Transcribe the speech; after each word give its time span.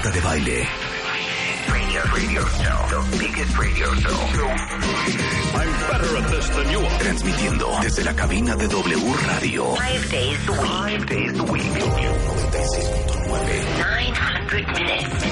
Marta 0.00 0.16
de 0.18 0.22
Baile. 0.22 0.66
Radio, 1.68 2.00
radio 2.14 2.40
show. 2.40 2.88
The 2.88 3.04
biggest 3.18 3.52
radio 3.58 3.94
show. 3.96 4.16
I'm 5.52 5.68
better 5.90 6.16
at 6.16 6.26
this 6.30 6.48
than 6.48 6.70
you 6.70 6.80
are. 6.80 6.98
Transmitiendo 7.00 7.68
desde 7.82 8.02
la 8.04 8.14
cabina 8.14 8.56
de 8.56 8.66
W 8.66 9.14
Radio. 9.26 9.74
Five 9.74 10.10
days 10.10 10.48
a 10.48 10.52
week. 10.52 10.70
Five 10.70 11.04
days 11.06 11.38
a 11.38 11.42
week. 11.42 11.64
W96.9. 11.64 13.76
900 13.76 14.66
minutes. 14.68 15.24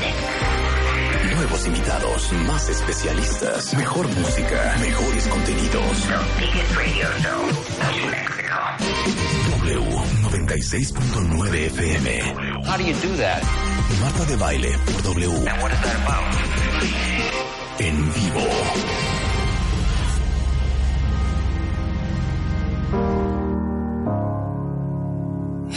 Nuevos 1.35 1.66
invitados, 1.66 2.30
más 2.46 2.69
especialistas, 2.69 3.73
mejor 3.73 4.07
música, 4.07 4.77
mejores 4.80 5.27
contenidos. 5.29 6.03
The 6.03 6.19
biggest 6.41 6.77
radio 6.77 7.09
show 7.23 7.41
in 7.95 8.11
Mexico. 8.11 8.59
W96.9 10.29 11.70
FM. 11.72 12.04
How 12.66 12.77
do 12.77 12.84
you 12.84 12.92
do 12.92 13.16
that? 13.16 13.42
Marta 14.00 14.27
de 14.27 14.36
Baile 14.36 14.77
por 14.84 15.00
W. 15.14 15.30
Now 15.42 15.62
what 15.62 15.72
is 15.72 15.80
that 15.80 15.96
about? 16.04 16.28
En 17.80 17.96
vivo. 18.12 18.45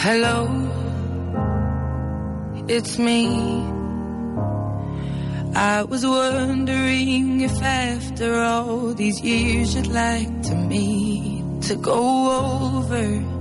Hello, 0.03 0.47
it's 2.67 2.97
me. 2.99 3.27
I 5.55 5.83
was 5.83 6.05
wondering 6.05 7.39
if 7.41 7.61
after 7.61 8.41
all 8.41 8.93
these 8.93 9.21
years 9.21 9.75
you'd 9.75 9.87
like 9.87 10.41
to 10.43 10.55
meet 10.55 11.61
to 11.63 11.75
go 11.75 12.01
over 12.75 13.40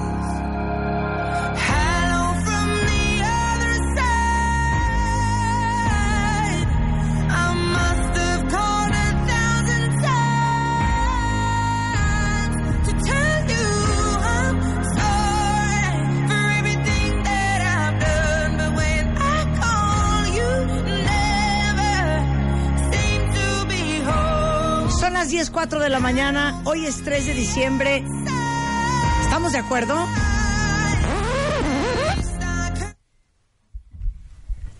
4 25.51 25.79
de 25.79 25.89
la 25.89 25.99
mañana. 25.99 26.61
Hoy 26.65 26.85
es 26.85 27.03
3 27.03 27.27
de 27.27 27.33
diciembre. 27.33 28.03
¿Estamos 29.23 29.51
de 29.51 29.59
acuerdo? 29.59 30.07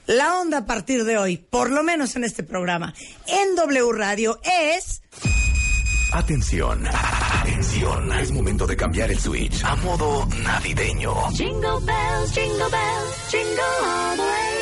La 0.08 0.40
onda 0.40 0.60
a 0.60 0.66
partir 0.66 1.06
de 1.06 1.18
hoy, 1.18 1.38
por 1.38 1.72
lo 1.72 1.84
menos 1.84 2.16
en 2.16 2.24
este 2.24 2.44
programa, 2.44 2.94
en 3.28 3.56
W 3.56 3.92
Radio 3.94 4.40
es... 4.44 5.02
Atención, 6.14 6.86
atención, 6.86 8.12
es 8.20 8.32
momento 8.32 8.68
de 8.68 8.76
cambiar 8.76 9.10
el 9.12 9.20
switch 9.20 9.64
a 9.64 9.76
modo 9.78 10.28
navideño. 10.44 11.30
Jingle 11.32 11.80
bells, 11.86 12.34
jingle 12.34 12.70
bells, 12.70 13.32
jingle 13.32 13.62
all 13.86 14.18
the 14.18 14.24
way. 14.24 14.61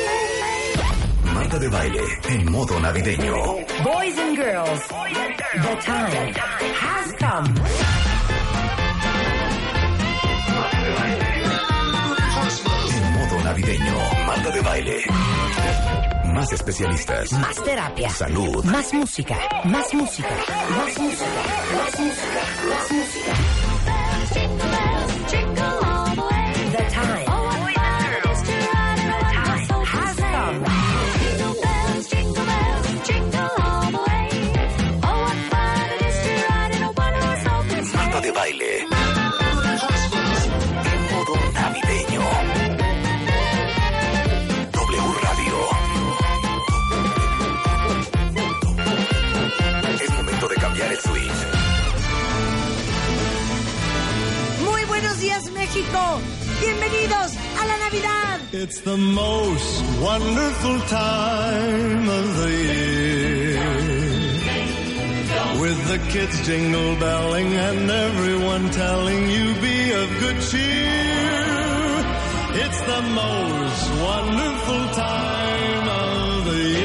Marta 1.50 1.64
de 1.64 1.68
Baile 1.68 2.04
en 2.28 2.52
modo 2.52 2.78
navideño. 2.78 3.34
Boys 3.82 4.16
and 4.18 4.36
girls, 4.36 4.86
the 4.86 5.74
time 5.82 6.32
has 6.78 7.12
come. 7.18 7.48
En 12.94 13.12
modo 13.18 13.42
navideño. 13.42 13.98
Marta 14.26 14.50
de 14.50 14.60
Baile. 14.60 15.04
Más 16.26 16.52
especialistas. 16.52 17.32
Más 17.32 17.56
terapia. 17.64 18.10
Salud. 18.10 18.64
Más 18.66 18.94
música. 18.94 19.36
Más 19.64 19.92
música. 19.92 20.28
Más 20.76 20.98
música. 21.00 21.26
Más 21.74 22.00
música. 22.00 22.42
Más 22.68 22.92
música. 22.92 23.32
Jingle 24.32 24.68
bells, 24.70 25.32
jingle 25.32 25.64
all 25.64 26.14
the 26.14 26.22
way. 26.22 26.70
The 26.70 26.84
time 26.94 27.29
México. 55.70 56.20
Bienvenidos 56.60 57.36
a 57.60 57.66
la 57.66 57.76
Navidad. 57.78 58.40
It's 58.52 58.80
the 58.80 58.96
most 58.96 59.84
wonderful 60.00 60.80
time 60.88 62.08
of 62.08 62.36
the 62.38 62.50
year. 62.50 63.60
With 65.60 65.78
the 65.86 65.98
kids 66.10 66.44
jingle 66.44 66.96
belling 66.96 67.54
and 67.54 67.88
everyone 67.88 68.70
telling 68.70 69.30
you 69.30 69.54
be 69.60 69.92
of 69.92 70.08
good 70.18 70.40
cheer. 70.50 71.40
It's 72.64 72.80
the 72.80 73.02
most 73.02 73.90
wonderful 74.02 74.84
time 74.96 75.88
of 75.88 76.44
the 76.46 76.62
year. 76.68 76.79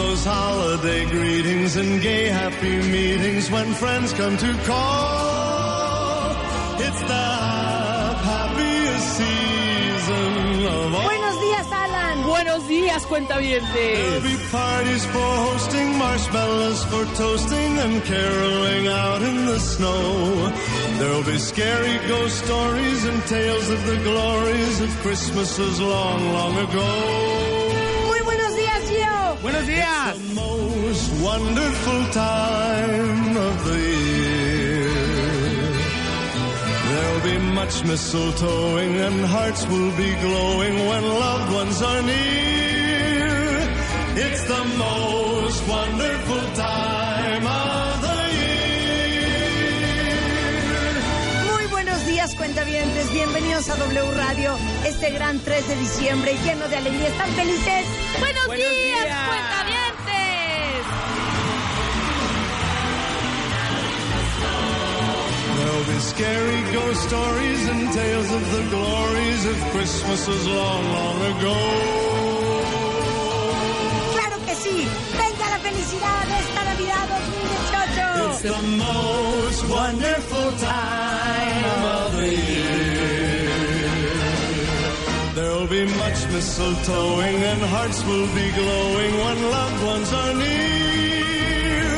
Those 0.00 0.24
holiday 0.24 1.04
greetings 1.16 1.76
and 1.76 2.00
gay 2.00 2.26
happy 2.28 2.76
meetings 2.96 3.50
when 3.50 3.66
friends 3.74 4.12
come 4.14 4.34
to 4.46 4.50
call. 4.64 6.30
It's 6.86 7.02
the 7.14 7.26
happiest 8.30 9.08
season 9.20 10.64
of 10.74 10.94
all. 10.94 11.04
Buenos 11.10 11.36
días, 11.44 11.68
Alan. 11.84 12.18
Buenos 12.32 12.62
días, 12.74 13.02
There'll 13.02 13.08
cuentavientes. 13.10 14.22
be 14.30 14.36
parties 14.50 15.04
for 15.14 15.30
hosting, 15.48 15.88
marshmallows 15.98 16.80
for 16.90 17.04
toasting, 17.20 17.72
and 17.84 18.02
caroling 18.04 18.84
out 18.88 19.20
in 19.30 19.36
the 19.50 19.58
snow. 19.58 20.50
There'll 20.98 21.24
be 21.34 21.38
scary 21.38 21.96
ghost 22.08 22.36
stories 22.46 23.04
and 23.04 23.18
tales 23.26 23.68
of 23.68 23.80
the 23.90 23.98
glories 24.08 24.80
of 24.80 24.90
Christmases 25.04 25.78
long, 25.78 26.20
long 26.32 26.54
ago. 26.66 27.29
Wonderful 31.22 32.04
time 32.12 33.36
of 33.36 33.64
the 33.64 33.78
year. 33.78 34.88
There'll 36.90 37.24
be 37.32 37.38
much 37.54 37.82
mistletoeing 37.82 38.94
and 39.06 39.24
hearts 39.26 39.66
will 39.66 39.92
be 39.96 40.14
glowing 40.26 40.74
when 40.88 41.02
loved 41.04 41.52
ones 41.52 41.82
are 41.82 42.02
near. 42.02 43.28
It's 44.16 44.44
the 44.44 44.64
most 44.78 45.68
wonderful 45.68 46.42
time 46.54 47.46
of 47.46 48.00
the 48.06 48.20
year. 48.40 49.20
Muy 51.52 51.66
buenos 51.66 52.06
días, 52.06 52.34
cuentavientes. 52.34 53.12
Bienvenidos 53.12 53.68
a 53.68 53.76
W 53.76 54.10
Radio 54.12 54.56
este 54.86 55.10
gran 55.10 55.38
3 55.38 55.68
de 55.68 55.76
diciembre 55.76 56.34
lleno 56.44 56.66
de 56.68 56.76
alegría. 56.76 57.08
¿Están 57.08 57.30
felices? 57.32 57.84
Buenos, 58.18 58.46
Buenos 58.46 58.70
días, 58.70 59.04
días. 59.04 59.18
Scary 66.00 66.62
ghost 66.72 67.02
stories 67.08 67.68
and 67.68 67.92
tales 67.92 68.32
of 68.32 68.52
the 68.52 68.62
glories 68.70 69.46
of 69.46 69.56
Christmases 69.72 70.46
long, 70.46 70.84
long 70.98 71.18
ago. 71.32 71.56
¡Claro 74.14 74.36
que 74.46 74.54
sí! 74.54 74.88
¡Venga 75.24 75.46
la 75.50 75.58
felicidad 75.58 76.30
esta 76.42 76.64
Navidad 76.64 77.06
2018! 77.08 78.30
It's 78.30 78.42
the 78.42 78.62
most 78.78 79.60
wonderful 79.68 80.48
time 80.58 81.84
of 82.00 82.16
the 82.16 82.34
year. 82.50 83.50
There'll 85.34 85.66
be 85.66 85.84
much 85.84 86.18
mistletoeing 86.34 87.38
and 87.52 87.62
hearts 87.74 88.04
will 88.04 88.28
be 88.40 88.50
glowing 88.60 89.12
when 89.24 89.50
loved 89.50 89.82
ones 89.84 90.12
are 90.12 90.34
near. 90.34 91.88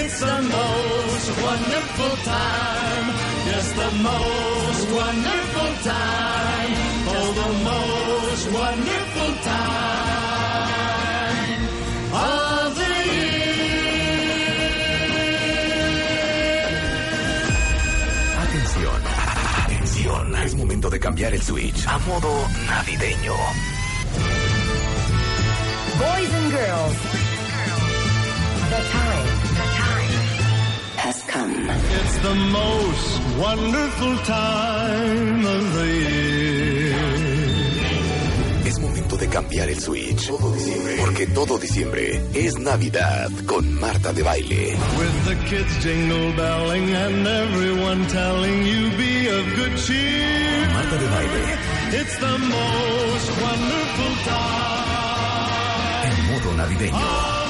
It's 0.00 0.18
the 0.18 0.42
most 0.42 1.28
wonderful 1.42 2.16
time. 2.24 3.33
Yes, 3.54 3.70
the 3.72 3.90
most 4.02 4.86
wonderful 4.90 5.70
time. 5.86 6.74
Oh, 7.06 7.28
the 7.40 7.50
most 7.70 8.44
wonderful 8.50 9.30
time 9.46 9.94
of 12.12 12.74
the 12.74 12.94
Atención, 18.42 18.98
atención. 19.62 20.34
Es 20.44 20.54
momento 20.56 20.90
de 20.90 20.98
cambiar 20.98 21.32
el 21.34 21.42
switch 21.42 21.86
a 21.86 21.98
modo 21.98 22.48
navideño. 22.66 23.36
Boys 26.00 26.34
and 26.34 26.50
girls, 26.50 26.96
the 28.70 28.80
time 28.90 29.73
has 31.04 31.22
come. 31.24 31.54
It's 31.98 32.16
the 32.28 32.34
most 32.34 33.10
wonderful 33.38 34.16
time 34.24 35.44
of 35.56 35.62
the 35.76 35.88
year. 36.08 36.94
Es 38.64 38.78
momento 38.80 39.16
de 39.18 39.28
cambiar 39.28 39.68
el 39.68 39.80
switch. 39.80 40.30
Porque 41.00 41.26
todo 41.26 41.58
diciembre 41.58 42.22
es 42.32 42.58
Navidad 42.58 43.30
con 43.46 43.78
Marta 43.78 44.12
de 44.14 44.22
Baile. 44.22 44.76
With 44.98 45.24
the 45.28 45.36
kids 45.50 45.84
jingle 45.84 46.32
belling 46.36 46.88
and 46.94 47.26
everyone 47.26 48.06
telling 48.06 48.64
you 48.64 48.90
be 48.96 49.28
of 49.28 49.44
good 49.56 49.76
cheer. 49.76 50.68
Marta 50.72 50.96
de 50.96 51.06
Baile 51.06 51.42
It's 52.00 52.16
the 52.18 52.38
most 52.38 53.28
wonderful 53.42 54.14
time 54.24 54.64
en 56.04 56.16
modo 56.32 56.54
navideño. 56.56 57.43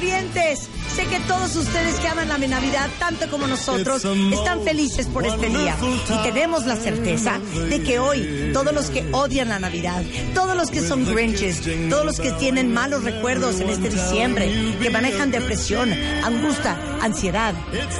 Cuentavientes, 0.00 0.60
sé 0.96 1.04
que 1.04 1.20
todos 1.28 1.54
ustedes 1.56 1.96
que 1.96 2.08
aman 2.08 2.26
la 2.26 2.38
Navidad 2.38 2.88
tanto 2.98 3.28
como 3.28 3.46
nosotros 3.46 4.02
están 4.32 4.62
felices 4.62 5.06
por 5.06 5.26
este 5.26 5.50
día. 5.50 5.76
y 6.08 6.22
tenemos 6.22 6.64
la 6.64 6.76
certeza 6.76 7.38
de 7.68 7.82
que 7.82 7.98
hoy 7.98 8.50
todos 8.54 8.72
los 8.72 8.88
que 8.88 9.06
odian 9.12 9.50
la 9.50 9.58
Navidad, 9.58 10.02
todos 10.34 10.56
los 10.56 10.70
que 10.70 10.80
son 10.80 11.04
grinches, 11.04 11.60
todos 11.90 12.06
los 12.06 12.18
que 12.18 12.32
tienen 12.32 12.72
malos 12.72 13.04
recuerdos 13.04 13.60
en 13.60 13.68
este 13.68 13.90
diciembre, 13.90 14.74
que 14.80 14.88
manejan 14.88 15.30
depresión, 15.30 15.92
angustia, 16.24 16.78
ansiedad 17.02 17.52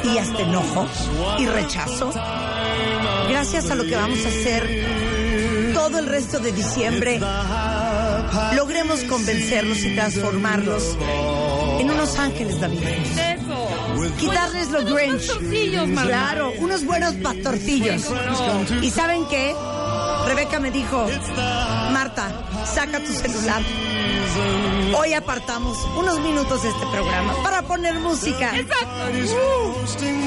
y 0.02 0.16
hasta 0.16 0.40
enojo 0.40 0.88
y 1.38 1.44
rechazo, 1.44 2.14
gracias 3.28 3.70
a 3.70 3.74
lo 3.74 3.84
que 3.84 3.96
vamos 3.96 4.24
a 4.24 4.28
hacer 4.28 5.74
todo 5.74 5.98
el 5.98 6.06
resto 6.06 6.38
de 6.38 6.52
diciembre, 6.52 7.20
logremos 8.54 9.04
convencerlos 9.04 9.84
y 9.84 9.94
transformarlos 9.94 10.96
en 11.80 11.90
unos 11.90 12.18
ángeles 12.18 12.60
navideños. 12.60 13.08
Eso. 13.16 14.16
Quitarles 14.18 14.70
los 14.70 14.84
Grinch. 14.84 15.26
pastorcillos, 15.26 15.88
Marta. 15.88 16.08
Claro, 16.08 16.52
unos 16.58 16.84
buenos 16.84 17.14
pastorcillos. 17.14 18.02
¿Y 18.82 18.90
saben 18.90 19.26
qué? 19.26 19.54
Rebeca 20.26 20.60
me 20.60 20.70
dijo, 20.70 21.06
Marta, 21.92 22.30
saca 22.66 23.00
tu 23.00 23.12
celular. 23.12 23.62
Hoy 24.96 25.14
apartamos 25.14 25.78
unos 25.96 26.20
minutos 26.20 26.62
de 26.62 26.68
este 26.68 26.86
programa 26.86 27.34
para 27.42 27.62
poner 27.62 27.94
música. 27.98 28.52
Roasting 29.72 30.26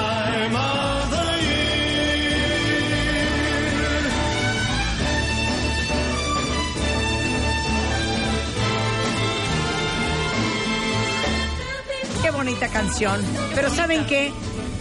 bonita 12.41 12.69
canción. 12.69 13.21
Pero 13.53 13.69
¿saben 13.69 14.03
qué? 14.07 14.31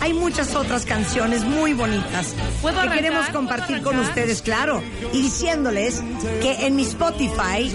Hay 0.00 0.14
muchas 0.14 0.54
otras 0.54 0.86
canciones 0.86 1.44
muy 1.44 1.74
bonitas 1.74 2.28
¿Puedo 2.62 2.76
que 2.76 2.80
arrancar? 2.80 2.96
queremos 2.96 3.28
compartir 3.28 3.82
¿Puedo 3.82 3.98
con 3.98 3.98
ustedes, 3.98 4.40
claro, 4.40 4.82
y 5.12 5.20
diciéndoles 5.20 6.00
que 6.40 6.66
en 6.66 6.74
mi 6.74 6.84
Spotify 6.84 7.70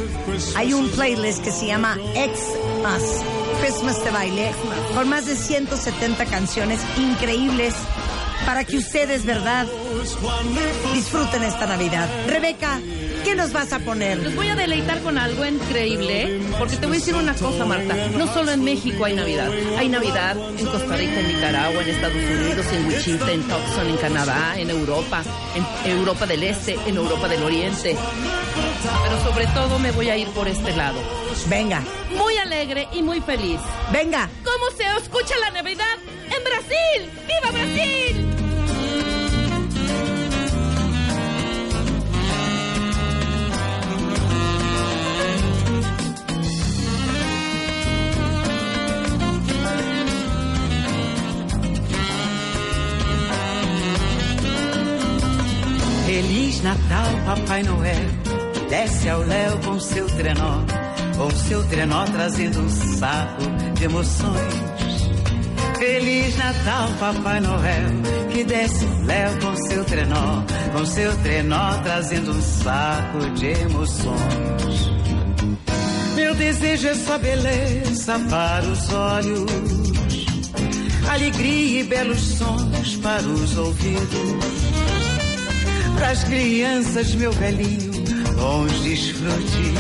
hay 0.56 0.74
un 0.74 0.90
playlist 0.90 1.44
que 1.44 1.52
se 1.52 1.68
llama 1.68 2.00
Xmas, 2.16 3.24
Christmas 3.62 4.04
de 4.04 4.10
baile, 4.10 4.52
con 4.96 5.08
más 5.08 5.28
de 5.28 5.36
170 5.36 6.26
canciones 6.26 6.80
increíbles 6.98 7.76
para 8.44 8.64
que 8.64 8.78
ustedes, 8.78 9.24
¿verdad?, 9.24 9.68
disfruten 10.96 11.44
esta 11.44 11.68
Navidad. 11.68 12.10
Rebeca, 12.28 12.80
¿qué 13.26 13.36
nos 13.36 13.52
vas 13.52 13.74
a 13.74 13.80
poner? 13.80 14.20
Los 14.20 14.36
voy 14.36 14.48
a 14.48 14.56
deleitar 14.56 15.02
con 15.02 15.18
algo 15.18 15.44
increíble, 15.46 16.40
porque 16.60 16.78
te 16.78 16.86
voy 16.86 16.98
a 16.98 17.00
decir 17.00 17.16
una 17.16 17.34
cosa, 17.34 17.66
Marta. 17.66 17.96
No 18.18 18.32
solo 18.34 18.52
en 18.52 18.64
México 18.64 19.04
hay 19.04 19.14
Navidad. 19.16 19.50
Hay 19.78 19.90
Navidad 19.90 20.38
en 20.58 20.66
Costa 20.66 20.96
Rica, 20.96 21.20
en 21.20 21.28
Nicaragua, 21.28 21.82
en 21.82 21.90
Estados 21.90 22.16
Unidos, 22.16 22.66
en 22.72 22.88
Wichita, 22.88 23.32
en 23.32 23.42
Tucson, 23.42 23.88
en 23.90 23.98
Canadá, 23.98 24.54
en 24.58 24.70
Europa, 24.70 25.24
en 25.56 25.92
Europa 25.92 26.26
del 26.28 26.44
Este, 26.44 26.78
en 26.86 26.96
Europa 26.96 27.28
del 27.28 27.44
Oriente. 27.44 27.98
Pero 29.04 29.24
sobre 29.24 29.48
todo 29.48 29.80
me 29.80 29.92
voy 29.92 30.10
a 30.10 30.18
ir 30.18 30.28
por 30.30 30.48
este 30.48 30.76
lado. 30.76 31.00
Venga, 31.48 31.82
Muy 32.16 32.38
alegre 32.38 32.88
y 32.94 33.02
muy 33.02 33.20
feliz. 33.22 33.60
venga. 33.92 34.30
¿Cómo 34.44 34.78
se 34.78 34.84
escucha 35.04 35.34
la 35.42 35.50
Navidad 35.50 35.98
en 36.26 36.44
Brasil? 36.44 37.12
¡Viva 37.28 37.52
Brasil! 37.52 38.25
Feliz 56.26 56.60
Natal, 56.64 57.06
Papai 57.24 57.62
Noel. 57.62 58.04
Desce 58.68 59.08
ao 59.10 59.22
léu 59.22 59.60
com 59.60 59.80
seu 59.80 60.08
trenó, 60.08 60.64
com 61.16 61.30
seu 61.30 61.64
trenó 61.68 62.04
trazendo 62.06 62.62
um 62.62 62.70
saco 62.70 63.44
de 63.76 63.84
emoções. 63.84 64.54
Feliz 65.78 66.36
Natal, 66.36 66.90
Papai 67.00 67.40
Noel, 67.42 67.90
que 68.32 68.44
desce 68.44 68.86
o 68.86 69.06
léu 69.06 69.38
com 69.40 69.56
seu 69.68 69.86
trenó, 69.86 70.44
com 70.74 70.84
seu 70.88 71.16
trenó 71.18 71.78
trazendo 71.84 72.32
um 72.32 72.42
saco 72.42 73.30
de 73.36 73.46
emoções. 73.46 74.92
Meu 76.16 76.34
desejo 76.34 76.88
é 76.88 76.96
só 76.96 77.20
beleza 77.20 78.20
para 78.32 78.66
os 78.66 78.92
olhos, 78.92 79.52
alegria 81.08 81.82
e 81.82 81.84
belos 81.84 82.20
sons 82.20 82.96
para 82.96 83.22
os 83.22 83.58
ouvidos. 83.58 84.75
Para 85.96 86.10
as 86.10 86.24
crianças, 86.24 87.16
meu 87.16 87.32
velhinho, 87.32 87.92
bons 88.36 88.72
desfrutes 88.82 89.74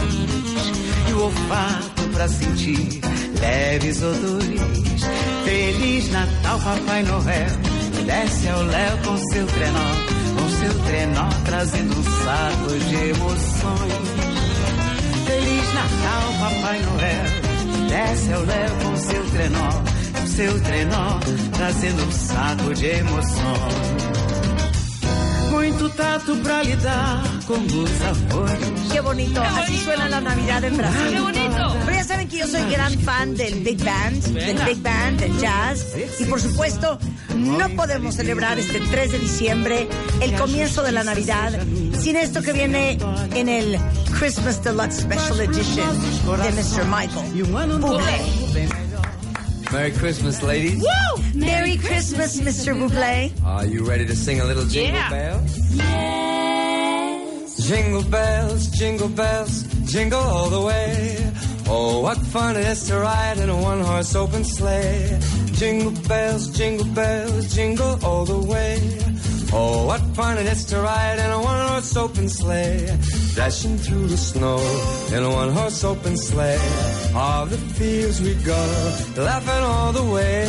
e 1.09 1.13
o 1.13 1.23
olfato 1.23 2.03
para 2.13 2.27
sentir 2.27 3.01
leves 3.39 4.01
odores. 4.01 4.61
Feliz 5.43 6.11
Natal, 6.11 6.59
Papai 6.59 7.03
Noel, 7.03 7.47
desce 8.05 8.49
ao 8.49 8.63
léu 8.63 8.97
com 9.05 9.17
seu 9.17 9.45
trenó, 9.45 9.89
com 10.35 10.49
seu 10.49 10.79
trenó 10.85 11.29
trazendo 11.45 11.99
um 11.99 12.03
saco 12.03 12.79
de 12.79 12.95
emoções. 12.95 13.93
Feliz 15.25 15.73
Natal, 15.73 16.33
Papai 16.39 16.81
Noel, 16.81 17.45
Desce 17.87 18.33
ao 18.33 18.41
léu 18.41 18.75
com 18.83 18.97
seu 18.97 19.29
trenó, 19.29 19.69
o 20.23 20.27
seu 20.27 20.61
trenó, 20.61 21.19
trazendo 21.53 22.03
um 22.03 22.11
saco 22.11 22.73
de 22.73 22.85
emoção. 22.87 24.14
Muito 25.55 25.89
tato 25.91 26.35
pra 26.43 26.61
lidar 26.63 27.23
com 27.47 27.53
os 27.53 28.01
amores. 28.01 28.91
Qué 28.91 28.99
bonito. 28.99 29.41
Así 29.41 29.77
suena 29.77 30.09
la 30.09 30.19
Navidad 30.19 30.61
en 30.65 30.75
Brasil. 30.75 31.11
¡Qué 31.11 31.21
bonito! 31.21 31.75
Pero 31.85 31.95
ya 31.95 32.03
saben 32.03 32.27
que 32.27 32.37
yo 32.39 32.47
soy 32.47 32.69
gran 32.69 32.99
fan 32.99 33.35
del 33.35 33.61
Big 33.61 33.81
Band, 33.81 34.21
del 34.21 34.57
Big 34.65 34.81
Band, 34.81 35.21
del 35.21 35.37
jazz. 35.39 35.95
Y 36.19 36.25
por 36.25 36.41
supuesto, 36.41 36.99
no 37.35 37.69
podemos 37.69 38.15
celebrar 38.15 38.59
este 38.59 38.81
3 38.81 39.13
de 39.13 39.19
diciembre, 39.19 39.87
el 40.19 40.33
comienzo 40.33 40.83
de 40.83 40.91
la 40.91 41.05
Navidad, 41.05 41.57
sin 41.97 42.17
esto 42.17 42.41
que 42.41 42.51
viene 42.51 42.97
en 43.33 43.47
el 43.47 43.79
Christmas 44.19 44.61
Deluxe 44.61 45.03
Special 45.03 45.39
Edition 45.39 46.01
de 46.43 46.51
Mr. 46.51 46.85
Michael 46.85 47.79
Bublé. 47.79 48.84
Merry 49.71 49.91
Christmas, 49.91 50.41
ladies. 50.43 50.81
Woo! 50.81 51.23
Merry 51.33 51.77
Christmas, 51.77 52.39
Mr. 52.39 52.73
Bublé. 52.75 53.31
Are 53.45 53.65
you 53.65 53.83
ready 53.85 54.05
to 54.05 54.15
sing 54.15 54.39
a 54.39 54.45
little 54.45 54.65
jingle 54.65 54.95
Yeah. 54.95 55.09
bells? 55.09 55.51
Jingle 57.67 58.03
bells, 58.03 58.67
jingle 58.67 59.09
bells, 59.09 59.63
jingle 59.85 60.19
all 60.19 60.49
the 60.49 60.61
way. 60.61 61.17
Oh, 61.67 61.99
what 62.01 62.17
fun 62.17 62.55
it 62.57 62.65
is 62.67 62.83
to 62.87 62.99
ride 62.99 63.39
in 63.39 63.49
a 63.49 63.55
one-horse 63.57 64.15
open 64.15 64.43
sleigh. 64.45 65.19
Jingle 65.53 65.91
bells, 66.07 66.47
jingle 66.49 66.85
bells, 66.93 67.53
jingle 67.55 67.97
all 68.03 68.23
the 68.25 68.37
way. 68.37 68.77
Oh, 69.53 69.85
what 69.85 70.01
fun 70.15 70.37
it 70.37 70.45
is 70.47 70.65
to 70.65 70.79
ride 70.79 71.19
in 71.19 71.31
a 71.31 71.41
one-horse 71.41 71.95
open 71.97 72.27
sleigh. 72.29 72.85
Dashing 73.35 73.77
through 73.77 74.07
the 74.07 74.17
snow 74.17 74.57
in 75.13 75.23
a 75.23 75.29
one-horse 75.29 75.83
open 75.83 76.17
sleigh. 76.17 76.59
All 77.15 77.45
the 77.45 77.57
fields 77.57 78.21
we 78.21 78.33
go, 78.35 78.61
laughing 79.17 79.63
all 79.63 79.91
the 79.91 80.03
way. 80.11 80.45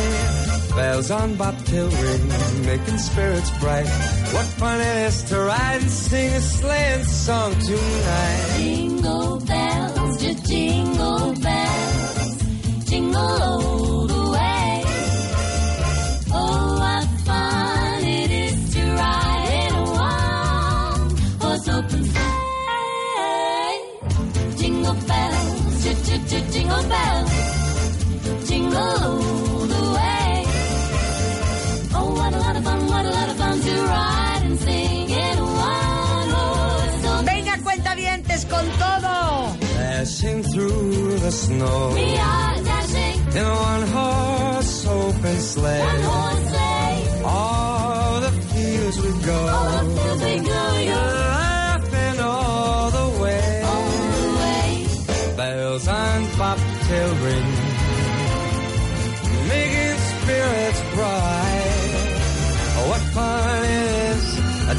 Bells 0.75 1.09
on 1.09 1.35
bobtail 1.35 1.89
ring, 1.89 2.27
making 2.65 2.97
spirits 2.97 3.51
bright. 3.59 3.87
What 4.33 4.45
fun 4.59 4.79
it 4.79 4.97
is 5.07 5.23
to 5.29 5.39
ride 5.39 5.81
and 5.81 5.89
sing 5.89 6.33
a 6.33 6.41
sleighing 6.41 7.03
song 7.03 7.51
tonight. 7.59 8.53
Jingle 8.57 9.39
bells, 9.39 10.21
just 10.21 10.45
jingle 10.45 11.33
bells, 11.41 12.43
jingle 12.85 13.21
all 13.21 13.76
open 26.77 27.27
Venga, 37.25 37.57
cuentavientes 37.63 38.45
con 38.45 38.65
todo. 38.79 39.57
Dashing 39.77 40.43
through 40.43 41.19
the 41.19 41.31
snow 41.31 41.93
We 41.93 42.17
are 42.17 42.55
dashing 42.63 43.21
in 43.31 43.45
a 43.45 43.55
one-horse 43.55 44.85
open 44.87 45.39
sleigh. 45.39 45.79
one 45.79 46.01
horse 46.03 46.56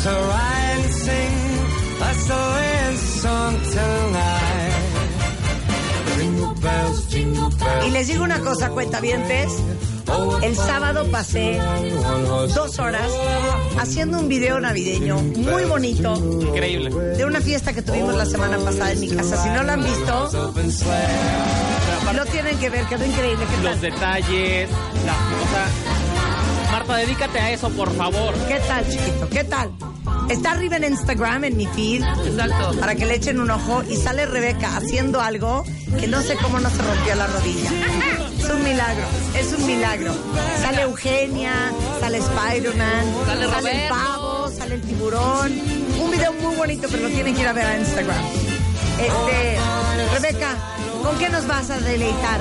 to 0.09 0.15
ride 0.33 0.81
and 0.85 0.93
sing 0.93 1.35
a 2.01 2.15
sleighing 2.15 2.97
song 2.97 3.55
tonight. 3.75 4.75
Jingle 6.17 6.55
bells, 6.55 7.07
jingle 7.11 7.51
bells. 7.51 7.87
Y 7.87 7.91
les 7.91 8.07
digo 8.09 8.25
una 8.25 8.41
cosa, 8.41 8.71
cuentavientes. 8.71 9.53
El 10.43 10.57
sábado 10.57 11.05
pasé 11.11 11.61
dos 12.55 12.79
horas 12.79 13.11
haciendo 13.79 14.19
un 14.19 14.29
video 14.29 14.59
navideño 14.59 15.19
muy 15.19 15.65
bonito 15.65 16.15
Increíble. 16.17 16.89
de 16.91 17.25
una 17.27 17.43
fiesta 17.43 17.75
que 17.75 17.83
tuvimos 17.83 18.15
la 18.15 18.25
semana 18.25 18.57
pasada 18.57 18.93
en 18.93 19.01
mi 19.01 19.09
casa. 19.11 19.37
Si 19.43 19.51
no 19.51 19.63
lo 19.65 19.73
han 19.73 19.85
visto, 19.85 20.31
lo 22.15 22.25
tienen 22.25 22.57
que 22.59 22.71
ver, 22.71 22.87
quedó 22.87 23.05
increíble. 23.05 23.45
¿Qué 23.51 23.57
Los 23.63 23.73
tal? 23.73 23.81
detalles, 23.83 24.71
la 25.05 25.13
cosa. 25.13 25.88
Marta, 26.89 26.97
dedícate 27.07 27.39
a 27.39 27.51
eso, 27.53 27.69
por 27.71 27.95
favor. 27.95 28.35
¿Qué 28.49 28.59
tal, 28.67 28.85
chiquito? 28.89 29.29
¿Qué 29.29 29.45
tal? 29.45 29.71
Está 30.31 30.53
arriba 30.53 30.77
en 30.77 30.85
Instagram, 30.85 31.45
en 31.45 31.57
mi 31.57 31.67
feed, 31.67 32.03
Exacto. 32.03 32.79
para 32.81 32.95
que 32.95 33.05
le 33.07 33.15
echen 33.17 33.41
un 33.41 33.51
ojo 33.51 33.83
y 33.89 33.97
sale 33.97 34.27
Rebeca 34.27 34.77
haciendo 34.77 35.21
algo 35.21 35.65
que 36.01 36.07
no 36.07 36.21
sé 36.23 36.37
cómo 36.37 36.59
no 36.61 36.69
se 36.71 36.83
rompió 36.83 37.15
la 37.15 37.27
rodilla. 37.27 37.71
Es 38.39 38.51
un 38.51 38.63
milagro, 38.65 39.05
es 39.39 39.53
un 39.53 39.67
milagro. 39.67 40.13
Sale 40.63 40.83
Eugenia, 40.83 41.53
sale 42.01 42.19
Spider-Man, 42.19 43.05
Sale 43.27 43.45
el 43.45 43.51
Roberto. 43.53 43.95
pavo, 43.95 44.51
sale 44.51 44.75
el 44.77 44.83
tiburón. 44.83 45.53
Un 46.01 46.11
video 46.11 46.33
muy 46.35 46.57
bonito, 46.57 46.89
pero 46.91 47.03
lo 47.05 47.09
tienen 47.11 47.35
que 47.35 47.43
ir 47.43 47.49
a 47.49 47.53
ver 47.53 47.67
a 47.67 47.79
Instagram. 47.79 48.25
Este, 49.01 49.59
Rebeca, 50.15 50.55
¿con 51.03 51.19
qué 51.19 51.29
nos 51.29 51.47
vas 51.47 51.71
a 51.71 51.79
deleitar? 51.81 52.41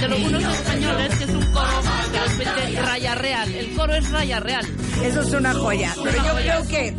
De 0.00 0.08
los 0.08 0.18
unos 0.20 0.42
españoles, 0.42 1.14
que 1.16 1.24
es 1.24 1.30
un 1.30 1.52
coro 1.52 1.80
que 2.12 2.44
repite 2.44 2.82
raya 2.82 3.14
real. 3.14 3.54
El 3.54 3.74
coro 3.74 3.94
es 3.94 4.10
raya 4.10 4.40
real. 4.40 4.66
Eso 5.02 5.20
es 5.22 5.32
una 5.32 5.54
joya. 5.54 5.94
Pero 6.02 6.16
yo 6.24 6.34
creo 6.34 6.68
que 6.68 6.94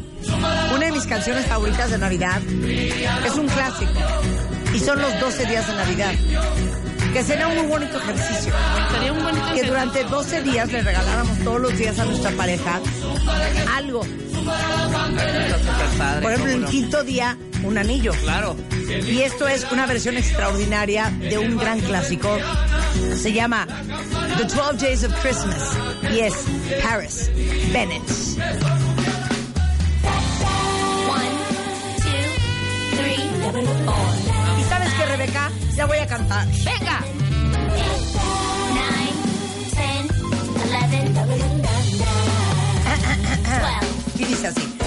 una 0.74 0.86
de 0.86 0.92
mis 0.92 1.06
canciones 1.06 1.46
favoritas 1.46 1.92
de 1.92 1.98
Navidad 1.98 2.42
es 3.26 3.36
un 3.36 3.48
clásico. 3.48 3.92
Y 4.74 4.80
son 4.80 5.02
los 5.02 5.20
12 5.20 5.46
días 5.46 5.68
de 5.68 5.74
Navidad. 5.74 6.14
Que 7.14 7.24
sería 7.24 7.48
un 7.48 7.56
muy 7.56 7.68
bonito 7.68 7.98
ejercicio. 7.98 8.54
Sería 8.92 9.14
un 9.14 9.24
bonito 9.24 9.46
Que 9.54 9.64
durante 9.64 10.04
12 10.04 10.44
días 10.44 10.72
le 10.72 10.82
regaláramos 10.82 11.38
todos 11.44 11.62
los 11.62 11.78
días 11.78 11.98
a 12.00 12.06
nuestra 12.06 12.32
pareja 12.32 12.82
algo. 13.76 14.02
Por 16.22 16.32
ejemplo, 16.32 16.54
el 16.54 16.66
quinto 16.66 17.04
día, 17.04 17.38
un 17.68 17.78
anillo. 17.78 18.12
Claro. 18.24 18.56
Y 19.06 19.22
esto 19.22 19.48
es 19.48 19.68
una 19.72 19.86
versión 19.86 20.18
extraordinaria 20.18 21.10
de 21.20 21.38
un 21.38 21.58
gran 21.58 21.80
clásico. 21.80 22.38
Se 23.16 23.34
llama 23.34 23.68
The 24.38 24.46
12 24.46 24.86
Days 24.86 25.04
of 25.04 25.14
Christmas. 25.22 25.78
Y 26.14 26.20
es 26.20 26.34
Paris 26.84 27.30
Bennett. 27.74 28.10
¿Y 34.60 34.64
sabes 34.70 34.94
qué, 34.94 35.06
Rebeca? 35.06 35.52
Ya 35.76 35.86
voy 35.86 35.98
a 35.98 36.08
cantar. 36.08 36.48
¡Venga! 36.64 37.04
Y 44.18 44.26
dice 44.26 44.48
así. 44.48 44.87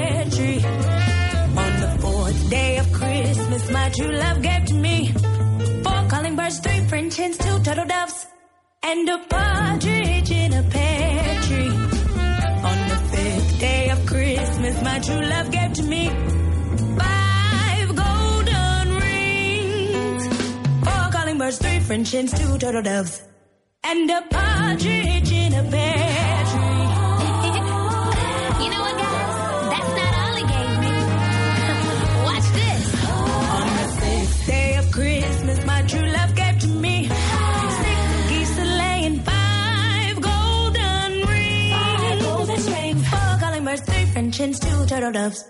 true 3.93 4.11
love 4.11 4.41
gave 4.41 4.65
to 4.65 4.73
me 4.75 5.11
four 5.83 6.01
calling 6.09 6.35
birds, 6.35 6.59
three 6.59 6.81
French 6.87 7.15
hens, 7.17 7.37
two 7.37 7.59
turtle 7.63 7.85
doves, 7.85 8.27
and 8.83 9.09
a 9.09 9.17
partridge 9.29 10.31
in 10.31 10.53
a 10.53 10.63
pear 10.63 11.41
tree. 11.41 11.75
On 12.69 12.79
the 12.91 12.99
fifth 13.11 13.59
day 13.59 13.89
of 13.89 14.05
Christmas, 14.05 14.81
my 14.81 14.99
true 14.99 15.21
love 15.33 15.51
gave 15.51 15.73
to 15.73 15.83
me 15.83 16.09
five 16.97 17.95
golden 17.95 18.95
rings, 19.05 20.27
four 20.85 21.05
calling 21.11 21.37
birds, 21.37 21.57
three 21.57 21.79
French 21.79 22.11
hens, 22.11 22.31
two 22.39 22.57
turtle 22.57 22.81
doves, 22.81 23.21
and 23.83 24.09
a 24.09 24.21
partridge 24.29 25.31
in 25.31 25.53
a 25.53 25.63
pear 25.69 25.90
turtle 44.91 45.13
doves, 45.13 45.49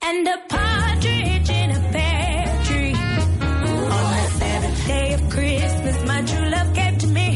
and 0.00 0.26
a 0.26 0.38
partridge 0.48 1.50
in 1.50 1.70
a 1.78 1.80
pear 1.92 2.44
tree. 2.68 2.94
On 2.94 4.16
the 4.22 4.30
seventh 4.40 4.86
day 4.86 5.12
of 5.12 5.22
Christmas, 5.28 5.96
my 6.06 6.20
true 6.22 6.48
love 6.48 6.72
gave 6.72 6.96
to 7.02 7.06
me. 7.08 7.28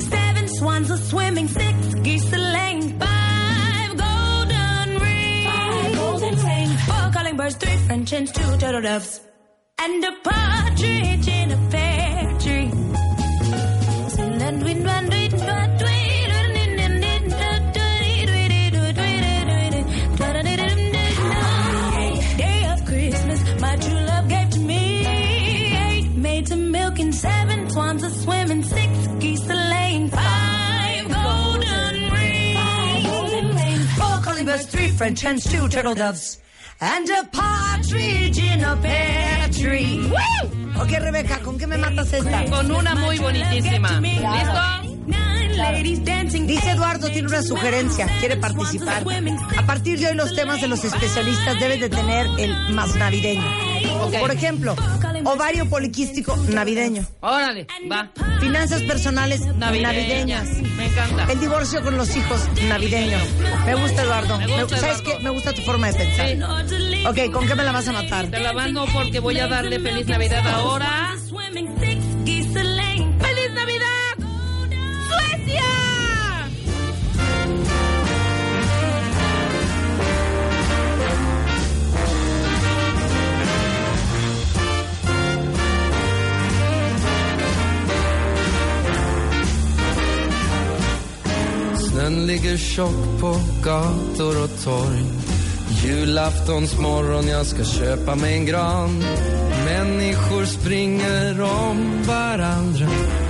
Seven 0.00 0.48
swans 0.48 0.90
a 0.90 0.98
swimming, 0.98 1.46
six 1.46 1.94
geese 2.06 2.32
a 2.32 2.38
laying, 2.38 2.98
five 2.98 3.90
golden 4.04 4.88
rings, 5.04 5.46
five 5.46 5.94
golden 5.94 6.34
rings, 6.48 6.80
four 6.88 7.06
calling 7.14 7.36
birds, 7.36 7.54
three 7.54 7.78
French 7.86 8.10
hens, 8.10 8.32
two 8.32 8.56
turtle 8.58 8.82
doves, 8.82 9.20
and 9.78 10.04
a 10.04 10.12
partridge 10.24 11.28
in 11.28 11.52
a 11.52 11.60
pear 11.70 12.38
tree. 12.40 12.70
Day 15.10 15.73
French 34.96 35.22
hens, 35.22 35.44
two 35.44 35.68
turtle 35.68 35.94
doves, 35.94 36.38
and 36.80 37.08
a 37.10 37.24
partridge 37.32 38.38
in 38.38 38.62
a 38.62 38.76
pear 38.76 39.50
tree. 39.50 40.12
Ok, 40.76 40.90
Rebeca, 41.00 41.38
¿con 41.40 41.58
qué 41.58 41.66
me 41.66 41.78
matas 41.78 42.12
esta? 42.12 42.44
Con 42.46 42.70
una 42.70 42.94
muy 42.94 43.18
bonitísima. 43.18 44.00
¿Listo? 44.00 44.84
Dice 46.46 46.70
Eduardo, 46.72 47.08
tiene 47.10 47.28
una 47.28 47.42
sugerencia, 47.42 48.06
quiere 48.18 48.36
participar. 48.36 49.04
A 49.56 49.66
partir 49.66 49.98
de 49.98 50.08
hoy 50.08 50.14
los 50.14 50.34
temas 50.34 50.60
de 50.60 50.68
los 50.68 50.84
especialistas 50.84 51.58
deben 51.60 51.80
de 51.80 51.88
tener 51.88 52.26
el 52.38 52.74
más 52.74 52.94
navideño. 52.96 53.73
Por 54.20 54.30
ejemplo, 54.30 54.76
ovario 55.24 55.68
poliquístico 55.68 56.36
navideño. 56.48 57.06
Órale, 57.20 57.66
va. 57.90 58.10
Finanzas 58.40 58.82
personales 58.82 59.40
Navideñas. 59.56 59.94
navideñas. 59.94 60.48
Me 60.76 60.86
encanta. 60.86 61.32
El 61.32 61.40
divorcio 61.40 61.82
con 61.82 61.96
los 61.96 62.14
hijos 62.16 62.40
navideño. 62.68 63.18
Me 63.66 63.74
gusta, 63.74 64.02
Eduardo. 64.02 64.38
Me 64.38 64.46
gusta, 64.62 64.76
¿Sabes 64.78 65.00
Eduardo. 65.00 65.18
qué? 65.18 65.24
Me 65.24 65.30
gusta 65.30 65.52
tu 65.52 65.62
forma 65.62 65.86
de 65.88 65.94
pensar. 65.94 66.28
Sí. 66.28 67.06
Ok, 67.06 67.32
¿con 67.32 67.46
qué 67.46 67.54
me 67.54 67.62
la 67.64 67.72
vas 67.72 67.88
a 67.88 67.92
matar? 67.92 68.26
Te 68.28 68.38
la 68.40 68.52
mando 68.52 68.86
porque 68.92 69.20
voy 69.20 69.38
a 69.38 69.46
darle 69.46 69.78
feliz 69.80 70.06
Navidad 70.06 70.46
ahora. 70.48 71.14
Snön 91.94 92.26
ligger 92.26 92.56
tjock 92.56 93.20
på 93.20 93.36
gator 93.62 94.42
och 94.44 94.64
torg. 94.64 95.04
Julaftons 95.84 96.78
morgon 96.78 97.28
jag 97.28 97.46
ska 97.46 97.64
köpa 97.64 98.14
mig 98.14 98.34
en 98.34 98.46
gran. 98.46 99.04
Människor 99.64 100.44
springer 100.44 101.42
om 101.42 102.02
varandra. 102.06 102.86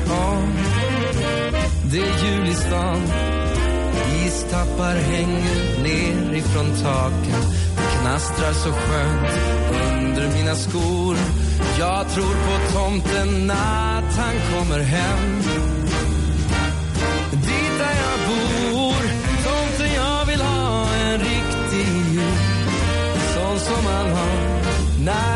Ja, 0.09 0.43
det 1.91 1.99
är 1.99 2.25
jul 2.25 2.49
i 2.49 2.55
stan. 2.55 3.03
Istappar 4.27 4.95
hänger 4.95 5.83
ner 5.83 6.35
ifrån 6.35 6.67
taken. 6.83 7.41
Det 7.77 8.01
knastrar 8.01 8.53
så 8.53 8.73
skönt 8.73 9.39
under 9.93 10.39
mina 10.39 10.55
skor. 10.55 11.17
Jag 11.79 12.09
tror 12.09 12.35
på 12.35 12.79
tomten 12.79 13.51
att 13.51 14.17
han 14.17 14.35
kommer 14.53 14.81
hem. 14.81 15.43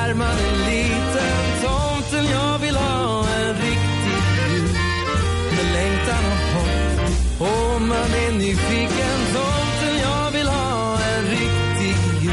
När 0.08 0.14
man 0.14 0.38
är 0.48 0.56
liten 0.70 1.44
Tomten. 1.62 2.24
Jag 2.30 2.58
vill 2.58 2.76
ha 2.76 3.28
en 3.40 3.54
riktig 3.54 4.18
jul 4.38 4.68
Med 5.56 5.72
längtan 5.72 6.24
och 6.32 6.42
hopp. 6.54 7.50
Och 7.50 7.82
man 7.82 8.10
är 8.24 8.32
nyfiken 8.32 9.18
Tomten 9.34 9.94
jag 10.02 10.30
vill 10.30 10.48
ha 10.48 10.98
en 11.12 11.24
riktig 11.24 11.96
jul. 12.22 12.32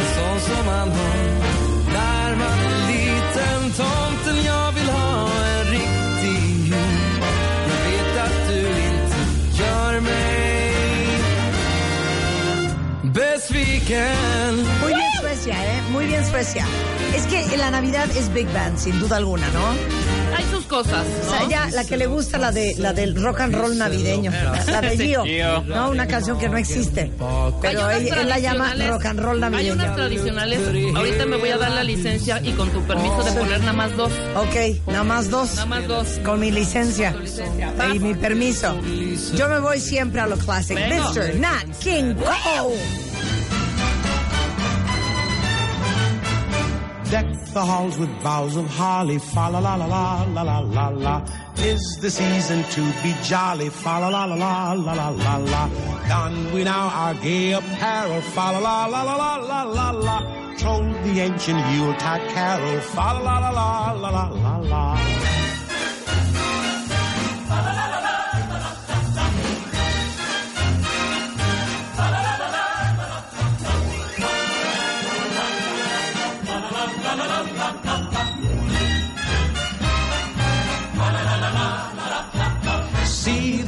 En 0.00 0.08
sån 0.16 0.40
som 0.40 0.66
man 0.66 0.88
har. 0.88 1.16
När 1.92 2.36
man 2.36 2.58
är 2.70 2.78
liten 2.92 3.60
Tomten 3.80 4.44
jag 4.44 4.72
vill 4.72 4.88
ha 4.88 5.28
en 5.54 5.64
riktig 5.66 6.42
jul. 6.70 7.20
Jag 7.68 7.80
vet 7.90 8.24
att 8.24 8.48
du 8.48 8.60
inte 8.60 9.18
gör 9.62 10.00
mig 10.00 10.72
besviken. 13.02 14.19
Bien 16.20 16.30
Suecia. 16.30 16.66
Es 17.16 17.24
que 17.26 17.56
la 17.56 17.70
Navidad 17.70 18.06
es 18.14 18.30
Big 18.34 18.46
Band, 18.52 18.78
sin 18.78 18.98
duda 19.00 19.16
alguna, 19.16 19.48
¿no? 19.48 19.68
Hay 20.36 20.44
sus 20.50 20.64
cosas, 20.66 21.04
O 21.26 21.30
sea, 21.30 21.40
¿no? 21.40 21.50
ya 21.50 21.66
la 21.70 21.84
que 21.84 21.96
le 21.96 22.06
gusta 22.06 22.36
la 22.38 22.52
de 22.52 22.74
la 22.78 22.92
del 22.92 23.20
rock 23.20 23.40
and 23.40 23.54
roll 23.54 23.76
navideño, 23.76 24.30
la 24.66 24.80
de 24.82 24.96
Gio, 24.98 25.24
no 25.64 25.90
una 25.90 26.06
canción 26.06 26.38
que 26.38 26.48
no 26.48 26.56
existe, 26.58 27.10
pero 27.62 27.86
Hay 27.86 28.06
él, 28.08 28.28
la 28.28 28.38
llama 28.38 28.74
rock 28.88 29.06
and 29.06 29.20
roll 29.20 29.42
Hay 29.42 29.50
navideño. 29.50 29.72
unas 29.74 29.96
tradicionales. 29.96 30.60
Ahorita 30.94 31.26
me 31.26 31.36
voy 31.36 31.48
a 31.50 31.56
dar 31.58 31.72
la 31.72 31.82
licencia 31.84 32.40
y 32.44 32.52
con 32.52 32.68
tu 32.70 32.82
permiso 32.82 33.22
de 33.24 33.32
poner 33.32 33.60
nada 33.60 33.72
más 33.72 33.96
dos. 33.96 34.12
Ok, 34.36 34.86
nada 34.88 35.04
más 35.04 35.30
dos, 35.30 35.54
Nada 35.54 35.66
más 35.66 35.88
dos. 35.88 36.06
con 36.24 36.38
mi 36.38 36.50
licencia 36.50 37.12
licencia. 37.12 37.72
y 37.94 37.98
mi 37.98 38.14
permiso. 38.14 38.78
Yo 39.34 39.48
me 39.48 39.58
voy 39.58 39.80
siempre 39.80 40.20
a 40.20 40.26
lo 40.26 40.36
clásico. 40.36 40.78
Mr. 40.80 41.34
Nat 41.36 41.64
King 41.80 42.14
Cole. 42.14 42.76
Deck 47.10 47.26
the 47.52 47.64
halls 47.64 47.98
with 47.98 48.08
boughs 48.22 48.54
of 48.54 48.66
holly, 48.68 49.18
fa 49.18 49.48
la 49.50 49.58
la 49.58 49.74
la 49.74 49.86
la 49.86 50.22
la 50.32 50.42
la 50.42 50.58
la 50.60 50.88
la. 50.90 51.24
Tis 51.56 51.98
the 52.00 52.08
season 52.08 52.62
to 52.74 52.82
be 53.02 53.12
jolly, 53.24 53.68
fa 53.68 53.98
la 53.98 54.08
la 54.08 54.26
la 54.26 54.36
la 54.36 54.72
la 54.74 54.92
la 54.92 55.08
la 55.08 55.36
la. 55.38 55.68
Don 56.08 56.54
we 56.54 56.62
now 56.62 56.86
our 56.88 57.14
gay 57.14 57.52
apparel, 57.52 58.20
fa 58.20 58.52
la 58.52 58.60
la 58.60 58.86
la 58.86 59.02
la 59.02 59.16
la 59.16 59.34
la 59.50 59.62
la 59.62 59.90
la. 59.90 60.16
Troll 60.56 60.86
the 61.02 61.20
ancient 61.20 61.58
Yuletide 61.74 62.28
carol, 62.32 62.80
fa 62.80 63.12
la 63.24 63.38
la 63.38 63.50
la 63.50 63.92
la 63.92 64.08
la 64.08 64.28
la 64.28 64.28
la 64.44 64.56
la. 64.70 65.39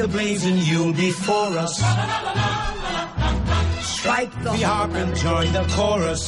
the 0.03 0.09
blazing, 0.09 0.59
you'll 0.59 0.93
be 0.93 1.11
for 1.13 1.47
us. 1.65 1.77
Strike 3.95 4.33
the 4.43 4.53
harp 4.67 4.95
and 4.95 5.15
join 5.15 5.53
the 5.53 5.65
chorus. 5.77 6.23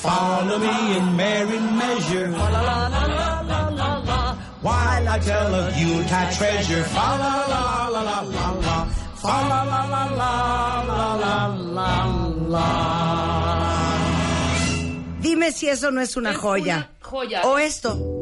Follow 0.00 0.58
me 0.58 0.96
in 0.96 1.16
merry 1.16 1.60
measure. 1.82 2.30
While 4.62 5.08
I 5.14 5.18
tell 5.18 5.54
of 5.54 5.76
you'll 5.76 6.04
catch 6.04 6.38
treasure. 6.38 6.84
Fa 6.84 7.08
la 7.22 7.32
la 7.52 7.88
la 7.94 8.02
la 8.08 8.20
la 8.36 8.48
la. 8.66 8.76
Fa 9.22 9.36
la 9.50 9.62
la. 9.68 10.32
Dime 15.20 15.52
si 15.52 15.68
eso 15.68 15.90
no 15.90 16.00
es 16.00 16.16
una 16.16 16.32
joya. 16.32 16.88
O 17.44 17.58
esto. 17.58 18.21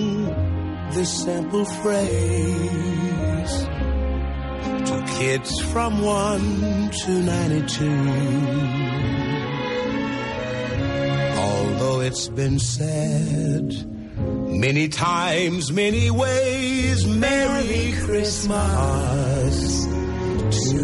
this 0.93 1.23
simple 1.23 1.63
phrase 1.63 2.07
to 4.87 5.05
kids 5.17 5.61
from 5.71 6.01
1 6.01 6.91
to 7.05 7.11
92. 7.11 7.85
Although 11.37 12.01
it's 12.01 12.27
been 12.27 12.59
said 12.59 13.73
many 14.17 14.89
times, 14.89 15.71
many 15.71 16.11
ways, 16.11 17.07
Merry 17.07 17.93
Christmas 18.03 19.85
to 20.67 20.81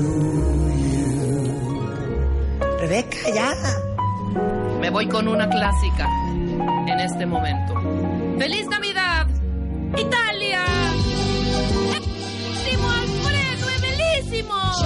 Rebeca, 2.79 3.29
ya. 3.35 3.53
Me 4.79 4.89
voy 4.89 5.07
con 5.07 5.27
una 5.27 5.49
clásica 5.49 6.07
en 6.87 6.99
este 6.99 7.25
momento. 7.25 7.73
¡Feliz 8.39 8.67
Navidad! 8.67 8.86
bellísimo. 14.43 14.77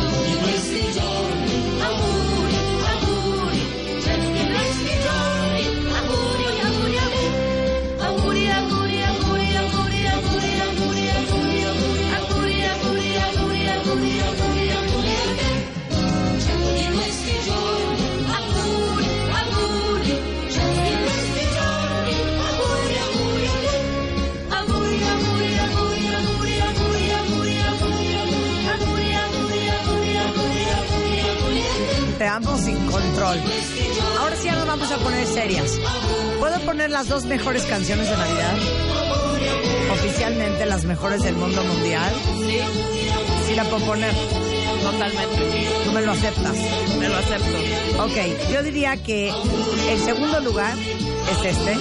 Vamos 34.72 34.90
a 34.90 34.98
poner 35.00 35.28
serias. 35.28 35.78
¿Puedo 36.40 36.58
poner 36.62 36.92
las 36.92 37.10
dos 37.10 37.26
mejores 37.26 37.64
canciones 37.64 38.10
de 38.10 38.16
Navidad? 38.16 38.58
Oficialmente 39.92 40.66
las 40.66 40.86
mejores 40.86 41.24
del 41.24 41.36
mundo 41.36 41.62
mundial. 41.62 42.14
Sí, 42.38 42.60
Sí 43.48 43.56
la 43.56 43.66
puedo 43.66 43.86
poner. 43.86 44.14
totalmente. 44.82 45.68
Tú 45.84 45.92
me 45.92 46.02
lo 46.02 46.14
aceptas. 46.14 46.56
Me 46.98 47.10
lo 47.10 47.18
acepto. 47.18 48.04
Ok, 48.04 48.50
yo 48.54 48.64
diría 48.64 48.96
que 49.04 49.34
el 49.90 50.00
segundo 50.00 50.40
lugar 50.40 50.74
es 50.78 51.58
este. 51.58 51.76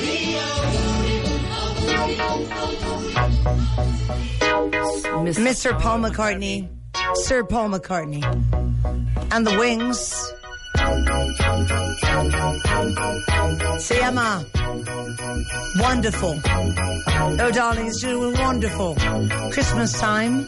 Mr. 5.41 5.79
Paul 5.81 6.01
McCartney, 6.01 6.69
Sir 7.15 7.45
Paul 7.45 7.69
McCartney, 7.69 8.25
and 9.31 9.47
the 9.47 9.57
Wings. 9.57 10.30
Se 13.79 13.99
llama 14.01 14.45
Wonderful. 15.77 16.41
Oh, 16.45 17.51
darling, 17.53 17.87
it's 17.87 18.01
doing 18.01 18.37
wonderful. 18.39 18.97
Christmas 19.53 19.99
time. 20.01 20.45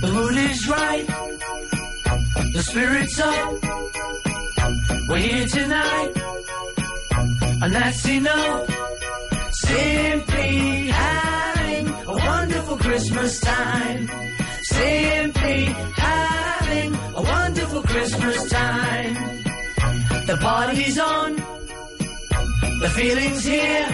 The 0.00 0.10
mood 0.12 0.36
is 0.36 0.68
right. 0.68 1.06
The 2.54 2.62
spirit's 2.62 3.20
up. 3.20 3.62
We're 5.08 5.18
here 5.18 5.46
tonight. 5.46 6.12
And 7.62 7.72
that's 7.74 8.08
enough. 8.08 8.70
Simply 9.52 10.88
having 10.88 11.88
a 11.88 12.12
wonderful 12.12 12.76
Christmas 12.78 13.40
time. 13.40 14.08
Simply 14.62 15.64
having 15.96 16.94
a 16.94 17.22
wonderful 17.22 17.82
Christmas 17.82 18.50
time. 18.50 19.41
The 20.26 20.36
party's 20.36 20.98
on. 20.98 21.34
The 22.80 22.90
feeling's 22.94 23.44
here. 23.44 23.88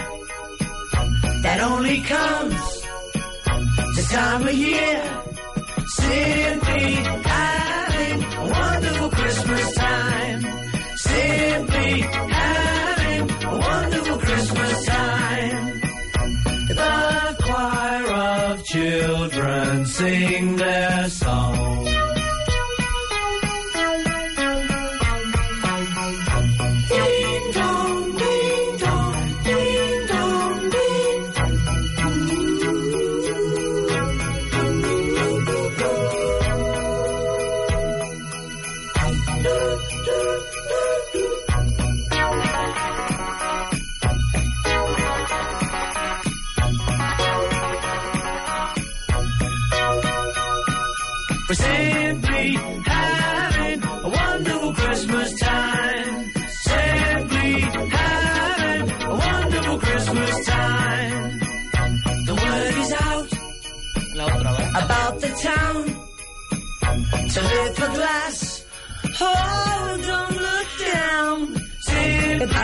That 1.41 1.59
only 1.61 2.01
comes 2.01 2.85
this 3.95 4.11
time 4.11 4.47
of 4.47 4.53
year. 4.53 5.23
Simply 5.87 6.93
having 7.25 8.23
a 8.23 8.49
wonderful 8.57 9.09
Christmas 9.09 9.75
time. 9.75 10.41
Simply 10.97 12.01
having 12.01 13.31
a 13.31 13.57
wonderful 13.57 14.17
Christmas 14.19 14.85
time. 14.85 15.81
The 16.67 17.35
choir 17.41 18.05
of 18.13 18.63
children 18.65 19.85
sing 19.87 20.55
their 20.57 21.09
song. 21.09 21.88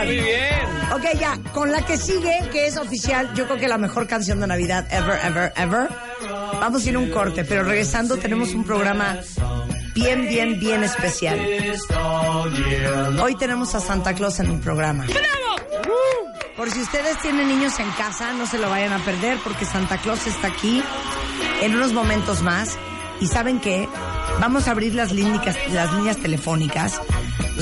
Muy 0.06 0.20
bien. 0.20 0.66
Ok, 0.92 1.04
ya, 1.18 1.38
con 1.52 1.70
la 1.72 1.84
que 1.84 1.96
sigue, 1.96 2.48
que 2.52 2.66
es 2.66 2.76
oficial, 2.76 3.32
yo 3.34 3.46
creo 3.46 3.58
que 3.58 3.68
la 3.68 3.78
mejor 3.78 4.06
canción 4.06 4.40
de 4.40 4.46
Navidad 4.46 4.86
ever, 4.90 5.18
ever, 5.24 5.52
ever. 5.56 5.88
Vamos 6.60 6.84
a 6.84 6.88
ir 6.88 6.96
a 6.96 6.98
un 6.98 7.10
corte, 7.10 7.44
pero 7.44 7.64
regresando 7.64 8.16
tenemos 8.16 8.54
un 8.54 8.64
programa 8.64 9.18
bien, 9.94 10.28
bien, 10.28 10.58
bien 10.58 10.84
especial. 10.84 11.38
Hoy 13.20 13.36
tenemos 13.36 13.74
a 13.74 13.80
Santa 13.80 14.14
Claus 14.14 14.40
en 14.40 14.46
el 14.46 14.60
programa. 14.60 15.06
Por 16.56 16.70
si 16.70 16.80
ustedes 16.80 17.20
tienen 17.20 17.48
niños 17.48 17.78
en 17.80 17.90
casa, 17.92 18.32
no 18.32 18.46
se 18.46 18.58
lo 18.58 18.70
vayan 18.70 18.92
a 18.92 18.98
perder 19.04 19.38
porque 19.44 19.64
Santa 19.64 19.98
Claus 19.98 20.26
está 20.26 20.48
aquí 20.48 20.82
en 21.62 21.76
unos 21.76 21.92
momentos 21.92 22.42
más. 22.42 22.78
Y 23.20 23.28
saben 23.28 23.60
qué, 23.60 23.88
vamos 24.40 24.68
a 24.68 24.72
abrir 24.72 24.94
las 24.94 25.12
líneas, 25.12 25.56
las 25.72 25.92
líneas 25.94 26.16
telefónicas 26.16 27.00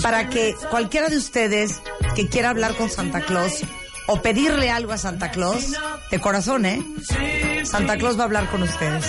para 0.02 0.28
que 0.28 0.54
cualquiera 0.70 1.08
de 1.08 1.16
ustedes 1.16 1.80
que 2.14 2.28
quiera 2.28 2.50
hablar 2.50 2.74
con 2.74 2.90
Santa 2.90 3.20
Claus 3.20 3.62
o 4.06 4.20
pedirle 4.20 4.70
algo 4.70 4.92
a 4.92 4.98
Santa 4.98 5.30
Claus, 5.30 5.72
de 6.10 6.20
corazón, 6.20 6.66
¿eh? 6.66 6.82
Santa 7.64 7.96
Claus 7.96 8.18
va 8.18 8.22
a 8.22 8.24
hablar 8.26 8.50
con 8.50 8.62
ustedes. 8.62 9.06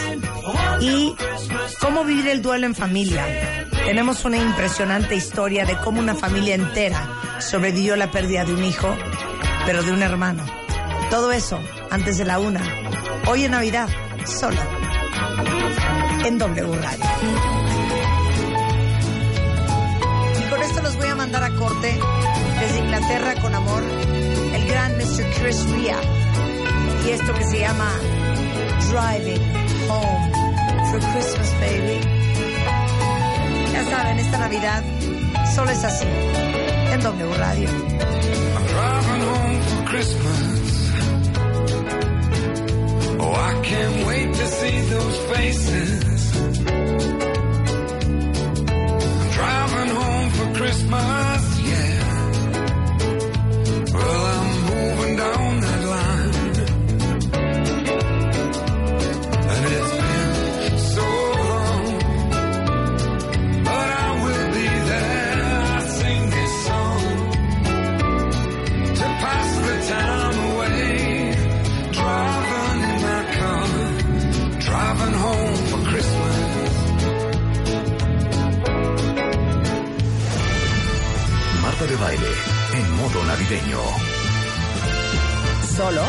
Y 0.80 1.13
cómo 1.82 2.06
vivir 2.06 2.28
el 2.28 2.41
duelo 2.41 2.65
en 2.65 2.76
familia. 2.76 3.68
Tenemos 3.86 4.24
una 4.26 4.38
impresionante 4.38 5.15
historia 5.15 5.65
de 5.65 5.78
cómo 5.78 6.00
una 6.00 6.15
familia 6.15 6.56
entera 6.56 7.10
sobrevivió 7.39 7.96
la 7.96 8.10
pérdida 8.10 8.46
de 8.46 8.54
un 8.54 8.63
hijo, 8.63 8.96
pero 9.65 9.84
de 9.84 9.91
un 9.91 10.02
hermano. 10.02 10.46
Todo 11.10 11.32
eso 11.32 11.60
antes 11.91 12.18
de 12.18 12.26
la 12.26 12.39
una. 12.39 12.62
Hoy 13.28 13.46
en 13.46 13.52
Navidad, 13.52 13.89
solo. 14.26 14.85
En 16.25 16.38
W 16.38 16.75
Radio. 16.82 17.06
Y 20.39 20.49
con 20.49 20.62
esto 20.62 20.82
los 20.82 20.97
voy 20.97 21.08
a 21.08 21.15
mandar 21.15 21.43
a 21.43 21.49
corte 21.56 21.99
desde 22.60 22.80
Inglaterra 22.80 23.36
con 23.41 23.54
amor. 23.54 23.84
El 24.54 24.67
gran 24.67 24.97
Mr. 24.97 25.30
Chris 25.39 25.63
Ria. 25.69 25.97
Y 27.06 27.12
esto 27.12 27.34
que 27.34 27.43
se 27.43 27.60
llama 27.60 27.91
Driving 28.89 29.41
Home 29.89 30.32
for 30.89 30.99
Christmas, 31.12 31.54
baby. 31.60 31.99
Ya 33.71 33.84
saben, 33.84 34.19
esta 34.19 34.38
Navidad 34.39 34.84
solo 35.54 35.71
es 35.71 35.84
así. 35.84 36.08
En 36.91 37.01
W 37.01 37.34
Radio. 37.38 37.69
I'm 37.69 38.65
driving 38.67 39.21
home 39.28 39.62
for 39.62 39.86
Christmas. 39.86 40.55
I 43.36 43.62
can't 43.63 44.08
wait 44.08 44.34
to 44.34 44.48
see 44.48 44.82
those 44.82 45.17
faces. 45.32 46.36
I'm 48.71 49.30
driving 49.32 49.89
home 49.95 50.30
for 50.32 50.54
Christmas, 50.60 51.55
de 81.96 82.02
baile 82.02 82.28
en 82.74 82.92
modo 82.96 83.24
navideño. 83.24 83.80
Solo 85.76 86.04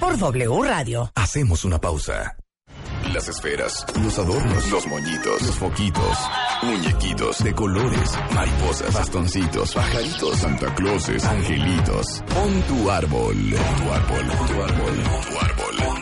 por 0.00 0.18
W 0.18 0.62
Radio. 0.64 1.10
Hacemos 1.14 1.64
una 1.64 1.80
pausa. 1.80 2.36
Las 3.12 3.28
esferas, 3.28 3.84
los 4.02 4.18
adornos, 4.18 4.70
los 4.70 4.86
moñitos, 4.86 5.42
los 5.42 5.56
foquitos, 5.56 6.18
muñequitos 6.62 7.44
de 7.44 7.54
colores, 7.54 8.18
mariposas, 8.34 8.94
bastoncitos, 8.94 9.74
pajaritos, 9.74 10.38
Santa 10.38 10.74
Clauses, 10.74 11.24
angelitos. 11.24 12.22
Pon 12.32 12.62
tu 12.62 12.90
árbol. 12.90 13.36
Pon 13.36 13.84
tu 13.84 13.92
árbol, 13.92 14.26
pon 14.26 14.46
tu 14.46 14.62
árbol, 14.62 15.02
pon 15.04 15.20
tu 15.20 15.38
árbol, 15.38 15.74
pon 15.74 15.92
tu 15.92 15.92
árbol. 15.92 16.01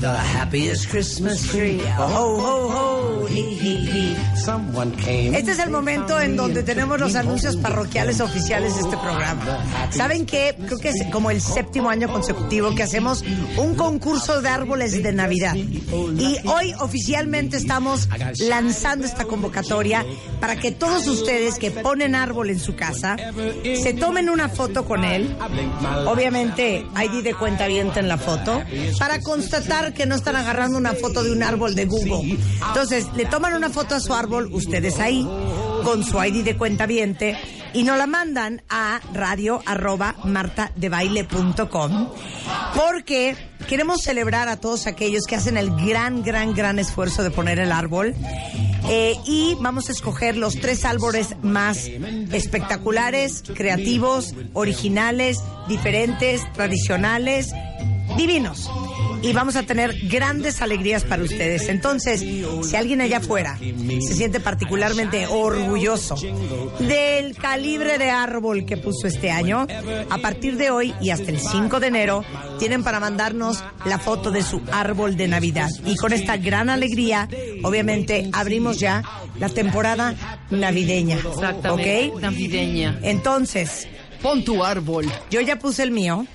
The 0.00 0.08
happiest 0.08 0.88
Christmas 0.88 1.46
tree. 1.50 1.80
Ho, 1.98 2.06
ho, 2.06 2.68
ho, 2.68 3.26
he, 3.26 3.54
he, 3.54 3.74
he. 3.84 4.36
Someone 4.36 4.92
came. 4.96 5.36
Este 5.36 5.52
es 5.52 5.58
el 5.58 5.70
momento 5.70 6.20
en 6.20 6.36
donde 6.36 6.62
tenemos 6.62 6.98
los 7.00 7.14
anuncios 7.14 7.56
parroquiales 7.56 8.20
oficiales 8.20 8.74
de 8.76 8.82
este 8.82 8.96
programa. 8.96 9.90
¿Saben 9.90 10.26
qué? 10.26 10.56
Creo 10.66 10.78
que 10.78 10.88
es 10.90 11.04
como 11.10 11.30
el 11.30 11.40
séptimo 11.40 11.90
año 11.90 12.08
consecutivo 12.08 12.74
que 12.74 12.82
hacemos 12.82 13.24
un 13.56 13.74
concurso 13.74 14.40
de 14.40 14.48
árboles 14.48 15.02
de 15.02 15.12
Navidad. 15.12 15.54
Y 15.54 16.36
hoy 16.46 16.74
oficialmente 16.78 17.56
estamos 17.56 18.08
lanzando 18.48 19.06
esta 19.06 19.24
convocatoria 19.24 20.04
para 20.40 20.56
que 20.56 20.72
todos 20.72 21.06
ustedes 21.08 21.58
que 21.58 21.70
ponen 21.70 22.14
árbol 22.14 22.50
en 22.50 22.60
su 22.60 22.76
casa 22.76 23.16
se 23.62 23.92
tomen 23.94 24.28
una 24.28 24.48
foto 24.48 24.84
con 24.84 25.04
él. 25.04 25.36
Obviamente, 26.06 26.86
ID 26.96 27.22
de 27.22 27.34
cuenta 27.34 27.66
en 27.66 28.08
la 28.08 28.16
foto 28.16 28.62
para 28.98 29.20
constatar 29.20 29.85
que 29.92 30.06
no 30.06 30.14
están 30.14 30.36
agarrando 30.36 30.78
una 30.78 30.92
foto 30.94 31.22
de 31.22 31.32
un 31.32 31.42
árbol 31.42 31.74
de 31.74 31.86
Google. 31.86 32.38
Entonces, 32.68 33.06
le 33.14 33.26
toman 33.26 33.54
una 33.54 33.70
foto 33.70 33.94
a 33.94 34.00
su 34.00 34.14
árbol, 34.14 34.48
ustedes 34.52 34.98
ahí, 34.98 35.26
con 35.84 36.04
su 36.04 36.22
ID 36.22 36.44
de 36.44 36.56
cuenta 36.56 36.86
viente, 36.86 37.36
y 37.72 37.82
nos 37.82 37.98
la 37.98 38.06
mandan 38.06 38.62
a 38.68 39.00
radio 39.12 39.62
arroba 39.66 40.16
martadebaile.com 40.24 42.08
porque 42.74 43.36
queremos 43.68 44.02
celebrar 44.02 44.48
a 44.48 44.58
todos 44.58 44.86
aquellos 44.86 45.24
que 45.24 45.36
hacen 45.36 45.56
el 45.56 45.70
gran, 45.70 46.22
gran, 46.22 46.54
gran 46.54 46.78
esfuerzo 46.78 47.22
de 47.22 47.30
poner 47.30 47.58
el 47.58 47.72
árbol. 47.72 48.14
Eh, 48.88 49.16
y 49.24 49.56
vamos 49.60 49.88
a 49.88 49.92
escoger 49.92 50.36
los 50.36 50.60
tres 50.60 50.84
árboles 50.84 51.34
más 51.42 51.88
espectaculares, 52.32 53.42
creativos, 53.54 54.34
originales, 54.52 55.38
diferentes, 55.68 56.40
tradicionales, 56.52 57.50
divinos. 58.16 58.70
Y 59.22 59.32
vamos 59.32 59.56
a 59.56 59.62
tener 59.64 59.94
grandes 60.08 60.62
alegrías 60.62 61.04
para 61.04 61.22
ustedes. 61.22 61.68
Entonces, 61.68 62.20
si 62.20 62.76
alguien 62.76 63.00
allá 63.00 63.18
afuera 63.18 63.58
se 63.58 64.14
siente 64.14 64.40
particularmente 64.40 65.26
orgulloso 65.26 66.16
del 66.78 67.36
calibre 67.36 67.98
de 67.98 68.10
árbol 68.10 68.64
que 68.66 68.76
puso 68.76 69.06
este 69.06 69.30
año, 69.30 69.66
a 70.10 70.18
partir 70.18 70.56
de 70.56 70.70
hoy 70.70 70.94
y 71.00 71.10
hasta 71.10 71.30
el 71.30 71.40
5 71.40 71.80
de 71.80 71.86
enero, 71.86 72.24
tienen 72.58 72.84
para 72.84 73.00
mandarnos 73.00 73.64
la 73.84 73.98
foto 73.98 74.30
de 74.30 74.42
su 74.42 74.60
árbol 74.72 75.16
de 75.16 75.28
Navidad. 75.28 75.70
Y 75.84 75.96
con 75.96 76.12
esta 76.12 76.36
gran 76.36 76.70
alegría, 76.70 77.28
obviamente, 77.62 78.28
abrimos 78.32 78.78
ya 78.78 79.02
la 79.38 79.48
temporada 79.48 80.14
navideña. 80.50 81.16
Exactamente. 81.16 82.10
¿Ok? 82.14 82.20
Navideña. 82.20 82.98
Entonces, 83.02 83.88
Pon 84.22 84.44
tu 84.44 84.64
árbol. 84.64 85.06
yo 85.30 85.40
ya 85.40 85.56
puse 85.58 85.82
el 85.82 85.90
mío. 85.90 86.26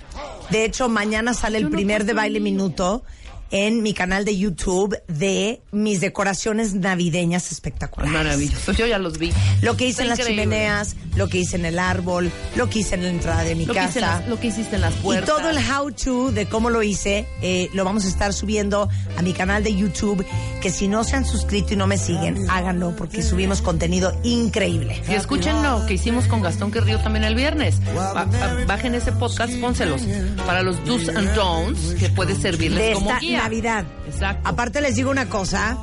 De 0.52 0.66
hecho, 0.66 0.90
mañana 0.90 1.34
sale 1.34 1.58
el 1.58 1.70
primer 1.70 2.04
de 2.04 2.14
baile 2.14 2.42
minuto 2.42 3.04
en 3.52 3.84
mi 3.84 3.94
canal 3.94 4.26
de 4.26 4.38
YouTube 4.38 4.98
de 5.08 5.62
mis 5.72 6.00
decoraciones 6.02 6.74
navideñas 6.74 7.52
espectaculares. 7.52 8.14
Maravilloso. 8.14 8.72
Yo 8.72 8.86
ya 8.88 8.98
los 8.98 9.18
vi. 9.18 9.32
Lo 9.62 9.76
que 9.78 9.88
hice 9.88 10.04
en 10.04 10.10
las 10.10 10.20
chimeneas, 10.20 10.96
lo 11.16 11.28
que 11.28 11.40
hice 11.40 11.58
en 11.58 11.66
el 11.66 11.78
árbol, 11.80 12.32
lo 12.56 12.70
que 12.70 12.80
hice 12.80 12.96
en 12.96 13.04
la 13.04 13.10
entrada 13.10 13.44
de 13.44 13.56
mi 13.56 13.66
Lo 13.66 13.74
que, 13.74 13.80
casa. 13.80 14.00
las- 14.00 14.28
lo 14.28 14.40
que 14.40 14.48
hiciste 14.48 14.76
en 14.76 14.82
las 14.82 14.96
Y 14.96 15.00
puertas. 15.00 15.26
todo 15.26 15.50
el 15.50 15.58
how 15.58 15.92
to 15.92 16.32
de 16.32 16.46
cómo 16.48 16.70
lo 16.70 16.82
hice 16.84 17.28
eh, 17.42 17.70
lo 17.74 17.84
vamos 17.84 18.06
a 18.06 18.08
estar 18.08 18.34
subiendo 18.34 18.90
a 19.18 19.22
mi 19.22 19.34
canal 19.34 19.64
de 19.64 19.76
YouTube. 19.76 20.26
Que 20.62 20.70
si 20.70 20.88
no 20.88 21.04
se 21.04 21.16
han 21.16 21.26
suscrito 21.26 21.74
y 21.74 21.78
no 21.78 21.88
me 21.88 21.98
siguen, 21.98 22.50
háganlo 22.50 22.96
porque 22.96 23.22
subimos 23.24 23.62
contenido 23.62 24.16
increíble. 24.24 25.02
Y 25.10 25.14
escuchen 25.14 25.62
lo 25.64 25.86
que 25.88 25.96
hicimos 25.96 26.26
con 26.28 26.42
Gastón 26.42 26.72
Querrío 26.72 27.00
también 27.00 27.24
el 27.26 27.36
viernes. 27.36 27.80
Ba- 27.96 28.14
ba- 28.14 28.28
bajen 28.68 28.96
ese 28.96 29.12
podcast, 29.12 29.54
pónselos. 29.60 30.02
Para 30.46 30.62
los 30.62 30.84
do's 30.86 31.10
and 31.10 31.34
don'ts, 31.34 31.96
que 32.00 32.10
puede 32.10 32.36
servirles 32.36 32.94
como 32.96 33.12
guía. 33.20 33.41
Navidad. 33.44 33.86
Exacto. 34.08 34.48
Aparte 34.48 34.82
les 34.82 34.96
digo 34.96 35.10
una 35.12 35.28
cosa, 35.30 35.78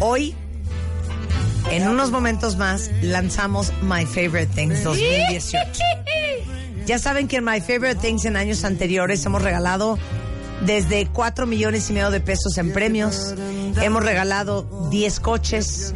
hoy, 0.00 0.34
en 1.70 1.88
unos 1.88 2.10
momentos 2.10 2.56
más, 2.56 2.90
lanzamos 3.02 3.72
My 3.82 4.04
Favorite 4.06 4.48
Things 4.54 4.82
2018. 4.84 5.58
Ya 6.86 6.98
saben 6.98 7.28
que 7.28 7.36
en 7.36 7.44
My 7.44 7.60
Favorite 7.60 7.96
Things 7.96 8.24
en 8.24 8.36
años 8.36 8.64
anteriores 8.64 9.24
hemos 9.26 9.42
regalado 9.42 9.98
desde 10.64 11.06
4 11.06 11.46
millones 11.46 11.88
y 11.90 11.92
medio 11.92 12.10
de 12.10 12.20
pesos 12.20 12.56
en 12.58 12.72
premios, 12.72 13.34
hemos 13.82 14.02
regalado 14.04 14.88
10 14.90 15.20
coches, 15.20 15.94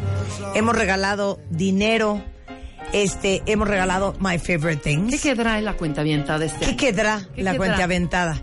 hemos 0.53 0.75
regalado 0.75 1.39
dinero, 1.49 2.23
este, 2.93 3.41
hemos 3.47 3.67
regalado 3.67 4.15
My 4.19 4.37
Favorite 4.37 4.77
Things. 4.83 5.11
¿Qué 5.11 5.19
quedará 5.19 5.57
en 5.57 5.65
la 5.65 5.73
cuenta 5.73 6.03
de 6.03 6.45
este 6.45 6.59
¿Qué 6.59 6.65
año? 6.65 6.77
quedará 6.77 7.19
¿Qué 7.35 7.43
la 7.43 7.51
quedará? 7.53 7.57
cuenta 7.57 7.83
aventada? 7.83 8.41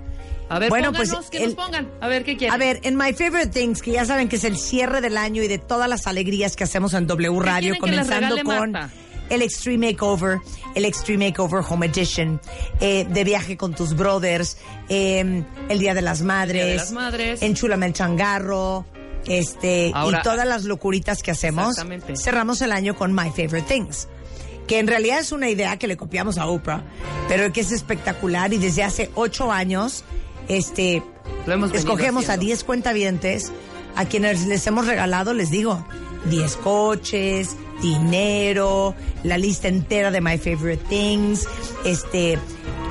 A 0.50 0.58
ver, 0.58 0.68
Bueno, 0.68 0.92
pues, 0.92 1.10
que 1.30 1.38
el- 1.38 1.54
nos 1.54 1.54
pongan. 1.54 1.88
A 2.00 2.08
ver, 2.08 2.24
¿qué 2.24 2.36
quieren? 2.36 2.52
A 2.52 2.58
ver, 2.58 2.80
en 2.82 2.96
My 2.96 3.12
Favorite 3.14 3.48
Things, 3.48 3.80
que 3.80 3.92
ya 3.92 4.04
saben 4.04 4.28
que 4.28 4.36
es 4.36 4.44
el 4.44 4.58
cierre 4.58 5.00
del 5.00 5.16
año 5.16 5.42
y 5.42 5.48
de 5.48 5.58
todas 5.58 5.88
las 5.88 6.06
alegrías 6.06 6.56
que 6.56 6.64
hacemos 6.64 6.92
en 6.92 7.06
W 7.06 7.38
Radio, 7.40 7.72
que 7.74 7.78
comenzando 7.78 8.36
con 8.42 8.72
Marta? 8.72 8.90
el 9.30 9.42
Extreme 9.42 9.92
Makeover, 9.92 10.38
el 10.74 10.84
Extreme 10.84 11.28
Makeover 11.28 11.62
Home 11.68 11.86
Edition, 11.86 12.40
eh, 12.80 13.06
de 13.08 13.24
viaje 13.24 13.56
con 13.56 13.74
tus 13.74 13.94
brothers, 13.94 14.56
eh, 14.88 15.44
el 15.68 15.78
Día 15.78 15.94
de 15.94 16.02
las 16.02 16.22
Madres, 16.22 16.66
de 16.66 16.74
las 16.74 16.90
Madres. 16.90 17.40
Enchúlame 17.42 17.86
el 17.86 17.92
changarro, 17.92 18.84
este, 19.28 19.92
Ahora- 19.94 20.18
y 20.18 20.22
todas 20.22 20.46
las 20.48 20.64
locuritas 20.64 21.22
que 21.22 21.30
hacemos. 21.30 21.76
Cerramos 22.16 22.60
el 22.62 22.72
año 22.72 22.96
con 22.96 23.14
My 23.14 23.30
Favorite 23.30 23.62
Things. 23.68 24.08
Que 24.66 24.78
en 24.78 24.86
realidad 24.86 25.18
es 25.20 25.32
una 25.32 25.48
idea 25.48 25.76
que 25.78 25.86
le 25.88 25.96
copiamos 25.96 26.38
a 26.38 26.46
Oprah, 26.46 26.82
pero 27.28 27.52
que 27.52 27.60
es 27.60 27.72
espectacular 27.72 28.52
y 28.52 28.58
desde 28.58 28.82
hace 28.84 29.10
ocho 29.16 29.50
años, 29.50 30.04
este, 30.50 31.02
escogemos 31.72 32.28
a 32.28 32.34
haciendo. 32.34 32.46
10 32.46 32.64
cuentavientes 32.64 33.52
a 33.96 34.04
quienes 34.04 34.46
les 34.46 34.66
hemos 34.66 34.86
regalado, 34.86 35.32
les 35.32 35.50
digo, 35.50 35.86
10 36.26 36.56
coches, 36.56 37.56
dinero, 37.80 38.94
la 39.22 39.38
lista 39.38 39.68
entera 39.68 40.10
de 40.10 40.20
My 40.20 40.38
Favorite 40.38 40.84
Things, 40.88 41.46
este 41.84 42.38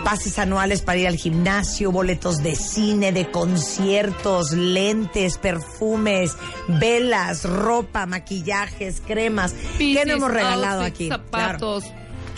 pases 0.04 0.39
anuales 0.39 0.82
para 0.82 0.98
ir 1.00 1.08
al 1.08 1.17
gimnasio, 1.17 1.91
boletos 1.91 2.38
de 2.38 2.56
cine, 2.56 3.12
de 3.12 3.30
conciertos, 3.30 4.52
lentes, 4.52 5.38
perfumes, 5.38 6.38
velas, 6.67 7.43
ropa, 7.43 8.06
maquillajes, 8.06 9.02
cremas. 9.06 9.52
¿Qué 9.52 9.78
Pisis, 9.78 10.06
no 10.08 10.13
hemos 10.13 10.32
regalado 10.32 10.84
outfits, 10.84 11.12
aquí? 11.12 11.30
Claro. 11.30 11.80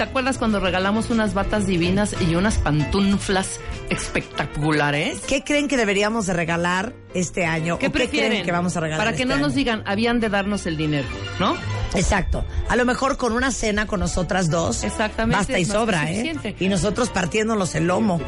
¿Te 0.02 0.06
acuerdas 0.06 0.40
cuando 0.40 0.60
regalamos 0.60 1.12
unas 1.12 1.36
batas 1.36 1.68
divinas 1.68 2.16
y 2.28 2.34
unas 2.34 2.58
pantuflas 2.58 3.60
espectaculares? 3.92 5.20
¿Qué 5.28 5.44
creen 5.44 5.68
que 5.68 5.78
deberíamos 5.78 6.26
de 6.26 6.34
regalar 6.34 6.94
este 7.14 7.46
año? 7.46 7.78
¿Qué 7.78 7.86
¿O 7.86 7.92
qué 7.92 8.00
prefieren? 8.00 8.32
creen 8.32 8.44
que 8.44 8.52
vamos 8.52 8.76
a 8.76 8.80
regalar 8.80 9.06
Para 9.06 9.16
que 9.16 9.22
este 9.22 9.36
no 9.36 9.40
nos 9.40 9.54
digan, 9.54 9.84
habían 9.86 10.20
de 10.20 10.30
darnos 10.30 10.66
el 10.66 10.76
dinero, 10.76 11.08
¿no? 11.40 11.56
Exacto. 11.94 12.44
A 12.68 12.76
lo 12.78 12.84
mejor 12.84 13.18
con 13.18 13.32
una 13.32 13.52
cena 13.52 13.86
con 13.86 14.00
nosotras 14.00 14.50
dos. 14.50 14.84
Exactamente, 14.84 15.38
Basta 15.38 15.60
y 15.60 15.66
sobra, 15.66 16.12
¿eh? 16.12 16.56
Y 16.60 16.68
nosotros 16.68 17.10
partiéndonos 17.10 17.76
el 17.76 17.86
lomo. 17.86 18.20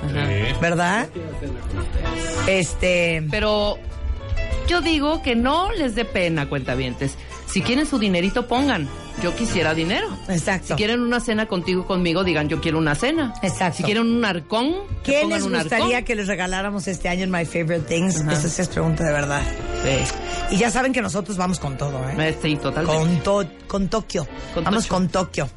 ¿Verdad? 0.61 1.09
Este. 2.45 3.25
Pero 3.31 3.79
yo 4.67 4.81
digo 4.81 5.23
que 5.23 5.35
no 5.35 5.71
les 5.71 5.95
dé 5.95 6.05
pena, 6.05 6.47
cuentavientes. 6.47 7.17
Si 7.53 7.61
quieren 7.61 7.85
su 7.85 7.99
dinerito, 7.99 8.47
pongan. 8.47 8.89
Yo 9.21 9.35
quisiera 9.35 9.75
dinero. 9.75 10.07
Exacto. 10.27 10.69
Si 10.69 10.73
quieren 10.73 11.01
una 11.01 11.19
cena 11.19 11.47
contigo, 11.47 11.85
conmigo, 11.85 12.23
digan 12.23 12.49
yo 12.49 12.59
quiero 12.59 12.79
una 12.79 12.95
cena. 12.95 13.31
Exacto. 13.43 13.77
Si 13.77 13.83
quieren 13.83 14.07
un 14.07 14.25
arcón, 14.25 14.73
que 15.03 15.11
¿Qué 15.11 15.21
pongan 15.21 15.37
les 15.37 15.47
un 15.47 15.53
gustaría 15.53 15.85
arcón. 15.97 16.03
que 16.05 16.15
les 16.15 16.27
regaláramos 16.27 16.87
este 16.87 17.09
año 17.09 17.23
en 17.23 17.29
My 17.31 17.45
Favorite 17.45 17.81
Things? 17.81 18.15
Esa 18.21 18.49
sí 18.49 18.61
es 18.63 18.67
pregunta 18.69 19.03
de 19.03 19.11
verdad. 19.11 19.41
Sí. 19.83 20.55
Y 20.55 20.57
ya 20.57 20.71
saben 20.71 20.93
que 20.93 21.01
nosotros 21.03 21.37
vamos 21.37 21.59
con 21.59 21.77
todo, 21.77 21.99
¿eh? 22.09 22.15
Eh, 22.29 22.37
Sí, 22.41 22.55
totalmente. 22.55 22.99
Con, 22.99 23.17
to- 23.21 23.49
con 23.67 23.87
Tokio. 23.87 24.27
Con 24.55 24.63
Vamos 24.63 24.87
con 24.87 25.07
Tokio. 25.09 25.47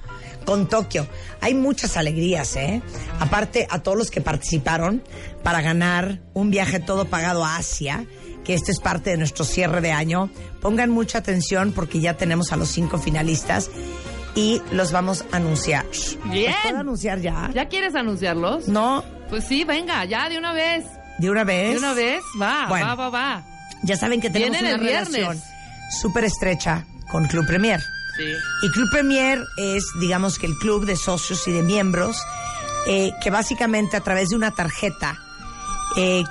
Con 0.45 0.69
Tokio. 0.69 1.07
Hay 1.41 1.55
muchas 1.55 1.97
alegrías, 1.97 2.55
¿eh? 2.57 2.83
Aparte, 3.21 3.67
a 3.71 3.81
todos 3.83 3.97
los 3.97 4.11
que 4.11 4.21
participaron 4.21 5.03
para 5.43 5.63
ganar 5.63 6.21
un 6.35 6.51
viaje 6.51 6.79
todo 6.79 7.07
pagado 7.07 7.43
a 7.45 7.57
Asia, 7.57 8.05
que 8.47 8.55
este 8.55 8.71
es 8.71 8.79
parte 8.81 9.11
de 9.11 9.17
nuestro 9.17 9.45
cierre 9.45 9.81
de 9.81 9.91
año, 9.93 10.31
pongan 10.61 10.91
mucha 10.91 11.19
atención 11.19 11.73
porque 11.73 12.01
ya 12.01 12.15
tenemos 12.17 12.53
a 12.53 12.57
los 12.57 12.69
cinco 12.69 12.99
finalistas 12.99 13.71
y 14.37 14.63
los 14.71 14.93
vamos 14.93 15.25
a 15.33 15.37
anunciar. 15.39 15.85
Bien. 16.27 16.53
¿Los 16.53 16.61
puedo 16.63 16.79
anunciar 16.79 17.21
ya? 17.21 17.51
¿Ya 17.55 17.67
quieres 17.69 17.95
anunciarlos? 17.95 18.69
No, 18.69 19.03
Pues 19.31 19.45
sí, 19.45 19.65
venga, 19.65 20.05
ya 20.05 20.29
de 20.29 20.39
una 20.39 20.53
vez. 20.53 20.85
de 21.19 21.31
una 21.31 21.43
vez. 21.45 21.73
De 21.73 21.79
una 21.79 21.95
vez, 21.95 22.23
va, 22.41 22.67
Bueno. 22.69 22.87
va, 22.87 22.95
va, 22.95 23.09
va. 23.11 23.45
Ya 23.83 23.97
saben 23.97 24.21
que 24.21 24.31
tenemos 24.31 24.59
Vienen 24.61 24.79
una 24.81 24.87
relación 24.87 25.41
súper 26.01 26.25
estrecha 26.25 26.85
con 27.11 27.27
Club 27.27 27.47
Premier. 27.47 27.81
Sí. 28.17 28.25
Y 28.63 28.71
Club 28.73 28.89
Premier 28.91 29.45
es, 29.59 29.85
digamos 30.01 30.39
que 30.39 30.47
el 30.47 30.57
club 30.59 30.85
de 30.87 30.97
socios 30.97 31.47
y 31.49 31.53
de 31.53 31.63
miembros 31.63 32.17
eh, 32.87 33.11
que 33.23 33.31
básicamente 33.31 33.97
a 33.97 34.01
través 34.01 34.29
de 34.31 34.37
una 34.37 34.51
tarjeta 34.53 35.19
eh, 35.97 36.25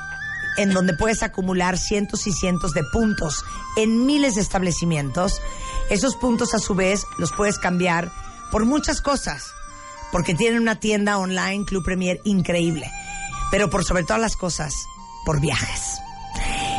en 0.58 0.74
donde 0.74 0.94
puedes 0.94 1.24
acumular 1.24 1.78
cientos 1.78 2.28
y 2.28 2.32
cientos 2.32 2.74
de 2.74 2.84
puntos 2.92 3.44
en 3.78 4.06
miles 4.06 4.36
de 4.36 4.42
establecimientos, 4.42 5.42
esos 5.90 6.16
puntos 6.16 6.54
a 6.54 6.60
su 6.60 6.76
vez 6.76 7.06
los 7.18 7.32
puedes 7.32 7.60
cambiar 7.60 8.12
por 8.52 8.66
muchas 8.66 9.02
cosas, 9.02 9.52
porque 10.12 10.34
tienen 10.34 10.62
una 10.62 10.80
tienda 10.80 11.18
online 11.18 11.66
Club 11.66 11.84
Premier 11.84 12.22
increíble, 12.24 12.90
pero 13.52 13.70
por 13.70 13.84
sobre 13.84 14.04
todas 14.04 14.22
las 14.22 14.36
cosas, 14.36 14.74
por 15.26 15.42
viajes. 15.42 16.00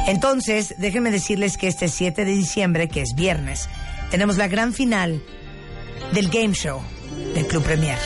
Entonces, 0.06 0.74
déjenme 0.78 1.10
decirles 1.10 1.56
que 1.56 1.66
este 1.68 1.88
7 1.88 2.24
de 2.24 2.32
diciembre, 2.32 2.88
que 2.88 3.02
es 3.02 3.14
viernes, 3.14 3.68
tenemos 4.10 4.36
la 4.36 4.48
gran 4.48 4.72
final 4.72 5.22
del 6.12 6.28
Game 6.28 6.54
Show 6.54 6.80
del 7.34 7.46
Club 7.46 7.64
Premier, 7.64 7.98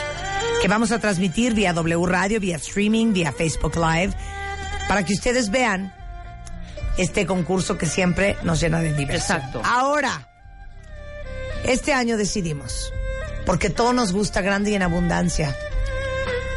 que 0.62 0.68
vamos 0.68 0.92
a 0.92 0.98
transmitir 0.98 1.54
vía 1.54 1.72
W 1.72 2.06
Radio, 2.06 2.40
vía 2.40 2.56
streaming, 2.56 3.12
vía 3.12 3.32
Facebook 3.32 3.76
Live, 3.76 4.14
para 4.90 5.04
que 5.04 5.12
ustedes 5.12 5.50
vean 5.50 5.94
este 6.98 7.24
concurso 7.24 7.78
que 7.78 7.86
siempre 7.86 8.36
nos 8.42 8.60
llena 8.60 8.80
de 8.80 8.92
diversión. 8.92 9.38
Exacto. 9.38 9.62
Ahora, 9.64 10.28
este 11.62 11.92
año 11.92 12.16
decidimos, 12.16 12.92
porque 13.46 13.70
todo 13.70 13.92
nos 13.92 14.12
gusta 14.12 14.40
grande 14.40 14.72
y 14.72 14.74
en 14.74 14.82
abundancia, 14.82 15.56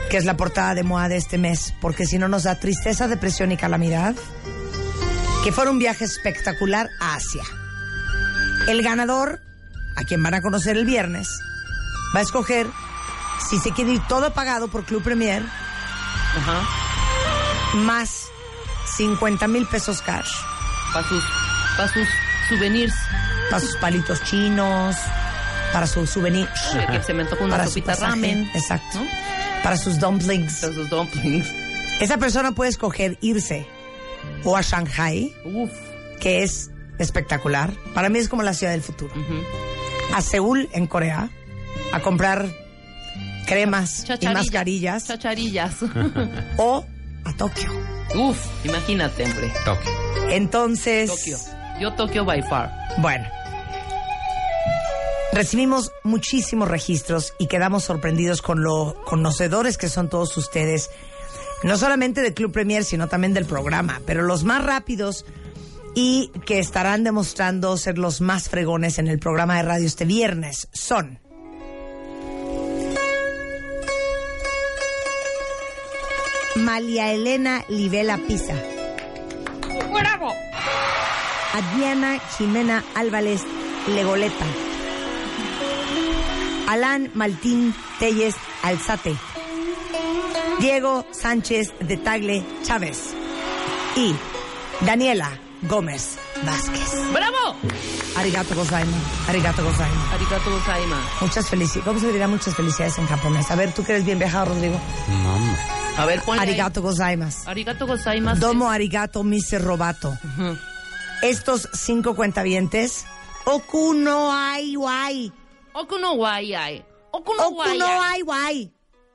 que 0.10 0.18
es 0.18 0.26
la 0.26 0.36
portada 0.36 0.74
de 0.74 0.82
MOA 0.82 1.10
de 1.10 1.18
este 1.18 1.38
mes, 1.38 1.76
porque 1.80 2.08
si 2.08 2.18
no 2.18 2.28
nos 2.28 2.42
da 2.42 2.60
tristeza, 2.60 3.08
depresión 3.08 3.52
y 3.52 3.58
calamidad, 3.58 4.16
que 5.44 5.52
fuera 5.52 5.70
un 5.70 5.78
viaje 5.78 6.06
espectacular 6.06 6.90
a 7.00 7.14
Asia. 7.14 7.44
El 8.68 8.82
ganador, 8.82 9.42
a 9.96 10.06
quien 10.06 10.24
van 10.24 10.34
a 10.34 10.42
conocer 10.42 10.76
el 10.76 10.86
viernes, 10.86 11.28
va 12.16 12.22
a 12.22 12.24
escoger 12.24 12.66
si 13.48 13.60
se 13.60 13.74
quiere 13.74 13.92
ir 13.92 14.02
todo 14.08 14.34
pagado 14.34 14.70
por 14.70 14.86
Club 14.86 15.04
Premier, 15.04 15.44
más 17.74 18.23
50 18.98 19.48
mil 19.48 19.66
pesos 19.68 20.02
cash, 20.02 20.30
Para 20.94 21.08
sus, 21.08 21.24
pa' 21.78 21.88
sus 21.88 22.08
souvenirs. 22.50 22.94
para 23.50 23.60
sus 23.60 23.76
palitos 23.78 24.22
chinos, 24.24 24.96
para 25.72 25.88
sus 25.88 26.10
souvenirs, 26.10 26.50
Que 26.92 27.02
se 27.04 27.14
me 27.14 27.24
antoja 27.24 27.44
una 27.44 27.54
para 27.56 27.64
su 27.66 27.72
sopita 27.72 27.94
pasaje, 27.94 28.12
ramen. 28.12 28.50
exacto, 28.54 29.00
¿no? 29.00 29.08
para 29.64 29.78
sus 29.78 30.00
dumplings. 30.00 30.60
Para 30.62 30.74
sus 30.74 30.90
dumplings. 30.90 31.48
Esa 32.00 32.18
persona 32.18 32.52
puede 32.52 32.70
escoger 32.72 33.18
irse 33.22 33.66
o 34.44 34.56
a 34.58 34.62
Shanghai, 34.62 35.34
Uf. 35.46 35.72
que 36.20 36.44
es 36.44 36.70
espectacular. 37.00 37.72
Para 37.94 38.10
mí 38.10 38.20
es 38.20 38.30
como 38.30 38.44
la 38.44 38.54
ciudad 38.54 38.74
del 38.74 38.82
futuro. 38.82 39.14
A 40.14 40.22
Seúl, 40.22 40.70
en 40.74 40.86
Corea, 40.88 41.30
a 41.92 42.00
comprar 42.02 42.48
cremas 43.48 44.06
y 44.22 44.28
mascarillas. 44.28 45.06
Chacharillas. 45.08 45.76
o 46.58 46.86
a 47.26 47.34
Tokio. 47.34 47.70
Uf, 48.16 48.38
imagínate, 48.66 49.24
hombre. 49.24 49.52
Tokio. 49.66 49.92
Entonces, 50.30 51.10
Tokio. 51.10 51.38
Yo 51.80 51.94
Tokio 51.94 52.26
by 52.26 52.42
far. 52.44 52.72
bueno, 52.98 53.26
recibimos 55.34 55.92
muchísimos 56.04 56.68
registros 56.68 57.34
y 57.40 57.48
quedamos 57.48 57.84
sorprendidos 57.84 58.42
con 58.42 58.64
lo 58.64 58.96
conocedores 59.06 59.78
que 59.78 59.90
son 59.90 60.10
todos 60.10 60.38
ustedes, 60.38 60.92
no 61.64 61.78
solamente 61.78 62.22
del 62.22 62.34
Club 62.34 62.52
Premier, 62.52 62.84
sino 62.84 63.08
también 63.08 63.34
del 63.34 63.46
programa, 63.46 64.02
pero 64.06 64.24
los 64.24 64.44
más 64.44 64.64
rápidos 64.64 65.26
y 65.96 66.32
que 66.46 66.60
estarán 66.60 67.04
demostrando 67.04 67.78
ser 67.78 67.98
los 67.98 68.22
más 68.22 68.50
fregones 68.50 68.98
en 69.00 69.08
el 69.08 69.20
programa 69.20 69.58
de 69.58 69.64
radio 69.64 69.86
este 69.86 70.06
viernes 70.06 70.68
son 70.72 71.20
Malia 76.56 77.12
Elena 77.12 77.64
Livela 77.68 78.18
Pisa. 78.18 78.54
¡Bravo! 79.92 80.34
Adriana 81.54 82.20
Jimena 82.38 82.84
Álvarez 82.96 83.42
Legoleta. 83.88 84.46
Alan 86.68 87.10
Maltín 87.16 87.74
Telles 88.00 88.36
Alzate. 88.62 89.16
Diego 90.60 91.06
Sánchez 91.12 91.74
de 91.80 91.98
Tagle 91.98 92.46
Chávez. 92.64 93.16
Y 93.96 94.16
Daniela 94.82 95.32
Gómez 95.64 96.20
Vázquez. 96.44 97.12
¡Bravo! 97.12 97.58
Arigato 98.16 98.56
gozaima. 98.56 98.98
Arigato 99.28 99.64
gozaima. 99.64 100.14
Arigato 100.14 100.52
gozaima. 100.52 101.02
Muchas 101.22 101.50
felicidades. 101.50 101.86
¿Cómo 101.86 102.00
se 102.00 102.12
dirá 102.12 102.28
muchas 102.28 102.56
felicidades 102.56 102.98
en 103.00 103.08
japonés? 103.08 103.50
A 103.50 103.56
ver, 103.56 103.74
tú 103.74 103.84
que 103.84 103.94
eres 103.94 104.06
bien 104.06 104.20
viajado, 104.20 104.54
Rodrigo. 104.54 104.80
A 105.98 106.06
ver, 106.06 106.22
ponle 106.22 106.42
ahí. 106.42 106.50
Arigato 106.50 106.82
gozaimas. 106.82 107.48
Arigato 107.48 107.86
gozaimasu. 107.88 108.42
Domo 108.42 108.70
arigato 108.70 109.24
mise 109.24 109.60
robato. 109.60 110.18
Estos 111.22 111.70
cinco 111.74 112.16
cuentavientes. 112.16 113.06
Oku 113.46 113.94
no 113.94 114.32
ai 114.32 114.76
wai. 114.78 115.32
Oku 115.74 115.98
no 116.00 116.14
wai 116.16 116.54
ai. 116.56 116.84
Oku 117.12 117.34
no 117.36 117.48
Oku 117.48 117.58
wai 117.58 117.78
no 117.78 117.86
ai. 117.86 118.00
ai 118.14 118.24
wai. 118.24 118.72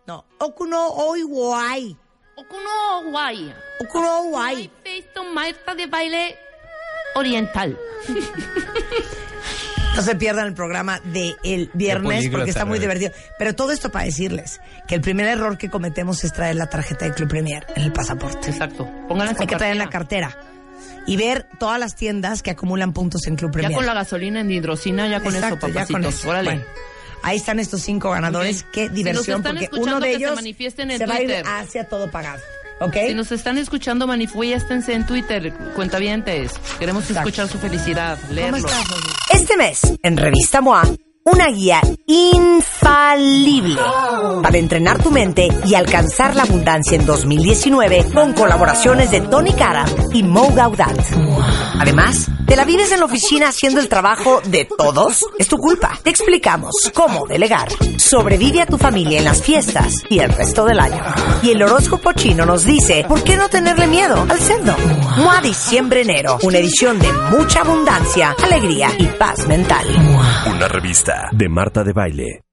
No. 0.06 0.24
Oku 0.38 0.66
no 0.66 0.92
oi 1.08 1.22
wai. 1.24 1.96
Oku 2.36 2.56
no 2.56 3.10
wai. 3.10 3.52
Oku 3.80 3.98
no 4.00 4.22
wai. 4.30 4.70
Maestra 5.34 5.74
de 5.74 5.86
baile 5.86 6.36
oriental. 7.16 7.76
No 9.98 10.04
se 10.04 10.14
pierdan 10.14 10.46
el 10.46 10.54
programa 10.54 11.00
de 11.02 11.34
el 11.42 11.70
viernes 11.74 12.28
porque 12.30 12.50
está 12.50 12.64
muy 12.64 12.78
divertido. 12.78 13.10
Pero 13.36 13.56
todo 13.56 13.72
esto 13.72 13.90
para 13.90 14.04
decirles 14.04 14.60
que 14.86 14.94
el 14.94 15.00
primer 15.00 15.26
error 15.26 15.58
que 15.58 15.68
cometemos 15.68 16.22
es 16.22 16.32
traer 16.32 16.54
la 16.54 16.70
tarjeta 16.70 17.04
de 17.04 17.14
Club 17.14 17.28
Premier 17.28 17.66
en 17.74 17.82
el 17.82 17.92
pasaporte. 17.92 18.48
Exacto. 18.48 18.88
Pónganla 19.08 19.34
Hay 19.36 19.46
que 19.48 19.56
traer 19.56 19.72
en 19.72 19.78
la 19.78 19.90
cartera. 19.90 20.38
y 21.04 21.16
ver 21.16 21.46
todas 21.58 21.80
las 21.80 21.96
tiendas 21.96 22.44
que 22.44 22.50
acumulan 22.52 22.92
puntos 22.92 23.26
en 23.26 23.34
Club 23.34 23.50
Premier. 23.50 23.72
Ya 23.72 23.76
con 23.76 23.86
la 23.86 23.94
gasolina 23.94 24.40
en 24.40 24.50
hidrocina, 24.52 25.08
ya 25.08 25.20
con 25.20 25.34
Exacto, 25.34 25.66
eso, 25.66 25.74
ya 25.74 25.86
con 25.86 26.04
eso. 26.04 26.28
Órale. 26.28 26.50
Bueno, 26.50 26.64
ahí 27.24 27.38
están 27.38 27.58
estos 27.58 27.82
cinco 27.82 28.10
ganadores. 28.10 28.64
Qué 28.72 28.88
diversión, 28.88 29.42
porque 29.42 29.68
uno 29.72 29.98
de 29.98 30.10
se 30.10 30.14
ellos 30.14 30.38
se 30.96 31.06
va 31.06 31.14
a 31.14 31.22
ir 31.22 31.42
hacia 31.44 31.88
todo 31.88 32.08
pagado. 32.08 32.40
Si 32.92 33.14
nos 33.14 33.32
están 33.32 33.58
escuchando, 33.58 34.06
manifiéstense 34.06 34.92
en 34.94 35.04
Twitter, 35.06 35.52
cuentavientes. 35.74 36.52
Queremos 36.78 37.04
Exacto. 37.08 37.28
escuchar 37.28 37.48
su 37.48 37.58
felicidad, 37.58 38.18
¿Cómo 38.20 38.34
leerlo. 38.34 38.56
estás? 38.58 38.84
Este 39.32 39.56
mes, 39.56 39.80
en 40.02 40.16
Revista 40.16 40.60
MOA, 40.60 40.82
una 41.24 41.48
guía 41.48 41.80
infalible 42.06 43.80
para 44.42 44.56
entrenar 44.58 45.02
tu 45.02 45.10
mente 45.10 45.48
y 45.66 45.74
alcanzar 45.74 46.34
la 46.36 46.44
abundancia 46.44 46.96
en 46.96 47.04
2019 47.04 48.06
con 48.14 48.32
colaboraciones 48.32 49.10
de 49.10 49.20
Tony 49.22 49.52
Cara 49.52 49.84
y 50.12 50.22
Mo 50.22 50.52
Gaudat. 50.54 50.98
Además, 51.78 52.28
¿te 52.48 52.56
la 52.56 52.64
vives 52.64 52.90
en 52.92 53.00
la 53.00 53.06
oficina 53.06 53.48
haciendo 53.48 53.78
el 53.78 53.88
trabajo 53.88 54.40
de 54.46 54.64
todos? 54.64 55.26
Es 55.38 55.48
tu 55.48 55.58
culpa. 55.58 55.98
Te 56.02 56.10
explicamos 56.10 56.72
cómo 56.94 57.26
delegar. 57.26 57.68
Sobrevive 57.98 58.62
a 58.62 58.66
tu 58.66 58.78
familia 58.78 59.18
en 59.18 59.26
las 59.26 59.42
fiestas 59.42 59.92
y 60.08 60.20
el 60.20 60.32
resto 60.32 60.64
del 60.64 60.80
año. 60.80 61.02
Y 61.42 61.50
el 61.50 61.62
horóscopo 61.62 62.12
chino 62.14 62.46
nos 62.46 62.64
dice, 62.64 63.04
¿por 63.06 63.22
qué 63.22 63.36
no 63.36 63.48
tenerle 63.50 63.86
miedo 63.86 64.26
al 64.28 64.40
cerdo? 64.40 64.74
MOA 65.18 65.42
Diciembre-Enero, 65.42 66.38
una 66.42 66.58
edición 66.58 66.98
de 66.98 67.12
mucha 67.12 67.60
abundancia, 67.60 68.34
alegría 68.42 68.90
y 68.98 69.06
paz 69.06 69.46
mental. 69.46 69.86
Una 70.50 70.68
revista 70.68 71.28
de 71.32 71.48
Marta 71.50 71.84
de 71.84 71.92
Baile. 71.92 72.47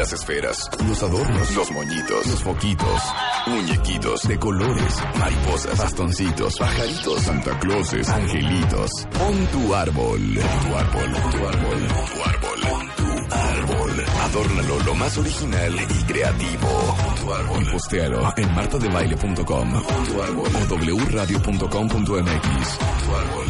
Las 0.00 0.14
esferas, 0.14 0.70
los 0.88 1.02
adornos, 1.02 1.54
los 1.54 1.70
moñitos, 1.72 2.26
los 2.26 2.42
foquitos, 2.42 3.02
muñequitos 3.48 4.22
de 4.22 4.38
colores, 4.38 4.94
mariposas, 5.18 5.76
bastoncitos, 5.76 6.56
pajaritos, 6.58 7.20
Santa 7.20 7.58
Clauses, 7.58 8.08
angelitos. 8.08 8.90
Pon 9.12 9.46
tu 9.48 9.74
árbol, 9.74 10.20
tu 10.32 10.74
árbol, 10.74 11.12
tu 11.12 11.46
árbol, 11.46 11.88
tu 12.14 12.22
árbol, 12.24 12.60
pon 12.62 12.88
tu 12.96 13.34
árbol. 13.34 14.04
Adórnalo 14.22 14.78
lo 14.86 14.94
más 14.94 15.18
original 15.18 15.74
y 15.74 16.04
creativo. 16.04 16.96
Pon 16.96 17.14
tu 17.16 17.34
árbol. 17.34 17.62
Y 17.62 17.70
postéalo 17.70 18.32
en 18.38 18.54
martadebaile.com 18.54 19.82
tu 20.06 20.22
árbol 20.22 20.48
o 20.70 20.76
wradio.com.mx. 21.10 22.78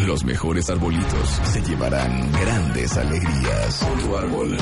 Los 0.04 0.24
mejores 0.24 0.68
arbolitos 0.68 1.28
se 1.44 1.62
llevarán 1.62 2.32
grandes 2.32 2.96
alegrías. 2.96 3.84
Pon 3.84 3.98
tu 4.00 4.16
árbol. 4.16 4.58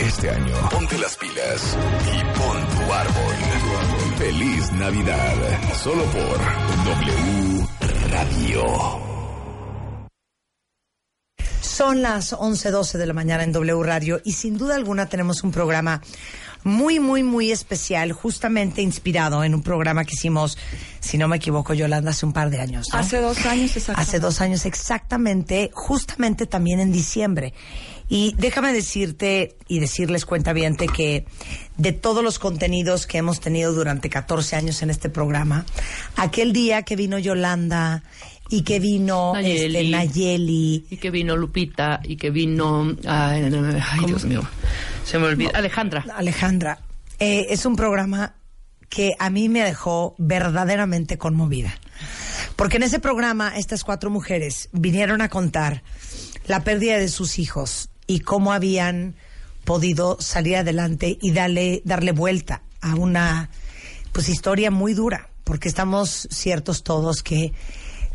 Este 0.00 0.28
año, 0.28 0.54
ponte 0.70 0.98
las 0.98 1.16
pilas 1.16 1.78
y 2.12 2.38
pon 2.38 2.68
tu 2.68 2.92
árbol. 2.92 3.34
Feliz 4.18 4.72
Navidad. 4.72 5.34
Solo 5.74 6.04
por 6.04 6.38
W 6.84 7.66
Radio. 8.10 9.14
Son 11.60 12.02
las 12.02 12.32
11.12 12.32 12.98
de 12.98 13.06
la 13.06 13.14
mañana 13.14 13.44
en 13.44 13.52
W 13.52 13.82
Radio 13.82 14.20
y 14.24 14.32
sin 14.32 14.58
duda 14.58 14.74
alguna 14.74 15.08
tenemos 15.08 15.42
un 15.42 15.52
programa 15.52 16.02
muy, 16.64 16.98
muy, 16.98 17.22
muy 17.22 17.52
especial, 17.52 18.12
justamente 18.12 18.82
inspirado 18.82 19.44
en 19.44 19.54
un 19.54 19.62
programa 19.62 20.04
que 20.04 20.14
hicimos, 20.14 20.58
si 20.98 21.18
no 21.18 21.28
me 21.28 21.36
equivoco, 21.36 21.74
Yolanda, 21.74 22.10
hace 22.10 22.26
un 22.26 22.32
par 22.32 22.50
de 22.50 22.60
años. 22.60 22.88
¿no? 22.92 22.98
Hace 22.98 23.20
dos 23.20 23.44
años, 23.46 23.76
exacto. 23.76 24.00
Hace 24.00 24.18
dos 24.18 24.40
años 24.40 24.64
exactamente, 24.64 25.70
justamente 25.74 26.46
también 26.46 26.80
en 26.80 26.90
diciembre. 26.90 27.52
Y 28.08 28.34
déjame 28.36 28.72
decirte 28.72 29.56
y 29.66 29.80
decirles 29.80 30.26
cuentaviente 30.26 30.86
que 30.86 31.24
de 31.76 31.92
todos 31.92 32.22
los 32.22 32.38
contenidos 32.38 33.06
que 33.06 33.18
hemos 33.18 33.40
tenido 33.40 33.72
durante 33.72 34.10
14 34.10 34.56
años 34.56 34.82
en 34.82 34.90
este 34.90 35.08
programa, 35.08 35.64
aquel 36.16 36.52
día 36.52 36.82
que 36.82 36.96
vino 36.96 37.18
Yolanda 37.18 38.02
y 38.50 38.62
que 38.62 38.78
vino 38.78 39.32
Nayeli. 39.34 39.76
este, 39.78 39.90
Nayeli 39.90 40.86
Y 40.90 40.96
que 40.98 41.10
vino 41.10 41.36
Lupita, 41.36 42.00
y 42.04 42.16
que 42.16 42.30
vino... 42.30 42.94
Ay, 43.06 43.50
Dios 44.06 44.24
mío. 44.24 44.42
Se 45.04 45.18
me 45.18 45.26
olvida. 45.26 45.52
Alejandra. 45.54 46.04
Alejandra, 46.14 46.80
eh, 47.18 47.46
es 47.48 47.64
un 47.64 47.74
programa 47.74 48.34
que 48.90 49.12
a 49.18 49.30
mí 49.30 49.48
me 49.48 49.64
dejó 49.64 50.14
verdaderamente 50.18 51.16
conmovida. 51.18 51.74
Porque 52.54 52.76
en 52.76 52.84
ese 52.84 53.00
programa 53.00 53.56
estas 53.56 53.82
cuatro 53.82 54.10
mujeres 54.10 54.68
vinieron 54.72 55.22
a 55.22 55.28
contar 55.28 55.82
la 56.46 56.62
pérdida 56.62 56.98
de 56.98 57.08
sus 57.08 57.38
hijos 57.38 57.88
y 58.06 58.20
cómo 58.20 58.52
habían 58.52 59.14
podido 59.64 60.18
salir 60.20 60.56
adelante 60.56 61.18
y 61.20 61.32
darle, 61.32 61.82
darle 61.84 62.12
vuelta 62.12 62.62
a 62.80 62.94
una 62.94 63.50
pues 64.12 64.28
historia 64.28 64.70
muy 64.70 64.94
dura, 64.94 65.28
porque 65.42 65.68
estamos 65.68 66.28
ciertos 66.30 66.82
todos 66.82 67.22
que 67.22 67.52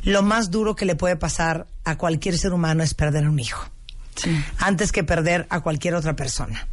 lo 0.04 0.22
más 0.22 0.52
duro 0.52 0.76
que 0.76 0.86
le 0.86 0.96
puede 0.96 1.16
pasar 1.16 1.68
a 1.84 1.98
cualquier 1.98 2.38
ser 2.38 2.54
humano 2.54 2.84
es 2.84 2.94
perder 2.94 3.26
a 3.26 3.30
un 3.30 3.40
hijo 3.40 3.66
antes 4.58 4.92
que 4.92 5.04
perder 5.04 5.48
a 5.50 5.62
cualquier 5.62 5.96
otra 5.96 6.16
persona. 6.16 6.68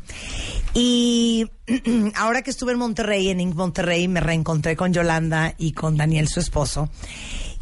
Y 0.74 1.50
ahora 2.14 2.42
que 2.42 2.50
estuve 2.50 2.72
en 2.72 2.78
Monterrey, 2.78 3.28
en 3.28 3.40
Inc. 3.40 3.54
Monterrey, 3.54 4.08
me 4.08 4.20
reencontré 4.20 4.76
con 4.76 4.92
Yolanda 4.92 5.54
y 5.58 5.72
con 5.72 5.96
Daniel, 5.96 6.28
su 6.28 6.40
esposo, 6.40 6.90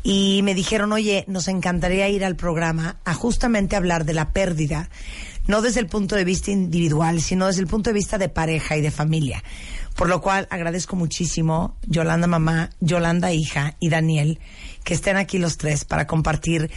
y 0.03 0.41
me 0.43 0.55
dijeron, 0.55 0.93
oye, 0.93 1.25
nos 1.29 1.49
encantaría 1.49 2.09
ir 2.09 2.25
al 2.25 2.37
programa 2.37 2.97
a 3.05 3.15
justamente 3.15 3.77
hablar 3.77 4.05
de 4.05 4.15
la 4.15 4.33
pérdida, 4.33 4.91
no 5.47 5.63
desde 5.63 5.81
el 5.81 5.87
punto 5.87 6.17
de 6.17 6.25
vista 6.25 6.51
individual, 6.51 7.21
sino 7.21 7.47
desde 7.47 7.61
el 7.61 7.67
punto 7.67 7.91
de 7.91 7.95
vista 7.95 8.19
de 8.19 8.29
pareja 8.29 8.77
y 8.77 8.81
de 8.81 8.91
familia. 8.91 9.43
Por 9.95 10.09
lo 10.09 10.21
cual 10.21 10.49
agradezco 10.51 10.97
muchísimo, 10.97 11.77
Yolanda 11.87 12.27
mamá, 12.27 12.71
Yolanda 12.81 13.33
hija 13.33 13.77
y 13.79 13.91
Daniel, 13.91 14.41
que 14.83 14.95
estén 14.95 15.17
aquí 15.17 15.39
los 15.39 15.57
tres 15.57 15.85
para 15.85 16.07
compartir 16.07 16.71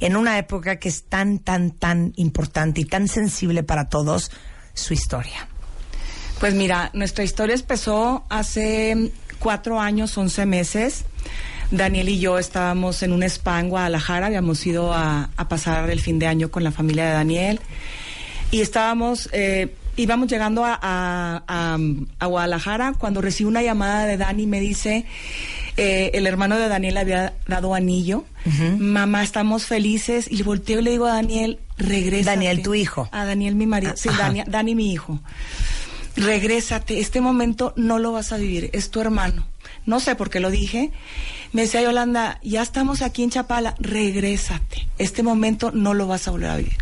en 0.00 0.16
una 0.16 0.38
época 0.38 0.76
que 0.76 0.88
es 0.88 1.04
tan, 1.04 1.38
tan, 1.38 1.70
tan 1.70 2.12
importante 2.16 2.82
y 2.82 2.84
tan 2.84 3.08
sensible 3.08 3.62
para 3.62 3.88
todos, 3.88 4.30
su 4.74 4.92
historia. 4.94 5.48
Pues 6.40 6.54
mira, 6.54 6.90
nuestra 6.94 7.24
historia 7.24 7.54
empezó 7.54 8.24
hace 8.28 9.12
cuatro 9.38 9.80
años, 9.80 10.16
once 10.16 10.44
meses. 10.46 11.04
Daniel 11.70 12.08
y 12.08 12.20
yo 12.20 12.38
estábamos 12.38 13.02
en 13.02 13.12
un 13.12 13.22
spa 13.24 13.60
en 13.60 13.70
Guadalajara, 13.70 14.26
habíamos 14.26 14.64
ido 14.66 14.92
a, 14.92 15.30
a 15.36 15.48
pasar 15.48 15.90
el 15.90 16.00
fin 16.00 16.18
de 16.18 16.26
año 16.26 16.50
con 16.50 16.64
la 16.64 16.70
familia 16.70 17.06
de 17.06 17.12
Daniel 17.12 17.60
y 18.50 18.60
estábamos, 18.60 19.28
eh, 19.32 19.74
íbamos 19.96 20.28
llegando 20.28 20.64
a, 20.64 20.78
a- 20.80 21.42
a- 21.48 21.78
a 22.18 22.26
Guadalajara 22.26 22.94
cuando 22.98 23.20
recibo 23.20 23.48
una 23.50 23.62
llamada 23.62 24.06
de 24.06 24.16
Dani 24.16 24.44
y 24.44 24.46
me 24.46 24.60
dice, 24.60 25.04
eh, 25.76 26.10
el 26.14 26.26
hermano 26.26 26.56
de 26.58 26.68
Daniel 26.68 26.94
le 26.94 27.00
había 27.00 27.34
dado 27.46 27.74
anillo, 27.74 28.24
mamá, 28.78 29.22
estamos 29.22 29.64
felices 29.66 30.26
y 30.30 30.42
volteo 30.42 30.80
y 30.80 30.82
le 30.82 30.90
digo 30.92 31.06
a 31.06 31.12
Daniel, 31.14 31.58
regresa. 31.76 32.30
Daniel, 32.30 32.62
tu 32.62 32.74
hijo. 32.74 33.08
A 33.12 33.24
Daniel, 33.24 33.54
mi 33.54 33.66
marido, 33.66 33.92
sí. 33.96 34.08
Dani, 34.16 34.42
Dani, 34.46 34.74
mi 34.74 34.92
hijo 34.92 35.20
regrésate, 36.16 36.98
este 36.98 37.20
momento 37.20 37.72
no 37.76 37.98
lo 38.00 38.10
vas 38.10 38.32
a 38.32 38.38
vivir, 38.38 38.70
es 38.72 38.90
tu 38.90 39.00
hermano. 39.00 39.46
no 39.86 40.00
sé 40.00 40.16
por 40.16 40.28
qué 40.30 40.40
lo 40.40 40.50
dije. 40.50 40.90
Me 41.52 41.62
decía 41.62 41.80
Yolanda, 41.80 42.40
ya 42.42 42.60
estamos 42.60 43.00
aquí 43.02 43.22
en 43.22 43.30
Chapala, 43.30 43.74
regrésate. 43.78 44.86
Este 44.98 45.22
momento 45.22 45.70
no 45.70 45.94
lo 45.94 46.06
vas 46.06 46.26
a 46.28 46.30
volver 46.32 46.50
a 46.50 46.56
vivir. 46.56 46.76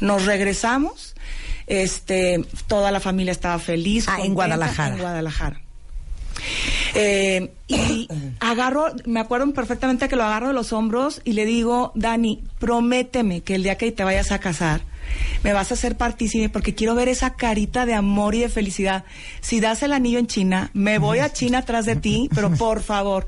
Nos 0.00 0.26
regresamos, 0.26 1.11
este, 1.66 2.44
toda 2.66 2.90
la 2.90 3.00
familia 3.00 3.32
estaba 3.32 3.58
feliz. 3.58 4.06
Ah, 4.08 4.18
en 4.22 4.34
Guadalajara. 4.34 4.94
En 4.94 5.00
Guadalajara. 5.00 5.60
Eh, 6.94 7.52
y 7.68 8.08
agarro, 8.40 8.86
me 9.06 9.20
acuerdo 9.20 9.50
perfectamente 9.52 10.08
que 10.08 10.16
lo 10.16 10.24
agarro 10.24 10.48
de 10.48 10.54
los 10.54 10.72
hombros 10.72 11.20
y 11.24 11.32
le 11.32 11.46
digo, 11.46 11.92
Dani, 11.94 12.42
prométeme 12.58 13.40
que 13.40 13.54
el 13.54 13.62
día 13.62 13.76
que 13.76 13.92
te 13.92 14.04
vayas 14.04 14.32
a 14.32 14.38
casar, 14.38 14.82
me 15.42 15.52
vas 15.52 15.70
a 15.70 15.74
hacer 15.74 15.96
partícipe 15.96 16.48
porque 16.48 16.74
quiero 16.74 16.94
ver 16.94 17.08
esa 17.08 17.34
carita 17.34 17.86
de 17.86 17.94
amor 17.94 18.34
y 18.34 18.40
de 18.40 18.48
felicidad. 18.48 19.04
Si 19.40 19.60
das 19.60 19.82
el 19.82 19.92
anillo 19.92 20.18
en 20.18 20.26
China, 20.26 20.70
me 20.74 20.98
voy 20.98 21.18
a 21.18 21.32
China 21.32 21.58
atrás 21.58 21.86
de 21.86 21.96
ti, 21.96 22.28
pero 22.34 22.50
por 22.56 22.82
favor. 22.82 23.26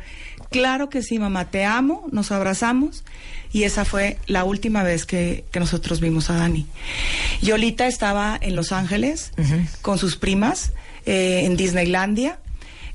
Claro 0.51 0.89
que 0.89 1.03
sí, 1.03 1.18
mamá, 1.18 1.51
te 1.51 1.64
amo, 1.64 2.07
nos 2.12 2.31
abrazamos 2.31 3.05
y 3.53 3.64
esa 3.64 3.85
fue 3.85 4.18
la 4.27 4.45
última 4.45 4.83
vez 4.83 5.07
que, 5.07 5.45
que 5.51 5.61
nosotros 5.61 6.01
vimos 6.01 6.31
a 6.31 6.35
Dani. 6.35 6.66
Yolita 7.41 7.87
estaba 7.87 8.39
en 8.41 8.57
Los 8.57 8.72
Ángeles 8.72 9.33
con 9.83 9.99
sus 9.99 10.16
primas 10.16 10.72
eh, 11.07 11.43
en 11.45 11.57
Disneylandia. 11.57 12.39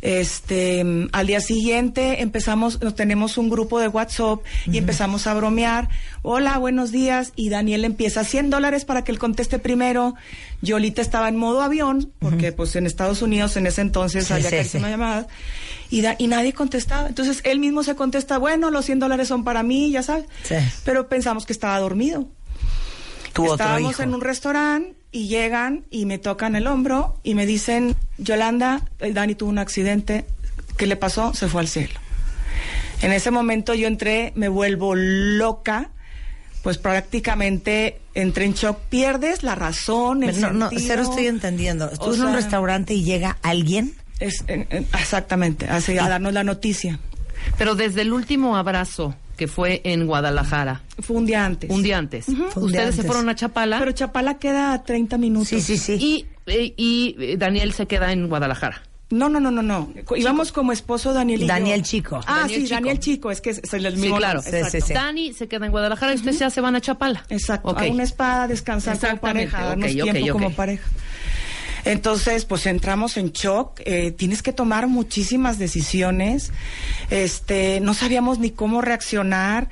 Este, 0.02 0.84
al 1.12 1.28
día 1.28 1.42
siguiente 1.42 2.22
empezamos, 2.22 2.82
nos 2.82 2.96
tenemos 2.96 3.38
un 3.38 3.50
grupo 3.50 3.80
de 3.80 3.88
WhatsApp 3.88 4.40
y 4.66 4.78
empezamos 4.78 5.28
a 5.28 5.34
bromear. 5.34 5.90
Hola, 6.22 6.58
buenos 6.58 6.92
días. 6.92 7.34
Y 7.36 7.50
Daniel 7.50 7.86
empieza 7.86 8.24
100 8.24 8.50
dólares 8.50 8.86
para 8.86 9.04
que 9.04 9.12
él 9.12 9.20
conteste 9.20 9.60
primero. 9.60 10.16
Yolita 10.62 11.02
estaba 11.02 11.30
en 11.30 11.36
modo 11.38 11.62
avión, 11.62 12.12
porque 12.20 12.52
pues 12.52 12.76
en 12.76 12.86
Estados 12.86 13.22
Unidos 13.22 13.56
en 13.58 13.68
ese 13.68 13.82
entonces 13.82 14.28
Sí, 14.28 14.34
había 14.34 14.50
sí, 14.50 14.56
carísimas 14.58 14.86
sí. 14.88 14.92
llamadas. 14.92 15.28
Y, 15.90 16.02
da- 16.02 16.16
y 16.20 16.28
nadie 16.28 16.54
contestaba. 16.54 17.08
Entonces 17.08 17.42
él 17.46 17.60
mismo 17.60 17.84
se 17.84 17.96
contesta, 17.96 18.38
bueno, 18.38 18.70
los 18.72 18.86
100 18.86 19.00
dólares 19.00 19.28
son 19.28 19.44
para 19.44 19.64
mí, 19.64 19.92
ya 19.92 20.04
sabes. 20.04 20.26
Sí. 20.44 20.56
Pero 20.86 21.08
pensamos 21.10 21.46
que 21.46 21.54
estaba 21.54 21.80
dormido. 21.80 22.28
Tu 23.34 23.52
Estábamos 23.54 24.00
en 24.00 24.14
un 24.14 24.22
restaurante 24.22 24.96
y 25.12 25.28
llegan 25.28 25.86
y 25.90 26.06
me 26.06 26.18
tocan 26.20 26.56
el 26.56 26.68
hombro 26.68 27.20
y 27.24 27.34
me 27.36 27.46
dicen, 27.46 27.96
Yolanda, 28.18 28.82
el 29.00 29.14
Dani 29.14 29.36
tuvo 29.36 29.50
un 29.50 29.58
accidente, 29.60 30.26
¿qué 30.78 30.86
le 30.86 30.96
pasó? 30.96 31.34
Se 31.34 31.48
fue 31.48 31.62
al 31.62 31.68
cielo. 31.68 32.00
En 33.02 33.12
ese 33.12 33.32
momento 33.32 33.74
yo 33.74 33.88
entré, 33.88 34.34
me 34.36 34.50
vuelvo 34.50 34.94
loca, 34.96 35.90
pues 36.64 36.78
prácticamente 36.78 38.02
entré 38.14 38.46
en 38.46 38.54
shock, 38.54 38.78
pierdes 38.90 39.44
la 39.44 39.56
razón, 39.56 40.24
el 40.24 40.40
No, 40.42 40.52
no, 40.52 40.70
sentido. 40.70 40.88
cero 40.94 41.02
estoy 41.04 41.28
entendiendo. 41.28 41.90
Tú 41.90 42.06
O 42.12 42.14
en 42.14 42.22
un 42.24 42.34
restaurante 42.34 42.94
y 42.94 43.04
llega 43.04 43.38
alguien. 43.42 43.94
es- 44.20 44.44
en- 44.48 44.68
en- 44.70 44.86
exactamente, 45.00 45.66
así, 45.70 45.98
a 45.98 46.10
darnos 46.10 46.34
la 46.34 46.44
noticia. 46.44 47.00
Pero 47.58 47.76
desde 47.76 48.02
el 48.02 48.12
último 48.12 48.58
abrazo 48.58 49.16
que 49.40 49.48
fue 49.48 49.80
en 49.86 50.06
Guadalajara, 50.06 50.82
Fue 51.00 51.16
un 51.16 51.26
día 51.26 51.46
antes. 51.46 51.70
un 51.70 51.82
día 51.82 51.98
antes, 51.98 52.26
Fue 52.26 52.36
un 52.36 52.50
día 52.74 52.82
ustedes 52.82 52.96
se 52.96 53.04
fueron 53.04 53.30
a 53.30 53.36
Chapala 53.36 53.80
Pero 53.80 53.94
Chapala 53.94 54.38
queda 54.38 54.74
a 54.74 54.84
30 54.84 55.18
minutos. 55.18 55.48
Sí, 55.48 55.62
sí, 55.62 55.78
sí. 55.78 55.94
y, 55.98 56.26
eh, 56.52 56.74
y 56.76 57.16
eh, 57.18 57.38
Daniel 57.38 57.72
se 57.72 57.88
queda 57.88 58.12
en 58.12 58.28
Guadalajara. 58.28 58.82
No, 59.12 59.30
no, 59.30 59.40
no, 59.40 59.50
no, 59.50 59.62
no. 59.64 59.94
Íbamos 60.16 60.52
como 60.52 60.74
esposo 60.74 61.14
Daniel 61.14 61.40
y 61.40 61.44
yo. 61.44 61.48
Daniel 61.48 61.82
Chico. 61.84 62.20
Ah, 62.28 62.42
Daniel 62.42 62.60
sí, 62.60 62.66
Chico. 62.66 62.76
Daniel 62.76 63.00
Chico, 63.00 63.32
es 63.32 63.40
que 63.40 63.50
es 63.52 63.74
el 63.74 63.96
Sí, 63.96 64.02
mismo 64.02 64.18
claro. 64.18 64.42
Sí, 64.42 64.82
sí. 64.82 64.94
Dani 64.94 65.34
se 65.34 65.48
queda 65.48 65.66
en 65.68 65.72
Guadalajara 65.72 66.12
y 66.12 66.16
ustedes 66.16 66.38
ya 66.38 66.50
se 66.50 66.60
van 66.60 66.76
a 66.76 66.82
Chapala. 66.82 67.24
Exacto, 67.30 67.70
a 67.70 67.86
una 67.86 68.04
espada, 68.04 68.48
descansar 68.50 69.00
como 69.00 69.22
pareja, 69.22 69.64
darnos 69.68 69.90
ok, 69.90 69.98
ok, 70.04 70.12
tiempo 70.12 70.34
como 70.34 70.52
pareja. 70.52 70.88
Entonces, 71.86 72.46
pues 72.46 72.66
entramos 72.66 73.18
en 73.18 73.32
shock, 73.32 73.80
eh, 73.86 74.12
tienes 74.12 74.42
que 74.42 74.54
tomar 74.54 74.88
muchísimas 74.88 75.60
decisiones, 75.60 76.52
este, 77.10 77.80
no 77.80 77.94
sabíamos 77.94 78.40
ni 78.40 78.52
cómo 78.52 78.82
reaccionar. 78.82 79.70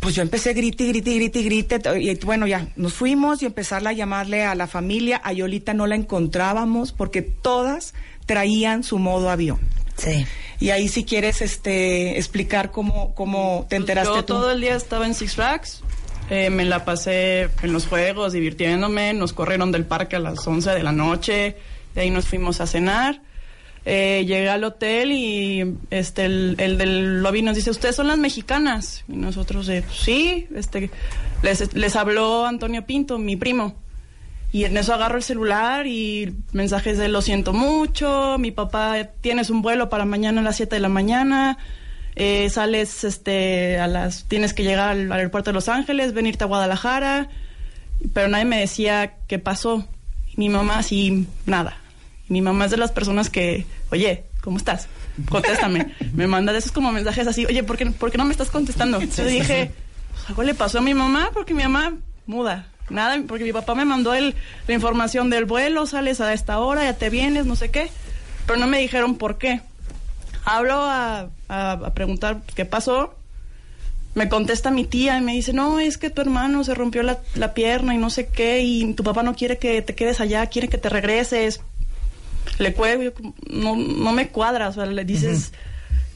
Pues 0.00 0.16
yo 0.16 0.22
empecé 0.22 0.52
grite, 0.52 0.86
grite, 0.86 1.14
grite, 1.14 1.42
grite, 1.42 1.80
y 2.00 2.14
bueno, 2.24 2.48
ya 2.48 2.66
nos 2.74 2.92
fuimos 2.92 3.40
y 3.40 3.46
empezar 3.46 3.86
a 3.86 3.92
llamarle 3.92 4.44
a 4.44 4.56
la 4.56 4.66
familia. 4.66 5.20
A 5.22 5.32
Yolita 5.32 5.74
no 5.74 5.86
la 5.86 5.94
encontrábamos 5.94 6.90
porque 6.90 7.22
todas 7.22 7.94
traían 8.26 8.82
su 8.82 8.98
modo 8.98 9.30
avión. 9.30 9.60
Sí. 9.96 10.26
Y 10.58 10.70
ahí 10.70 10.88
si 10.88 11.04
quieres 11.04 11.40
este 11.40 12.18
explicar 12.18 12.72
cómo, 12.72 13.14
cómo 13.14 13.66
te 13.68 13.76
enteraste 13.76 14.14
Yo 14.14 14.24
tú. 14.24 14.34
todo 14.34 14.50
el 14.50 14.60
día 14.60 14.74
estaba 14.74 15.06
en 15.06 15.14
Six 15.14 15.34
Flags. 15.36 15.82
Eh, 16.32 16.48
me 16.48 16.64
la 16.64 16.86
pasé 16.86 17.50
en 17.62 17.74
los 17.74 17.86
juegos, 17.86 18.32
divirtiéndome. 18.32 19.12
Nos 19.12 19.34
corrieron 19.34 19.70
del 19.70 19.84
parque 19.84 20.16
a 20.16 20.18
las 20.18 20.46
11 20.46 20.70
de 20.70 20.82
la 20.82 20.90
noche. 20.90 21.56
De 21.94 22.00
ahí 22.00 22.10
nos 22.10 22.26
fuimos 22.26 22.62
a 22.62 22.66
cenar. 22.66 23.20
Eh, 23.84 24.24
llegué 24.26 24.48
al 24.48 24.64
hotel 24.64 25.12
y 25.12 25.76
este 25.90 26.24
el, 26.24 26.54
el 26.56 26.78
del 26.78 27.22
lobby 27.22 27.42
nos 27.42 27.54
dice, 27.54 27.70
¿ustedes 27.70 27.96
son 27.96 28.06
las 28.06 28.16
mexicanas? 28.16 29.04
Y 29.08 29.16
nosotros, 29.16 29.68
eh, 29.68 29.84
sí, 29.92 30.46
este, 30.54 30.88
les, 31.42 31.74
les 31.74 31.96
habló 31.96 32.46
Antonio 32.46 32.86
Pinto, 32.86 33.18
mi 33.18 33.36
primo. 33.36 33.76
Y 34.52 34.64
en 34.64 34.74
eso 34.78 34.94
agarro 34.94 35.18
el 35.18 35.22
celular 35.22 35.86
y 35.86 36.34
mensajes 36.52 36.96
de 36.96 37.08
lo 37.08 37.20
siento 37.20 37.52
mucho, 37.52 38.38
mi 38.38 38.52
papá 38.52 39.04
tienes 39.20 39.50
un 39.50 39.60
vuelo 39.60 39.90
para 39.90 40.06
mañana 40.06 40.40
a 40.40 40.44
las 40.44 40.56
7 40.56 40.76
de 40.76 40.80
la 40.80 40.88
mañana, 40.88 41.58
eh, 42.14 42.48
sales 42.50 43.04
este 43.04 43.78
a 43.78 43.86
las 43.86 44.24
tienes 44.24 44.52
que 44.54 44.62
llegar 44.62 44.90
al 44.90 45.10
aeropuerto 45.10 45.50
de 45.50 45.54
Los 45.54 45.68
Ángeles, 45.68 46.12
venirte 46.12 46.44
a 46.44 46.46
Guadalajara, 46.46 47.28
pero 48.12 48.28
nadie 48.28 48.44
me 48.44 48.60
decía 48.60 49.14
qué 49.28 49.38
pasó. 49.38 49.86
Mi 50.36 50.48
mamá 50.48 50.78
así 50.78 51.26
nada. 51.46 51.76
Mi 52.28 52.40
mamá 52.40 52.66
es 52.66 52.70
de 52.70 52.76
las 52.76 52.92
personas 52.92 53.30
que, 53.30 53.66
"Oye, 53.90 54.24
¿cómo 54.42 54.56
estás? 54.56 54.88
Contéstame." 55.28 55.94
me 56.14 56.26
manda 56.26 56.52
de 56.52 56.58
esos 56.58 56.72
como 56.72 56.92
mensajes 56.92 57.26
así, 57.26 57.46
"Oye, 57.46 57.62
¿por 57.62 57.76
qué, 57.76 57.86
por 57.86 58.10
qué 58.10 58.18
no 58.18 58.24
me 58.24 58.32
estás 58.32 58.50
contestando?" 58.50 59.00
Yo 59.00 59.24
dije, 59.24 59.72
"Pues, 60.10 60.28
algo 60.28 60.42
le 60.42 60.54
pasó 60.54 60.78
a 60.78 60.82
mi 60.82 60.94
mamá 60.94 61.30
porque 61.32 61.54
mi 61.54 61.62
mamá 61.62 61.94
muda. 62.26 62.68
Nada, 62.90 63.22
porque 63.26 63.44
mi 63.44 63.52
papá 63.52 63.74
me 63.74 63.84
mandó 63.84 64.12
el, 64.12 64.34
la 64.66 64.74
información 64.74 65.30
del 65.30 65.44
vuelo, 65.44 65.86
sales 65.86 66.20
a 66.20 66.32
esta 66.32 66.58
hora, 66.58 66.84
ya 66.84 66.94
te 66.94 67.10
vienes, 67.10 67.46
no 67.46 67.56
sé 67.56 67.70
qué. 67.70 67.90
Pero 68.46 68.58
no 68.58 68.66
me 68.66 68.78
dijeron 68.78 69.16
por 69.16 69.38
qué. 69.38 69.60
Hablo 70.44 70.74
a, 70.74 71.28
a- 71.48 71.72
a 71.72 71.94
preguntar 71.94 72.42
qué 72.54 72.64
pasó. 72.64 73.14
Me 74.14 74.28
contesta 74.28 74.70
mi 74.70 74.84
tía 74.84 75.16
y 75.16 75.22
me 75.22 75.32
dice, 75.32 75.52
no, 75.54 75.80
es 75.80 75.96
que 75.96 76.10
tu 76.10 76.20
hermano 76.20 76.64
se 76.64 76.74
rompió 76.74 77.02
la, 77.02 77.18
la 77.34 77.54
pierna 77.54 77.94
y 77.94 77.98
no 77.98 78.10
sé 78.10 78.26
qué, 78.28 78.60
y 78.60 78.92
tu 78.92 79.02
papá 79.04 79.22
no 79.22 79.34
quiere 79.34 79.56
que 79.56 79.80
te 79.80 79.94
quedes 79.94 80.20
allá, 80.20 80.46
quiere 80.48 80.68
que 80.68 80.76
te 80.76 80.90
regreses. 80.90 81.60
Le 82.58 82.74
cuelgo, 82.74 83.14
no, 83.48 83.74
no 83.76 84.12
me 84.12 84.28
cuadra, 84.28 84.68
o 84.68 84.72
sea, 84.74 84.84
le 84.84 85.04
dices, 85.06 85.52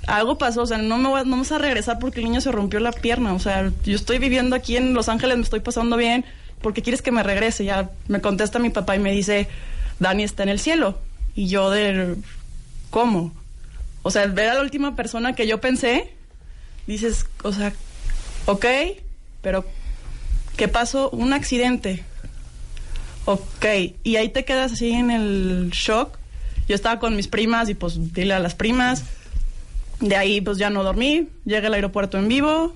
algo 0.07 0.37
pasó, 0.37 0.63
o 0.63 0.67
sea, 0.67 0.77
no 0.77 0.99
me 0.99 1.09
voy, 1.09 1.21
a- 1.21 1.25
no 1.25 1.31
vamos 1.31 1.53
a 1.53 1.59
regresar 1.59 1.99
porque 1.99 2.19
el 2.21 2.27
niño 2.27 2.43
se 2.43 2.53
rompió 2.53 2.81
la 2.81 2.93
pierna, 2.93 3.33
o 3.33 3.39
sea, 3.39 3.73
yo 3.85 3.97
estoy 3.97 4.19
viviendo 4.19 4.55
aquí 4.57 4.77
en 4.77 4.93
Los 4.93 5.09
Ángeles, 5.09 5.37
me 5.39 5.43
estoy 5.45 5.61
pasando 5.61 5.97
bien, 5.97 6.27
porque 6.61 6.83
quieres 6.83 7.01
que 7.01 7.13
me 7.13 7.23
regrese? 7.23 7.65
Ya 7.65 7.91
me 8.09 8.21
contesta 8.21 8.59
mi 8.59 8.69
papá 8.69 8.95
y 8.97 8.99
me 8.99 9.13
dice, 9.13 9.49
Dani 10.01 10.23
está 10.25 10.43
en 10.43 10.51
el 10.51 10.59
cielo. 10.59 10.99
Y 11.35 11.49
yo 11.49 11.71
de, 11.71 12.17
¿cómo? 12.91 13.33
O 14.07 14.11
sea, 14.13 14.25
ver 14.27 14.51
a 14.51 14.55
la 14.55 14.61
última 14.61 14.95
persona 14.95 15.33
que 15.33 15.49
yo 15.49 15.61
pensé, 15.61 16.13
dices, 16.87 17.27
o 17.43 17.53
sea, 17.53 17.73
ok, 18.45 18.65
pero 19.43 19.65
¿qué 20.57 20.69
pasó? 20.69 21.11
Un 21.11 21.33
accidente. 21.33 22.05
Ok, 23.25 23.65
y 24.05 24.15
ahí 24.15 24.29
te 24.29 24.45
quedas 24.45 24.75
así 24.75 24.93
en 24.93 25.11
el 25.11 25.71
shock. 25.73 26.21
Yo 26.69 26.77
estaba 26.77 27.01
con 27.01 27.17
mis 27.17 27.27
primas 27.27 27.69
y 27.69 27.75
pues 27.75 28.13
dile 28.13 28.35
a 28.35 28.39
las 28.39 28.55
primas. 28.55 29.03
De 29.99 30.15
ahí 30.15 30.41
pues 30.41 30.57
ya 30.57 30.71
no 30.71 30.85
dormí, 30.85 31.27
llegué 31.45 31.67
al 31.67 31.75
aeropuerto 31.75 32.17
en 32.17 32.29
vivo, 32.29 32.75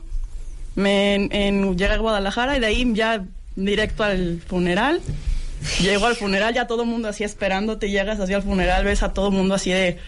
me 0.74 1.28
llegué 1.76 1.92
a 1.92 1.98
Guadalajara 1.98 2.56
y 2.56 2.60
de 2.60 2.66
ahí 2.66 2.92
ya 2.92 3.24
directo 3.54 4.02
al 4.02 4.42
funeral. 4.48 5.00
Llego 5.80 6.06
al 6.06 6.16
funeral, 6.16 6.54
ya 6.54 6.66
todo 6.66 6.82
el 6.82 6.88
mundo 6.88 7.06
así 7.06 7.22
esperándote, 7.22 7.88
llegas 7.88 8.18
así 8.18 8.34
al 8.34 8.42
funeral, 8.42 8.84
ves 8.84 9.04
a 9.04 9.12
todo 9.12 9.28
el 9.28 9.34
mundo 9.34 9.54
así 9.54 9.70
de 9.70 9.98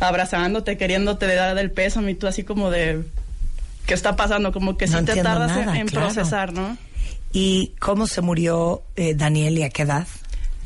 abrazándote, 0.00 0.76
queriéndote 0.76 1.32
dar 1.34 1.56
el 1.58 1.70
pésame 1.70 2.12
y 2.12 2.14
tú 2.14 2.26
así 2.26 2.42
como 2.44 2.70
de 2.70 3.02
¿qué 3.86 3.94
está 3.94 4.16
pasando? 4.16 4.52
Como 4.52 4.76
que 4.76 4.86
No 4.86 4.98
sí 5.00 5.04
te 5.04 5.22
tardas 5.22 5.56
en- 5.56 5.66
nada, 5.66 5.78
en, 5.78 5.86
claro. 5.88 6.06
procesar, 6.08 6.52
¿no? 6.52 6.76
¿Y 7.32 7.72
cómo 7.80 8.06
se 8.06 8.20
murió 8.20 8.82
eh, 8.96 9.14
Daniel 9.14 9.58
y 9.58 9.62
a 9.64 9.70
qué 9.70 9.82
edad? 9.82 10.06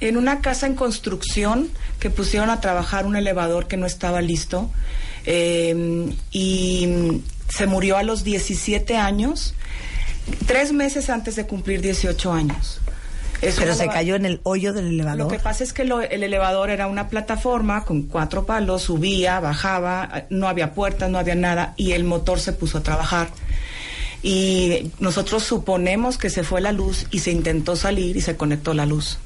En 0.00 0.16
una 0.16 0.40
casa 0.40 0.66
en 0.66 0.74
construcción 0.74 1.68
que 1.98 2.10
pusieron 2.10 2.50
a 2.50 2.60
trabajar 2.60 3.06
un 3.06 3.16
elevador 3.16 3.66
que 3.66 3.76
no 3.76 3.86
estaba 3.86 4.20
listo 4.20 4.70
eh, 5.26 6.08
y 6.30 6.88
se 7.48 7.66
murió 7.66 7.96
a 7.96 8.02
los 8.02 8.22
17 8.22 8.96
años, 8.96 9.54
tres 10.46 10.72
meses 10.72 11.10
antes 11.10 11.34
de 11.36 11.46
cumplir 11.46 11.80
18 11.80 12.32
años. 12.32 12.80
Es 13.40 13.54
Pero 13.56 13.74
se 13.74 13.86
cayó 13.86 14.16
en 14.16 14.26
el 14.26 14.40
hoyo 14.42 14.72
del 14.72 14.88
elevador. 14.88 15.18
Lo 15.20 15.28
que 15.28 15.38
pasa 15.38 15.62
es 15.62 15.72
que 15.72 15.84
lo- 15.84 16.00
el 16.00 16.22
elevador 16.24 16.70
era 16.70 16.88
una 16.88 17.08
plataforma 17.08 17.84
con 17.84 18.02
cuatro 18.02 18.44
palos, 18.46 18.82
subía, 18.82 19.38
bajaba, 19.38 20.24
no 20.30 20.48
había 20.48 20.74
puertas, 20.74 21.08
no 21.08 21.18
había 21.18 21.36
nada 21.36 21.74
y 21.76 21.92
el 21.92 22.02
motor 22.04 22.40
se 22.40 22.52
puso 22.52 22.78
a 22.78 22.82
trabajar. 22.82 23.28
Y 24.22 24.90
nosotros 24.98 25.44
suponemos 25.44 26.18
que 26.18 26.30
se 26.30 26.42
fue 26.42 26.60
la 26.60 26.72
luz 26.72 27.06
y 27.12 27.20
se 27.20 27.30
intentó 27.30 27.76
salir 27.76 28.16
y 28.16 28.20
se 28.20 28.36
conectó 28.36 28.74
la 28.74 28.86
luz. 28.86 29.18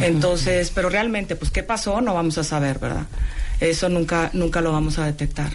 Entonces, 0.00 0.72
pero 0.74 0.88
realmente, 0.88 1.36
pues, 1.36 1.50
¿qué 1.50 1.62
pasó? 1.62 2.00
No 2.00 2.14
vamos 2.14 2.38
a 2.38 2.44
saber, 2.44 2.78
¿verdad? 2.78 3.06
Eso 3.60 3.88
nunca, 3.90 4.30
nunca 4.32 4.60
lo 4.62 4.72
vamos 4.72 4.98
a 4.98 5.04
detectar. 5.06 5.50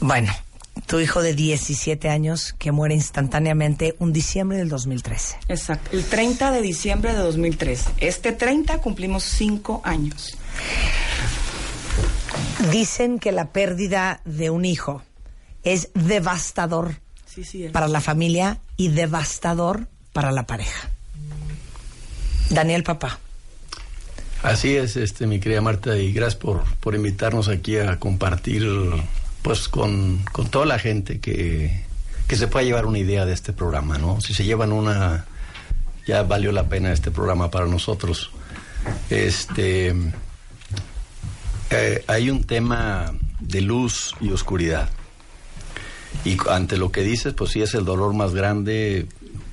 Bueno, 0.00 0.32
tu 0.90 0.98
hijo 0.98 1.22
de 1.22 1.34
17 1.34 2.08
años 2.08 2.52
que 2.58 2.72
muere 2.72 2.96
instantáneamente 2.96 3.94
un 4.00 4.12
diciembre 4.12 4.58
del 4.58 4.68
2013. 4.68 5.36
Exacto. 5.46 5.96
El 5.96 6.04
30 6.04 6.50
de 6.50 6.62
diciembre 6.62 7.12
de 7.12 7.18
2013. 7.20 7.90
Este 7.98 8.32
30 8.32 8.78
cumplimos 8.78 9.22
cinco 9.22 9.82
años. 9.84 10.36
Dicen 12.72 13.20
que 13.20 13.30
la 13.30 13.52
pérdida 13.52 14.20
de 14.24 14.50
un 14.50 14.64
hijo 14.64 15.02
es 15.62 15.90
devastador 15.94 16.96
Sí, 17.24 17.44
sí. 17.44 17.64
es. 17.66 17.70
para 17.70 17.86
la 17.86 18.00
familia 18.00 18.58
y 18.76 18.88
devastador 18.88 19.86
para 20.12 20.32
la 20.32 20.44
pareja. 20.48 20.90
Daniel 22.48 22.82
Papá. 22.82 23.20
Así 24.42 24.74
es, 24.74 24.96
este, 24.96 25.28
mi 25.28 25.38
querida 25.38 25.60
Marta, 25.60 25.96
y 25.96 26.12
gracias 26.12 26.34
por, 26.40 26.64
por 26.80 26.96
invitarnos 26.96 27.46
aquí 27.46 27.76
a 27.76 28.00
compartir, 28.00 28.66
pues, 29.42 29.68
con, 29.68 30.18
con 30.32 30.48
toda 30.48 30.66
la 30.66 30.78
gente 30.78 31.20
que, 31.20 31.84
que 32.26 32.36
se 32.36 32.46
pueda 32.48 32.64
llevar 32.64 32.86
una 32.86 32.98
idea 32.98 33.26
de 33.26 33.32
este 33.32 33.52
programa, 33.52 33.98
¿no? 33.98 34.20
Si 34.20 34.34
se 34.34 34.44
llevan 34.44 34.72
una, 34.72 35.26
ya 36.06 36.22
valió 36.22 36.52
la 36.52 36.68
pena 36.68 36.92
este 36.92 37.10
programa 37.10 37.50
para 37.50 37.66
nosotros. 37.66 38.30
Este, 39.10 39.94
eh, 41.70 42.04
hay 42.06 42.30
un 42.30 42.44
tema 42.44 43.12
de 43.40 43.60
luz 43.60 44.14
y 44.20 44.30
oscuridad. 44.30 44.90
Y 46.24 46.36
ante 46.48 46.76
lo 46.76 46.90
que 46.90 47.02
dices, 47.02 47.34
pues 47.34 47.50
sí 47.50 47.62
es 47.62 47.74
el 47.74 47.84
dolor 47.84 48.14
más 48.14 48.34
grande. 48.34 49.06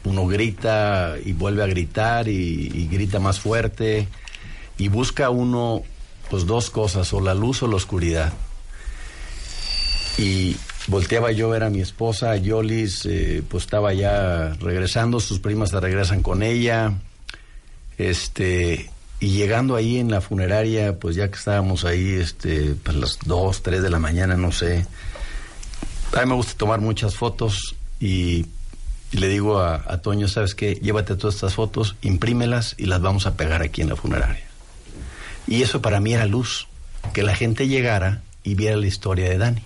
Uno 0.04 0.26
grita 0.26 1.16
y 1.24 1.34
vuelve 1.34 1.64
a 1.64 1.68
gritar 1.68 2.28
y, 2.28 2.72
y 2.74 2.88
grita 2.88 3.20
más 3.20 3.40
fuerte 3.40 4.08
y 4.78 4.88
busca 4.90 5.30
uno 5.30 5.84
pues 6.30 6.46
dos 6.46 6.70
cosas, 6.70 7.14
o 7.14 7.22
la 7.22 7.34
luz 7.34 7.64
o 7.64 7.68
la 7.68 7.76
oscuridad. 7.76 8.34
Y 10.18 10.56
volteaba 10.88 11.32
yo 11.32 11.50
ver 11.50 11.64
a 11.64 11.70
mi 11.70 11.82
esposa, 11.82 12.36
Yolis, 12.38 13.06
eh, 13.06 13.44
pues 13.48 13.66
estaba 13.66 13.94
ya 13.94 14.56
regresando, 14.60 15.20
sus 15.20 15.40
primas 15.40 15.70
se 15.70 15.80
regresan 15.80 16.24
con 16.24 16.42
ella, 16.42 16.94
este, 17.98 18.90
y 19.20 19.30
llegando 19.30 19.76
ahí 19.76 19.98
en 19.98 20.10
la 20.10 20.22
funeraria, 20.22 20.98
pues 20.98 21.16
ya 21.16 21.28
que 21.30 21.36
estábamos 21.36 21.86
ahí, 21.86 22.14
este, 22.14 22.76
pues 22.84 22.98
las 22.98 23.20
dos, 23.26 23.62
tres 23.62 23.84
de 23.84 23.90
la 23.90 24.00
mañana, 24.00 24.38
no 24.38 24.52
sé, 24.52 24.88
a 26.14 26.22
mí 26.22 26.30
me 26.30 26.36
gusta 26.36 26.54
tomar 26.58 26.82
muchas 26.82 27.16
fotos 27.16 27.76
y, 28.00 28.46
y 29.12 29.18
le 29.18 29.28
digo 29.28 29.60
a, 29.60 29.84
a 29.88 30.02
Toño, 30.02 30.28
¿sabes 30.28 30.56
qué? 30.56 30.76
Llévate 30.76 31.16
todas 31.16 31.36
estas 31.36 31.54
fotos, 31.54 31.96
imprímelas 32.02 32.76
y 32.78 32.86
las 32.86 33.02
vamos 33.02 33.28
a 33.28 33.36
pegar 33.36 33.62
aquí 33.62 33.82
en 33.82 33.90
la 33.90 33.96
funeraria. 33.96 34.48
Y 35.48 35.62
eso 35.62 35.82
para 35.82 36.00
mí 36.00 36.14
era 36.14 36.26
luz, 36.26 36.68
que 37.14 37.24
la 37.24 37.36
gente 37.36 37.68
llegara 37.68 38.22
y 38.44 38.56
viera 38.56 38.78
la 38.78 38.88
historia 38.88 39.30
de 39.30 39.38
Dani. 39.38 39.64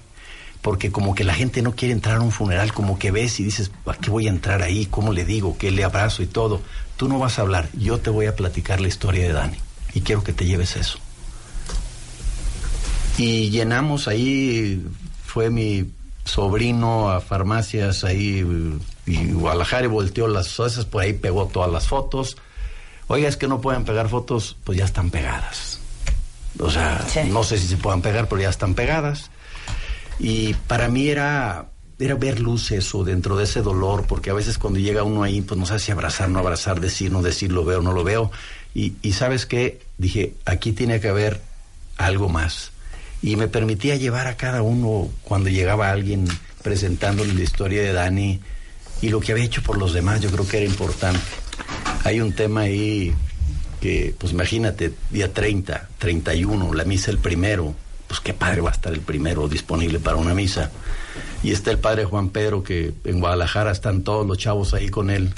Porque 0.62 0.92
como 0.92 1.16
que 1.16 1.24
la 1.24 1.34
gente 1.34 1.62
no 1.62 1.76
quiere 1.76 1.94
entrar 1.94 2.18
a 2.18 2.22
un 2.22 2.32
funeral, 2.32 2.74
como 2.74 3.00
que 3.00 3.12
ves 3.12 3.40
y 3.40 3.44
dices, 3.44 3.72
¿a 3.86 3.94
qué 3.96 4.12
voy 4.12 4.28
a 4.28 4.30
entrar 4.30 4.62
ahí? 4.62 4.86
¿Cómo 4.86 5.12
le 5.12 5.26
digo? 5.26 5.58
¿Qué 5.58 5.72
le 5.72 5.84
abrazo 5.84 6.22
y 6.22 6.28
todo? 6.28 6.62
Tú 6.98 7.08
no 7.08 7.18
vas 7.18 7.40
a 7.40 7.42
hablar, 7.42 7.70
yo 7.74 8.00
te 8.00 8.12
voy 8.12 8.28
a 8.28 8.36
platicar 8.36 8.80
la 8.80 8.88
historia 8.88 9.24
de 9.24 9.34
Dani. 9.34 9.58
Y 9.94 10.02
quiero 10.02 10.24
que 10.24 10.34
te 10.34 10.46
lleves 10.46 10.76
eso. 10.76 11.00
Y 13.18 13.50
llenamos 13.50 14.08
ahí, 14.08 14.86
fue 15.26 15.50
mi 15.50 15.92
sobrino 16.24 17.10
a 17.10 17.22
farmacias 17.22 18.04
ahí, 18.04 18.46
y 19.06 19.32
Guadalajara 19.34 19.86
y 19.86 19.90
volteó 19.90 20.28
las 20.28 20.54
cosas, 20.54 20.86
por 20.86 21.02
ahí 21.02 21.14
pegó 21.14 21.48
todas 21.48 21.72
las 21.72 21.88
fotos. 21.88 22.38
Oiga, 23.08 23.28
es 23.28 23.36
que 23.36 23.48
no 23.48 23.60
pueden 23.62 23.84
pegar 23.84 24.08
fotos, 24.10 24.56
pues 24.64 24.78
ya 24.78 24.86
están 24.86 25.10
pegadas. 25.10 25.80
O 26.60 26.70
sea, 26.70 27.06
no 27.28 27.44
sé 27.44 27.58
si 27.58 27.68
se 27.68 27.78
puedan 27.78 28.02
pegar, 28.02 28.30
pero 28.30 28.42
ya 28.42 28.50
están 28.50 28.76
pegadas. 28.76 29.32
Y 30.20 30.54
para 30.54 30.88
mí 30.88 31.10
era, 31.10 31.68
era 32.00 32.16
ver 32.16 32.40
luz 32.40 32.72
eso 32.72 33.04
dentro 33.04 33.38
de 33.38 33.46
ese 33.46 33.62
dolor, 33.62 34.06
porque 34.08 34.30
a 34.30 34.34
veces 34.34 34.58
cuando 34.58 34.80
llega 34.80 35.04
uno 35.04 35.24
ahí, 35.24 35.42
pues 35.42 35.60
no 35.60 35.66
sabe 35.66 35.80
si 35.80 35.92
abrazar, 35.92 36.30
no 36.30 36.40
abrazar, 36.40 36.80
decir, 36.80 37.12
no 37.12 37.22
decir, 37.22 37.52
lo 37.52 37.66
veo, 37.66 37.82
no 37.82 37.94
lo 37.94 38.04
veo. 38.04 38.32
Y, 38.74 38.94
y 39.02 39.14
sabes 39.14 39.46
qué, 39.46 39.82
dije, 39.98 40.34
aquí 40.46 40.72
tiene 40.72 41.00
que 41.00 41.10
haber 41.10 41.42
algo 41.98 42.30
más. 42.30 42.72
Y 43.22 43.36
me 43.36 43.48
permitía 43.48 43.96
llevar 43.96 44.28
a 44.28 44.38
cada 44.38 44.62
uno 44.62 45.10
cuando 45.24 45.50
llegaba 45.50 45.92
alguien 45.92 46.28
presentándole 46.62 47.34
la 47.34 47.42
historia 47.42 47.82
de 47.82 47.94
Dani 47.94 48.40
y 49.02 49.10
lo 49.10 49.20
que 49.20 49.32
había 49.32 49.46
hecho 49.46 49.64
por 49.64 49.78
los 49.78 49.94
demás, 49.94 50.22
yo 50.22 50.30
creo 50.32 50.48
que 50.48 50.58
era 50.58 50.66
importante. 50.66 51.20
Hay 52.04 52.22
un 52.22 52.34
tema 52.34 52.62
ahí 52.62 53.14
que, 53.80 54.14
pues 54.18 54.32
imagínate, 54.32 54.94
día 55.10 55.34
30, 55.34 55.90
31, 55.98 56.74
la 56.74 56.84
misa 56.84 57.12
el 57.12 57.18
primero, 57.18 57.76
pues 58.12 58.20
qué 58.20 58.34
padre 58.34 58.60
va 58.60 58.72
a 58.72 58.74
estar 58.74 58.92
el 58.92 59.00
primero 59.00 59.48
disponible 59.48 59.98
para 59.98 60.18
una 60.18 60.34
misa. 60.34 60.70
Y 61.44 61.52
está 61.54 61.72
el 61.72 61.78
padre 61.78 62.04
Juan 62.04 62.28
Pedro, 62.28 62.62
que 62.62 62.94
en 63.06 63.22
Guadalajara 63.22 63.72
están 63.72 64.02
todos 64.02 64.28
los 64.28 64.38
chavos 64.38 64.74
ahí 64.74 64.90
con 64.90 65.10
él. 65.10 65.34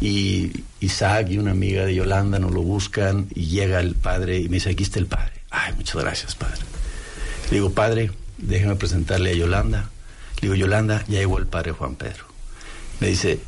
Y 0.00 0.64
Isaac 0.80 1.28
y 1.30 1.38
una 1.38 1.52
amiga 1.52 1.84
de 1.86 1.94
Yolanda 1.94 2.40
nos 2.40 2.50
lo 2.50 2.62
buscan 2.62 3.28
y 3.36 3.46
llega 3.46 3.78
el 3.78 3.94
padre 3.94 4.40
y 4.40 4.48
me 4.48 4.56
dice, 4.56 4.70
aquí 4.70 4.82
está 4.82 4.98
el 4.98 5.06
padre. 5.06 5.30
Ay, 5.48 5.74
muchas 5.74 6.02
gracias, 6.02 6.34
padre. 6.34 6.62
Le 7.50 7.58
digo, 7.58 7.70
padre, 7.70 8.10
déjeme 8.36 8.74
presentarle 8.74 9.30
a 9.30 9.34
Yolanda. 9.34 9.88
Le 10.40 10.48
digo, 10.48 10.56
Yolanda, 10.56 11.04
ya 11.06 11.20
llegó 11.20 11.38
el 11.38 11.46
padre 11.46 11.70
Juan 11.70 11.94
Pedro. 11.94 12.24
Me 12.98 13.06
dice, 13.06 13.38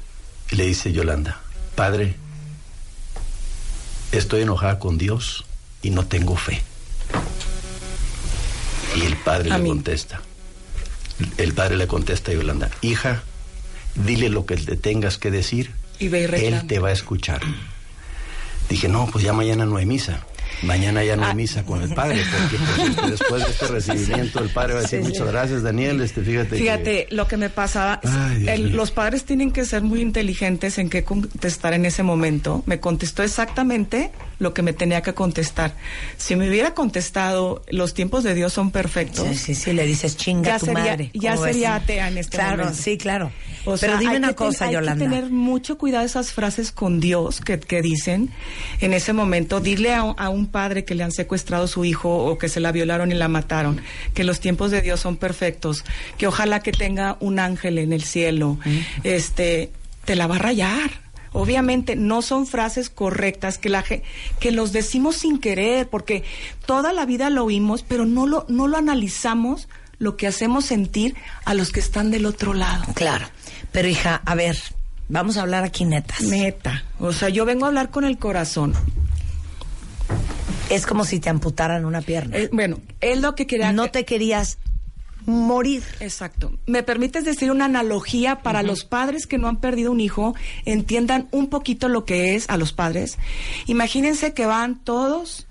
le 0.52 0.64
dice 0.64 0.92
Yolanda, 0.92 1.40
padre, 1.74 2.14
estoy 4.12 4.42
enojada 4.42 4.78
con 4.78 4.96
Dios 4.96 5.44
y 5.82 5.90
no 5.90 6.06
tengo 6.06 6.36
fe. 6.36 6.62
Y 8.94 9.02
el 9.02 9.16
padre 9.16 9.50
le 9.50 9.66
contesta, 9.66 10.20
el 11.36 11.54
padre 11.54 11.76
le 11.76 11.86
contesta 11.86 12.30
a 12.30 12.34
Yolanda, 12.34 12.70
hija, 12.80 13.22
dile 13.94 14.28
lo 14.28 14.46
que 14.46 14.56
le 14.56 14.76
tengas 14.76 15.18
que 15.18 15.30
decir, 15.30 15.72
Y 15.98 16.08
ve 16.08 16.28
y 16.40 16.44
él 16.44 16.66
te 16.66 16.78
va 16.78 16.88
a 16.88 16.92
escuchar. 16.92 17.40
Dije, 18.68 18.88
no, 18.88 19.06
pues 19.06 19.24
ya 19.24 19.32
mañana 19.32 19.66
no 19.66 19.76
hay 19.76 19.86
misa. 19.86 20.24
Mañana 20.64 21.04
ya 21.04 21.16
no 21.16 21.26
hay 21.26 21.34
misa 21.34 21.62
con 21.64 21.82
el 21.82 21.94
padre, 21.94 22.22
porque 22.30 22.56
pues, 22.64 22.88
este, 22.90 23.10
después 23.10 23.44
de 23.44 23.50
este 23.50 23.66
recibimiento 23.68 24.40
el 24.40 24.48
padre 24.50 24.74
va 24.74 24.78
a 24.80 24.82
decir, 24.82 25.00
Sí, 25.02 25.08
muchas 25.08 25.26
gracias 25.28 25.62
Daniel, 25.62 26.00
este, 26.00 26.22
fíjate. 26.22 26.50
que- 26.50 26.56
Fíjate, 26.56 27.06
lo 27.10 27.28
que 27.28 27.36
me 27.36 27.50
pasaba, 27.50 28.00
Ay, 28.04 28.48
el- 28.48 28.76
los 28.76 28.90
padres 28.90 29.24
tienen 29.24 29.50
que 29.52 29.64
ser 29.64 29.82
muy 29.82 30.00
inteligentes 30.00 30.78
en 30.78 30.88
qué 30.90 31.04
contestar 31.04 31.74
en 31.74 31.84
ese 31.84 32.02
momento. 32.02 32.62
Me 32.66 32.80
contestó 32.80 33.22
exactamente 33.22 34.10
lo 34.38 34.54
que 34.54 34.62
me 34.62 34.72
tenía 34.72 35.02
que 35.02 35.14
contestar. 35.14 35.74
Si 36.16 36.36
me 36.36 36.48
hubiera 36.48 36.74
contestado, 36.74 37.62
los 37.68 37.94
tiempos 37.94 38.24
de 38.24 38.34
Dios 38.34 38.52
son 38.52 38.70
perfectos. 38.70 39.26
Sí, 39.28 39.34
sí, 39.36 39.54
sí, 39.54 39.72
le 39.72 39.86
dices 39.86 40.16
chinga 40.16 40.50
ya 40.52 40.58
tu 40.58 40.66
sería, 40.66 40.84
madre. 40.84 41.10
Ya 41.14 41.36
sería 41.36 41.74
atea 41.76 42.08
en 42.08 42.18
este 42.18 42.36
Claro, 42.36 42.64
momento. 42.64 42.82
sí, 42.82 42.98
claro. 42.98 43.30
O 43.66 43.76
Pero 43.76 43.92
sea, 43.92 43.96
dime 43.98 44.12
hay 44.12 44.16
una 44.18 44.28
que 44.28 44.34
ten- 44.34 44.46
cosa, 44.46 44.64
hay 44.66 44.74
Yolanda. 44.74 45.04
que 45.04 45.10
tener 45.10 45.30
mucho 45.30 45.78
cuidado 45.78 46.04
esas 46.04 46.32
frases 46.32 46.70
con 46.70 47.00
Dios 47.00 47.40
que, 47.40 47.58
que 47.58 47.80
dicen 47.82 48.30
en 48.80 48.92
ese 48.92 49.12
momento. 49.12 49.60
Dile 49.60 49.94
a, 49.94 50.00
a 50.00 50.28
un 50.28 50.46
padre 50.46 50.84
que 50.84 50.94
le 50.94 51.02
han 51.02 51.12
secuestrado 51.12 51.66
su 51.66 51.84
hijo 51.84 52.14
o 52.14 52.36
que 52.36 52.48
se 52.48 52.60
la 52.60 52.72
violaron 52.72 53.10
y 53.10 53.14
la 53.14 53.28
mataron, 53.28 53.80
que 54.12 54.22
los 54.24 54.40
tiempos 54.40 54.70
de 54.70 54.82
Dios 54.82 55.00
son 55.00 55.16
perfectos, 55.16 55.84
que 56.18 56.26
ojalá 56.26 56.60
que 56.60 56.72
tenga 56.72 57.16
un 57.20 57.38
ángel 57.38 57.78
en 57.78 57.92
el 57.92 58.02
cielo. 58.04 58.58
Este, 59.02 59.70
te 60.04 60.14
la 60.14 60.26
va 60.26 60.36
a 60.36 60.40
rayar. 60.40 61.02
Obviamente 61.32 61.96
no 61.96 62.22
son 62.22 62.46
frases 62.46 62.90
correctas 62.90 63.58
que 63.58 63.68
la 63.68 63.82
que 63.82 64.52
los 64.52 64.70
decimos 64.72 65.16
sin 65.16 65.38
querer, 65.40 65.88
porque 65.88 66.22
toda 66.64 66.92
la 66.92 67.06
vida 67.06 67.28
lo 67.28 67.44
oímos, 67.44 67.82
pero 67.82 68.04
no 68.06 68.26
lo 68.26 68.46
no 68.48 68.68
lo 68.68 68.76
analizamos 68.76 69.68
lo 69.98 70.16
que 70.16 70.26
hacemos 70.28 70.64
sentir 70.64 71.14
a 71.44 71.54
los 71.54 71.72
que 71.72 71.80
están 71.80 72.10
del 72.12 72.26
otro 72.26 72.52
lado. 72.54 72.84
Claro. 72.94 73.26
Pero 73.74 73.88
hija, 73.88 74.22
a 74.24 74.34
ver, 74.36 74.56
vamos 75.08 75.36
a 75.36 75.42
hablar 75.42 75.64
aquí 75.64 75.84
netas. 75.84 76.20
Neta. 76.22 76.84
O 77.00 77.12
sea, 77.12 77.28
yo 77.28 77.44
vengo 77.44 77.64
a 77.64 77.68
hablar 77.68 77.90
con 77.90 78.04
el 78.04 78.18
corazón. 78.18 78.72
Es 80.70 80.86
como 80.86 81.04
si 81.04 81.18
te 81.18 81.28
amputaran 81.28 81.84
una 81.84 82.00
pierna. 82.00 82.36
Eh, 82.36 82.48
bueno, 82.52 82.78
es 83.00 83.20
lo 83.20 83.34
que 83.34 83.48
quería. 83.48 83.72
No 83.72 83.90
te 83.90 84.04
querías 84.04 84.58
morir. 85.26 85.82
Exacto. 85.98 86.52
¿Me 86.66 86.84
permites 86.84 87.24
decir 87.24 87.50
una 87.50 87.64
analogía 87.64 88.42
para 88.42 88.62
los 88.62 88.84
padres 88.84 89.26
que 89.26 89.38
no 89.38 89.48
han 89.48 89.56
perdido 89.56 89.90
un 89.90 89.98
hijo? 90.00 90.36
Entiendan 90.64 91.26
un 91.32 91.48
poquito 91.48 91.88
lo 91.88 92.04
que 92.04 92.36
es 92.36 92.48
a 92.48 92.56
los 92.56 92.72
padres. 92.72 93.18
Imagínense 93.66 94.34
que 94.34 94.46
van 94.46 94.76
todos 94.84 95.48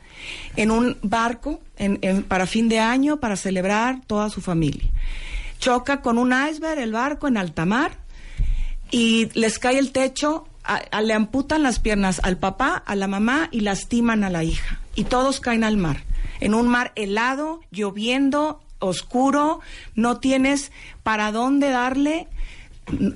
en 0.56 0.72
un 0.72 0.98
barco 1.02 1.60
en- 1.76 2.00
en- 2.02 2.24
para 2.24 2.48
fin 2.48 2.70
de 2.70 2.80
año 2.80 3.18
para 3.20 3.36
celebrar 3.36 4.00
toda 4.08 4.30
su 4.30 4.40
familia. 4.40 4.90
Choca 5.60 6.02
con 6.02 6.18
un 6.18 6.34
iceberg 6.34 6.80
el 6.80 6.92
barco 6.94 7.28
en 7.28 7.38
alta 7.38 7.66
mar 7.66 7.98
y 8.94 9.30
les 9.34 9.58
cae 9.58 9.80
el 9.80 9.92
techo, 9.92 10.46
a- 10.64 11.02
le 11.02 11.14
amputan 11.14 11.64
las 11.64 11.80
piernas 11.80 12.22
al 12.24 12.38
papá, 12.38 12.76
a 12.86 12.96
la 12.96 13.08
mamá 13.08 13.50
y 13.52 13.62
lastiman 13.62 14.24
a 14.24 14.30
la 14.30 14.44
hija. 14.44 14.80
Y 14.96 15.06
todos 15.06 15.40
caen 15.40 15.64
al 15.64 15.78
mar. 15.78 16.04
En 16.40 16.54
un 16.54 16.68
mar 16.68 16.92
helado, 16.96 17.62
lloviendo, 17.72 18.62
oscuro, 18.78 19.62
no 19.96 20.20
tienes 20.20 20.72
para 21.02 21.32
dónde 21.32 21.70
darle. 21.72 22.28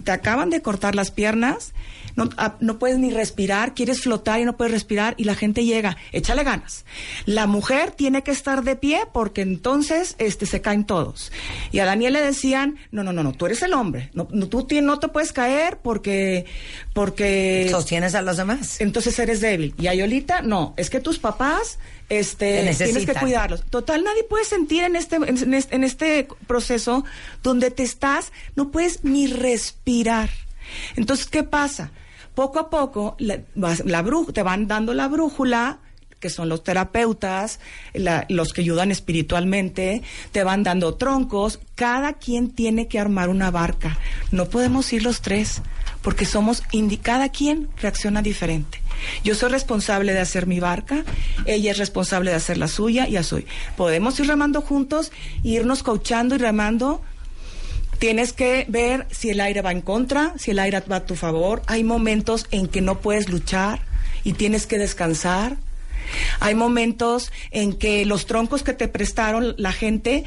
Te 0.04 0.12
acaban 0.12 0.50
de 0.50 0.62
cortar 0.62 0.96
las 0.96 1.12
piernas, 1.12 1.74
no, 2.16 2.30
ah, 2.38 2.56
no 2.62 2.80
puedes 2.80 2.98
ni 2.98 3.12
respirar, 3.12 3.76
quieres 3.76 4.02
flotar 4.02 4.40
y 4.40 4.46
no 4.46 4.58
puedes 4.58 4.74
respirar 4.74 5.14
y 5.18 5.26
la 5.26 5.36
gente 5.36 5.66
llega, 5.66 5.98
échale 6.12 6.44
ganas. 6.44 6.84
La 7.26 7.46
mujer 7.46 7.92
tiene 7.92 8.24
que 8.24 8.32
estar 8.32 8.64
de 8.64 8.76
pie 8.76 9.02
porque 9.14 9.42
entonces 9.42 10.16
este, 10.18 10.46
se 10.48 10.62
caen 10.62 10.86
todos. 10.86 11.32
Y 11.72 11.80
a 11.80 11.86
Daniel 11.86 12.14
le 12.14 12.22
decían, 12.22 12.78
no, 12.92 13.04
no, 13.04 13.14
no, 13.14 13.24
no, 13.24 13.34
tú 13.34 13.46
eres 13.46 13.62
el 13.62 13.74
hombre, 13.74 14.10
no, 14.14 14.26
tú 14.26 14.68
no 14.82 15.00
te 15.00 15.08
puedes 15.08 15.32
caer 15.32 15.78
porque... 15.82 16.46
porque 16.98 17.68
Sostienes 17.72 18.16
a 18.16 18.22
los 18.22 18.38
demás. 18.38 18.82
Entonces 18.82 19.18
eres 19.20 19.40
débil. 19.40 19.74
Y 19.78 19.88
a 19.88 19.94
Yolita, 19.94 20.42
no, 20.42 20.74
es 20.78 20.90
que 20.90 21.00
tus 21.00 21.20
papás 21.20 21.80
Te 22.08 22.20
este, 22.20 22.74
tienes 22.76 23.06
que 23.06 23.14
cuidarlos. 23.14 23.64
Total, 23.70 24.04
nadie 24.04 24.24
puede 24.24 24.44
sentir 24.46 24.84
en 24.84 24.96
este, 24.96 25.16
en, 25.18 25.54
este- 25.54 25.76
en 25.76 25.84
este 25.84 26.28
proceso 26.48 27.06
donde 27.44 27.72
te 27.72 27.84
estás, 27.84 28.32
no 28.56 28.72
puedes 28.72 29.04
ni 29.04 29.28
respirar. 29.28 30.30
Entonces, 30.96 31.28
¿qué 31.28 31.44
pasa? 31.44 31.92
Poco 32.36 32.60
a 32.60 32.70
poco 32.70 33.16
la, 33.20 33.40
vas- 33.56 33.84
la 33.86 34.04
bru- 34.04 34.32
te 34.34 34.44
van 34.44 34.68
dando 34.68 34.94
la 34.94 35.08
brújula 35.08 35.80
que 36.20 36.30
son 36.32 36.50
los 36.50 36.64
terapeutas, 36.64 37.60
la- 37.94 38.26
los 38.30 38.52
que 38.52 38.62
ayudan 38.62 38.90
espiritualmente, 38.90 40.02
te 40.32 40.44
van 40.44 40.64
dando 40.64 40.96
troncos, 40.96 41.60
cada 41.76 42.14
quien 42.14 42.50
tiene 42.50 42.88
que 42.88 43.00
armar 43.00 43.30
una 43.30 43.52
barca. 43.52 44.00
No 44.32 44.46
podemos 44.50 44.92
ir 44.94 45.04
los 45.04 45.22
tres, 45.22 45.62
porque 46.08 46.24
somos, 46.24 46.64
cada 47.02 47.28
quien 47.28 47.68
reacciona 47.82 48.22
diferente. 48.22 48.80
Yo 49.26 49.36
soy 49.36 49.50
responsable 49.50 50.14
de 50.14 50.22
hacer 50.22 50.48
mi 50.48 50.62
barca, 50.62 51.04
ella 51.46 51.72
es 51.72 51.78
responsable 51.78 52.32
de 52.32 52.38
hacer 52.38 52.58
la 52.58 52.70
suya 52.70 53.10
y 53.10 53.22
soy. 53.26 53.46
Podemos 53.76 54.18
ir 54.22 54.28
remando 54.28 54.62
juntos, 54.62 55.12
irnos 55.44 55.84
coachando 55.84 56.36
y 56.36 56.38
remando. 56.38 57.02
Tienes 58.00 58.32
que 58.32 58.66
ver 58.70 59.06
si 59.12 59.32
el 59.32 59.42
aire 59.42 59.62
va 59.62 59.74
en 59.74 59.82
contra, 59.82 60.34
si 60.38 60.52
el 60.52 60.60
aire 60.60 60.82
va 60.90 60.96
a 60.96 61.06
tu 61.06 61.16
favor. 61.16 61.62
Hay 61.68 61.84
momentos 61.84 62.48
en 62.52 62.68
que 62.68 62.80
no 62.80 63.02
puedes 63.02 63.28
luchar 63.28 63.82
y 64.24 64.32
tienes 64.32 64.66
que 64.66 64.78
descansar. 64.78 65.58
Hay 66.40 66.56
momentos 66.56 67.34
en 67.52 67.74
que 67.74 68.06
los 68.06 68.28
troncos 68.28 68.64
que 68.64 68.72
te 68.72 68.88
prestaron 68.88 69.56
la 69.58 69.74
gente 69.74 70.24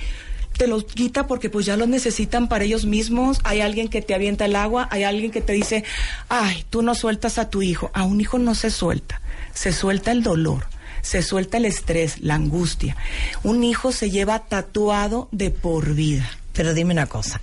te 0.61 0.66
los 0.66 0.84
quita 0.84 1.26
porque 1.26 1.48
pues 1.48 1.64
ya 1.64 1.78
los 1.78 1.88
necesitan 1.88 2.46
para 2.46 2.64
ellos 2.64 2.84
mismos. 2.84 3.40
Hay 3.44 3.62
alguien 3.62 3.88
que 3.88 4.02
te 4.02 4.14
avienta 4.14 4.44
el 4.44 4.54
agua, 4.54 4.88
hay 4.90 5.04
alguien 5.04 5.30
que 5.30 5.40
te 5.40 5.54
dice, 5.54 5.84
ay, 6.28 6.66
tú 6.68 6.82
no 6.82 6.94
sueltas 6.94 7.38
a 7.38 7.48
tu 7.48 7.62
hijo. 7.62 7.90
A 7.94 8.04
un 8.04 8.20
hijo 8.20 8.38
no 8.38 8.54
se 8.54 8.70
suelta, 8.70 9.22
se 9.54 9.72
suelta 9.72 10.12
el 10.12 10.22
dolor, 10.22 10.66
se 11.00 11.22
suelta 11.22 11.56
el 11.56 11.64
estrés, 11.64 12.20
la 12.20 12.34
angustia. 12.34 12.94
Un 13.42 13.64
hijo 13.64 13.90
se 13.90 14.11
lleva 14.11 14.38
tatuado 14.40 15.30
de 15.32 15.50
por 15.50 15.94
vida. 15.94 16.30
Pero 16.52 16.74
dime 16.74 16.92
una 16.92 17.06
cosa. 17.06 17.40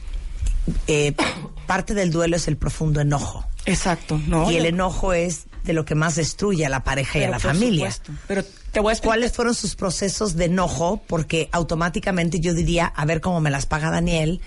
Eh, 0.85 1.15
parte 1.65 1.95
del 1.95 2.11
duelo 2.11 2.35
es 2.35 2.47
el 2.47 2.55
profundo 2.55 3.01
enojo. 3.01 3.47
Exacto, 3.65 4.21
¿no? 4.27 4.51
Y 4.51 4.57
el 4.57 4.67
enojo 4.67 5.13
es 5.13 5.47
de 5.67 5.73
lo 5.73 5.85
que 5.85 5.93
más 5.95 6.15
destruye 6.15 6.65
a 6.65 6.69
la 6.69 6.83
pareja 6.83 7.19
y 7.19 7.21
a 7.23 7.25
Pero 7.27 7.31
la 7.33 7.39
familia. 7.39 7.91
supuesto. 7.91 8.23
Pero 8.27 8.43
te 8.71 8.79
voy 8.79 8.89
a 8.89 8.93
explicar- 8.93 9.17
¿Cuáles 9.17 9.33
fueron 9.33 9.53
sus 9.53 9.75
procesos 9.75 10.35
de 10.35 10.45
enojo? 10.45 11.01
Porque 11.05 11.49
automáticamente 11.51 12.39
yo 12.39 12.53
diría, 12.55 12.85
a 12.87 13.05
ver 13.05 13.21
cómo 13.21 13.39
me 13.41 13.51
las 13.51 13.65
paga 13.67 13.91
Daniel, 13.91 14.41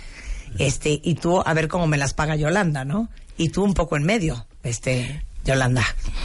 este, 0.58 1.00
y 1.04 1.14
tú 1.14 1.40
a 1.44 1.54
ver 1.54 1.68
cómo 1.68 1.86
me 1.86 1.96
las 1.98 2.14
paga 2.14 2.34
Yolanda, 2.34 2.84
¿no? 2.84 3.08
Y 3.36 3.50
tú 3.50 3.62
un 3.62 3.74
poco 3.74 3.96
en 3.96 4.02
medio, 4.04 4.46
este, 4.64 5.22
Yolanda. 5.44 5.84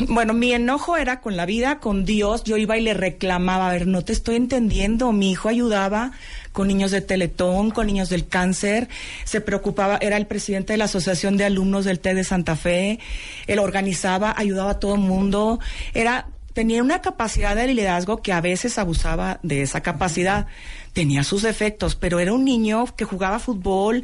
Bueno, 0.09 0.33
mi 0.33 0.51
enojo 0.51 0.97
era 0.97 1.21
con 1.21 1.37
la 1.37 1.45
vida, 1.45 1.79
con 1.79 2.03
Dios. 2.05 2.43
Yo 2.43 2.57
iba 2.57 2.77
y 2.77 2.81
le 2.81 2.93
reclamaba, 2.93 3.69
a 3.69 3.71
ver, 3.71 3.87
no 3.87 4.01
te 4.03 4.11
estoy 4.13 4.35
entendiendo. 4.35 5.11
Mi 5.13 5.31
hijo 5.31 5.47
ayudaba 5.47 6.11
con 6.56 6.70
niños 6.70 6.91
de 6.91 7.01
Teletón, 7.01 7.70
con 7.70 7.86
niños 7.86 8.08
del 8.08 8.28
cáncer. 8.30 8.88
Se 9.26 9.41
preocupaba, 9.41 9.97
era 10.01 10.16
el 10.16 10.26
presidente 10.26 10.72
de 10.72 10.78
la 10.78 10.86
Asociación 10.86 11.36
de 11.36 11.43
Alumnos 11.43 11.84
del 11.84 11.99
TED 11.99 12.16
de 12.16 12.24
Santa 12.24 12.56
Fe. 12.56 12.97
Él 13.45 13.60
organizaba, 13.60 14.34
ayudaba 14.38 14.72
a 14.72 14.80
todo 14.80 14.95
el 14.95 15.01
mundo. 15.01 15.60
Era 15.93 16.30
tenía 16.53 16.82
una 16.82 17.01
capacidad 17.01 17.58
de 17.58 17.68
liderazgo 17.68 18.22
que 18.22 18.32
a 18.32 18.39
veces 18.39 18.78
abusaba 18.78 19.41
de 19.43 19.64
esa 19.64 19.82
capacidad. 19.82 20.47
Tenía 20.93 21.26
sus 21.26 21.41
defectos, 21.41 21.95
pero 21.95 22.20
era 22.22 22.32
un 22.32 22.45
niño 22.45 22.86
que 22.95 23.03
jugaba 23.03 23.39
fútbol, 23.39 24.03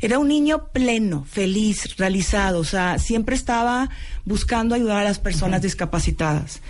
era 0.00 0.18
un 0.18 0.28
niño 0.28 0.68
pleno, 0.68 1.24
feliz, 1.24 1.96
realizado, 1.96 2.60
o 2.60 2.64
sea, 2.64 2.98
siempre 2.98 3.34
estaba 3.34 3.90
buscando 4.24 4.74
ayudar 4.74 4.98
a 4.98 5.04
las 5.04 5.18
personas 5.18 5.62
discapacitadas. 5.62 6.60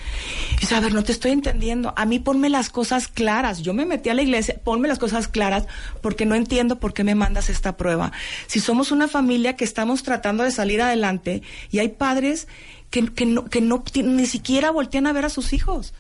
Y 0.53 0.61
dice, 0.61 0.75
a 0.75 0.81
ver, 0.81 0.93
no 0.93 1.03
te 1.03 1.13
estoy 1.13 1.33
entendiendo. 1.33 1.93
A 1.97 2.05
mí 2.05 2.19
ponme 2.19 2.51
las 2.51 2.69
cosas 2.69 3.09
claras. 3.09 3.63
Yo 3.63 3.75
me 3.75 3.87
metí 3.87 4.11
a 4.11 4.15
la 4.15 4.23
iglesia, 4.23 4.61
ponme 4.63 4.89
las 4.89 4.99
cosas 4.99 5.27
claras 5.27 5.67
porque 6.03 6.27
no 6.27 6.35
entiendo 6.35 6.79
por 6.79 6.93
qué 6.93 7.03
me 7.03 7.15
mandas 7.15 7.49
esta 7.49 7.77
prueba. 7.77 8.13
Si 8.47 8.61
somos 8.61 8.93
una 8.93 9.09
familia 9.09 9.57
que 9.57 9.65
estamos 9.65 10.03
tratando 10.03 10.45
de 10.45 10.51
salir 10.51 10.83
adelante 10.83 11.43
y 11.71 11.79
hay 11.79 11.89
padres 11.89 12.47
que, 12.91 13.07
que 13.07 13.27
no, 13.27 13.47
que 13.47 13.61
no 13.61 13.83
ni 14.05 14.27
siquiera 14.27 14.71
voltean 14.71 15.07
a 15.07 15.13
ver 15.13 15.25
a 15.25 15.31
sus 15.31 15.53
hijos. 15.53 15.95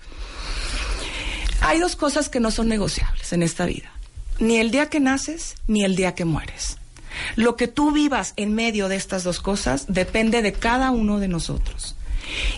Hay 1.62 1.81
dos 1.81 1.97
cosas 1.97 2.29
que 2.29 2.39
no 2.39 2.51
son 2.51 2.68
negociables 2.68 3.33
en 3.33 3.43
esta 3.43 3.66
vida. 3.66 3.91
Ni 4.39 4.59
el 4.59 4.70
día 4.70 4.91
que 4.91 5.01
naces, 5.01 5.55
ni 5.66 5.85
el 5.85 5.97
día 5.97 6.14
que 6.14 6.27
mueres. 6.27 6.77
Lo 7.37 7.57
que 7.57 7.69
tú 7.69 7.93
vivas 7.93 8.33
en 8.37 8.55
medio 8.55 8.89
de 8.89 8.97
estas 8.97 9.25
dos 9.25 9.41
cosas 9.41 9.87
depende 9.89 10.43
de 10.43 10.53
cada 10.53 10.91
uno 10.91 11.19
de 11.19 11.29
nosotros. 11.29 11.97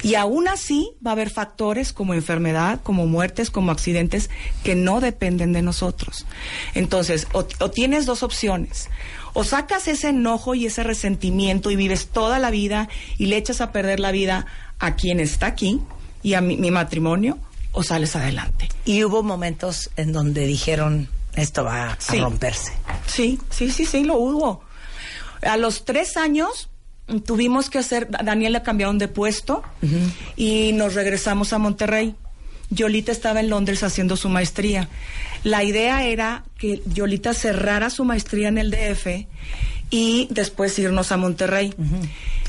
Y 0.02 0.14
aún 0.14 0.48
así 0.48 0.92
va 1.04 1.10
a 1.10 1.12
haber 1.12 1.30
factores 1.30 1.92
como 1.92 2.14
enfermedad, 2.14 2.80
como 2.82 3.06
muertes, 3.06 3.50
como 3.50 3.70
accidentes 3.70 4.30
que 4.64 4.74
no 4.74 5.00
dependen 5.00 5.52
de 5.52 5.62
nosotros. 5.62 6.26
Entonces, 6.74 7.26
o, 7.32 7.44
tienes 7.44 8.06
dos 8.06 8.22
opciones. 8.22 8.88
O 9.34 9.44
sacas 9.44 9.88
ese 9.88 10.08
enojo 10.08 10.54
y 10.54 10.66
ese 10.66 10.82
resentimiento 10.82 11.70
y 11.70 11.76
vives 11.76 12.08
toda 12.08 12.38
la 12.38 12.50
vida 12.50 12.88
y 13.18 13.26
le 13.26 13.36
echas 13.36 13.60
a 13.60 13.72
perder 13.72 14.00
la 14.00 14.10
vida 14.10 14.46
a 14.78 14.96
quien 14.96 15.20
está 15.20 15.46
aquí 15.46 15.80
y 16.22 16.34
a 16.34 16.40
mi 16.40 16.70
matrimonio, 16.70 17.38
o 17.72 17.82
sales 17.82 18.16
adelante. 18.16 18.68
Y 18.84 19.04
hubo 19.04 19.22
momentos 19.22 19.90
en 19.96 20.12
donde 20.12 20.46
dijeron, 20.46 21.08
esto 21.38 21.64
va 21.64 21.92
a 21.92 22.14
romperse. 22.16 22.72
Sí, 23.06 23.38
sí, 23.50 23.70
sí, 23.70 23.84
sí, 23.84 24.04
lo 24.04 24.16
hubo. 24.16 24.62
A 25.42 25.56
los 25.56 25.84
tres 25.84 26.16
años 26.16 26.68
mm, 27.06 27.18
tuvimos 27.18 27.70
que 27.70 27.78
hacer, 27.78 28.08
a 28.18 28.22
Daniel 28.22 28.54
le 28.54 28.62
cambiaron 28.62 28.98
de 28.98 29.08
puesto 29.08 29.62
y 30.36 30.72
nos 30.72 30.94
regresamos 30.94 31.52
a 31.52 31.58
Monterrey. 31.58 32.14
Yolita 32.70 33.12
estaba 33.12 33.40
en 33.40 33.48
Londres 33.48 33.82
haciendo 33.82 34.16
su 34.16 34.28
maestría. 34.28 34.88
La 35.44 35.64
idea 35.64 36.04
era 36.04 36.44
que 36.58 36.82
Yolita 36.86 37.32
cerrara 37.32 37.88
su 37.90 38.04
maestría 38.04 38.48
en 38.48 38.58
el 38.58 38.70
DF 38.70 39.26
y 39.90 40.28
después 40.30 40.78
irnos 40.78 41.12
a 41.12 41.16
Monterrey. 41.16 41.72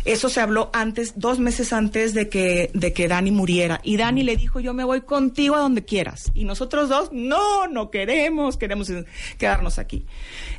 Eso 0.09 0.27
se 0.27 0.41
habló 0.41 0.71
antes, 0.73 1.13
dos 1.17 1.37
meses 1.37 1.71
antes 1.71 2.15
de 2.15 2.29
que, 2.29 2.71
de 2.73 2.93
que 2.93 3.07
Dani 3.07 3.29
muriera. 3.29 3.79
Y 3.83 3.95
Dani 3.95 4.23
le 4.23 4.37
dijo, 4.37 4.59
yo 4.59 4.73
me 4.73 4.83
voy 4.83 5.01
contigo 5.01 5.53
a 5.53 5.59
donde 5.59 5.85
quieras. 5.85 6.31
Y 6.33 6.45
nosotros 6.45 6.89
dos, 6.89 7.09
no, 7.11 7.67
no 7.67 7.91
queremos, 7.91 8.57
queremos 8.57 8.91
quedarnos 9.37 9.77
aquí. 9.77 10.07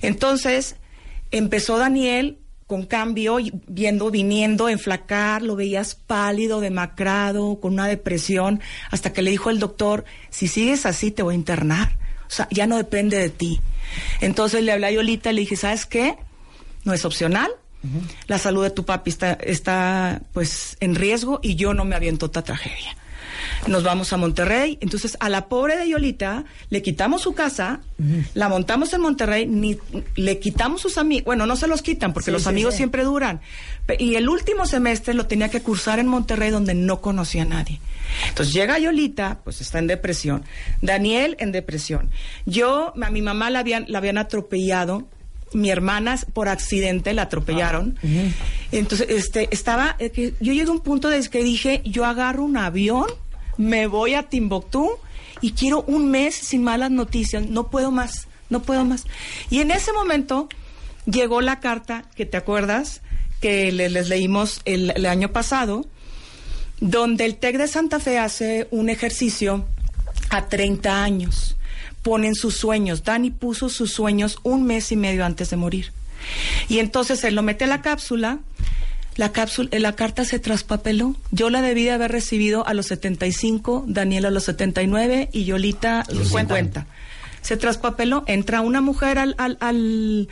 Entonces, 0.02 0.76
empezó 1.32 1.78
Daniel 1.78 2.38
con 2.68 2.86
cambio, 2.86 3.38
viendo, 3.66 4.12
viniendo, 4.12 4.68
enflacar, 4.68 5.42
lo 5.42 5.56
veías 5.56 5.96
pálido, 5.96 6.60
demacrado, 6.60 7.58
con 7.58 7.72
una 7.72 7.88
depresión, 7.88 8.60
hasta 8.92 9.12
que 9.12 9.22
le 9.22 9.32
dijo 9.32 9.50
el 9.50 9.58
doctor, 9.58 10.04
si 10.28 10.46
sigues 10.46 10.86
así 10.86 11.10
te 11.10 11.24
voy 11.24 11.34
a 11.34 11.38
internar. 11.38 11.98
O 12.28 12.30
sea, 12.30 12.46
ya 12.52 12.68
no 12.68 12.76
depende 12.76 13.18
de 13.18 13.30
ti. 13.30 13.60
Entonces 14.20 14.62
le 14.62 14.70
hablé 14.70 14.86
a 14.86 14.92
Yolita 14.92 15.32
y 15.32 15.34
le 15.34 15.40
dije, 15.40 15.56
¿sabes 15.56 15.86
qué? 15.86 16.14
No 16.84 16.92
es 16.92 17.04
opcional. 17.04 17.50
La 18.26 18.38
salud 18.38 18.62
de 18.62 18.70
tu 18.70 18.84
papi 18.84 19.10
está, 19.10 19.32
está 19.32 20.20
pues 20.32 20.76
en 20.80 20.94
riesgo 20.94 21.40
y 21.42 21.56
yo 21.56 21.74
no 21.74 21.84
me 21.84 21.96
aviento 21.96 22.26
otra 22.26 22.42
tragedia. 22.42 22.96
Nos 23.66 23.82
vamos 23.82 24.12
a 24.12 24.16
Monterrey. 24.16 24.78
Entonces, 24.80 25.16
a 25.20 25.28
la 25.28 25.48
pobre 25.48 25.76
de 25.76 25.88
Yolita 25.88 26.44
le 26.70 26.82
quitamos 26.82 27.22
su 27.22 27.34
casa, 27.34 27.80
la 28.34 28.48
montamos 28.48 28.92
en 28.92 29.00
Monterrey, 29.00 29.46
ni, 29.46 29.78
le 30.16 30.38
quitamos 30.38 30.80
sus 30.80 30.98
amigos. 30.98 31.24
Bueno, 31.24 31.46
no 31.46 31.56
se 31.56 31.66
los 31.66 31.82
quitan 31.82 32.12
porque 32.12 32.26
Sí, 32.26 32.32
los 32.32 32.42
sí, 32.44 32.48
amigos 32.48 32.74
sí. 32.74 32.78
siempre 32.78 33.04
duran. 33.04 33.40
Y 33.98 34.14
el 34.14 34.28
último 34.28 34.66
semestre 34.66 35.14
lo 35.14 35.26
tenía 35.26 35.48
que 35.48 35.62
cursar 35.62 35.98
en 35.98 36.06
Monterrey 36.06 36.50
donde 36.50 36.74
no 36.74 37.00
conocía 37.00 37.42
a 37.42 37.46
nadie. 37.46 37.80
Entonces 38.28 38.54
llega 38.54 38.78
Yolita, 38.78 39.40
pues 39.44 39.60
está 39.60 39.78
en 39.78 39.86
depresión. 39.86 40.44
Daniel 40.80 41.36
en 41.38 41.52
depresión. 41.52 42.10
Yo, 42.46 42.92
a 43.00 43.10
mi 43.10 43.22
mamá 43.22 43.50
la 43.50 43.60
habían, 43.60 43.84
la 43.88 43.98
habían 43.98 44.18
atropellado. 44.18 45.06
Mi 45.52 45.70
hermana 45.70 46.18
por 46.32 46.48
accidente 46.48 47.12
la 47.12 47.22
atropellaron. 47.22 47.98
Entonces, 48.72 49.06
este, 49.10 49.48
estaba, 49.52 49.96
eh, 49.98 50.32
yo 50.40 50.52
llegué 50.52 50.68
a 50.68 50.72
un 50.72 50.80
punto 50.80 51.08
de 51.08 51.20
que 51.28 51.42
dije, 51.42 51.82
yo 51.84 52.04
agarro 52.04 52.44
un 52.44 52.56
avión, 52.56 53.06
me 53.56 53.86
voy 53.86 54.14
a 54.14 54.24
Timbuktu 54.24 54.90
y 55.40 55.52
quiero 55.52 55.82
un 55.86 56.10
mes 56.10 56.34
sin 56.34 56.62
malas 56.62 56.90
noticias. 56.90 57.48
No 57.48 57.68
puedo 57.70 57.90
más, 57.90 58.28
no 58.48 58.62
puedo 58.62 58.84
más. 58.84 59.04
Y 59.50 59.60
en 59.60 59.70
ese 59.72 59.92
momento 59.92 60.48
llegó 61.06 61.40
la 61.40 61.60
carta, 61.60 62.04
que 62.14 62.26
te 62.26 62.36
acuerdas, 62.36 63.00
que 63.40 63.72
le- 63.72 63.90
les, 63.90 64.08
leímos 64.08 64.60
el, 64.66 64.92
el 64.94 65.06
año 65.06 65.32
pasado, 65.32 65.84
donde 66.80 67.24
el 67.26 67.36
TEC 67.36 67.56
de 67.58 67.68
Santa 67.68 67.98
Fe 68.00 68.18
hace 68.18 68.68
un 68.70 68.88
ejercicio 68.88 69.66
a 70.30 70.46
30 70.46 71.02
años. 71.02 71.56
Ponen 72.02 72.34
sus 72.34 72.56
sueños. 72.56 73.04
Dani 73.04 73.30
puso 73.30 73.68
sus 73.68 73.92
sueños 73.92 74.38
un 74.42 74.64
mes 74.64 74.90
y 74.92 74.96
medio 74.96 75.24
antes 75.24 75.50
de 75.50 75.56
morir. 75.56 75.92
Y 76.68 76.78
entonces 76.78 77.22
él 77.24 77.34
lo 77.34 77.42
mete 77.42 77.64
a 77.64 77.66
la 77.66 77.82
cápsula, 77.82 78.38
la 79.16 79.32
cápsula, 79.32 79.68
eh, 79.72 79.80
la 79.80 79.96
carta 79.96 80.24
se 80.24 80.38
traspapeló. 80.38 81.16
Yo 81.30 81.50
la 81.50 81.62
debí 81.62 81.84
de 81.84 81.90
haber 81.92 82.12
recibido 82.12 82.66
a 82.66 82.74
los 82.74 82.86
75, 82.86 83.84
Daniel 83.86 84.26
a 84.26 84.30
los 84.30 84.44
79 84.44 85.28
y 85.32 85.44
Yolita 85.44 86.00
a 86.02 86.12
los 86.12 86.28
50. 86.28 86.86
Se 87.42 87.56
traspapeló, 87.56 88.22
entra 88.26 88.60
una 88.60 88.80
mujer 88.82 89.18
al, 89.18 89.34
al, 89.38 89.56
al, 89.60 90.28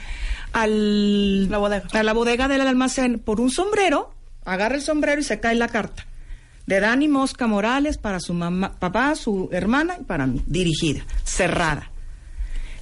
al- 0.52 1.48
a 1.92 2.02
la 2.02 2.12
bodega 2.12 2.48
del 2.48 2.60
almacén 2.62 3.18
por 3.18 3.40
un 3.40 3.50
sombrero, 3.50 4.12
agarra 4.44 4.74
el 4.76 4.82
sombrero 4.82 5.20
y 5.20 5.24
se 5.24 5.40
cae 5.40 5.54
la 5.54 5.68
carta. 5.68 6.06
De 6.68 6.80
Dani 6.80 7.08
Mosca 7.08 7.46
Morales 7.46 7.96
para 7.96 8.20
su 8.20 8.34
mamá, 8.34 8.78
papá, 8.78 9.14
su 9.14 9.48
hermana 9.52 9.96
y 9.98 10.04
para 10.04 10.26
mí, 10.26 10.42
dirigida, 10.46 11.00
cerrada. 11.24 11.90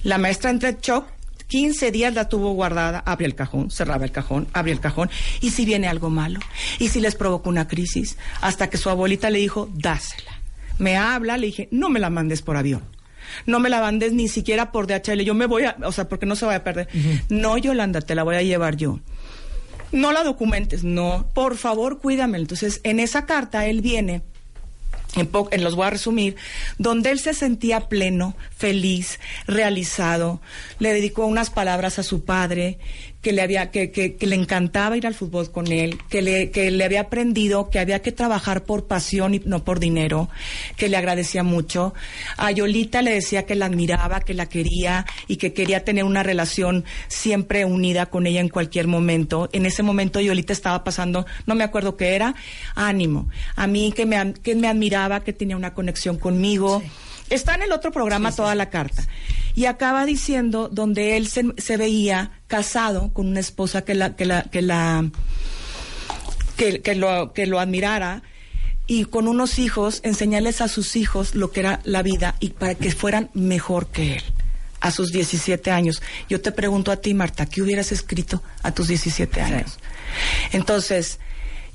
La 0.03 0.17
maestra 0.17 0.49
entra 0.49 0.67
en 0.67 0.79
shock, 0.79 1.07
15 1.47 1.89
días 1.93 2.13
la 2.13 2.27
tuvo 2.27 2.51
guardada, 2.51 2.99
abre 3.05 3.27
el 3.27 3.33
cajón, 3.33 3.71
cerraba 3.71 4.03
el 4.03 4.11
cajón, 4.11 4.49
abre 4.51 4.73
el 4.73 4.81
cajón, 4.81 5.09
y 5.39 5.51
si 5.51 5.63
viene 5.63 5.87
algo 5.87 6.09
malo, 6.09 6.41
y 6.79 6.89
si 6.89 6.99
les 6.99 7.15
provoca 7.15 7.47
una 7.47 7.69
crisis, 7.69 8.17
hasta 8.41 8.69
que 8.69 8.75
su 8.75 8.89
abuelita 8.89 9.29
le 9.29 9.39
dijo, 9.39 9.69
dásela. 9.73 10.33
Me 10.79 10.97
habla, 10.97 11.37
le 11.37 11.47
dije, 11.47 11.69
no 11.71 11.89
me 11.89 12.01
la 12.01 12.09
mandes 12.09 12.41
por 12.41 12.57
avión. 12.57 12.83
No 13.45 13.61
me 13.61 13.69
la 13.69 13.79
mandes 13.79 14.11
ni 14.11 14.27
siquiera 14.27 14.73
por 14.73 14.87
DHL. 14.87 15.21
Yo 15.21 15.33
me 15.33 15.45
voy 15.45 15.63
a, 15.63 15.77
o 15.85 15.93
sea, 15.93 16.09
porque 16.09 16.25
no 16.25 16.35
se 16.35 16.45
vaya 16.45 16.57
a 16.57 16.63
perder. 16.63 16.89
No, 17.29 17.57
Yolanda, 17.57 18.01
te 18.01 18.15
la 18.15 18.23
voy 18.23 18.35
a 18.35 18.41
llevar 18.41 18.75
yo. 18.75 18.99
No 19.91 20.11
la 20.11 20.23
documentes, 20.23 20.83
no. 20.83 21.27
Por 21.33 21.57
favor, 21.57 21.99
cuídame. 21.99 22.37
Entonces, 22.37 22.81
en 22.83 22.99
esa 22.99 23.25
carta 23.25 23.65
él 23.65 23.81
viene 23.81 24.21
en, 25.15 25.29
en 25.51 25.63
los 25.63 25.75
voy 25.75 25.87
a 25.87 25.91
resumir, 25.91 26.35
donde 26.77 27.11
él 27.11 27.19
se 27.19 27.33
sentía 27.33 27.87
pleno, 27.87 28.35
feliz, 28.55 29.19
realizado, 29.47 30.41
le 30.79 30.93
dedicó 30.93 31.25
unas 31.25 31.49
palabras 31.49 31.99
a 31.99 32.03
su 32.03 32.25
padre, 32.25 32.77
que 33.21 33.33
le 33.33 33.41
había, 33.41 33.71
que, 33.71 33.91
que- 33.91 34.15
que 34.15 34.27
le 34.27 34.35
encantaba 34.35 34.95
ir 34.95 35.05
al 35.07 35.13
fútbol 35.15 35.51
con 35.51 35.71
él, 35.71 35.97
que 36.09 36.21
le, 36.21 36.51
que 36.51 36.71
le 36.71 36.83
había 36.85 37.01
aprendido 37.01 37.69
que 37.69 37.79
había 37.79 38.01
que 38.01 38.11
trabajar 38.11 38.63
por 38.63 38.85
pasión 38.87 39.33
y 39.33 39.39
no 39.43 39.63
por 39.65 39.79
dinero, 39.79 40.29
que 40.77 40.87
le 40.87 40.97
agradecía 40.97 41.43
mucho. 41.43 41.93
A 42.37 42.51
Yolita 42.51 43.01
le 43.01 43.11
decía 43.13 43.45
que 43.45 43.55
la 43.55 43.65
admiraba, 43.65 44.21
que 44.21 44.33
la 44.33 44.45
quería 44.47 45.05
y 45.27 45.37
que 45.37 45.51
quería 45.53 45.83
tener 45.83 46.03
una 46.03 46.23
relación 46.23 46.85
siempre 47.07 47.65
unida 47.65 48.05
con 48.05 48.27
ella 48.27 48.39
en 48.39 48.49
cualquier 48.49 48.87
momento. 48.87 49.49
En 49.51 49.65
ese 49.65 49.83
momento 49.83 50.21
Yolita 50.21 50.53
estaba 50.53 50.83
pasando, 50.83 51.25
no 51.45 51.55
me 51.55 51.63
acuerdo 51.63 51.97
qué 51.97 52.15
era, 52.15 52.35
ánimo. 52.75 53.29
A 53.55 53.67
mí 53.67 53.91
que 53.93 54.05
me, 54.05 54.33
que 54.35 54.55
me 54.55 54.67
admiraba, 54.67 55.23
que 55.23 55.33
tenía 55.33 55.57
una 55.57 55.73
conexión 55.73 56.17
conmigo. 56.17 56.81
Está 57.29 57.55
en 57.55 57.63
el 57.63 57.73
otro 57.73 57.91
programa 57.91 58.31
toda 58.31 58.55
la 58.55 58.69
carta. 58.69 59.05
Y 59.57 59.65
acaba 59.65 60.05
diciendo 60.05 60.69
donde 60.71 61.17
él 61.17 61.27
se, 61.27 61.43
se 61.57 61.77
veía 61.77 62.29
casado 62.45 63.11
con 63.11 63.25
una 63.25 63.39
esposa 63.39 63.83
que 63.83 63.95
la, 63.95 64.15
que 64.15 64.23
la, 64.23 64.43
que 64.43 64.61
la, 64.61 65.09
que, 66.55 66.83
que 66.83 66.93
lo, 66.93 67.33
que 67.33 67.47
lo 67.47 67.59
admirara 67.59 68.21
y 68.85 69.05
con 69.05 69.27
unos 69.27 69.57
hijos, 69.57 70.01
enseñarles 70.03 70.61
a 70.61 70.67
sus 70.67 70.95
hijos 70.95 71.33
lo 71.33 71.49
que 71.49 71.61
era 71.61 71.79
la 71.85 72.03
vida 72.03 72.35
y 72.39 72.49
para 72.51 72.75
que 72.75 72.91
fueran 72.91 73.31
mejor 73.33 73.87
que 73.87 74.17
él 74.17 74.23
a 74.79 74.91
sus 74.91 75.11
17 75.11 75.71
años. 75.71 76.03
Yo 76.29 76.39
te 76.39 76.51
pregunto 76.51 76.91
a 76.91 76.97
ti, 76.97 77.15
Marta, 77.15 77.47
¿qué 77.47 77.63
hubieras 77.63 77.91
escrito 77.91 78.43
a 78.61 78.75
tus 78.75 78.89
17 78.89 79.41
años? 79.41 79.79
Entonces, 80.51 81.17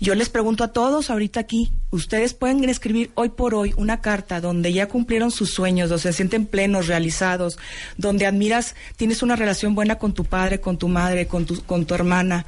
yo 0.02 0.16
les 0.16 0.28
pregunto 0.28 0.64
a 0.64 0.72
todos 0.72 1.10
ahorita 1.10 1.38
aquí, 1.38 1.70
ustedes 1.90 2.34
pueden 2.34 2.68
escribir 2.68 3.12
hoy 3.14 3.28
por 3.28 3.54
hoy 3.54 3.72
una 3.76 4.00
carta 4.00 4.40
donde 4.40 4.72
ya 4.72 4.88
cumplieron 4.88 5.30
sus 5.30 5.54
sueños, 5.54 5.90
donde 5.90 6.02
se 6.02 6.12
sienten 6.12 6.44
plenos, 6.44 6.88
realizados, 6.88 7.56
donde 7.98 8.26
admiras, 8.26 8.74
tienes 8.96 9.22
una 9.22 9.36
relación 9.36 9.76
buena 9.76 9.98
con 10.00 10.12
tu 10.12 10.24
padre, 10.24 10.60
con 10.60 10.76
tu 10.76 10.88
madre, 10.88 11.28
con 11.28 11.46
tu, 11.46 11.62
con 11.62 11.86
tu 11.86 11.94
hermana. 11.94 12.46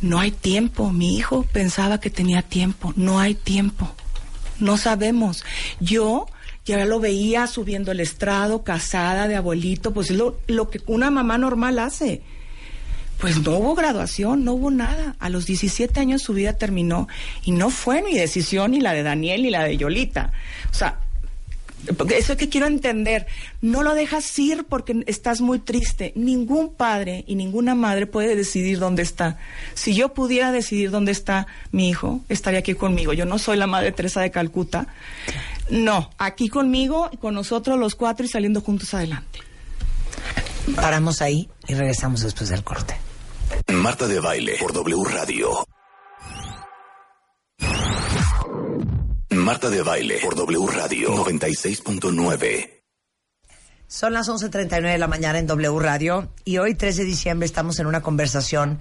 No 0.00 0.20
hay 0.20 0.30
tiempo, 0.30 0.92
mi 0.92 1.16
hijo 1.16 1.42
pensaba 1.42 1.98
que 1.98 2.10
tenía 2.10 2.42
tiempo, 2.42 2.92
no 2.94 3.18
hay 3.18 3.34
tiempo, 3.34 3.92
no 4.60 4.76
sabemos. 4.76 5.44
Yo 5.80 6.28
ya 6.64 6.84
lo 6.84 7.00
veía 7.00 7.48
subiendo 7.48 7.90
el 7.90 7.98
estrado, 7.98 8.62
casada 8.62 9.26
de 9.26 9.34
abuelito, 9.34 9.92
pues 9.92 10.12
es 10.12 10.16
lo, 10.16 10.38
lo 10.46 10.70
que 10.70 10.80
una 10.86 11.10
mamá 11.10 11.36
normal 11.36 11.80
hace. 11.80 12.22
Pues 13.24 13.40
no 13.40 13.52
hubo 13.56 13.74
graduación, 13.74 14.44
no 14.44 14.52
hubo 14.52 14.70
nada. 14.70 15.16
A 15.18 15.30
los 15.30 15.46
17 15.46 15.98
años 15.98 16.20
su 16.20 16.34
vida 16.34 16.58
terminó 16.58 17.08
y 17.42 17.52
no 17.52 17.70
fue 17.70 18.02
mi 18.02 18.12
decisión 18.12 18.72
ni 18.72 18.82
la 18.82 18.92
de 18.92 19.02
Daniel 19.02 19.44
ni 19.44 19.48
la 19.48 19.64
de 19.64 19.78
Yolita. 19.78 20.30
O 20.70 20.74
sea, 20.74 20.98
eso 22.14 22.32
es 22.32 22.38
que 22.38 22.50
quiero 22.50 22.66
entender. 22.66 23.26
No 23.62 23.82
lo 23.82 23.94
dejas 23.94 24.38
ir 24.38 24.66
porque 24.68 25.04
estás 25.06 25.40
muy 25.40 25.58
triste. 25.58 26.12
Ningún 26.16 26.74
padre 26.74 27.24
y 27.26 27.36
ninguna 27.36 27.74
madre 27.74 28.06
puede 28.06 28.36
decidir 28.36 28.78
dónde 28.78 29.02
está. 29.02 29.38
Si 29.72 29.94
yo 29.94 30.12
pudiera 30.12 30.52
decidir 30.52 30.90
dónde 30.90 31.12
está 31.12 31.46
mi 31.72 31.88
hijo, 31.88 32.20
estaría 32.28 32.58
aquí 32.58 32.74
conmigo. 32.74 33.14
Yo 33.14 33.24
no 33.24 33.38
soy 33.38 33.56
la 33.56 33.66
madre 33.66 33.92
Teresa 33.92 34.20
de 34.20 34.30
Calcuta. 34.30 34.88
No, 35.70 36.10
aquí 36.18 36.48
conmigo, 36.48 37.10
con 37.22 37.32
nosotros 37.32 37.78
los 37.78 37.94
cuatro 37.94 38.26
y 38.26 38.28
saliendo 38.28 38.60
juntos 38.60 38.92
adelante. 38.92 39.38
Paramos 40.76 41.22
ahí 41.22 41.48
y 41.66 41.72
regresamos 41.72 42.20
después 42.20 42.50
del 42.50 42.62
corte. 42.62 42.94
Marta 43.72 44.06
de 44.06 44.20
Baile 44.20 44.56
por 44.60 44.72
W 44.72 45.04
Radio. 45.04 45.66
Marta 49.30 49.70
de 49.70 49.82
Baile 49.82 50.18
por 50.22 50.34
W 50.34 50.66
Radio 50.66 51.14
96.9. 51.16 52.70
Son 53.88 54.12
las 54.12 54.28
11.39 54.28 54.92
de 54.92 54.98
la 54.98 55.08
mañana 55.08 55.38
en 55.38 55.46
W 55.46 55.78
Radio 55.78 56.28
y 56.44 56.58
hoy 56.58 56.74
3 56.74 56.96
de 56.96 57.04
diciembre 57.04 57.46
estamos 57.46 57.78
en 57.78 57.86
una 57.86 58.02
conversación, 58.02 58.80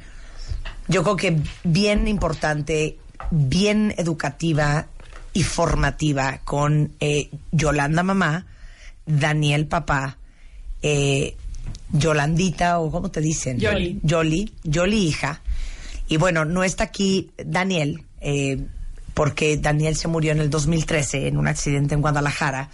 yo 0.88 1.04
creo 1.04 1.16
que 1.16 1.40
bien 1.64 2.08
importante, 2.08 2.98
bien 3.32 3.94
educativa 3.98 4.88
y 5.34 5.44
formativa 5.44 6.42
con 6.44 6.92
eh, 7.00 7.30
Yolanda 7.52 8.04
Mamá, 8.04 8.48
Daniel 9.06 9.68
Papá, 9.68 10.18
eh, 10.82 11.38
Yolandita 11.94 12.80
o 12.80 12.92
¿cómo 12.92 13.10
te 13.10 13.22
dicen? 13.22 13.60
Yoli. 13.60 14.00
Yoli, 14.04 14.54
Yoli 14.64 15.08
hija. 15.08 15.42
Y 16.08 16.18
bueno, 16.18 16.44
no 16.44 16.64
está 16.64 16.86
aquí 16.86 17.32
Daniel, 17.38 18.04
eh, 18.20 18.66
porque 19.14 19.58
Daniel 19.58 19.96
se 19.96 20.08
murió 20.08 20.32
en 20.32 20.40
el 20.40 20.50
2013 20.50 21.28
en 21.28 21.38
un 21.38 21.48
accidente 21.48 21.96
en 21.96 22.02
Guadalajara. 22.02 22.70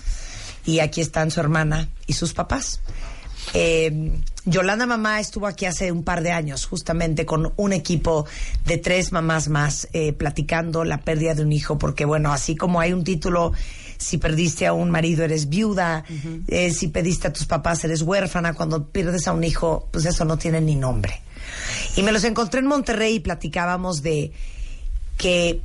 Y 0.66 0.80
aquí 0.80 1.02
están 1.02 1.32
su 1.32 1.40
hermana 1.40 1.90
y 2.08 2.14
sus 2.14 2.34
papás. 2.34 2.82
Eh, 3.54 4.12
Yolanda 4.46 4.86
Mamá 4.86 5.20
estuvo 5.20 5.48
aquí 5.48 5.66
hace 5.66 5.92
un 5.92 6.04
par 6.04 6.22
de 6.22 6.32
años, 6.32 6.66
justamente 6.66 7.26
con 7.26 7.54
un 7.56 7.74
equipo 7.74 8.26
de 8.66 8.78
tres 8.78 9.12
mamás 9.12 9.48
más, 9.48 9.88
eh, 9.94 10.14
platicando 10.14 10.84
la 10.84 11.02
pérdida 11.02 11.36
de 11.36 11.44
un 11.44 11.52
hijo, 11.52 11.78
porque 11.78 12.06
bueno, 12.06 12.32
así 12.32 12.56
como 12.56 12.80
hay 12.80 12.94
un 12.94 13.04
título, 13.04 13.54
si 14.00 14.18
perdiste 14.18 14.66
a 14.66 14.74
un 14.74 14.90
marido 14.90 15.24
eres 15.24 15.50
viuda, 15.50 16.06
eh, 16.48 16.72
si 16.72 16.88
pediste 16.88 17.28
a 17.28 17.34
tus 17.34 17.46
papás 17.46 17.84
eres 17.84 18.02
huérfana, 18.02 18.54
cuando 18.54 18.88
pierdes 18.88 19.28
a 19.28 19.34
un 19.34 19.44
hijo, 19.44 19.90
pues 19.92 20.06
eso 20.06 20.26
no 20.26 20.38
tiene 20.38 20.62
ni 20.62 20.76
nombre. 20.76 21.22
Y 21.96 22.04
me 22.04 22.12
los 22.12 22.24
encontré 22.24 22.62
en 22.62 22.68
Monterrey 22.68 23.16
y 23.16 23.20
platicábamos 23.20 24.02
de 24.02 24.32
que 25.18 25.62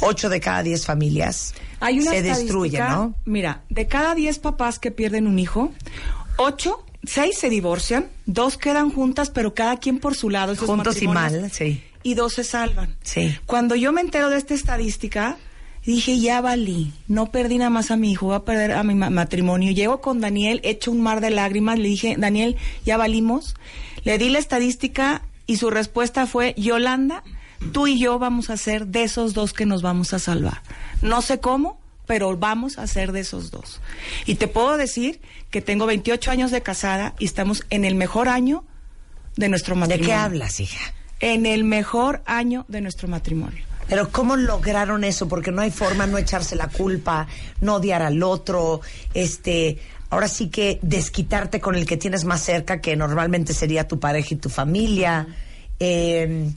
ocho 0.00 0.28
de 0.28 0.40
cada 0.40 0.62
diez 0.62 0.84
familias 0.84 1.54
Hay 1.80 2.00
una 2.00 2.10
se 2.10 2.22
destruyen, 2.22 2.84
¿no? 2.88 3.14
Mira, 3.24 3.62
de 3.70 3.86
cada 3.86 4.14
10 4.14 4.38
papás 4.40 4.78
que 4.78 4.90
pierden 4.90 5.26
un 5.26 5.38
hijo, 5.38 5.72
8, 6.36 6.84
6 7.04 7.38
se 7.38 7.48
divorcian, 7.48 8.08
dos 8.26 8.58
quedan 8.58 8.90
juntas, 8.90 9.30
pero 9.30 9.54
cada 9.54 9.76
quien 9.76 9.98
por 9.98 10.16
su 10.16 10.30
lado. 10.30 10.56
Juntos 10.56 11.00
y 11.00 11.08
mal, 11.08 11.50
sí. 11.52 11.84
Y 12.02 12.14
dos 12.14 12.34
se 12.34 12.44
salvan. 12.44 12.96
Sí. 13.02 13.36
Cuando 13.46 13.74
yo 13.74 13.92
me 13.92 14.00
entero 14.00 14.30
de 14.30 14.36
esta 14.36 14.54
estadística, 14.54 15.36
dije, 15.94 16.18
ya 16.20 16.40
valí, 16.40 16.92
no 17.08 17.30
perdí 17.30 17.58
nada 17.58 17.70
más 17.70 17.90
a 17.90 17.96
mi 17.96 18.12
hijo, 18.12 18.26
voy 18.26 18.36
a 18.36 18.40
perder 18.44 18.72
a 18.72 18.82
mi 18.82 18.94
ma- 18.94 19.10
matrimonio. 19.10 19.72
Llego 19.72 20.00
con 20.00 20.20
Daniel, 20.20 20.60
hecho 20.64 20.90
un 20.90 21.00
mar 21.00 21.20
de 21.20 21.30
lágrimas, 21.30 21.78
le 21.78 21.88
dije, 21.88 22.14
Daniel, 22.18 22.56
ya 22.84 22.96
valimos. 22.96 23.54
Le 24.04 24.18
di 24.18 24.28
la 24.28 24.38
estadística 24.38 25.22
y 25.46 25.56
su 25.56 25.70
respuesta 25.70 26.26
fue, 26.26 26.54
Yolanda, 26.56 27.22
tú 27.72 27.86
y 27.86 27.98
yo 27.98 28.18
vamos 28.18 28.50
a 28.50 28.56
ser 28.56 28.86
de 28.86 29.02
esos 29.04 29.34
dos 29.34 29.52
que 29.52 29.66
nos 29.66 29.82
vamos 29.82 30.12
a 30.14 30.18
salvar. 30.18 30.62
No 31.02 31.22
sé 31.22 31.40
cómo, 31.40 31.78
pero 32.06 32.36
vamos 32.36 32.78
a 32.78 32.86
ser 32.86 33.12
de 33.12 33.20
esos 33.20 33.50
dos. 33.50 33.80
Y 34.26 34.36
te 34.36 34.48
puedo 34.48 34.76
decir 34.76 35.20
que 35.50 35.60
tengo 35.62 35.86
28 35.86 36.30
años 36.30 36.50
de 36.50 36.62
casada 36.62 37.14
y 37.18 37.24
estamos 37.24 37.64
en 37.70 37.84
el 37.84 37.94
mejor 37.94 38.28
año 38.28 38.64
de 39.36 39.48
nuestro 39.48 39.74
¿De 39.74 39.80
matrimonio. 39.80 40.06
qué 40.06 40.14
hablas, 40.14 40.60
hija? 40.60 40.92
En 41.20 41.46
el 41.46 41.64
mejor 41.64 42.22
año 42.26 42.64
de 42.68 42.80
nuestro 42.80 43.08
matrimonio. 43.08 43.64
Pero 43.88 44.10
¿cómo 44.10 44.36
lograron 44.36 45.04
eso? 45.04 45.28
Porque 45.28 45.50
no 45.50 45.62
hay 45.62 45.70
forma 45.70 46.06
no 46.06 46.18
echarse 46.18 46.56
la 46.56 46.68
culpa, 46.68 47.26
no 47.60 47.76
odiar 47.76 48.02
al 48.02 48.22
otro, 48.22 48.80
este, 49.14 49.78
ahora 50.10 50.28
sí 50.28 50.48
que 50.48 50.78
desquitarte 50.82 51.60
con 51.60 51.74
el 51.74 51.86
que 51.86 51.96
tienes 51.96 52.24
más 52.24 52.42
cerca, 52.42 52.80
que 52.80 52.96
normalmente 52.96 53.54
sería 53.54 53.88
tu 53.88 53.98
pareja 53.98 54.34
y 54.34 54.36
tu 54.36 54.48
familia. 54.48 55.26
Eh, 55.80 56.50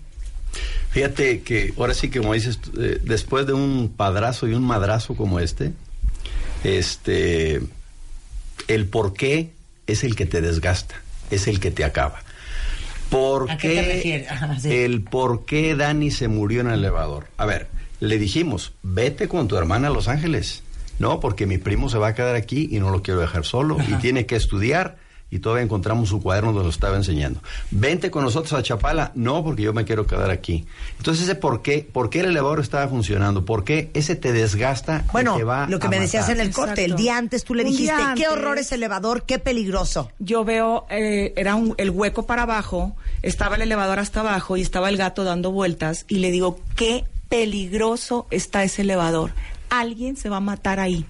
Fíjate 0.91 1.41
que 1.41 1.73
ahora 1.77 1.93
sí 1.93 2.09
que 2.09 2.19
como 2.19 2.33
dices, 2.33 2.59
eh, 2.77 2.99
después 3.03 3.47
de 3.47 3.53
un 3.53 3.93
padrazo 3.95 4.47
y 4.47 4.53
un 4.53 4.63
madrazo 4.63 5.15
como 5.15 5.39
este, 5.39 5.71
este, 6.63 7.61
el 8.67 8.85
por 8.87 9.13
qué 9.13 9.51
es 9.87 10.03
el 10.03 10.15
que 10.15 10.25
te 10.25 10.41
desgasta, 10.41 10.95
es 11.29 11.47
el 11.47 11.59
que 11.59 11.71
te 11.71 11.85
acaba. 11.85 12.21
¿Por 13.11 13.51
¿A 13.51 13.57
qué 13.57 13.69
qué, 13.69 13.75
te 13.75 13.93
refieres? 13.93 14.27
Ajá, 14.31 14.59
sí. 14.59 14.71
el 14.71 15.03
por 15.03 15.45
qué 15.45 15.75
Dani 15.75 16.09
se 16.09 16.27
murió 16.27 16.61
en 16.61 16.67
el 16.67 16.79
elevador? 16.79 17.27
A 17.37 17.45
ver, 17.45 17.67
le 17.99 18.17
dijimos, 18.17 18.73
vete 18.81 19.27
con 19.27 19.47
tu 19.47 19.57
hermana 19.57 19.89
a 19.89 19.91
Los 19.91 20.07
Ángeles. 20.07 20.63
No, 20.97 21.19
porque 21.19 21.45
mi 21.45 21.57
primo 21.57 21.89
se 21.89 21.97
va 21.97 22.09
a 22.09 22.15
quedar 22.15 22.35
aquí 22.35 22.69
y 22.71 22.79
no 22.79 22.89
lo 22.89 23.01
quiero 23.01 23.19
dejar 23.19 23.43
solo 23.43 23.77
y 23.87 23.93
tiene 23.95 24.25
que 24.25 24.35
estudiar 24.35 24.97
y 25.31 25.39
todavía 25.39 25.63
encontramos 25.63 26.09
su 26.09 26.21
cuaderno 26.21 26.51
donde 26.51 26.65
lo 26.65 26.69
estaba 26.69 26.97
enseñando. 26.97 27.41
Vente 27.71 28.11
con 28.11 28.23
nosotros 28.23 28.51
a 28.53 28.61
Chapala. 28.61 29.11
No, 29.15 29.43
porque 29.43 29.63
yo 29.63 29.71
me 29.73 29.85
quiero 29.85 30.05
quedar 30.05 30.29
aquí. 30.29 30.65
Entonces 30.97 31.23
ese 31.23 31.35
por 31.35 31.61
qué, 31.61 31.87
por 31.91 32.09
qué 32.09 32.19
el 32.19 32.25
elevador 32.27 32.59
estaba 32.59 32.87
funcionando, 32.89 33.45
por 33.45 33.63
qué 33.63 33.89
ese 33.93 34.15
te 34.17 34.33
desgasta 34.33 35.05
y 35.07 35.11
Bueno, 35.13 35.37
te 35.37 35.43
va 35.45 35.67
lo 35.67 35.79
que 35.79 35.87
a 35.87 35.89
me 35.89 35.99
decías 35.99 36.23
matar. 36.27 36.35
en 36.35 36.41
el 36.47 36.53
corte, 36.53 36.85
el 36.85 36.95
día 36.97 37.17
antes 37.17 37.43
tú 37.45 37.55
le 37.55 37.63
Un 37.63 37.71
dijiste, 37.71 37.95
qué 38.17 38.27
horror 38.27 38.57
ese 38.57 38.75
elevador, 38.75 39.23
qué 39.23 39.39
peligroso. 39.39 40.11
Yo 40.19 40.43
veo, 40.43 40.85
eh, 40.89 41.33
era 41.37 41.55
un- 41.55 41.73
el 41.77 41.89
hueco 41.91 42.25
para 42.27 42.43
abajo, 42.43 42.95
estaba 43.21 43.55
el 43.55 43.61
elevador 43.61 43.99
hasta 43.99 44.19
abajo 44.19 44.57
y 44.57 44.61
estaba 44.61 44.89
el 44.89 44.97
gato 44.97 45.23
dando 45.23 45.51
vueltas 45.51 46.05
y 46.09 46.19
le 46.19 46.29
digo, 46.31 46.59
qué 46.75 47.05
peligroso 47.29 48.27
está 48.29 48.63
ese 48.63 48.81
elevador. 48.81 49.31
Alguien 49.71 50.17
se 50.17 50.29
va 50.29 50.37
a 50.37 50.41
matar 50.41 50.79
ahí. 50.79 51.05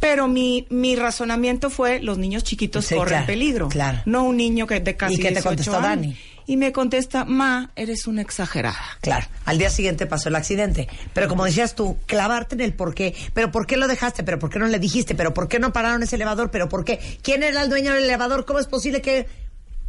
Pero 0.00 0.26
mi, 0.26 0.66
mi 0.70 0.96
razonamiento 0.96 1.68
fue, 1.70 2.00
los 2.00 2.16
niños 2.18 2.42
chiquitos 2.42 2.86
Sí, 2.86 2.94
corren 2.94 3.10
claro, 3.12 3.26
peligro. 3.26 3.68
claro. 3.68 3.98
No 4.06 4.24
un 4.24 4.38
niño 4.38 4.66
que 4.66 4.80
de 4.80 4.96
casi 4.96 5.14
¿Y 5.14 5.18
qué 5.18 5.24
te 5.24 5.34
18 5.34 5.48
contestó 5.48 5.72
años. 5.76 5.82
Dani? 5.84 6.16
Y 6.46 6.56
me 6.56 6.72
contesta, 6.72 7.26
ma, 7.26 7.70
eres 7.76 8.06
una 8.06 8.22
exagerada. 8.22 8.80
Claro, 9.02 9.26
al 9.44 9.58
día 9.58 9.68
siguiente 9.70 10.06
pasó 10.06 10.30
el 10.30 10.36
accidente. 10.36 10.88
Pero 11.12 11.28
como 11.28 11.44
decías 11.44 11.74
tú, 11.76 11.98
clavarte 12.06 12.54
en 12.54 12.62
el 12.62 12.72
por 12.72 12.94
qué. 12.94 13.14
Pero 13.34 13.52
¿por 13.52 13.66
qué 13.66 13.76
lo 13.76 13.86
dejaste? 13.86 14.24
¿Pero 14.24 14.38
por 14.38 14.48
qué 14.50 14.58
no 14.58 14.66
le 14.66 14.78
dijiste? 14.78 15.14
¿Pero 15.14 15.32
por 15.34 15.46
qué 15.46 15.58
no 15.60 15.72
pararon 15.72 16.02
ese 16.02 16.16
elevador? 16.16 16.50
¿Pero 16.50 16.68
por 16.68 16.84
qué? 16.84 16.98
¿Quién 17.22 17.42
era 17.42 17.62
el 17.62 17.68
dueño 17.68 17.92
del 17.92 18.04
elevador? 18.04 18.46
¿Cómo 18.46 18.58
es 18.58 18.66
posible 18.66 19.00
que...? 19.02 19.28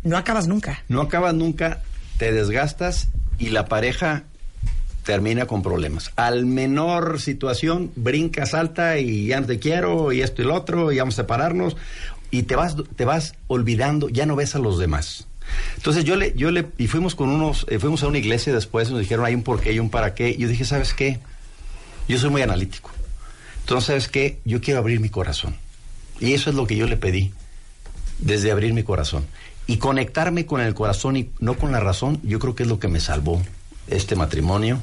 No 0.03 0.17
acabas 0.17 0.47
nunca. 0.47 0.83
No 0.89 1.01
acabas 1.01 1.33
nunca, 1.33 1.79
te 2.17 2.31
desgastas 2.33 3.07
y 3.39 3.49
la 3.49 3.65
pareja 3.65 4.23
termina 5.03 5.45
con 5.45 5.63
problemas. 5.63 6.11
Al 6.15 6.45
menor 6.45 7.19
situación, 7.19 7.91
brinca, 7.95 8.45
salta 8.45 8.97
y 8.99 9.27
ya 9.27 9.41
no 9.41 9.47
te 9.47 9.59
quiero 9.59 10.11
y 10.11 10.21
esto 10.21 10.41
y 10.41 10.45
lo 10.45 10.55
otro 10.55 10.91
y 10.91 10.99
vamos 10.99 11.15
a 11.15 11.23
separarnos 11.23 11.77
y 12.29 12.43
te 12.43 12.55
vas, 12.55 12.75
te 12.95 13.05
vas 13.05 13.35
olvidando, 13.47 14.09
ya 14.09 14.25
no 14.25 14.35
ves 14.35 14.55
a 14.55 14.59
los 14.59 14.79
demás. 14.79 15.27
Entonces 15.75 16.05
yo 16.05 16.15
le, 16.15 16.33
yo 16.33 16.51
le, 16.51 16.67
y 16.77 16.87
fuimos 16.87 17.15
con 17.15 17.29
unos, 17.29 17.65
eh, 17.69 17.79
fuimos 17.79 18.03
a 18.03 18.07
una 18.07 18.17
iglesia 18.17 18.53
después, 18.53 18.89
nos 18.89 18.99
dijeron 18.99 19.25
hay 19.25 19.35
un 19.35 19.43
porqué 19.43 19.73
y 19.73 19.79
un 19.79 19.89
para 19.89 20.13
qué. 20.13 20.29
Y 20.29 20.37
yo 20.37 20.47
dije, 20.47 20.65
¿sabes 20.65 20.93
qué? 20.93 21.19
Yo 22.07 22.17
soy 22.17 22.29
muy 22.29 22.41
analítico. 22.41 22.91
Entonces, 23.61 23.85
¿sabes 23.87 24.07
qué? 24.07 24.39
Yo 24.45 24.61
quiero 24.61 24.79
abrir 24.79 24.99
mi 24.99 25.09
corazón. 25.09 25.55
Y 26.19 26.33
eso 26.33 26.49
es 26.49 26.55
lo 26.55 26.67
que 26.67 26.75
yo 26.75 26.87
le 26.87 26.97
pedí, 26.97 27.31
desde 28.19 28.51
abrir 28.51 28.73
mi 28.73 28.83
corazón. 28.83 29.25
Y 29.67 29.77
conectarme 29.77 30.45
con 30.45 30.61
el 30.61 30.73
corazón 30.73 31.17
y 31.17 31.29
no 31.39 31.55
con 31.55 31.71
la 31.71 31.79
razón, 31.79 32.19
yo 32.23 32.39
creo 32.39 32.55
que 32.55 32.63
es 32.63 32.69
lo 32.69 32.79
que 32.79 32.87
me 32.87 32.99
salvó 32.99 33.41
este 33.87 34.15
matrimonio. 34.15 34.81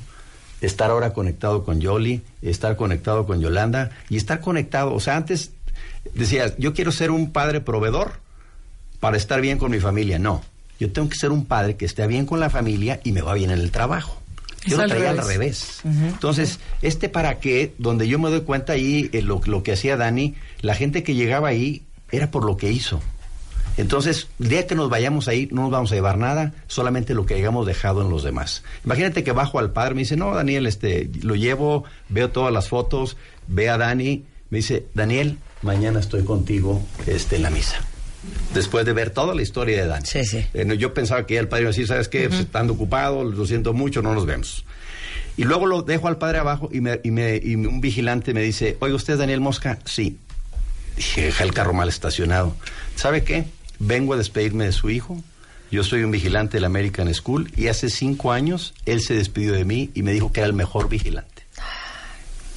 Estar 0.61 0.91
ahora 0.91 1.13
conectado 1.13 1.65
con 1.65 1.81
Yoli, 1.81 2.23
estar 2.43 2.77
conectado 2.77 3.27
con 3.27 3.41
Yolanda 3.41 3.91
y 4.09 4.17
estar 4.17 4.41
conectado. 4.41 4.93
O 4.93 5.01
sea, 5.01 5.17
antes 5.17 5.53
decías, 6.15 6.55
yo 6.59 6.75
quiero 6.75 6.93
ser 6.93 7.11
un 7.11 7.33
padre 7.33 7.61
proveedor 7.61 8.13
para 9.01 9.17
estar 9.17 9.41
bien 9.41 9.59
con 9.59 9.71
mi 9.71 9.79
familia. 9.81 10.19
No, 10.19 10.43
yo 10.81 10.91
tengo 10.93 11.09
que 11.09 11.17
ser 11.17 11.31
un 11.31 11.45
padre 11.45 11.77
que 11.77 11.85
esté 11.85 12.07
bien 12.07 12.27
con 12.27 12.41
la 12.41 12.51
familia 12.51 13.01
y 13.05 13.13
me 13.13 13.23
va 13.23 13.35
bien 13.35 13.51
en 13.51 13.61
el 13.61 13.71
trabajo. 13.71 14.21
Yo 14.67 14.73
Es 14.73 14.77
lo 14.77 14.83
al 14.83 14.91
traía 14.91 15.11
al 15.11 15.27
revés. 15.27 15.81
Entonces, 15.85 16.59
este 16.83 17.09
para 17.09 17.39
qué, 17.39 17.75
donde 17.79 18.09
yo 18.09 18.19
me 18.19 18.29
doy 18.29 18.41
cuenta 18.41 18.73
ahí, 18.73 19.09
eh, 19.13 19.23
lo, 19.23 19.41
lo 19.47 19.63
que 19.63 19.73
hacía 19.73 19.97
Dani, 19.97 20.35
la 20.61 20.75
gente 20.75 21.03
que 21.03 21.15
llegaba 21.15 21.49
ahí 21.49 21.83
era 22.11 22.31
por 22.31 22.45
lo 22.45 22.57
que 22.57 22.71
hizo. 22.71 23.01
Entonces, 23.79 24.26
el 24.41 24.49
día 24.49 24.66
que 24.66 24.74
nos 24.74 24.91
vayamos 24.91 25.29
ahí, 25.29 25.49
no 25.53 25.62
nos 25.62 25.70
vamos 25.70 25.93
a 25.93 25.95
llevar 25.95 26.18
nada, 26.18 26.53
solamente 26.66 27.14
lo 27.14 27.26
que 27.26 27.35
hayamos 27.35 27.64
dejado 27.64 28.03
en 28.03 28.11
los 28.11 28.24
demás. 28.24 28.64
Imagínate 28.85 29.22
que 29.22 29.31
bajo 29.31 29.61
al 29.61 29.70
padre, 29.70 29.95
me 29.95 30.01
dice, 30.01 30.16
no, 30.16 30.35
Daniel, 30.35 30.66
este, 30.66 31.09
lo 31.22 31.37
llevo, 31.37 31.85
veo 32.09 32.31
todas 32.31 32.53
las 32.53 32.68
fotos, 32.68 33.16
ve 33.47 33.70
a 33.70 33.79
Dani, 33.79 34.24
me 34.51 34.59
dice, 34.59 34.87
Daniel, 34.95 35.39
mañana 35.62 36.01
estoy 36.01 36.24
contigo 36.24 36.83
este, 37.07 37.37
en 37.37 37.43
la 37.43 37.51
misa. 37.51 37.76
Después 38.53 38.85
de 38.85 38.93
ver 38.93 39.11
toda 39.11 39.33
la 39.33 39.43
historia 39.43 39.81
de 39.81 39.87
Dani. 39.87 40.07
Sí, 40.07 40.24
sí. 40.24 40.45
Eh, 40.55 40.76
yo 40.76 40.93
pensaba 40.93 41.24
que 41.24 41.39
el 41.39 41.47
padre 41.47 41.62
iba 41.62 41.68
a 41.68 41.72
decir, 41.72 41.87
¿sabes 41.87 42.09
qué? 42.09 42.29
Pues, 42.29 42.41
estando 42.41 42.72
ocupado, 42.72 43.22
lo 43.22 43.47
siento 43.47 43.74
mucho, 43.74 44.03
no 44.03 44.12
nos 44.12 44.26
vemos. 44.26 44.64
Y 45.37 45.45
luego 45.45 45.66
lo 45.66 45.83
dejo 45.83 46.09
al 46.09 46.18
padre 46.18 46.39
abajo 46.39 46.68
y, 46.72 46.81
me, 46.81 47.01
y, 47.05 47.12
me, 47.12 47.41
y 47.41 47.55
un 47.55 47.81
vigilante 47.81 48.35
me 48.35 48.43
dice, 48.43 48.76
oiga, 48.81 48.97
¿usted 48.97 49.12
es 49.12 49.18
Daniel 49.20 49.41
Mosca? 49.41 49.79
Sí. 49.85 50.18
Dije, 50.97 51.26
deja 51.26 51.45
el 51.45 51.55
carro 51.55 51.72
mal 51.72 51.89
estacionado. 51.89 52.57
¿Sabe 52.97 53.22
qué? 53.22 53.45
Vengo 53.79 54.14
a 54.14 54.16
despedirme 54.16 54.64
de 54.64 54.72
su 54.72 54.91
hijo. 54.91 55.22
Yo 55.70 55.85
soy 55.85 56.03
un 56.03 56.11
vigilante 56.11 56.57
del 56.57 56.64
American 56.64 57.12
School 57.12 57.53
y 57.57 57.68
hace 57.68 57.91
cinco 57.91 58.33
años 58.33 58.74
él 58.87 59.01
se 59.01 59.14
despidió 59.14 59.53
de 59.53 59.64
mí 59.64 59.91
y 59.95 60.03
me 60.03 60.12
dijo 60.12 60.33
que 60.33 60.41
era 60.41 60.47
el 60.47 60.55
mejor 60.55 60.89
vigilante. 60.89 61.39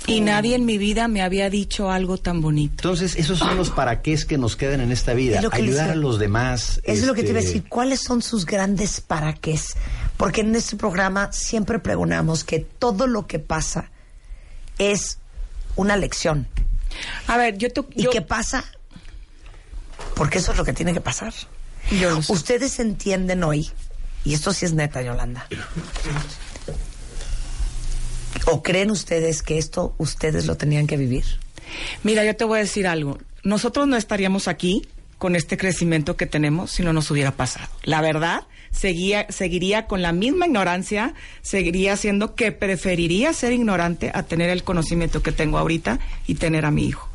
Y 0.07 0.21
nadie 0.21 0.55
en 0.55 0.65
mi 0.65 0.77
vida 0.77 1.07
me 1.07 1.21
había 1.21 1.49
dicho 1.49 1.91
algo 1.91 2.17
tan 2.17 2.41
bonito. 2.41 2.73
Entonces, 2.77 3.15
esos 3.15 3.37
son 3.37 3.55
los 3.55 3.69
para 3.69 4.01
qué 4.01 4.17
que 4.27 4.37
nos 4.37 4.55
quedan 4.55 4.81
en 4.81 4.91
esta 4.91 5.13
vida. 5.13 5.37
Es 5.37 5.43
lo 5.43 5.49
que 5.51 5.61
les 5.61 5.75
Ayudar 5.75 5.91
a 5.91 5.95
los 5.95 6.19
demás. 6.19 6.81
Eso 6.83 7.01
es 7.01 7.07
lo 7.07 7.13
que 7.13 7.23
te 7.23 7.29
iba 7.29 7.37
a 7.37 7.41
este, 7.41 7.53
decir. 7.53 7.69
¿Cuáles 7.69 8.01
son 8.01 8.21
sus 8.21 8.45
grandes 8.45 8.99
paraques? 8.99 9.75
Porque 10.17 10.41
en 10.41 10.55
este 10.55 10.75
programa 10.75 11.31
siempre 11.31 11.79
pregonamos 11.79 12.43
que 12.43 12.59
todo 12.59 13.07
lo 13.07 13.27
que 13.27 13.39
pasa 13.39 13.91
es 14.79 15.19
una 15.75 15.95
lección. 15.95 16.47
A 17.27 17.37
ver, 17.37 17.57
yo 17.57 17.69
te, 17.71 17.81
¿Y 17.95 18.07
qué 18.07 18.21
pasa? 18.21 18.65
Porque 20.21 20.37
eso 20.37 20.51
es 20.51 20.57
lo 20.59 20.63
que 20.63 20.71
tiene 20.71 20.93
que 20.93 21.01
pasar. 21.01 21.33
Ustedes 22.27 22.79
entienden 22.79 23.43
hoy, 23.43 23.71
y 24.23 24.35
esto 24.35 24.53
sí 24.53 24.67
es 24.67 24.73
neta, 24.73 25.01
Yolanda. 25.01 25.47
¿O 28.45 28.61
creen 28.61 28.91
ustedes 28.91 29.41
que 29.41 29.57
esto 29.57 29.95
ustedes 29.97 30.45
lo 30.45 30.57
tenían 30.57 30.85
que 30.85 30.95
vivir? 30.95 31.25
Mira, 32.03 32.23
yo 32.23 32.35
te 32.35 32.43
voy 32.43 32.59
a 32.59 32.61
decir 32.61 32.85
algo. 32.85 33.17
Nosotros 33.43 33.87
no 33.87 33.97
estaríamos 33.97 34.47
aquí 34.47 34.87
con 35.17 35.35
este 35.35 35.57
crecimiento 35.57 36.17
que 36.17 36.27
tenemos 36.27 36.69
si 36.69 36.83
no 36.83 36.93
nos 36.93 37.09
hubiera 37.09 37.31
pasado. 37.31 37.71
La 37.81 38.01
verdad, 38.01 38.43
seguía, 38.69 39.25
seguiría 39.29 39.87
con 39.87 40.03
la 40.03 40.11
misma 40.11 40.45
ignorancia, 40.45 41.15
seguiría 41.41 41.97
siendo 41.97 42.35
que 42.35 42.51
preferiría 42.51 43.33
ser 43.33 43.53
ignorante 43.53 44.11
a 44.13 44.21
tener 44.21 44.51
el 44.51 44.63
conocimiento 44.63 45.23
que 45.23 45.31
tengo 45.31 45.57
ahorita 45.57 45.99
y 46.27 46.35
tener 46.35 46.65
a 46.65 46.69
mi 46.69 46.85
hijo. 46.85 47.10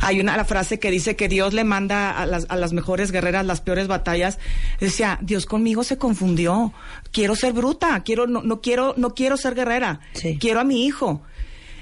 Hay 0.00 0.20
una 0.20 0.36
la 0.36 0.44
frase 0.44 0.78
que 0.78 0.90
dice 0.90 1.16
que 1.16 1.28
Dios 1.28 1.54
le 1.54 1.64
manda 1.64 2.10
a 2.10 2.26
las, 2.26 2.46
a 2.48 2.56
las 2.56 2.72
mejores 2.72 3.12
guerreras 3.12 3.46
las 3.46 3.60
peores 3.60 3.88
batallas. 3.88 4.38
Decía, 4.80 5.18
Dios 5.22 5.46
conmigo 5.46 5.84
se 5.84 5.98
confundió. 5.98 6.72
Quiero 7.12 7.36
ser 7.36 7.52
bruta, 7.52 8.02
quiero, 8.02 8.26
no, 8.26 8.42
no 8.42 8.60
quiero, 8.60 8.94
no 8.96 9.14
quiero 9.14 9.36
ser 9.36 9.54
guerrera. 9.54 10.00
Quiero 10.40 10.60
a 10.60 10.64
mi 10.64 10.84
hijo. 10.86 11.22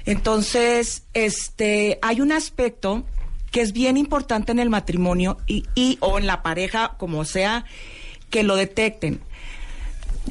Entonces, 0.05 1.03
este, 1.13 1.99
hay 2.01 2.21
un 2.21 2.31
aspecto 2.31 3.05
que 3.51 3.61
es 3.61 3.73
bien 3.73 3.97
importante 3.97 4.51
en 4.51 4.59
el 4.59 4.69
matrimonio 4.69 5.37
y, 5.47 5.65
y 5.75 5.97
o 6.01 6.19
en 6.19 6.27
la 6.27 6.43
pareja, 6.43 6.95
como 6.97 7.25
sea, 7.25 7.65
que 8.29 8.43
lo 8.43 8.55
detecten. 8.55 9.21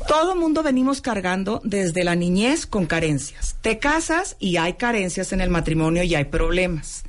Todo 0.08 0.36
mundo 0.36 0.62
venimos 0.62 1.00
cargando 1.00 1.60
desde 1.64 2.04
la 2.04 2.16
niñez 2.16 2.66
con 2.66 2.86
carencias. 2.86 3.56
Te 3.62 3.78
casas 3.78 4.36
y 4.38 4.56
hay 4.56 4.74
carencias 4.74 5.32
en 5.32 5.40
el 5.40 5.50
matrimonio 5.50 6.02
y 6.02 6.14
hay 6.14 6.24
problemas. 6.24 7.04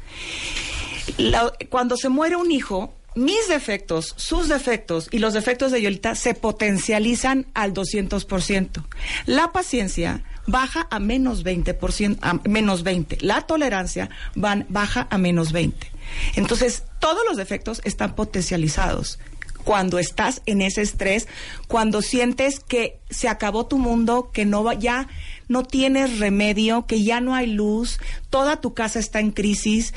Cuando 1.70 1.97
se 1.97 2.09
muere 2.09 2.36
un 2.36 2.51
hijo, 2.51 2.93
mis 3.16 3.47
defectos, 3.47 4.13
sus 4.18 4.49
defectos 4.49 5.07
y 5.11 5.20
los 5.20 5.34
defectos 5.34 5.72
de 5.72 5.82
Yolita 5.82 6.16
se 6.16 6.34
potencializan 6.34 7.47
al 7.53 7.74
200%. 7.74 8.84
La 9.26 9.53
paciencia 9.53 10.24
baja 10.47 10.88
a 10.91 10.99
menos 10.99 11.45
20%, 11.45 12.18
a 12.22 12.34
menos 12.49 12.84
20. 12.84 13.20
La 13.22 13.41
tolerancia 13.41 14.09
baja 14.36 15.07
a 15.09 15.18
menos 15.18 15.53
20. 15.53 15.91
Entonces, 16.36 16.84
todos 16.99 17.24
los 17.28 17.38
defectos 17.38 17.82
están 17.86 18.16
potencializados 18.16 19.18
cuando 19.63 19.97
estás 19.97 20.41
en 20.45 20.61
ese 20.61 20.82
estrés, 20.82 21.28
cuando 21.68 22.01
sientes 22.01 22.59
que 22.59 22.99
se 23.09 23.28
acabó 23.28 23.66
tu 23.66 23.78
mundo, 23.78 24.30
que 24.32 24.45
no 24.45 24.63
va, 24.63 24.76
ya 24.76 25.07
no 25.47 25.63
tienes 25.63 26.19
remedio, 26.19 26.85
que 26.85 27.03
ya 27.03 27.21
no 27.21 27.35
hay 27.35 27.47
luz, 27.47 27.99
toda 28.29 28.61
tu 28.61 28.73
casa 28.73 28.99
está 28.99 29.19
en 29.19 29.31
crisis, 29.31 29.93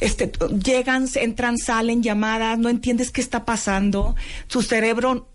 este, 0.00 0.32
llegan, 0.62 1.06
entran, 1.14 1.56
salen 1.58 2.02
llamadas, 2.02 2.58
no 2.58 2.68
entiendes 2.68 3.10
qué 3.10 3.20
está 3.20 3.44
pasando, 3.44 4.16
tu 4.48 4.62
cerebro 4.62 5.28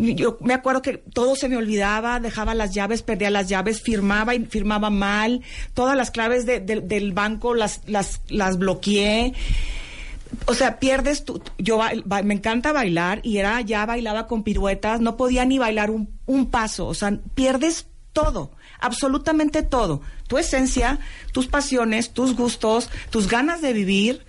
yo 0.00 0.38
me 0.42 0.54
acuerdo 0.54 0.80
que 0.80 0.98
todo 0.98 1.34
se 1.34 1.48
me 1.48 1.56
olvidaba, 1.56 2.20
dejaba 2.20 2.54
las 2.54 2.72
llaves, 2.72 3.02
perdía 3.02 3.30
las 3.30 3.48
llaves, 3.48 3.82
firmaba 3.82 4.32
y 4.36 4.44
firmaba 4.44 4.90
mal, 4.90 5.42
todas 5.74 5.96
las 5.96 6.12
claves 6.12 6.46
de- 6.46 6.60
de- 6.60 6.80
del 6.80 7.12
banco 7.12 7.52
las, 7.54 7.80
las, 7.86 8.20
las 8.28 8.58
bloqueé. 8.58 9.32
O 10.46 10.54
sea, 10.54 10.78
pierdes 10.78 11.24
tu... 11.24 11.42
Yo 11.58 11.80
me 12.22 12.34
encanta 12.34 12.70
bailar 12.72 13.20
y 13.24 13.38
era 13.38 13.60
ya 13.62 13.86
bailaba 13.86 14.28
con 14.28 14.44
piruetas, 14.44 15.00
no 15.00 15.16
podía 15.16 15.44
ni 15.46 15.58
bailar 15.58 15.90
un, 15.90 16.10
un 16.26 16.46
paso. 16.50 16.86
O 16.86 16.94
sea, 16.94 17.18
pierdes 17.34 17.86
todo, 18.12 18.52
absolutamente 18.80 19.62
todo. 19.62 20.00
Tu 20.26 20.38
esencia, 20.38 20.98
tus 21.32 21.46
pasiones, 21.46 22.12
tus 22.12 22.36
gustos, 22.36 22.90
tus 23.10 23.28
ganas 23.28 23.60
de 23.62 23.72
vivir. 23.72 24.24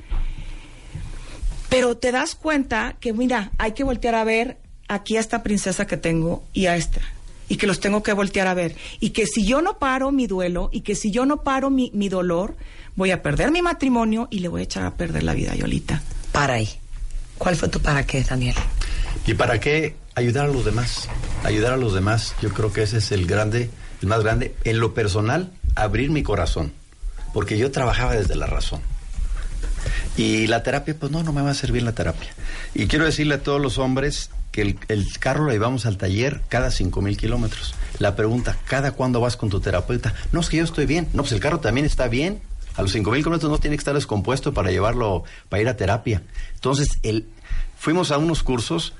Pero 1.70 1.97
te 1.97 2.12
das 2.12 2.36
cuenta 2.36 2.95
que, 3.00 3.14
mira, 3.14 3.52
hay 3.58 3.74
que 3.74 3.84
voltear 3.84 4.16
a 4.16 4.24
ver 4.24 4.58
aquí 4.88 5.18
a 5.18 5.20
esta 5.20 5.43
princesa 5.43 5.88
que 5.88 5.97
tengo 5.97 6.43
y 6.54 6.66
a 6.66 6.76
esta. 6.76 7.02
Y 7.47 7.58
que 7.58 7.68
los 7.68 7.80
tengo 7.80 8.04
que 8.04 8.14
voltear 8.14 8.47
a 8.47 8.54
ver. 8.54 8.76
Y 9.00 9.12
que 9.12 9.26
si 9.26 9.45
yo 9.45 9.62
no 9.62 9.80
paro 9.80 10.12
mi 10.12 10.28
duelo 10.28 10.70
y 10.72 10.82
que 10.82 10.95
si 10.95 11.12
yo 11.12 11.26
no 11.26 11.43
paro 11.43 11.70
mi, 11.70 11.91
mi 11.93 12.10
dolor, 12.10 12.56
voy 12.95 13.12
a 13.12 13.22
perder 13.22 13.52
mi 13.52 13.62
matrimonio 13.62 14.28
y 14.30 14.39
le 14.39 14.47
voy 14.47 14.62
a 14.62 14.64
echar 14.66 14.86
a 14.86 14.95
perder 14.95 15.24
la 15.24 15.34
vida 15.34 15.54
a 15.54 15.56
Yolita. 15.56 16.02
Para 16.32 16.56
ahí. 16.56 16.70
¿Cuál 17.38 17.56
fue 17.56 17.70
tu 17.70 17.80
para 17.80 18.06
qué, 18.06 18.24
Daniel? 18.24 18.56
¿Y 19.26 19.34
para 19.34 19.60
qué 19.60 19.95
ayudar 20.16 20.45
a 20.45 20.47
los 20.50 20.66
demás? 20.66 21.08
Ayudar 21.43 21.74
a 21.74 21.78
los 21.78 21.93
demás, 21.93 22.36
yo 22.41 22.50
creo 22.50 22.74
que 22.74 22.84
ese 22.84 22.97
es 22.97 23.12
el 23.12 23.26
grande, 23.26 23.70
el 24.02 24.08
más 24.08 24.24
grande. 24.24 24.56
En 24.64 24.80
lo 24.80 24.93
personal, 24.93 25.52
abrir 25.76 26.10
mi 26.12 26.24
corazón, 26.24 26.74
porque 27.34 27.58
yo 27.58 27.72
trabajaba 27.72 28.14
desde 28.14 28.36
la 28.36 28.47
razón. 28.47 28.82
Y 30.18 30.47
la 30.47 30.64
terapia, 30.64 30.95
pues 31.00 31.12
no, 31.12 31.24
no 31.24 31.32
me 31.32 31.41
va 31.41 31.52
a 31.52 31.54
servir 31.56 31.84
la 31.84 31.93
terapia. 31.93 32.30
Y 32.74 32.88
quiero 32.88 33.06
decirle 33.06 33.36
a 33.36 33.43
todos 33.43 33.62
los 33.62 33.78
hombres 33.78 34.32
que 34.52 34.62
el, 34.62 34.80
el 34.88 35.06
carro 35.20 35.45
lo 35.45 35.52
llevamos 35.52 35.86
al 35.86 35.97
taller 35.97 36.41
cada 36.50 36.72
cinco 36.72 37.02
mil 37.02 37.18
kilómetros. 37.18 37.76
La 38.00 38.16
pregunta, 38.16 38.58
¿cada 38.66 38.91
cuándo 38.91 39.22
vas 39.22 39.38
con 39.38 39.50
tu 39.50 39.60
terapeuta? 39.60 40.14
No, 40.32 40.41
es 40.41 40.50
que 40.50 40.58
yo 40.58 40.64
estoy 40.64 40.86
bien. 40.86 41.08
No, 41.14 41.24
pues 41.24 41.32
el 41.32 41.39
carro 41.39 41.60
también 41.60 41.86
está 41.86 42.08
bien. 42.08 42.41
A 42.76 42.82
los 42.82 42.91
cinco 42.91 43.12
mil 43.12 43.20
kilómetros 43.20 43.52
no 43.52 43.58
tiene 43.60 43.76
que 43.78 43.82
estar 43.82 43.93
descompuesto 43.93 44.54
para 44.54 44.72
llevarlo, 44.72 45.24
para 45.47 45.62
ir 45.62 45.70
a 45.70 45.78
terapia. 45.78 46.24
Entonces, 46.56 47.00
el, 47.04 47.28
fuimos 47.78 48.12
a 48.12 48.18
unos 48.18 48.43
cursos 48.43 48.93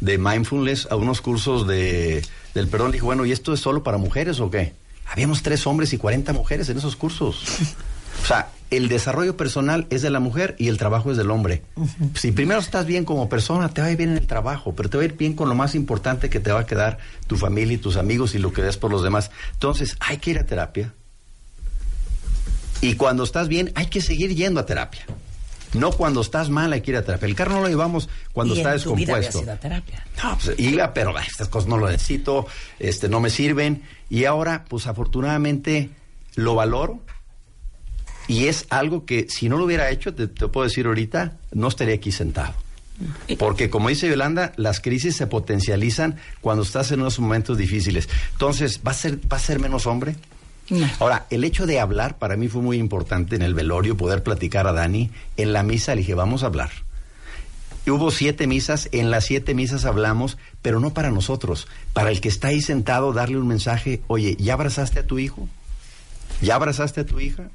de 0.00 0.18
mindfulness, 0.18 0.88
a 0.90 0.96
unos 0.96 1.20
cursos 1.20 1.66
de, 1.66 2.24
del 2.54 2.68
perdón. 2.68 2.92
Dije, 2.92 3.04
bueno, 3.04 3.24
¿y 3.24 3.32
esto 3.32 3.52
es 3.52 3.60
solo 3.60 3.82
para 3.82 3.98
mujeres 3.98 4.40
o 4.40 4.50
qué? 4.50 4.74
Habíamos 5.06 5.42
tres 5.42 5.66
hombres 5.66 5.92
y 5.92 5.98
40 5.98 6.32
mujeres 6.32 6.68
en 6.68 6.78
esos 6.78 6.96
cursos. 6.96 7.44
O 8.22 8.26
sea, 8.26 8.48
el 8.70 8.88
desarrollo 8.88 9.36
personal 9.36 9.86
es 9.90 10.02
de 10.02 10.10
la 10.10 10.20
mujer 10.20 10.56
y 10.58 10.68
el 10.68 10.78
trabajo 10.78 11.10
es 11.10 11.16
del 11.16 11.30
hombre. 11.30 11.62
Si 12.14 12.32
primero 12.32 12.58
estás 12.58 12.86
bien 12.86 13.04
como 13.04 13.28
persona, 13.28 13.68
te 13.68 13.80
va 13.80 13.86
a 13.86 13.90
ir 13.90 13.96
bien 13.96 14.10
en 14.10 14.16
el 14.16 14.26
trabajo, 14.26 14.74
pero 14.74 14.90
te 14.90 14.96
va 14.96 15.02
a 15.02 15.06
ir 15.06 15.16
bien 15.16 15.34
con 15.34 15.48
lo 15.48 15.54
más 15.54 15.74
importante 15.74 16.28
que 16.28 16.40
te 16.40 16.50
va 16.50 16.60
a 16.60 16.66
quedar 16.66 16.98
tu 17.26 17.36
familia 17.36 17.74
y 17.74 17.78
tus 17.78 17.96
amigos 17.96 18.34
y 18.34 18.38
lo 18.38 18.52
que 18.52 18.62
des 18.62 18.76
por 18.76 18.90
los 18.90 19.02
demás. 19.02 19.30
Entonces, 19.52 19.96
hay 20.00 20.18
que 20.18 20.32
ir 20.32 20.38
a 20.38 20.46
terapia. 20.46 20.92
Y 22.80 22.94
cuando 22.94 23.22
estás 23.22 23.48
bien, 23.48 23.70
hay 23.74 23.86
que 23.86 24.00
seguir 24.00 24.34
yendo 24.34 24.60
a 24.60 24.66
terapia. 24.66 25.06
No 25.76 25.92
cuando 25.92 26.20
estás 26.20 26.50
mal 26.50 26.72
hay 26.72 26.80
que 26.80 26.90
ir 26.92 26.96
a 26.96 27.02
terapia. 27.04 27.26
El 27.26 27.34
carro 27.34 27.54
no 27.54 27.60
lo 27.62 27.68
llevamos 27.68 28.08
cuando 28.32 28.54
Y 28.54 28.58
está 28.58 28.74
en 28.74 28.82
tu 28.82 28.94
vida 28.94 29.14
habías 29.14 29.26
descompuesto. 29.34 29.60
terapia. 29.62 30.04
No, 30.22 30.38
pues 30.42 30.58
iba, 30.58 30.92
pero 30.94 31.16
ay, 31.16 31.26
estas 31.28 31.48
cosas 31.48 31.68
no 31.68 31.76
lo 31.78 31.88
necesito, 31.88 32.46
este, 32.78 33.08
no 33.08 33.20
me 33.20 33.30
sirven. 33.30 33.82
Y 34.10 34.24
ahora, 34.24 34.64
pues 34.68 34.86
afortunadamente, 34.86 35.90
lo 36.34 36.54
valoro. 36.54 37.00
Y 38.28 38.46
es 38.46 38.66
algo 38.70 39.04
que 39.04 39.26
si 39.28 39.48
no 39.48 39.56
lo 39.56 39.64
hubiera 39.64 39.90
hecho, 39.90 40.14
te, 40.14 40.26
te 40.26 40.48
puedo 40.48 40.66
decir 40.66 40.86
ahorita, 40.86 41.36
no 41.52 41.68
estaría 41.68 41.94
aquí 41.94 42.10
sentado. 42.10 42.54
Porque 43.38 43.68
como 43.68 43.88
dice 43.90 44.08
Yolanda, 44.08 44.52
las 44.56 44.80
crisis 44.80 45.16
se 45.16 45.26
potencializan 45.26 46.16
cuando 46.40 46.62
estás 46.62 46.90
en 46.92 47.00
unos 47.00 47.18
momentos 47.18 47.58
difíciles. 47.58 48.08
Entonces, 48.32 48.80
¿va 48.86 48.92
a 48.92 48.94
ser, 48.94 49.18
va 49.30 49.36
a 49.36 49.40
ser 49.40 49.58
menos 49.60 49.86
hombre? 49.86 50.16
Ahora, 50.98 51.26
el 51.30 51.44
hecho 51.44 51.66
de 51.66 51.80
hablar 51.80 52.18
para 52.18 52.36
mí 52.36 52.48
fue 52.48 52.62
muy 52.62 52.78
importante 52.78 53.36
en 53.36 53.42
el 53.42 53.54
velorio, 53.54 53.96
poder 53.96 54.22
platicar 54.22 54.66
a 54.66 54.72
Dani. 54.72 55.10
En 55.36 55.52
la 55.52 55.62
misa 55.62 55.94
le 55.94 56.00
dije, 56.00 56.14
vamos 56.14 56.42
a 56.42 56.46
hablar. 56.46 56.70
Y 57.86 57.90
hubo 57.90 58.10
siete 58.10 58.48
misas, 58.48 58.88
en 58.90 59.12
las 59.12 59.24
siete 59.26 59.54
misas 59.54 59.84
hablamos, 59.84 60.38
pero 60.60 60.80
no 60.80 60.92
para 60.92 61.12
nosotros, 61.12 61.68
para 61.92 62.10
el 62.10 62.20
que 62.20 62.28
está 62.28 62.48
ahí 62.48 62.60
sentado, 62.60 63.12
darle 63.12 63.38
un 63.38 63.46
mensaje, 63.46 64.02
oye, 64.08 64.36
¿ya 64.40 64.54
abrazaste 64.54 64.98
a 64.98 65.06
tu 65.06 65.20
hijo? 65.20 65.48
¿Ya 66.42 66.56
abrazaste 66.56 67.02
a 67.02 67.06
tu 67.06 67.20
hija? 67.20 67.48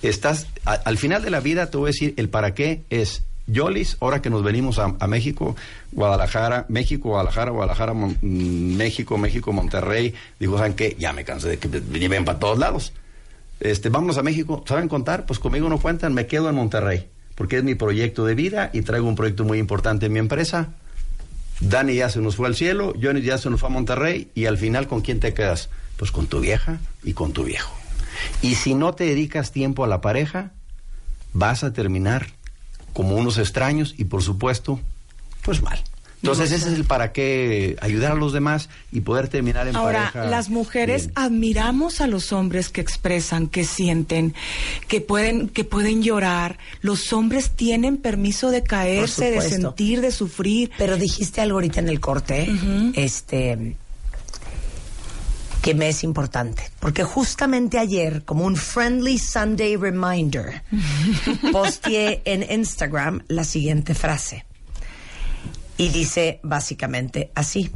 Estás, 0.00 0.46
al 0.64 0.96
final 0.96 1.22
de 1.22 1.30
la 1.30 1.40
vida 1.40 1.70
te 1.70 1.76
voy 1.76 1.88
a 1.88 1.92
decir, 1.92 2.14
el 2.18 2.28
para 2.28 2.54
qué 2.54 2.84
es, 2.88 3.24
Yolis, 3.48 3.96
ahora 4.00 4.22
que 4.22 4.30
nos 4.30 4.44
venimos 4.44 4.78
a, 4.78 5.06
México, 5.06 5.56
Guadalajara, 5.92 6.66
México, 6.68 7.08
Guadalajara, 7.08 7.50
Guadalajara, 7.50 7.94
México, 8.22 9.18
México, 9.18 9.52
Monterrey, 9.52 10.14
digo, 10.38 10.58
¿saben 10.58 10.74
qué? 10.74 10.96
Ya 10.98 11.12
me 11.12 11.24
cansé 11.24 11.48
de 11.48 11.58
que 11.58 11.68
lleven 11.68 12.24
para 12.24 12.38
todos 12.38 12.58
lados. 12.58 12.92
Este, 13.60 13.88
vámonos 13.88 14.18
a 14.18 14.22
México, 14.22 14.62
¿saben 14.68 14.88
contar? 14.88 15.26
Pues 15.26 15.38
conmigo 15.38 15.68
no 15.68 15.78
cuentan, 15.78 16.14
me 16.14 16.26
quedo 16.26 16.48
en 16.48 16.54
Monterrey, 16.54 17.08
porque 17.34 17.56
es 17.56 17.64
mi 17.64 17.74
proyecto 17.74 18.24
de 18.24 18.34
vida 18.34 18.70
y 18.72 18.82
traigo 18.82 19.08
un 19.08 19.16
proyecto 19.16 19.44
muy 19.44 19.58
importante 19.58 20.06
en 20.06 20.12
mi 20.12 20.18
empresa. 20.18 20.74
Dani 21.60 21.94
ya 21.94 22.08
se 22.08 22.20
nos 22.20 22.36
fue 22.36 22.46
al 22.46 22.54
cielo, 22.54 22.92
Johnny 23.00 23.22
ya 23.22 23.38
se 23.38 23.50
nos 23.50 23.60
fue 23.60 23.68
a 23.68 23.72
Monterrey 23.72 24.30
y 24.34 24.44
al 24.44 24.58
final 24.58 24.86
¿con 24.86 25.00
quién 25.00 25.18
te 25.18 25.34
quedas? 25.34 25.70
Pues 25.96 26.12
con 26.12 26.26
tu 26.26 26.38
vieja 26.38 26.78
y 27.02 27.14
con 27.14 27.32
tu 27.32 27.44
viejo. 27.44 27.72
Y 28.42 28.54
si 28.54 28.74
no 28.74 28.94
te 28.94 29.04
dedicas 29.04 29.50
tiempo 29.50 29.84
a 29.84 29.88
la 29.88 30.00
pareja, 30.00 30.52
vas 31.32 31.64
a 31.64 31.72
terminar 31.72 32.28
como 32.92 33.16
unos 33.16 33.38
extraños 33.38 33.94
y 33.98 34.04
por 34.04 34.22
supuesto, 34.22 34.80
pues 35.42 35.62
mal. 35.62 35.82
Entonces 36.20 36.50
ese 36.50 36.68
es 36.70 36.74
el 36.74 36.84
para 36.84 37.12
qué 37.12 37.76
ayudar 37.80 38.10
a 38.10 38.14
los 38.16 38.32
demás 38.32 38.68
y 38.90 39.02
poder 39.02 39.28
terminar 39.28 39.68
en 39.68 39.76
Ahora, 39.76 40.10
pareja. 40.12 40.24
las 40.28 40.48
mujeres 40.48 41.06
bien. 41.06 41.12
admiramos 41.14 42.00
a 42.00 42.08
los 42.08 42.32
hombres 42.32 42.70
que 42.70 42.80
expresan, 42.80 43.46
que 43.46 43.64
sienten, 43.64 44.34
que 44.88 45.00
pueden, 45.00 45.48
que 45.48 45.62
pueden 45.62 46.02
llorar. 46.02 46.58
Los 46.80 47.12
hombres 47.12 47.50
tienen 47.50 47.98
permiso 47.98 48.50
de 48.50 48.64
caerse, 48.64 49.30
de 49.30 49.40
sentir, 49.42 50.00
de 50.00 50.10
sufrir. 50.10 50.72
Pero 50.76 50.96
dijiste 50.96 51.40
algo 51.40 51.58
ahorita 51.58 51.78
en 51.78 51.88
el 51.88 52.00
corte, 52.00 52.48
este, 52.94 53.76
que 55.62 55.74
me 55.74 55.88
es 55.88 56.04
importante. 56.04 56.70
Porque 56.80 57.04
justamente 57.04 57.78
ayer, 57.78 58.24
como 58.24 58.44
un 58.44 58.56
friendly 58.56 59.18
Sunday 59.18 59.76
reminder, 59.76 60.62
posteé 61.52 62.22
en 62.24 62.50
Instagram 62.50 63.24
la 63.28 63.44
siguiente 63.44 63.94
frase. 63.94 64.44
Y 65.76 65.90
dice 65.90 66.40
básicamente 66.42 67.30
así. 67.34 67.70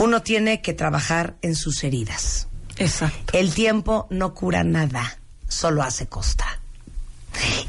Uno 0.00 0.22
tiene 0.22 0.62
que 0.62 0.72
trabajar 0.72 1.36
en 1.42 1.54
sus 1.54 1.84
heridas. 1.84 2.48
Exacto. 2.76 3.36
El 3.36 3.52
tiempo 3.52 4.06
no 4.10 4.32
cura 4.32 4.64
nada, 4.64 5.18
solo 5.48 5.82
hace 5.82 6.06
costa. 6.06 6.61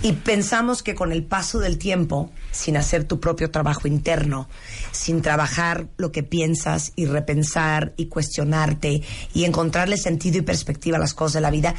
Y 0.01 0.13
pensamos 0.13 0.83
que 0.83 0.95
con 0.95 1.11
el 1.11 1.23
paso 1.23 1.59
del 1.59 1.77
tiempo, 1.77 2.31
sin 2.51 2.77
hacer 2.77 3.05
tu 3.05 3.19
propio 3.19 3.51
trabajo 3.51 3.87
interno, 3.87 4.49
sin 4.91 5.21
trabajar 5.21 5.87
lo 5.97 6.11
que 6.11 6.23
piensas 6.23 6.91
y 6.95 7.05
repensar 7.05 7.93
y 7.95 8.07
cuestionarte 8.07 9.01
y 9.33 9.45
encontrarle 9.45 9.97
sentido 9.97 10.37
y 10.37 10.41
perspectiva 10.41 10.97
a 10.97 10.99
las 10.99 11.13
cosas 11.13 11.33
de 11.33 11.41
la 11.41 11.51
vida, 11.51 11.75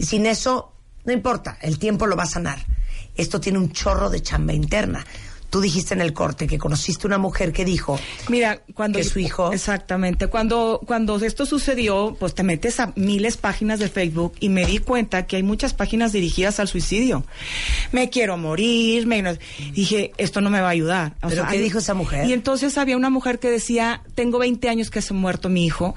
sin 0.00 0.26
eso, 0.26 0.72
no 1.04 1.12
importa, 1.12 1.58
el 1.60 1.78
tiempo 1.78 2.06
lo 2.06 2.16
va 2.16 2.24
a 2.24 2.26
sanar. 2.26 2.64
Esto 3.14 3.40
tiene 3.40 3.58
un 3.58 3.72
chorro 3.72 4.10
de 4.10 4.22
chamba 4.22 4.52
interna. 4.52 5.04
Tú 5.50 5.60
dijiste 5.60 5.94
en 5.94 6.00
el 6.00 6.12
corte 6.12 6.46
que 6.46 6.58
conociste 6.58 7.06
una 7.06 7.18
mujer 7.18 7.52
que 7.52 7.64
dijo 7.64 7.98
Mira, 8.28 8.60
cuando 8.74 8.98
que 8.98 9.04
su 9.04 9.18
hijo 9.18 9.52
Exactamente. 9.52 10.26
Cuando, 10.26 10.80
cuando 10.86 11.16
esto 11.16 11.46
sucedió, 11.46 12.16
pues 12.18 12.34
te 12.34 12.42
metes 12.42 12.80
a 12.80 12.92
miles 12.96 13.36
páginas 13.36 13.78
de 13.78 13.88
Facebook 13.88 14.34
y 14.40 14.48
me 14.50 14.66
di 14.66 14.78
cuenta 14.78 15.26
que 15.26 15.36
hay 15.36 15.42
muchas 15.42 15.74
páginas 15.74 16.12
dirigidas 16.12 16.60
al 16.60 16.68
suicidio. 16.68 17.24
Me 17.92 18.10
quiero 18.10 18.36
morir, 18.36 19.06
me... 19.06 19.38
Dije, 19.72 20.12
esto 20.18 20.40
no 20.40 20.50
me 20.50 20.60
va 20.60 20.68
a 20.68 20.70
ayudar. 20.70 21.14
O 21.22 21.28
¿Pero 21.28 21.44
qué 21.46 21.56
hay- 21.56 21.62
dijo 21.62 21.78
esa 21.78 21.94
mujer? 21.94 22.26
Y 22.26 22.32
entonces 22.32 22.76
había 22.78 22.96
una 22.96 23.10
mujer 23.10 23.38
que 23.38 23.50
decía, 23.50 24.02
tengo 24.14 24.38
20 24.38 24.68
años 24.68 24.90
que 24.90 25.02
se 25.02 25.14
ha 25.14 25.16
muerto 25.16 25.48
mi 25.48 25.64
hijo 25.64 25.96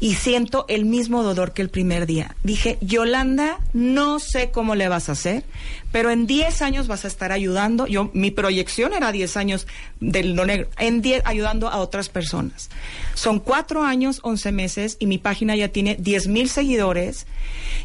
y 0.00 0.14
siento 0.14 0.64
el 0.68 0.84
mismo 0.84 1.22
dolor 1.22 1.52
que 1.52 1.62
el 1.62 1.70
primer 1.70 2.06
día. 2.06 2.36
Dije, 2.42 2.78
Yolanda, 2.80 3.58
no 3.72 4.18
sé 4.18 4.50
cómo 4.50 4.74
le 4.74 4.88
vas 4.88 5.08
a 5.08 5.12
hacer, 5.12 5.44
pero 5.92 6.10
en 6.10 6.26
10 6.26 6.62
años 6.62 6.88
vas 6.88 7.04
a 7.04 7.08
estar 7.08 7.32
ayudando. 7.32 7.86
Yo, 7.86 8.10
mi 8.14 8.30
proyección 8.30 8.92
era 8.92 9.12
10 9.12 9.36
años 9.36 9.66
del 10.00 10.34
lo 10.34 10.46
negro, 10.46 10.68
en 10.78 11.02
10 11.02 11.22
ayudando 11.24 11.68
a 11.68 11.78
otras 11.78 12.08
personas. 12.08 12.70
Son 13.14 13.38
4 13.38 13.84
años, 13.84 14.20
11 14.22 14.52
meses 14.52 14.96
y 14.98 15.06
mi 15.06 15.18
página 15.18 15.54
ya 15.56 15.68
tiene 15.68 15.96
10 15.98 16.28
mil 16.28 16.48
seguidores. 16.48 17.26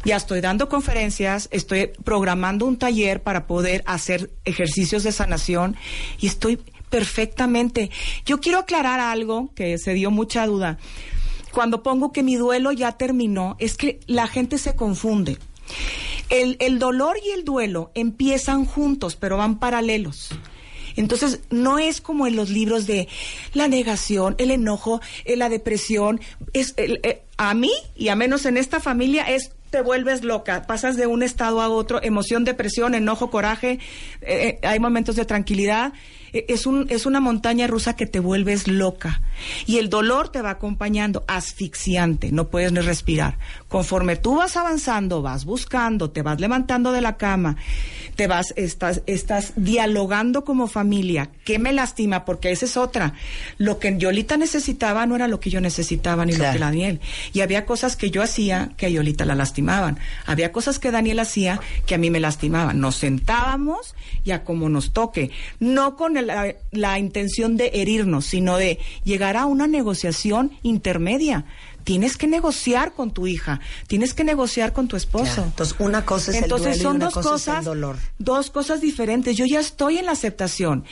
Ya 0.04 0.16
estoy 0.16 0.40
dando 0.40 0.68
conferencias, 0.68 1.48
estoy 1.50 1.90
programando 2.04 2.66
un 2.66 2.78
taller 2.78 3.22
para 3.22 3.46
poder 3.46 3.82
hacer 3.86 4.30
ejercicios 4.44 5.02
de 5.02 5.12
sanación 5.12 5.76
y 6.20 6.26
estoy 6.26 6.58
perfectamente. 6.90 7.90
Yo 8.24 8.40
quiero 8.40 8.60
aclarar 8.60 9.00
algo 9.00 9.50
que 9.54 9.78
se 9.78 9.94
dio 9.94 10.10
mucha 10.10 10.46
duda. 10.46 10.78
Cuando 11.58 11.82
pongo 11.82 12.12
que 12.12 12.22
mi 12.22 12.36
duelo 12.36 12.70
ya 12.70 12.92
terminó, 12.92 13.56
es 13.58 13.76
que 13.76 13.98
la 14.06 14.28
gente 14.28 14.58
se 14.58 14.76
confunde. 14.76 15.38
El, 16.30 16.56
el 16.60 16.78
dolor 16.78 17.16
y 17.26 17.30
el 17.30 17.44
duelo 17.44 17.90
empiezan 17.96 18.64
juntos, 18.64 19.16
pero 19.16 19.36
van 19.38 19.58
paralelos. 19.58 20.28
Entonces, 20.94 21.40
no 21.50 21.80
es 21.80 22.00
como 22.00 22.28
en 22.28 22.36
los 22.36 22.48
libros 22.48 22.86
de 22.86 23.08
la 23.54 23.66
negación, 23.66 24.36
el 24.38 24.52
enojo, 24.52 25.00
eh, 25.24 25.34
la 25.36 25.48
depresión. 25.48 26.20
Es, 26.52 26.74
el- 26.76 27.00
eh, 27.02 27.22
a 27.38 27.54
mí, 27.54 27.72
y 27.96 28.06
a 28.06 28.14
menos 28.14 28.46
en 28.46 28.56
esta 28.56 28.78
familia, 28.78 29.24
es 29.24 29.50
te 29.70 29.82
vuelves 29.82 30.22
loca, 30.22 30.62
pasas 30.62 30.96
de 30.96 31.08
un 31.08 31.24
estado 31.24 31.60
a 31.60 31.68
otro, 31.68 32.00
emoción, 32.02 32.44
depresión, 32.44 32.94
enojo, 32.94 33.30
coraje, 33.30 33.80
eh, 34.22 34.60
hay 34.62 34.78
momentos 34.78 35.16
de 35.16 35.24
tranquilidad. 35.24 35.92
E- 36.32 36.46
es, 36.48 36.66
un, 36.66 36.86
es 36.90 37.06
una 37.06 37.20
montaña 37.20 37.66
rusa 37.66 37.96
que 37.96 38.06
te 38.06 38.20
vuelves 38.20 38.68
loca. 38.68 39.22
Y 39.66 39.78
el 39.78 39.88
dolor 39.88 40.30
te 40.30 40.42
va 40.42 40.50
acompañando, 40.50 41.24
asfixiante, 41.28 42.32
no 42.32 42.48
puedes 42.48 42.72
ni 42.72 42.80
respirar. 42.80 43.38
Conforme 43.68 44.16
tú 44.16 44.36
vas 44.36 44.56
avanzando, 44.56 45.22
vas 45.22 45.44
buscando, 45.44 46.10
te 46.10 46.22
vas 46.22 46.40
levantando 46.40 46.92
de 46.92 47.00
la 47.00 47.16
cama, 47.16 47.56
te 48.16 48.26
vas, 48.26 48.52
estás, 48.56 49.02
estás 49.06 49.52
dialogando 49.56 50.44
como 50.44 50.66
familia. 50.66 51.30
¿Qué 51.44 51.58
me 51.58 51.72
lastima? 51.72 52.24
Porque 52.24 52.50
esa 52.50 52.66
es 52.66 52.76
otra. 52.76 53.14
Lo 53.58 53.78
que 53.78 53.96
Yolita 53.96 54.36
necesitaba 54.36 55.06
no 55.06 55.14
era 55.14 55.28
lo 55.28 55.40
que 55.40 55.50
yo 55.50 55.60
necesitaba 55.60 56.24
ni 56.24 56.32
lo 56.32 56.50
que 56.50 56.58
Daniel. 56.58 57.00
Y 57.32 57.40
había 57.40 57.64
cosas 57.64 57.96
que 57.96 58.10
yo 58.10 58.22
hacía 58.22 58.70
que 58.76 58.86
a 58.86 58.88
Yolita 58.88 59.24
la 59.24 59.34
lastimaban. 59.34 59.98
Había 60.26 60.52
cosas 60.52 60.78
que 60.78 60.90
Daniel 60.90 61.20
hacía 61.20 61.60
que 61.86 61.94
a 61.94 61.98
mí 61.98 62.10
me 62.10 62.20
lastimaban. 62.20 62.80
Nos 62.80 62.96
sentábamos 62.96 63.94
y 64.24 64.32
a 64.32 64.44
como 64.44 64.68
nos 64.68 64.92
toque. 64.92 65.30
No 65.60 65.96
con 65.96 66.16
la, 66.22 66.54
la 66.70 66.98
intención 66.98 67.56
de 67.56 67.70
herirnos, 67.74 68.26
sino 68.26 68.56
de 68.56 68.78
llegar 69.04 69.36
a 69.36 69.46
una 69.46 69.66
negociación 69.66 70.52
intermedia. 70.62 71.44
Tienes 71.84 72.18
que 72.18 72.26
negociar 72.26 72.92
con 72.92 73.12
tu 73.12 73.26
hija, 73.26 73.60
tienes 73.86 74.12
que 74.12 74.22
negociar 74.22 74.74
con 74.74 74.88
tu 74.88 74.96
esposo. 74.96 75.42
Entonces, 75.42 75.74
una 75.78 76.04
cosa 76.04 76.32
es 76.32 76.36
el 76.36 76.42
Entonces 76.44 76.76
y 76.76 76.80
son 76.80 76.96
una 76.96 77.06
dos 77.06 77.14
cosa 77.14 77.28
es 77.30 77.42
el 77.42 77.54
cosas, 77.54 77.64
dolor. 77.64 77.96
dos 78.18 78.50
cosas 78.50 78.80
diferentes. 78.82 79.36
Yo 79.36 79.46
ya 79.46 79.58
estoy 79.60 79.96
en 79.96 80.04
la 80.04 80.12
aceptación. 80.12 80.84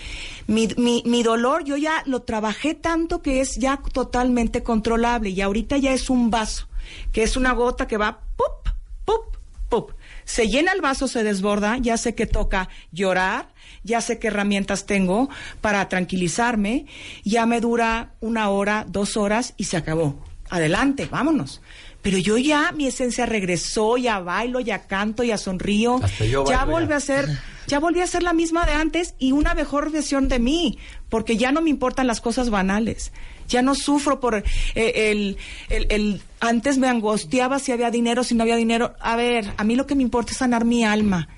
Mi, 0.46 0.68
mi, 0.78 1.02
mi 1.04 1.22
dolor, 1.22 1.64
yo 1.64 1.76
ya 1.76 2.02
lo 2.06 2.22
trabajé 2.22 2.74
tanto 2.74 3.20
que 3.20 3.42
es 3.42 3.56
ya 3.56 3.78
totalmente 3.92 4.62
controlable 4.62 5.28
y 5.28 5.42
ahorita 5.42 5.76
ya 5.76 5.92
es 5.92 6.08
un 6.08 6.30
vaso, 6.30 6.66
que 7.12 7.22
es 7.24 7.36
una 7.36 7.52
gota 7.52 7.86
que 7.86 7.98
va 7.98 8.20
¡pup! 8.38 8.72
¡pup! 9.04 9.36
¡pup! 9.68 9.90
Se 10.24 10.48
llena 10.48 10.72
el 10.72 10.80
vaso, 10.80 11.08
se 11.08 11.22
desborda, 11.24 11.76
ya 11.76 11.98
sé 11.98 12.14
que 12.14 12.24
toca 12.26 12.70
llorar, 12.90 13.52
ya 13.86 14.00
sé 14.02 14.18
qué 14.18 14.26
herramientas 14.26 14.84
tengo 14.84 15.30
para 15.62 15.88
tranquilizarme, 15.88 16.84
ya 17.24 17.46
me 17.46 17.60
dura 17.60 18.12
una 18.20 18.50
hora, 18.50 18.84
dos 18.88 19.16
horas 19.16 19.54
y 19.56 19.64
se 19.64 19.76
acabó. 19.78 20.22
Adelante, 20.50 21.06
vámonos. 21.10 21.62
Pero 22.02 22.18
yo 22.18 22.36
ya, 22.38 22.70
mi 22.72 22.86
esencia 22.86 23.26
regresó, 23.26 23.96
ya 23.96 24.20
bailo, 24.20 24.60
ya 24.60 24.86
canto, 24.86 25.24
ya 25.24 25.38
sonrío, 25.38 26.00
ya 26.46 26.58
bailo, 26.58 26.72
volví 26.72 26.88
ya. 26.90 26.96
a 26.96 27.00
ser, 27.00 27.26
ya 27.66 27.80
volví 27.80 28.00
a 28.00 28.06
ser 28.06 28.22
la 28.22 28.32
misma 28.32 28.64
de 28.64 28.72
antes 28.74 29.14
y 29.18 29.32
una 29.32 29.54
mejor 29.54 29.90
versión 29.90 30.28
de 30.28 30.38
mí, 30.38 30.78
porque 31.08 31.36
ya 31.36 31.50
no 31.50 31.62
me 31.62 31.70
importan 31.70 32.06
las 32.06 32.20
cosas 32.20 32.48
banales. 32.50 33.10
Ya 33.48 33.62
no 33.62 33.74
sufro 33.74 34.20
por 34.20 34.36
eh, 34.36 34.44
el, 34.74 35.36
el, 35.68 35.86
el- 35.90 36.22
antes 36.40 36.78
me 36.78 36.88
angustiaba 36.88 37.58
si 37.58 37.72
había 37.72 37.90
dinero, 37.90 38.22
si 38.22 38.34
no 38.36 38.42
había 38.42 38.56
dinero. 38.56 38.94
A 39.00 39.16
ver, 39.16 39.52
a 39.56 39.64
mí 39.64 39.74
lo 39.74 39.86
que 39.86 39.94
me 39.96 40.02
importa 40.02 40.30
es 40.32 40.38
sanar 40.38 40.64
mi 40.64 40.84
alma. 40.84 41.28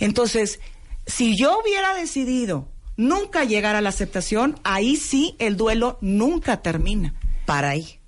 Entonces, 0.00 0.60
si 1.06 1.36
yo 1.36 1.58
hubiera 1.58 1.94
decidido 1.94 2.68
nunca 2.96 3.44
llegar 3.44 3.76
a 3.76 3.80
la 3.80 3.88
aceptación, 3.88 4.58
ahí 4.64 4.96
sí 4.96 5.36
el 5.38 5.56
duelo 5.56 5.98
nunca 6.00 6.62
termina. 6.62 7.14
Para 7.46 7.70
ahí. 7.70 7.98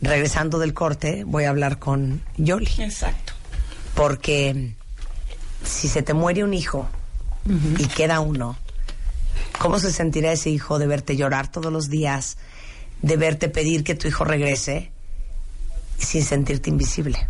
Regresando 0.00 0.58
del 0.58 0.74
corte, 0.74 1.24
voy 1.24 1.44
a 1.44 1.50
hablar 1.50 1.78
con 1.78 2.22
Yoli. 2.36 2.70
Exacto. 2.78 3.34
Porque 3.94 4.74
si 5.64 5.88
se 5.88 6.02
te 6.02 6.14
muere 6.14 6.42
un 6.42 6.54
hijo 6.54 6.88
y 7.78 7.86
queda 7.86 8.20
uno, 8.20 8.56
¿cómo 9.58 9.78
se 9.78 9.92
sentirá 9.92 10.32
ese 10.32 10.50
hijo 10.50 10.78
de 10.78 10.86
verte 10.86 11.16
llorar 11.16 11.50
todos 11.50 11.72
los 11.72 11.90
días, 11.90 12.38
de 13.02 13.16
verte 13.16 13.48
pedir 13.48 13.84
que 13.84 13.94
tu 13.94 14.08
hijo 14.08 14.24
regrese 14.24 14.90
sin 15.98 16.24
sentirte 16.24 16.70
invisible? 16.70 17.28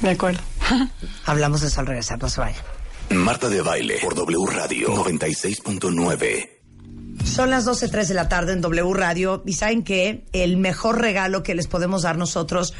De 0.00 0.10
acuerdo. 0.10 0.40
Hablamos 1.26 1.60
de 1.60 1.68
eso 1.68 1.80
al 1.80 1.86
regresar, 1.86 2.20
no 2.20 2.28
se 2.28 2.40
vayan. 2.40 2.77
Marta 3.10 3.48
de 3.48 3.62
Baile 3.62 3.98
por 4.02 4.14
W 4.14 4.46
Radio 4.46 4.88
96.9. 4.88 6.48
Son 7.24 7.50
las 7.50 7.66
12.03 7.66 8.06
de 8.06 8.14
la 8.14 8.28
tarde 8.28 8.52
en 8.52 8.60
W 8.60 8.92
Radio 8.94 9.42
y 9.46 9.54
saben 9.54 9.82
que 9.82 10.26
el 10.32 10.56
mejor 10.56 11.00
regalo 11.00 11.42
que 11.42 11.54
les 11.54 11.66
podemos 11.66 12.02
dar 12.02 12.18
nosotros 12.18 12.74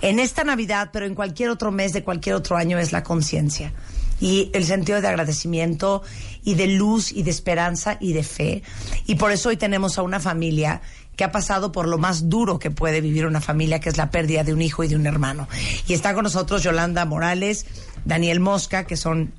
en 0.00 0.18
esta 0.18 0.44
Navidad, 0.44 0.90
pero 0.92 1.06
en 1.06 1.14
cualquier 1.14 1.50
otro 1.50 1.72
mes 1.72 1.92
de 1.92 2.04
cualquier 2.04 2.36
otro 2.36 2.56
año 2.56 2.78
es 2.78 2.92
la 2.92 3.02
conciencia 3.02 3.72
y 4.20 4.50
el 4.54 4.64
sentido 4.64 5.00
de 5.00 5.08
agradecimiento 5.08 6.02
y 6.44 6.54
de 6.54 6.68
luz 6.68 7.10
y 7.10 7.24
de 7.24 7.30
esperanza 7.32 7.96
y 8.00 8.12
de 8.12 8.22
fe. 8.22 8.62
Y 9.06 9.16
por 9.16 9.32
eso 9.32 9.48
hoy 9.48 9.56
tenemos 9.56 9.98
a 9.98 10.02
una 10.02 10.20
familia 10.20 10.80
que 11.16 11.24
ha 11.24 11.32
pasado 11.32 11.72
por 11.72 11.88
lo 11.88 11.98
más 11.98 12.28
duro 12.28 12.60
que 12.60 12.70
puede 12.70 13.00
vivir 13.00 13.26
una 13.26 13.40
familia, 13.40 13.80
que 13.80 13.88
es 13.88 13.96
la 13.96 14.12
pérdida 14.12 14.44
de 14.44 14.52
un 14.54 14.62
hijo 14.62 14.84
y 14.84 14.88
de 14.88 14.96
un 14.96 15.06
hermano. 15.06 15.48
Y 15.88 15.94
está 15.94 16.14
con 16.14 16.22
nosotros 16.22 16.62
Yolanda 16.62 17.04
Morales, 17.04 17.66
Daniel 18.04 18.38
Mosca, 18.38 18.84
que 18.84 18.96
son 18.96 19.32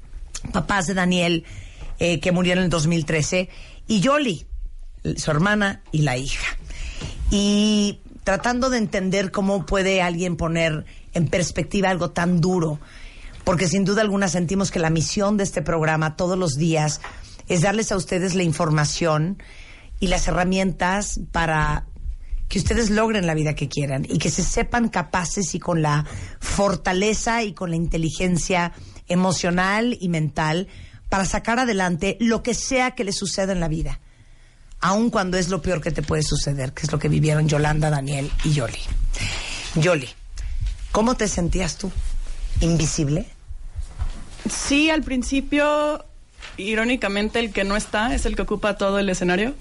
papás 0.51 0.87
de 0.87 0.93
Daniel, 0.93 1.45
eh, 1.99 2.19
que 2.19 2.31
murieron 2.31 2.63
en 2.63 2.65
el 2.65 2.69
2013, 2.69 3.49
y 3.87 3.99
Yoli, 3.99 4.45
su 5.15 5.31
hermana 5.31 5.81
y 5.91 5.99
la 5.99 6.17
hija. 6.17 6.57
Y 7.29 7.99
tratando 8.23 8.69
de 8.69 8.77
entender 8.77 9.31
cómo 9.31 9.65
puede 9.65 10.01
alguien 10.01 10.37
poner 10.37 10.85
en 11.13 11.27
perspectiva 11.27 11.89
algo 11.89 12.11
tan 12.11 12.41
duro, 12.41 12.79
porque 13.43 13.67
sin 13.67 13.85
duda 13.85 14.01
alguna 14.01 14.27
sentimos 14.27 14.71
que 14.71 14.79
la 14.79 14.89
misión 14.89 15.37
de 15.37 15.43
este 15.43 15.61
programa 15.61 16.15
todos 16.15 16.37
los 16.37 16.55
días 16.55 17.01
es 17.47 17.61
darles 17.61 17.91
a 17.91 17.97
ustedes 17.97 18.35
la 18.35 18.43
información 18.43 19.41
y 19.99 20.07
las 20.07 20.27
herramientas 20.27 21.19
para 21.31 21.85
que 22.47 22.59
ustedes 22.59 22.89
logren 22.89 23.25
la 23.25 23.33
vida 23.33 23.55
que 23.55 23.67
quieran 23.67 24.05
y 24.07 24.17
que 24.17 24.29
se 24.29 24.43
sepan 24.43 24.89
capaces 24.89 25.55
y 25.55 25.59
con 25.59 25.81
la 25.81 26.05
fortaleza 26.39 27.43
y 27.43 27.53
con 27.53 27.69
la 27.71 27.75
inteligencia 27.75 28.73
emocional 29.07 29.97
y 29.99 30.09
mental 30.09 30.67
para 31.09 31.25
sacar 31.25 31.59
adelante 31.59 32.17
lo 32.19 32.41
que 32.41 32.53
sea 32.53 32.91
que 32.91 33.03
les 33.03 33.15
suceda 33.15 33.51
en 33.53 33.59
la 33.59 33.67
vida, 33.67 33.99
aun 34.79 35.09
cuando 35.09 35.37
es 35.37 35.49
lo 35.49 35.61
peor 35.61 35.81
que 35.81 35.91
te 35.91 36.01
puede 36.01 36.23
suceder, 36.23 36.73
que 36.73 36.87
es 36.87 36.91
lo 36.91 36.99
que 36.99 37.09
vivieron 37.09 37.47
Yolanda, 37.47 37.89
Daniel 37.89 38.31
y 38.43 38.53
Yoli. 38.53 38.79
Yoli, 39.75 40.09
¿cómo 40.91 41.15
te 41.15 41.27
sentías 41.27 41.77
tú? 41.77 41.91
¿Invisible? 42.61 43.27
Sí, 44.49 44.89
al 44.89 45.03
principio, 45.03 46.05
irónicamente, 46.57 47.39
el 47.39 47.51
que 47.51 47.63
no 47.63 47.75
está 47.75 48.13
es 48.13 48.25
el 48.25 48.35
que 48.35 48.41
ocupa 48.41 48.77
todo 48.77 48.99
el 48.99 49.09
escenario. 49.09 49.53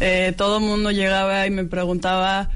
Eh, 0.00 0.34
todo 0.36 0.58
el 0.58 0.64
mundo 0.64 0.90
llegaba 0.90 1.46
y 1.46 1.50
me 1.50 1.64
preguntaba, 1.64 2.50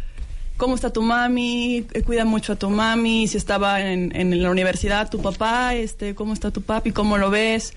¿cómo 0.56 0.74
está 0.74 0.92
tu 0.92 1.02
mami? 1.02 1.86
Eh, 1.92 2.02
Cuida 2.02 2.24
mucho 2.24 2.52
a 2.52 2.56
tu 2.56 2.70
mami. 2.70 3.28
Si 3.28 3.36
estaba 3.36 3.80
en, 3.80 4.14
en 4.14 4.42
la 4.42 4.50
universidad, 4.50 5.10
tu 5.10 5.20
papá, 5.20 5.74
este, 5.74 6.14
¿cómo 6.14 6.32
está 6.32 6.50
tu 6.50 6.62
papi? 6.62 6.92
¿Cómo 6.92 7.18
lo 7.18 7.30
ves? 7.30 7.74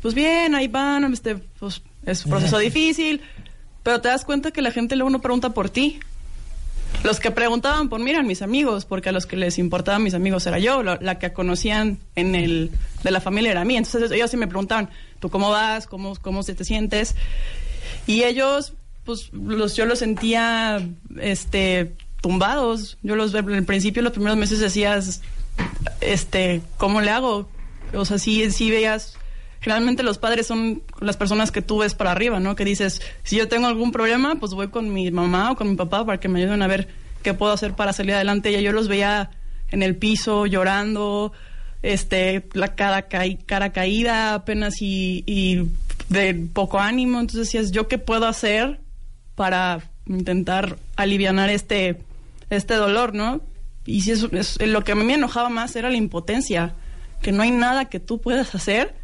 Pues 0.00 0.14
bien, 0.14 0.54
ahí 0.54 0.68
van, 0.68 1.12
este, 1.12 1.36
pues 1.36 1.82
es 2.04 2.24
un 2.24 2.30
proceso 2.30 2.58
difícil. 2.70 3.20
Pero 3.82 4.00
te 4.00 4.08
das 4.08 4.24
cuenta 4.24 4.50
que 4.50 4.62
la 4.62 4.70
gente 4.70 4.96
luego 4.96 5.10
no 5.10 5.20
pregunta 5.20 5.50
por 5.50 5.70
ti. 5.70 6.00
Los 7.04 7.18
que 7.18 7.32
preguntaban 7.32 7.88
por 7.88 8.00
mí 8.00 8.10
eran 8.10 8.26
mis 8.26 8.42
amigos, 8.42 8.84
porque 8.84 9.08
a 9.08 9.12
los 9.12 9.26
que 9.26 9.36
les 9.36 9.58
importaban 9.58 10.04
mis 10.04 10.14
amigos 10.14 10.46
era 10.46 10.58
yo, 10.60 10.82
la 10.82 11.18
que 11.18 11.32
conocían 11.32 11.98
en 12.14 12.34
el 12.36 12.70
de 13.02 13.10
la 13.10 13.20
familia 13.20 13.50
era 13.50 13.64
mí. 13.64 13.76
Entonces 13.76 14.10
ellos 14.12 14.30
sí 14.30 14.36
me 14.36 14.46
preguntaban, 14.46 14.88
¿tú 15.18 15.28
cómo 15.28 15.50
vas? 15.50 15.88
¿Cómo, 15.88 16.14
cómo 16.20 16.44
se 16.44 16.54
te 16.54 16.64
sientes? 16.64 17.16
Y 18.06 18.22
ellos, 18.22 18.74
pues 19.04 19.32
los, 19.32 19.74
yo 19.74 19.84
los 19.84 19.98
sentía 19.98 20.80
este, 21.18 21.94
tumbados. 22.22 22.96
Yo 23.02 23.16
los 23.16 23.34
en 23.34 23.50
el 23.50 23.64
principio, 23.66 24.00
los 24.00 24.12
primeros 24.12 24.38
meses 24.38 24.60
decías, 24.60 25.20
este, 26.00 26.62
¿cómo 26.78 27.02
le 27.02 27.10
hago? 27.10 27.50
O 27.92 28.04
sea, 28.06 28.18
sí, 28.18 28.50
sí 28.50 28.70
veías. 28.70 29.18
Generalmente 29.60 30.02
los 30.02 30.18
padres 30.18 30.46
son 30.46 30.82
las 31.00 31.16
personas 31.16 31.52
que 31.52 31.62
tú 31.62 31.78
ves 31.78 31.94
para 31.94 32.12
arriba, 32.12 32.40
¿no? 32.40 32.56
Que 32.56 32.64
dices, 32.64 33.02
si 33.22 33.36
yo 33.36 33.48
tengo 33.48 33.66
algún 33.66 33.92
problema, 33.92 34.36
pues 34.36 34.54
voy 34.54 34.68
con 34.68 34.92
mi 34.92 35.10
mamá 35.10 35.52
o 35.52 35.56
con 35.56 35.68
mi 35.68 35.76
papá 35.76 36.06
para 36.06 36.18
que 36.18 36.28
me 36.28 36.40
ayuden 36.40 36.62
a 36.62 36.66
ver 36.66 36.88
qué 37.22 37.34
puedo 37.34 37.52
hacer 37.52 37.74
para 37.74 37.92
salir 37.92 38.14
adelante. 38.14 38.50
Y 38.50 38.62
yo 38.62 38.72
los 38.72 38.88
veía 38.88 39.30
en 39.70 39.82
el 39.82 39.96
piso 39.96 40.46
llorando, 40.46 41.32
este, 41.82 42.48
la 42.54 42.74
cara, 42.74 43.06
cara 43.08 43.72
caída 43.72 44.34
apenas 44.34 44.80
y, 44.80 45.22
y 45.26 45.68
de 46.08 46.34
poco 46.52 46.80
ánimo. 46.80 47.20
Entonces 47.20 47.48
decías, 47.48 47.72
¿yo 47.72 47.88
qué 47.88 47.98
puedo 47.98 48.26
hacer 48.26 48.80
para 49.34 49.80
intentar 50.06 50.76
alivianar 50.96 51.50
este, 51.50 51.98
este 52.56 52.74
dolor, 52.74 53.14
no? 53.14 53.40
Y 53.84 54.02
si 54.02 54.12
eso 54.12 54.28
es, 54.32 54.60
lo 54.60 54.84
que 54.84 54.92
a 54.92 54.94
mí 54.94 55.04
me 55.04 55.14
enojaba 55.14 55.48
más 55.48 55.74
era 55.76 55.90
la 55.90 55.96
impotencia, 55.96 56.74
que 57.20 57.32
no 57.32 57.42
hay 57.42 57.50
nada 57.50 57.86
que 57.86 58.00
tú 58.00 58.20
puedas 58.20 58.54
hacer, 58.54 58.94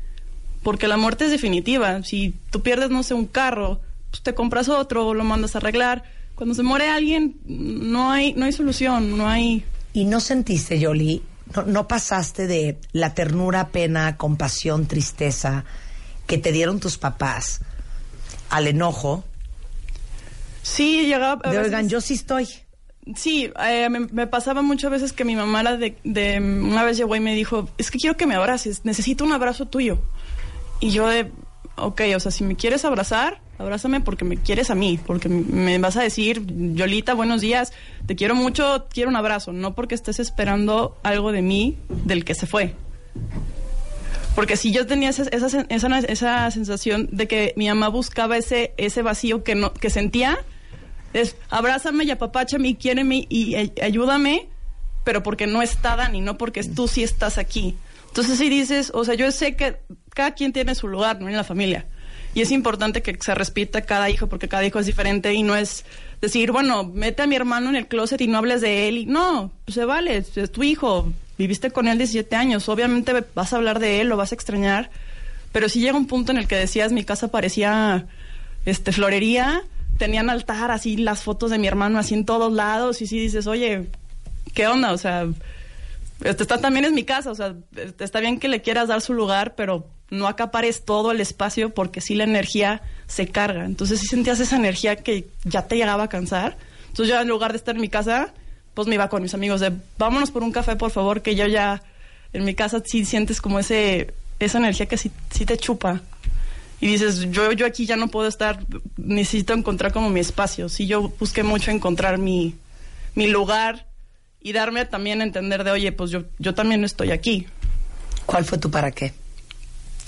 porque 0.62 0.88
la 0.88 0.96
muerte 0.96 1.24
es 1.24 1.30
definitiva. 1.30 2.02
Si 2.02 2.34
tú 2.50 2.62
pierdes, 2.62 2.90
no 2.90 3.02
sé, 3.02 3.14
un 3.14 3.26
carro, 3.26 3.80
pues 4.10 4.22
te 4.22 4.34
compras 4.34 4.68
otro, 4.68 5.14
lo 5.14 5.24
mandas 5.24 5.54
a 5.54 5.58
arreglar. 5.58 6.04
Cuando 6.34 6.54
se 6.54 6.62
muere 6.62 6.88
alguien, 6.88 7.36
no 7.46 8.10
hay, 8.10 8.34
no 8.34 8.44
hay 8.44 8.52
solución, 8.52 9.16
no 9.16 9.28
hay... 9.28 9.64
¿Y 9.92 10.04
no 10.04 10.20
sentiste, 10.20 10.78
Yoli, 10.78 11.22
no, 11.56 11.62
no 11.64 11.88
pasaste 11.88 12.46
de 12.46 12.78
la 12.92 13.14
ternura, 13.14 13.68
pena, 13.68 14.16
compasión, 14.16 14.86
tristeza 14.86 15.64
que 16.26 16.38
te 16.38 16.52
dieron 16.52 16.78
tus 16.78 16.98
papás 16.98 17.60
al 18.50 18.68
enojo? 18.68 19.24
Sí, 20.62 21.06
llegaba... 21.06 21.40
a 21.42 21.50
De, 21.50 21.58
oigan, 21.58 21.88
yo 21.88 22.00
sí 22.00 22.14
estoy. 22.14 22.48
Sí, 23.16 23.51
eh, 23.64 23.89
me, 23.90 24.01
me 24.01 24.26
pasaba 24.26 24.60
muchas 24.62 24.90
veces 24.90 25.12
que 25.12 25.24
mi 25.24 25.35
mamá 25.36 25.62
de, 25.76 25.97
de- 26.05 26.39
Una 26.40 26.85
vez 26.85 26.97
llegó 26.97 27.16
y 27.16 27.20
me 27.20 27.35
dijo, 27.35 27.68
es 27.78 27.90
que 27.90 27.98
quiero 27.98 28.16
que 28.16 28.26
me 28.26 28.35
abraces, 28.35 28.85
necesito 28.85 29.24
un 29.24 29.32
abrazo 29.32 29.66
tuyo. 29.66 29.98
Y 30.80 30.90
yo 30.90 31.06
de... 31.09 31.30
ok, 31.76 32.02
o 32.16 32.20
sea, 32.20 32.30
si 32.30 32.44
me 32.44 32.55
quieres 32.55 32.85
abrazar, 32.85 33.40
abrázame 33.59 34.01
porque 34.01 34.24
me 34.24 34.36
quieres 34.36 34.70
a 34.70 34.74
mí, 34.74 34.98
porque 35.06 35.28
me 35.28 35.78
vas 35.78 35.97
a 35.97 36.02
decir, 36.02 36.43
Yolita, 36.74 37.14
buenos 37.14 37.40
días, 37.40 37.72
te 38.06 38.14
quiero 38.14 38.35
mucho, 38.35 38.86
quiero 38.93 39.09
un 39.10 39.16
abrazo, 39.16 39.52
no 39.52 39.74
porque 39.74 39.94
estés 39.94 40.20
esperando 40.20 40.97
algo 41.02 41.32
de 41.32 41.43
mí 41.43 41.78
del 42.05 42.24
que 42.24 42.35
se 42.35 42.47
fue. 42.47 42.74
Porque 44.35 44.56
si 44.56 44.70
yo 44.70 44.86
tenía 44.86 45.09
esa, 45.09 45.24
esa, 45.24 45.47
esa, 45.68 45.98
esa 46.01 46.51
sensación 46.52 47.09
de 47.10 47.26
que 47.26 47.55
mi 47.56 47.66
mamá 47.68 47.89
buscaba 47.89 48.36
ese, 48.36 48.72
ese 48.76 49.02
vacío 49.02 49.43
que, 49.43 49.55
no, 49.56 49.72
que 49.72 49.90
sentía, 49.90 50.39
es 51.12 51.36
abrázame 51.51 52.05
y 52.05 52.10
apapáchame 52.10 52.68
y 52.68 52.74
quiéreme 52.74 53.26
y 53.28 53.55
ay- 53.55 53.72
ayúdame, 53.82 54.48
pero 55.05 55.22
porque 55.22 55.47
no 55.47 55.62
está 55.62 55.97
Dani, 55.97 56.20
no 56.20 56.36
porque 56.39 56.62
tú 56.64 56.89
sí 56.89 57.02
estás 57.02 57.39
aquí. 57.39 57.76
Entonces 58.09 58.39
si 58.39 58.48
dices, 58.48 58.90
o 58.94 59.05
sea, 59.05 59.14
yo 59.14 59.30
sé 59.32 59.55
que 59.56 59.76
cada 60.14 60.32
quien 60.32 60.52
tiene 60.52 60.74
su 60.74 60.89
lugar, 60.89 61.20
¿no? 61.20 61.28
En 61.28 61.36
la 61.36 61.44
familia. 61.44 61.86
Y 62.35 62.43
es 62.43 62.51
importante 62.51 63.02
que 63.02 63.16
se 63.20 63.35
respeta 63.35 63.82
cada 63.82 64.10
hijo 64.10 64.26
porque 64.26 64.48
cada 64.48 64.64
hijo 64.64 64.78
es 64.78 64.86
diferente 64.86 65.32
y 65.32 65.43
no 65.43 65.56
es 65.56 65.85
decir, 66.20 66.52
bueno, 66.52 66.85
mete 66.85 67.22
a 67.22 67.26
mi 67.26 67.36
hermano 67.36 67.70
en 67.70 67.76
el 67.76 67.86
closet 67.89 68.20
y 68.20 68.26
no 68.28 68.39
hables 68.39 68.60
de 68.60 68.89
él. 68.89 68.98
Y 68.98 69.06
no, 69.06 69.51
pues 69.64 69.74
se 69.74 69.85
vale, 69.85 70.16
es 70.18 70.52
tu 70.52 70.62
hijo, 70.62 71.10
viviste 71.39 71.70
con 71.70 71.89
él 71.89 71.97
17 71.98 72.36
años, 72.36 72.68
obviamente 72.68 73.12
vas 73.35 73.52
a 73.52 73.56
hablar 73.56 73.78
de 73.78 74.01
él, 74.01 74.09
lo 74.09 74.16
vas 74.16 74.32
a 74.32 74.35
extrañar, 74.35 74.90
pero 75.52 75.68
si 75.68 75.80
llega 75.80 75.97
un 75.97 76.06
punto 76.06 76.32
en 76.32 76.39
el 76.39 76.47
que 76.47 76.56
decías, 76.56 76.93
mi 76.93 77.05
casa 77.05 77.28
parecía 77.28 78.06
este 78.66 78.93
florería, 78.93 79.62
tenían 79.98 80.30
altar, 80.30 80.70
así 80.70 80.96
las 80.96 81.22
fotos 81.22 81.50
de 81.50 81.58
mi 81.58 81.66
hermano 81.66 81.98
así 81.98 82.14
en 82.14 82.24
todos 82.24 82.52
lados 82.52 83.02
y 83.02 83.06
si 83.06 83.18
dices, 83.18 83.46
oye, 83.46 83.86
¿qué 84.54 84.66
onda? 84.66 84.92
O 84.92 84.98
sea, 84.98 85.26
está, 86.24 86.58
también 86.58 86.84
es 86.84 86.92
mi 86.92 87.04
casa, 87.04 87.30
o 87.30 87.34
sea, 87.34 87.54
este, 87.76 88.04
está 88.04 88.20
bien 88.20 88.38
que 88.38 88.48
le 88.48 88.62
quieras 88.62 88.88
dar 88.88 89.00
su 89.00 89.12
lugar, 89.12 89.54
pero 89.54 89.86
no 90.10 90.26
acapares 90.26 90.84
todo 90.84 91.10
el 91.10 91.20
espacio 91.20 91.74
porque 91.74 92.00
sí 92.00 92.14
la 92.14 92.24
energía 92.24 92.80
se 93.06 93.28
carga. 93.28 93.64
Entonces 93.64 94.00
sí 94.00 94.06
sentías 94.06 94.40
esa 94.40 94.56
energía 94.56 94.96
que 94.96 95.28
ya 95.44 95.66
te 95.66 95.76
llegaba 95.76 96.04
a 96.04 96.08
cansar. 96.08 96.56
Entonces 96.88 97.14
yo 97.14 97.20
en 97.20 97.28
lugar 97.28 97.52
de 97.52 97.58
estar 97.58 97.74
en 97.74 97.80
mi 97.80 97.88
casa, 97.88 98.32
pues 98.74 98.88
me 98.88 98.94
iba 98.94 99.08
con 99.08 99.22
mis 99.22 99.34
amigos 99.34 99.60
de, 99.60 99.72
vámonos 99.98 100.30
por 100.30 100.42
un 100.42 100.52
café, 100.52 100.76
por 100.76 100.90
favor, 100.90 101.20
que 101.20 101.34
yo 101.34 101.46
ya 101.46 101.82
en 102.32 102.44
mi 102.44 102.54
casa 102.54 102.82
sí 102.84 103.04
sientes 103.04 103.40
como 103.40 103.58
ese 103.58 104.14
esa 104.38 104.58
energía 104.58 104.86
que 104.86 104.96
sí, 104.96 105.10
sí 105.30 105.44
te 105.44 105.58
chupa. 105.58 106.00
Y 106.80 106.86
dices, 106.86 107.30
yo, 107.30 107.52
yo 107.52 107.66
aquí 107.66 107.86
ya 107.86 107.96
no 107.96 108.09
puedo 108.09 108.28
estar, 108.28 108.64
necesito 108.96 109.52
encontrar 109.52 109.92
como 109.92 110.10
mi 110.10 110.20
espacio. 110.20 110.68
Sí, 110.68 110.86
yo 110.86 111.12
busqué 111.18 111.42
mucho 111.42 111.70
encontrar 111.70 112.18
mi, 112.18 112.55
mi 113.14 113.26
lugar 113.26 113.86
y 114.40 114.52
darme 114.52 114.84
también 114.84 115.20
a 115.20 115.24
entender 115.24 115.64
de, 115.64 115.72
oye, 115.72 115.90
pues 115.92 116.10
yo, 116.10 116.24
yo 116.38 116.55
también 116.55 116.84
estoy 116.84 117.10
aquí. 117.10 117.46
¿Cuál 118.26 118.44
fue 118.44 118.59
tu 118.59 118.70
para 118.70 118.92
qué? 118.92 119.12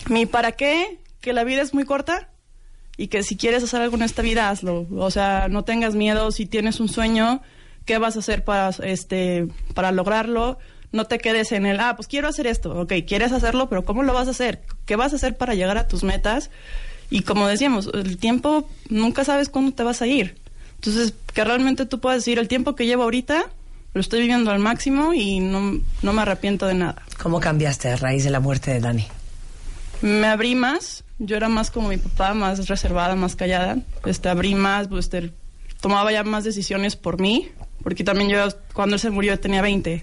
Mi 0.09 0.27
para 0.27 0.53
qué, 0.53 0.99
que 1.21 1.33
la 1.33 1.43
vida 1.43 1.63
es 1.63 1.75
muy 1.75 1.85
corta 1.85 2.29
y 2.97 3.09
que 3.09 3.23
si 3.23 3.37
quieres 3.37 3.65
hacer 3.65 3.81
algo 3.81 3.97
en 3.97 4.03
esta 4.03 4.23
vida, 4.23 4.49
hazlo. 4.51 4.87
O 4.93 5.11
sea, 5.11 5.49
no 5.49 5.65
tengas 5.65 5.95
miedo, 5.95 6.31
si 6.31 6.47
tienes 6.47 6.81
un 6.81 6.89
sueño, 6.89 7.43
¿qué 7.85 7.99
vas 7.99 8.17
a 8.17 8.21
hacer 8.21 8.45
para, 8.45 8.71
este, 8.85 9.49
para 9.75 9.91
lograrlo? 9.91 10.59
No 10.93 11.05
te 11.07 11.19
quedes 11.19 11.53
en 11.53 11.67
el, 11.67 11.81
ah, 11.81 11.95
pues 11.97 12.09
quiero 12.09 12.29
hacer 12.29 12.47
esto. 12.47 12.79
Ok, 12.81 12.93
quieres 13.07 13.33
hacerlo, 13.33 13.69
pero 13.69 13.85
¿cómo 13.85 14.03
lo 14.03 14.13
vas 14.13 14.29
a 14.29 14.33
hacer? 14.33 14.63
¿Qué 14.87 14.97
vas 14.97 15.13
a 15.13 15.17
hacer 15.17 15.37
para 15.37 15.55
llegar 15.55 15.79
a 15.79 15.87
tus 15.87 16.03
metas? 16.03 16.51
Y 17.11 17.23
como 17.23 17.47
decíamos, 17.47 17.91
el 17.93 18.19
tiempo 18.19 18.69
nunca 18.89 19.25
sabes 19.25 19.49
cuándo 19.49 19.73
te 19.73 19.83
vas 19.83 20.03
a 20.03 20.07
ir. 20.07 20.37
Entonces, 20.77 21.15
que 21.33 21.45
realmente 21.45 21.87
tú 21.87 22.01
puedas 22.01 22.19
decir, 22.19 22.39
el 22.39 22.49
tiempo 22.49 22.75
que 22.75 22.87
llevo 22.87 23.03
ahorita, 23.05 23.45
lo 23.95 24.01
estoy 24.01 24.21
viviendo 24.21 24.51
al 24.51 24.61
máximo 24.61 25.13
y 25.13 25.41
no, 25.41 25.81
no 26.03 26.13
me 26.13 26.23
arrepiento 26.23 26.67
de 26.67 26.75
nada. 26.75 27.03
¿Cómo 27.23 27.41
cambiaste 27.41 27.89
a 27.89 27.97
raíz 27.97 28.25
de 28.25 28.31
la 28.31 28.41
muerte 28.41 28.73
de 28.73 28.81
Dani? 28.81 29.07
me 30.03 30.27
abrí 30.27 30.55
más. 30.55 31.05
Yo 31.19 31.37
era 31.37 31.49
más 31.49 31.71
como 31.71 31.89
mi 31.89 31.99
papá, 31.99 32.33
más 32.35 32.69
reservada, 32.69 33.15
más 33.15 33.37
callada. 33.37 33.79
Este, 34.07 34.29
abrí 34.29 34.55
más, 34.55 34.89
pues, 34.89 35.07
este, 35.07 35.33
tomaba 35.81 36.13
ya 36.13 36.25
más 36.25 36.45
decisiones 36.45 36.97
por 36.97 37.21
mí. 37.21 37.49
Porque 37.83 38.05
también 38.05 38.31
yo, 38.31 38.49
cuando 38.73 38.97
él 38.97 39.01
se 39.01 39.11
murió, 39.11 39.39
tenía 39.39 39.63
20. 39.63 40.03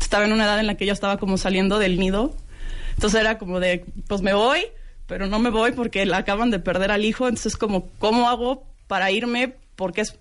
Estaba 0.00 0.24
en 0.24 0.32
una 0.32 0.44
edad 0.44 0.60
en 0.60 0.66
la 0.66 0.76
que 0.76 0.86
yo 0.86 0.92
estaba 0.92 1.18
como 1.18 1.38
saliendo 1.38 1.78
del 1.78 1.98
nido. 1.98 2.34
Entonces 2.94 3.20
era 3.20 3.38
como 3.38 3.60
de, 3.60 3.84
pues 4.06 4.22
me 4.22 4.34
voy, 4.34 4.60
pero 5.06 5.26
no 5.26 5.38
me 5.38 5.50
voy 5.50 5.72
porque 5.72 6.06
la 6.06 6.18
acaban 6.18 6.50
de 6.50 6.58
perder 6.58 6.90
al 6.90 7.04
hijo. 7.04 7.28
Entonces, 7.28 7.56
como, 7.56 7.88
¿cómo 7.98 8.28
hago 8.28 8.64
para 8.86 9.10
irme? 9.10 9.54
Porque 9.76 10.02
es 10.02 10.16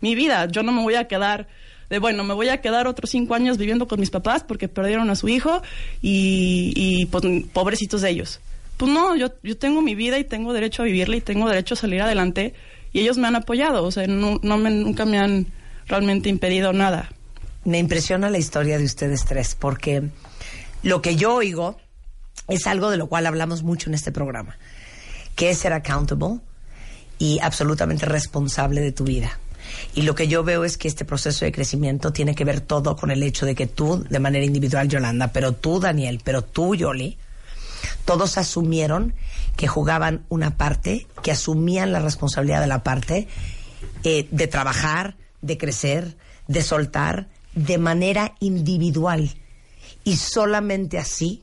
mi 0.00 0.14
vida. 0.14 0.46
Yo 0.46 0.62
no 0.62 0.72
me 0.72 0.82
voy 0.82 0.94
a 0.94 1.08
quedar 1.08 1.48
de, 1.90 1.98
bueno, 1.98 2.24
me 2.24 2.34
voy 2.34 2.48
a 2.48 2.60
quedar 2.60 2.86
otros 2.86 3.10
cinco 3.10 3.34
años 3.34 3.58
viviendo 3.58 3.86
con 3.86 4.00
mis 4.00 4.10
papás 4.10 4.44
porque 4.44 4.68
perdieron 4.68 5.10
a 5.10 5.16
su 5.16 5.28
hijo 5.28 5.62
y, 6.00 6.72
y 6.74 7.06
pues, 7.06 7.24
pobrecitos 7.52 8.02
de 8.02 8.10
ellos. 8.10 8.40
Pues 8.76 8.90
no, 8.90 9.14
yo, 9.14 9.32
yo 9.42 9.56
tengo 9.58 9.82
mi 9.82 9.94
vida 9.94 10.18
y 10.18 10.24
tengo 10.24 10.52
derecho 10.52 10.82
a 10.82 10.86
vivirla 10.86 11.16
y 11.16 11.20
tengo 11.20 11.48
derecho 11.48 11.74
a 11.74 11.76
salir 11.76 12.00
adelante 12.00 12.54
y 12.92 13.00
ellos 13.00 13.18
me 13.18 13.28
han 13.28 13.36
apoyado, 13.36 13.84
o 13.84 13.90
sea, 13.90 14.06
no, 14.06 14.38
no 14.42 14.56
me, 14.58 14.70
nunca 14.70 15.04
me 15.04 15.18
han 15.18 15.46
realmente 15.86 16.28
impedido 16.28 16.72
nada. 16.72 17.10
Me 17.64 17.78
impresiona 17.78 18.30
la 18.30 18.38
historia 18.38 18.78
de 18.78 18.84
ustedes 18.84 19.24
tres 19.24 19.54
porque 19.54 20.10
lo 20.82 21.00
que 21.00 21.16
yo 21.16 21.34
oigo 21.34 21.76
es 22.48 22.66
algo 22.66 22.90
de 22.90 22.96
lo 22.96 23.06
cual 23.06 23.26
hablamos 23.26 23.62
mucho 23.62 23.88
en 23.88 23.94
este 23.94 24.10
programa, 24.10 24.56
que 25.36 25.50
es 25.50 25.58
ser 25.58 25.72
accountable 25.72 26.40
y 27.18 27.38
absolutamente 27.40 28.06
responsable 28.06 28.80
de 28.80 28.92
tu 28.92 29.04
vida. 29.04 29.38
Y 29.94 30.02
lo 30.02 30.14
que 30.14 30.28
yo 30.28 30.42
veo 30.42 30.64
es 30.64 30.76
que 30.76 30.88
este 30.88 31.04
proceso 31.04 31.44
de 31.44 31.52
crecimiento 31.52 32.12
tiene 32.12 32.34
que 32.34 32.44
ver 32.44 32.60
todo 32.60 32.96
con 32.96 33.10
el 33.10 33.22
hecho 33.22 33.46
de 33.46 33.54
que 33.54 33.66
tú, 33.66 34.04
de 34.08 34.18
manera 34.18 34.44
individual, 34.44 34.88
Yolanda, 34.88 35.32
pero 35.32 35.52
tú, 35.52 35.78
Daniel, 35.78 36.20
pero 36.24 36.42
tú, 36.42 36.74
Yoli, 36.74 37.16
todos 38.04 38.38
asumieron 38.38 39.14
que 39.56 39.68
jugaban 39.68 40.24
una 40.28 40.56
parte, 40.56 41.06
que 41.22 41.30
asumían 41.30 41.92
la 41.92 42.00
responsabilidad 42.00 42.60
de 42.60 42.66
la 42.66 42.82
parte 42.82 43.28
eh, 44.04 44.26
de 44.30 44.46
trabajar, 44.48 45.16
de 45.42 45.58
crecer, 45.58 46.16
de 46.48 46.62
soltar, 46.62 47.28
de 47.54 47.78
manera 47.78 48.34
individual. 48.40 49.30
Y 50.04 50.16
solamente 50.16 50.98
así 50.98 51.42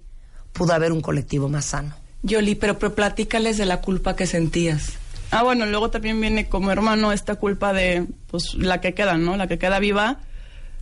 pudo 0.54 0.74
haber 0.74 0.92
un 0.92 1.02
colectivo 1.02 1.50
más 1.50 1.66
sano. 1.66 1.96
Yoli, 2.24 2.56
pero, 2.56 2.78
pero 2.78 2.96
platícales 2.96 3.58
de 3.58 3.66
la 3.66 3.82
culpa 3.82 4.16
que 4.16 4.28
sentías. 4.28 4.94
Ah, 5.32 5.44
bueno, 5.44 5.66
luego 5.66 5.92
también 5.92 6.20
viene 6.20 6.50
como 6.50 6.72
hermano 6.72 7.12
esta 7.12 7.36
culpa 7.36 7.72
de, 7.72 8.08
pues, 8.28 8.56
la 8.56 8.82
que 8.82 8.94
queda, 8.94 9.18
¿no? 9.18 9.38
La 9.38 9.48
que 9.48 9.60
queda 9.60 9.80
viva. 9.80 10.20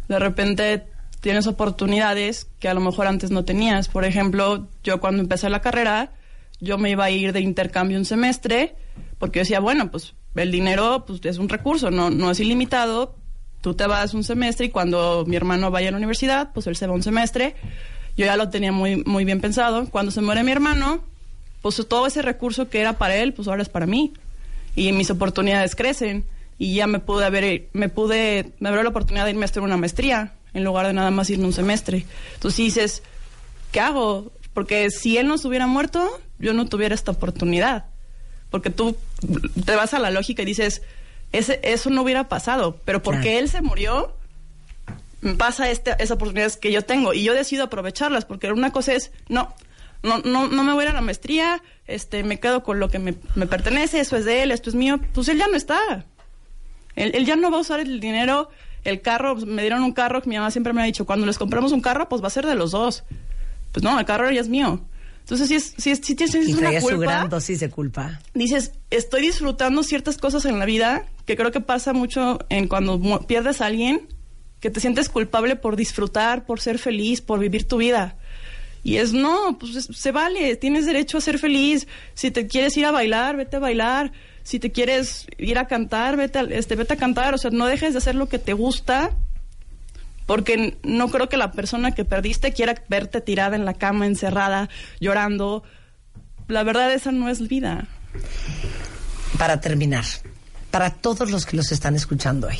De 0.08 0.20
repente 0.20 0.86
tienes 1.20 1.48
oportunidades 1.48 2.48
que 2.60 2.70
a 2.70 2.74
lo 2.74 2.80
mejor 2.80 3.08
antes 3.08 3.30
no 3.30 3.44
tenías. 3.44 3.90
Por 3.90 4.06
ejemplo, 4.06 4.68
yo 4.84 5.02
cuando 5.02 5.22
empecé 5.22 5.50
la 5.50 5.62
carrera, 5.62 6.14
yo 6.62 6.78
me 6.78 6.92
iba 6.92 7.04
a 7.04 7.12
ir 7.12 7.34
de 7.34 7.42
intercambio 7.42 7.98
un 7.98 8.06
semestre, 8.06 8.76
porque 9.20 9.40
yo 9.40 9.42
decía, 9.42 9.60
bueno, 9.60 9.92
pues 9.92 10.14
el 10.36 10.52
dinero 10.52 11.04
pues, 11.06 11.20
es 11.26 11.38
un 11.38 11.50
recurso, 11.50 11.92
no, 11.92 12.10
no 12.10 12.32
es 12.32 12.40
ilimitado. 12.40 13.16
Tú 13.68 13.74
te 13.74 13.86
vas 13.86 14.14
un 14.14 14.24
semestre 14.24 14.68
y 14.68 14.70
cuando 14.70 15.26
mi 15.28 15.36
hermano 15.36 15.72
vaya 15.72 15.90
a 15.90 15.92
la 15.92 15.98
universidad, 15.98 16.52
pues 16.54 16.68
él 16.68 16.78
se 16.78 16.88
va 16.88 16.94
un 16.94 17.04
semestre. 17.04 17.54
Yo 18.16 18.26
ya 18.26 18.38
lo 18.38 18.48
tenía 18.48 18.72
muy, 18.72 19.04
muy 19.04 19.26
bien 19.26 19.42
pensado. 19.42 19.90
Cuando 19.90 20.10
se 20.10 20.22
muere 20.22 20.42
mi 20.42 20.54
hermano, 20.54 21.04
pues 21.62 21.86
todo 21.86 22.08
ese 22.08 22.22
recurso 22.22 22.70
que 22.70 22.80
era 22.80 22.98
para 22.98 23.18
él, 23.18 23.34
pues 23.34 23.50
ahora 23.50 23.62
es 23.62 23.68
para 23.68 23.86
mí. 23.86 24.14
Y 24.74 24.94
mis 24.94 25.10
oportunidades 25.10 25.76
crecen. 25.76 26.24
Y 26.58 26.76
ya 26.76 26.88
me 26.88 27.00
pude 27.00 27.26
haber, 27.26 27.68
me 27.74 27.90
pude, 27.90 28.54
me 28.60 28.70
abrió 28.70 28.84
la 28.84 28.90
oportunidad 28.92 29.26
de 29.26 29.32
irme 29.32 29.44
a 29.44 29.50
hacer 29.50 29.62
una 29.62 29.76
maestría 29.76 30.32
en 30.54 30.64
lugar 30.64 30.88
de 30.88 30.94
nada 30.94 31.12
más 31.12 31.30
irme 31.30 31.44
un 31.44 31.52
semestre. 31.52 32.06
Entonces 32.36 32.58
dices, 32.58 33.04
¿qué 33.74 33.82
hago? 33.82 34.32
Porque 34.54 34.92
si 34.92 35.18
él 35.18 35.28
no 35.28 35.38
se 35.38 35.46
hubiera 35.46 35.68
muerto, 35.68 36.22
yo 36.40 36.54
no 36.54 36.70
tuviera 36.70 36.96
esta 36.96 37.12
oportunidad. 37.12 37.88
Porque 38.50 38.70
tú 38.70 38.96
te 39.66 39.76
vas 39.76 39.94
a 39.94 40.00
la 40.00 40.10
lógica 40.10 40.44
y 40.44 40.46
dices, 40.46 40.84
ese, 41.32 41.60
eso 41.64 41.90
no 41.90 42.02
hubiera 42.02 42.28
pasado, 42.30 42.80
pero 42.86 43.02
porque 43.02 43.22
Claro. 43.24 43.40
él 43.40 43.50
se 43.50 43.62
murió, 43.62 44.14
pasa 45.38 45.70
este, 45.70 45.92
esas 45.98 46.12
oportunidades 46.12 46.58
que 46.58 46.72
yo 46.72 46.84
tengo 46.84 47.14
y 47.14 47.24
yo 47.24 47.34
decido 47.34 47.66
aprovecharlas, 47.66 48.26
porque 48.26 48.52
una 48.52 48.72
cosa 48.72 48.94
es, 48.94 49.12
no, 49.30 49.54
no, 50.04 50.20
no, 50.20 50.48
no 50.48 50.64
me 50.64 50.74
voy 50.74 50.84
a 50.84 50.86
ir 50.86 50.92
a 50.92 50.96
la 50.96 51.02
maestría, 51.02 51.62
este, 51.88 52.24
me 52.24 52.40
quedo 52.40 52.64
con 52.64 52.80
lo 52.80 52.90
que 52.90 53.00
me, 53.00 53.16
me 53.36 53.48
pertenece, 53.48 54.00
eso 54.00 54.16
es 54.16 54.26
de 54.26 54.44
él, 54.44 54.52
esto 54.52 54.70
es 54.70 54.76
mío, 54.76 55.00
pues 55.14 55.28
él 55.28 55.38
ya 55.38 55.48
no 55.48 55.56
está. 55.58 56.06
Él, 56.96 57.12
él 57.14 57.26
ya 57.26 57.36
no 57.36 57.52
va 57.52 57.58
a 57.58 57.62
usar 57.62 57.80
el 57.80 58.00
dinero, 58.00 58.50
el 58.84 59.02
carro, 59.02 59.36
me 59.36 59.62
dieron 59.64 59.84
un 59.84 59.92
carro 59.94 60.22
que 60.22 60.30
mi 60.30 60.38
mamá 60.38 60.50
siempre 60.52 60.74
me 60.74 60.82
ha 60.82 60.86
dicho, 60.86 61.06
cuando 61.06 61.26
les 61.26 61.38
compramos 61.38 61.72
un 61.72 61.82
carro, 61.82 62.08
pues 62.10 62.24
va 62.24 62.28
a 62.28 62.32
ser 62.32 62.46
de 62.46 62.56
los 62.56 62.72
dos. 62.72 63.04
Pues 63.72 63.84
no, 63.84 64.00
el 64.00 64.06
carro 64.06 64.32
ya 64.32 64.42
es 64.42 64.48
mío. 64.48 64.80
Entonces, 65.20 65.50
si, 65.50 65.56
es, 65.56 65.74
si, 65.78 65.92
es, 65.92 66.00
si 66.02 66.16
tienes 66.16 66.34
una 66.48 66.58
traía 66.58 66.80
su 66.80 66.88
culpa, 66.88 67.04
gran 67.12 67.30
dosis 67.30 67.60
de 67.60 67.70
culpa. 67.70 68.22
dices, 68.34 68.72
estoy 68.92 69.22
disfrutando 69.24 69.84
ciertas 69.84 70.18
cosas 70.18 70.46
en 70.46 70.58
la 70.58 70.66
vida, 70.66 71.06
que 71.28 71.36
creo 71.38 71.52
que 71.52 71.62
pasa 71.62 71.94
mucho 71.94 72.40
en 72.50 72.68
cuando 72.68 73.00
pierdes 73.28 73.62
a 73.62 73.68
alguien, 73.68 74.08
que 74.60 74.72
te 74.72 74.80
sientes 74.80 75.10
culpable 75.10 75.56
por 75.56 75.76
disfrutar, 75.76 76.46
por 76.48 76.60
ser 76.60 76.80
feliz, 76.80 77.22
por 77.22 77.38
vivir 77.40 77.68
tu 77.68 77.78
vida. 77.78 78.16
Y 78.84 78.96
es, 78.98 79.14
no, 79.14 79.58
pues 79.60 79.76
es- 79.76 79.90
se 79.98 80.12
vale, 80.12 80.56
tienes 80.56 80.86
derecho 80.88 81.18
a 81.18 81.22
ser 81.22 81.38
feliz. 81.38 81.88
Si 82.16 82.32
te 82.32 82.48
quieres 82.48 82.76
ir 82.78 82.86
a 82.86 82.92
bailar, 82.92 83.36
vete 83.36 83.58
a 83.58 83.60
bailar. 83.60 84.12
Si 84.44 84.60
te 84.60 84.72
quieres 84.72 85.28
ir 85.38 85.60
a 85.60 85.68
cantar, 85.68 86.16
vete 86.16 86.40
a, 86.40 86.42
este, 86.44 86.76
vete 86.76 86.94
a 86.94 86.98
cantar. 86.98 87.34
O 87.36 87.38
sea, 87.38 87.52
no 87.52 87.68
dejes 87.68 87.92
de 87.94 87.98
hacer 88.00 88.16
lo 88.16 88.30
que 88.30 88.40
te 88.40 88.54
gusta, 88.54 89.12
porque 90.26 90.78
no 90.84 91.10
creo 91.10 91.28
que 91.28 91.36
la 91.38 91.52
persona 91.52 91.92
que 91.94 92.06
perdiste 92.06 92.54
quiera 92.54 92.76
verte 92.88 93.20
tirada 93.20 93.56
en 93.58 93.66
la 93.66 93.74
cama, 93.74 94.06
encerrada, 94.08 94.70
llorando. 95.02 95.64
La 96.48 96.64
verdad, 96.64 96.94
esa 96.94 97.12
no 97.12 97.28
es 97.28 97.46
vida. 97.48 97.88
Para 99.38 99.60
terminar, 99.60 100.06
para 100.78 100.92
todos 100.92 101.32
los 101.32 101.48
que 101.48 101.58
los 101.58 101.72
están 101.72 101.96
escuchando 101.96 102.46
hoy, 102.46 102.60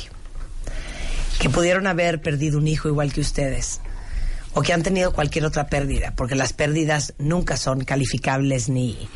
que 1.38 1.48
pudieron 1.48 1.86
haber 1.86 2.20
perdido 2.20 2.58
un 2.58 2.66
hijo 2.66 2.88
igual 2.88 3.12
que 3.12 3.20
ustedes, 3.20 3.80
o 4.54 4.62
que 4.62 4.72
han 4.72 4.82
tenido 4.82 5.12
cualquier 5.12 5.44
otra 5.44 5.68
pérdida, 5.68 6.14
porque 6.16 6.34
las 6.34 6.52
pérdidas 6.52 7.14
nunca 7.18 7.56
son 7.56 7.84
calificables 7.84 8.68
ni, 8.70 9.08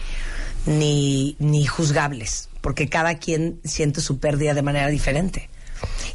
ni, 0.67 1.35
ni 1.41 1.67
juzgables, 1.67 2.49
porque 2.61 2.89
cada 2.89 3.17
quien 3.17 3.59
siente 3.65 4.01
su 4.01 4.21
pérdida 4.21 4.55
de 4.55 4.63
manera 4.63 4.87
diferente. 4.87 5.51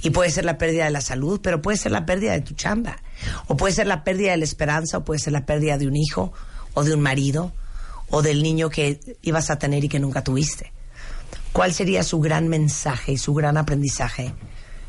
Y 0.01 0.11
puede 0.11 0.29
ser 0.29 0.45
la 0.45 0.57
pérdida 0.57 0.85
de 0.85 0.91
la 0.91 1.01
salud, 1.01 1.41
pero 1.43 1.61
puede 1.61 1.77
ser 1.77 1.91
la 1.91 2.05
pérdida 2.05 2.31
de 2.31 2.39
tu 2.39 2.53
chamba, 2.53 3.01
o 3.47 3.57
puede 3.57 3.73
ser 3.73 3.87
la 3.87 4.05
pérdida 4.05 4.31
de 4.31 4.37
la 4.37 4.45
esperanza, 4.45 4.99
o 4.99 5.03
puede 5.03 5.19
ser 5.19 5.33
la 5.33 5.45
pérdida 5.45 5.77
de 5.77 5.87
un 5.87 5.97
hijo, 5.97 6.31
o 6.73 6.85
de 6.85 6.93
un 6.93 7.01
marido, 7.01 7.51
o 8.09 8.21
del 8.21 8.41
niño 8.41 8.69
que 8.69 9.01
ibas 9.23 9.49
a 9.49 9.59
tener 9.59 9.83
y 9.83 9.89
que 9.89 9.99
nunca 9.99 10.23
tuviste. 10.23 10.71
¿Cuál 11.51 11.73
sería 11.73 12.03
su 12.03 12.19
gran 12.19 12.47
mensaje 12.47 13.13
y 13.13 13.17
su 13.17 13.33
gran 13.33 13.57
aprendizaje 13.57 14.33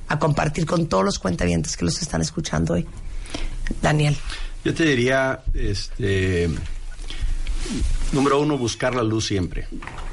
a 0.09 0.19
compartir 0.19 0.67
con 0.67 0.87
todos 0.87 1.05
los 1.05 1.19
cuentavientes 1.19 1.77
que 1.77 1.85
los 1.85 2.01
están 2.03 2.21
escuchando 2.21 2.75
hoy? 2.75 2.87
Daniel. 3.83 4.17
Yo 4.65 4.75
te 4.75 4.85
diría, 4.85 5.43
este, 5.55 6.49
número 8.13 8.41
uno, 8.41 8.59
buscar 8.59 8.95
la 8.95 9.03
luz 9.03 9.27
siempre. 9.27 9.67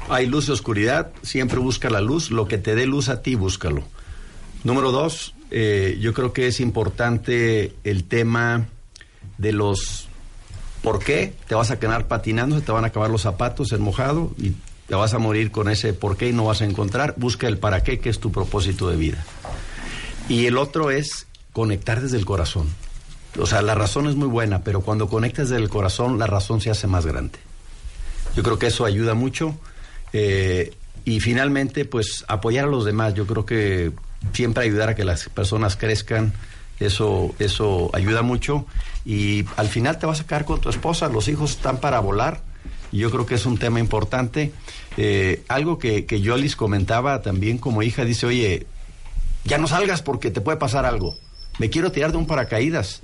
Hay 0.08 0.26
luz 0.26 0.48
y 0.48 0.52
oscuridad, 0.52 1.12
siempre 1.22 1.58
busca 1.58 1.90
la 1.90 2.00
luz. 2.00 2.30
Lo 2.30 2.46
que 2.46 2.58
te 2.58 2.74
dé 2.74 2.86
luz 2.86 3.08
a 3.08 3.22
ti, 3.22 3.34
búscalo. 3.34 3.82
Número 4.64 4.92
dos, 4.92 5.34
eh, 5.50 5.98
yo 6.00 6.12
creo 6.12 6.32
que 6.32 6.46
es 6.46 6.60
importante 6.60 7.74
el 7.84 8.04
tema 8.04 8.66
de 9.38 9.52
los 9.52 10.08
por 10.82 11.00
qué 11.00 11.34
te 11.48 11.54
vas 11.54 11.70
a 11.70 11.78
quedar 11.78 12.06
patinando, 12.06 12.56
se 12.56 12.62
te 12.62 12.72
van 12.72 12.84
a 12.84 12.88
acabar 12.88 13.10
los 13.10 13.22
zapatos, 13.22 13.72
el 13.72 13.80
mojado 13.80 14.32
y 14.38 14.52
te 14.86 14.94
vas 14.94 15.14
a 15.14 15.18
morir 15.18 15.50
con 15.50 15.68
ese 15.68 15.92
por 15.92 16.16
qué 16.16 16.28
y 16.28 16.32
no 16.32 16.44
vas 16.44 16.62
a 16.62 16.64
encontrar. 16.64 17.14
Busca 17.16 17.48
el 17.48 17.58
para 17.58 17.82
qué, 17.82 17.98
que 17.98 18.08
es 18.08 18.20
tu 18.20 18.30
propósito 18.30 18.88
de 18.88 18.96
vida. 18.96 19.24
Y 20.28 20.46
el 20.46 20.58
otro 20.58 20.90
es 20.90 21.26
conectar 21.52 22.00
desde 22.00 22.16
el 22.16 22.24
corazón. 22.24 22.68
O 23.38 23.46
sea, 23.46 23.62
la 23.62 23.74
razón 23.74 24.08
es 24.08 24.14
muy 24.14 24.28
buena, 24.28 24.62
pero 24.62 24.80
cuando 24.80 25.08
conectas 25.08 25.48
desde 25.48 25.62
el 25.62 25.68
corazón, 25.68 26.18
la 26.18 26.26
razón 26.26 26.60
se 26.60 26.70
hace 26.70 26.86
más 26.86 27.04
grande. 27.06 27.38
Yo 28.34 28.42
creo 28.42 28.58
que 28.58 28.66
eso 28.66 28.84
ayuda 28.84 29.14
mucho. 29.14 29.56
Eh, 30.12 30.74
y 31.04 31.20
finalmente, 31.20 31.84
pues 31.84 32.24
apoyar 32.28 32.64
a 32.64 32.68
los 32.68 32.84
demás. 32.84 33.14
Yo 33.14 33.26
creo 33.26 33.46
que 33.46 33.92
siempre 34.32 34.64
ayudar 34.64 34.90
a 34.90 34.94
que 34.94 35.04
las 35.04 35.28
personas 35.28 35.76
crezcan, 35.76 36.32
eso, 36.80 37.34
eso 37.38 37.90
ayuda 37.92 38.22
mucho. 38.22 38.66
Y 39.04 39.44
al 39.56 39.68
final 39.68 39.98
te 39.98 40.06
vas 40.06 40.20
a 40.20 40.26
quedar 40.26 40.44
con 40.44 40.60
tu 40.60 40.68
esposa, 40.68 41.08
los 41.08 41.28
hijos 41.28 41.52
están 41.52 41.78
para 41.78 42.00
volar. 42.00 42.42
Y 42.96 43.00
yo 43.00 43.10
creo 43.10 43.26
que 43.26 43.34
es 43.34 43.44
un 43.44 43.58
tema 43.58 43.78
importante. 43.78 44.52
Eh, 44.96 45.42
algo 45.48 45.78
que, 45.78 46.06
que 46.06 46.22
yo 46.22 46.34
les 46.38 46.56
comentaba 46.56 47.20
también 47.20 47.58
como 47.58 47.82
hija, 47.82 48.06
dice, 48.06 48.24
oye, 48.24 48.66
ya 49.44 49.58
no 49.58 49.68
salgas 49.68 50.00
porque 50.00 50.30
te 50.30 50.40
puede 50.40 50.56
pasar 50.56 50.86
algo. 50.86 51.14
Me 51.58 51.68
quiero 51.68 51.92
tirar 51.92 52.12
de 52.12 52.16
un 52.16 52.26
paracaídas. 52.26 53.00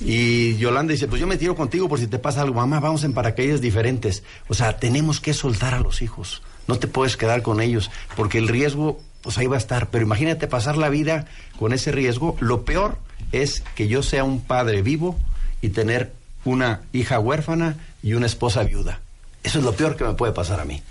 Y 0.00 0.56
Yolanda 0.56 0.92
dice, 0.92 1.06
pues 1.06 1.20
yo 1.20 1.26
me 1.26 1.36
tiro 1.36 1.54
contigo 1.54 1.86
por 1.86 1.98
si 2.00 2.06
te 2.06 2.18
pasa 2.18 2.40
algo. 2.40 2.54
Mamá, 2.54 2.80
vamos 2.80 3.04
en 3.04 3.12
paracaídas 3.12 3.60
diferentes. 3.60 4.22
O 4.48 4.54
sea, 4.54 4.78
tenemos 4.78 5.20
que 5.20 5.34
soltar 5.34 5.74
a 5.74 5.80
los 5.80 6.00
hijos. 6.00 6.40
No 6.66 6.78
te 6.78 6.88
puedes 6.88 7.18
quedar 7.18 7.42
con 7.42 7.60
ellos, 7.60 7.90
porque 8.16 8.38
el 8.38 8.48
riesgo, 8.48 8.98
pues 9.20 9.36
ahí 9.36 9.48
va 9.48 9.56
a 9.56 9.58
estar. 9.58 9.90
Pero 9.90 10.06
imagínate 10.06 10.48
pasar 10.48 10.78
la 10.78 10.88
vida 10.88 11.26
con 11.58 11.74
ese 11.74 11.92
riesgo. 11.92 12.38
Lo 12.40 12.64
peor 12.64 12.96
es 13.32 13.62
que 13.74 13.86
yo 13.86 14.02
sea 14.02 14.24
un 14.24 14.40
padre 14.40 14.80
vivo 14.80 15.14
y 15.60 15.68
tener 15.68 16.14
una 16.46 16.80
hija 16.94 17.20
huérfana 17.20 17.76
y 18.02 18.14
una 18.14 18.24
esposa 18.24 18.62
viuda. 18.62 19.02
Eso 19.46 19.60
es 19.60 19.64
lo 19.64 19.74
peor 19.74 19.94
que 19.94 20.02
me 20.02 20.14
puede 20.14 20.32
pasar 20.32 20.58
a 20.58 20.64
mí. 20.64 20.82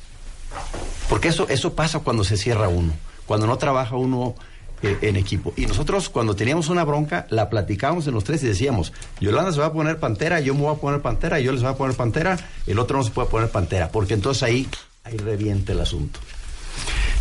Porque 1.09 1.27
eso, 1.27 1.45
eso 1.49 1.75
pasa 1.75 1.99
cuando 1.99 2.23
se 2.23 2.37
cierra 2.37 2.69
uno, 2.69 2.93
cuando 3.25 3.47
no 3.47 3.57
trabaja 3.57 3.97
uno 3.97 4.33
eh, 4.81 4.97
en 5.01 5.17
equipo. 5.17 5.53
Y 5.57 5.65
nosotros 5.65 6.07
cuando 6.07 6.37
teníamos 6.37 6.69
una 6.69 6.85
bronca, 6.85 7.27
la 7.31 7.49
platicábamos 7.49 8.07
en 8.07 8.13
los 8.13 8.23
tres 8.23 8.41
y 8.43 8.47
decíamos, 8.47 8.93
Yolanda 9.19 9.51
se 9.51 9.59
va 9.59 9.65
a 9.65 9.73
poner 9.73 9.99
pantera, 9.99 10.39
yo 10.39 10.55
me 10.55 10.61
voy 10.61 10.73
a 10.73 10.79
poner 10.79 11.01
pantera, 11.01 11.41
yo 11.41 11.51
les 11.51 11.63
voy 11.63 11.71
a 11.71 11.75
poner 11.75 11.97
pantera, 11.97 12.37
el 12.65 12.79
otro 12.79 12.97
no 12.97 13.03
se 13.03 13.11
puede 13.11 13.27
poner 13.27 13.49
pantera, 13.49 13.89
porque 13.89 14.13
entonces 14.13 14.41
ahí, 14.43 14.69
ahí 15.03 15.17
reviente 15.17 15.73
el 15.73 15.81
asunto. 15.81 16.21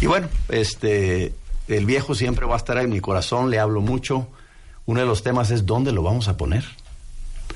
Y 0.00 0.06
bueno, 0.06 0.28
este, 0.50 1.34
el 1.66 1.84
viejo 1.84 2.14
siempre 2.14 2.46
va 2.46 2.54
a 2.54 2.58
estar 2.58 2.78
en 2.78 2.90
mi 2.90 3.00
corazón, 3.00 3.50
le 3.50 3.58
hablo 3.58 3.80
mucho. 3.80 4.28
Uno 4.86 5.00
de 5.00 5.06
los 5.06 5.24
temas 5.24 5.50
es 5.50 5.66
dónde 5.66 5.90
lo 5.90 6.04
vamos 6.04 6.28
a 6.28 6.36
poner. 6.36 6.64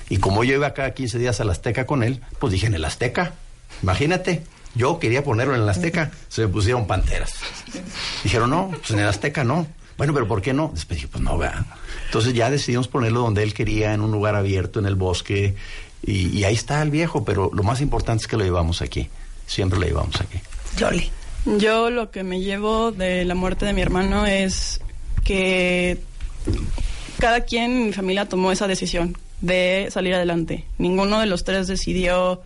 Y 0.09 0.17
como 0.17 0.43
yo 0.43 0.57
iba 0.57 0.75
cada 0.75 0.95
15 0.95 1.19
días 1.19 1.41
al 1.41 1.51
Azteca 1.51 1.87
con 1.87 2.03
él, 2.03 2.23
pues 2.41 2.53
dije 2.53 2.67
en 2.67 2.75
el 2.75 2.85
Azteca. 2.85 3.35
Imagínate, 3.83 4.43
yo 4.75 4.99
quería 4.99 5.25
ponerlo 5.25 5.55
en 5.55 5.63
el 5.63 5.69
Azteca, 5.69 6.11
se 6.29 6.43
me 6.43 6.49
pusieron 6.49 6.87
panteras. 6.87 7.35
Dijeron, 8.23 8.51
no, 8.51 8.71
pues 8.71 8.91
en 8.91 9.01
el 9.01 9.09
Azteca 9.09 9.45
no. 9.45 9.67
Bueno, 9.97 10.15
pero 10.15 10.29
¿por 10.29 10.43
qué 10.43 10.53
no? 10.53 10.71
Después 10.73 10.99
dije, 10.99 11.09
pues 11.09 11.23
no, 11.23 11.37
vean. 11.37 11.67
Entonces 12.07 12.33
ya 12.35 12.51
decidimos 12.51 12.87
ponerlo 12.87 13.21
donde 13.21 13.43
él 13.43 13.53
quería, 13.53 13.95
en 13.95 14.01
un 14.01 14.13
lugar 14.13 14.37
abierto, 14.37 14.79
en 14.79 14.87
el 14.87 14.95
bosque. 14.95 15.57
Y, 16.05 16.29
y 16.29 16.45
ahí 16.45 16.55
está 16.55 16.81
el 16.83 16.91
viejo, 16.91 17.25
pero 17.25 17.51
lo 17.53 17.65
más 17.65 17.81
importante 17.81 18.23
es 18.23 18.29
que 18.29 18.37
lo 18.37 18.45
llevamos 18.45 18.81
aquí. 18.81 19.09
Siempre 19.47 19.79
lo 19.79 19.87
llevamos 19.87 20.21
aquí. 20.21 20.39
Yoli. 20.77 21.11
Yo 21.57 21.91
lo 21.91 22.11
que 22.11 22.23
me 22.25 22.41
llevo 22.41 22.93
de 22.93 23.25
la 23.25 23.35
muerte 23.35 23.65
de 23.65 23.73
mi 23.73 23.81
hermano 23.81 24.27
es 24.27 24.81
que 25.25 25.99
cada 27.19 27.43
quien 27.43 27.73
en 27.73 27.87
mi 27.87 27.93
familia 27.93 28.29
tomó 28.29 28.53
esa 28.53 28.67
decisión 28.69 29.17
de 29.41 29.89
salir 29.91 30.15
adelante. 30.15 30.65
Ninguno 30.79 31.21
de 31.21 31.27
los 31.27 31.45
tres 31.45 31.67
decidió, 31.67 32.43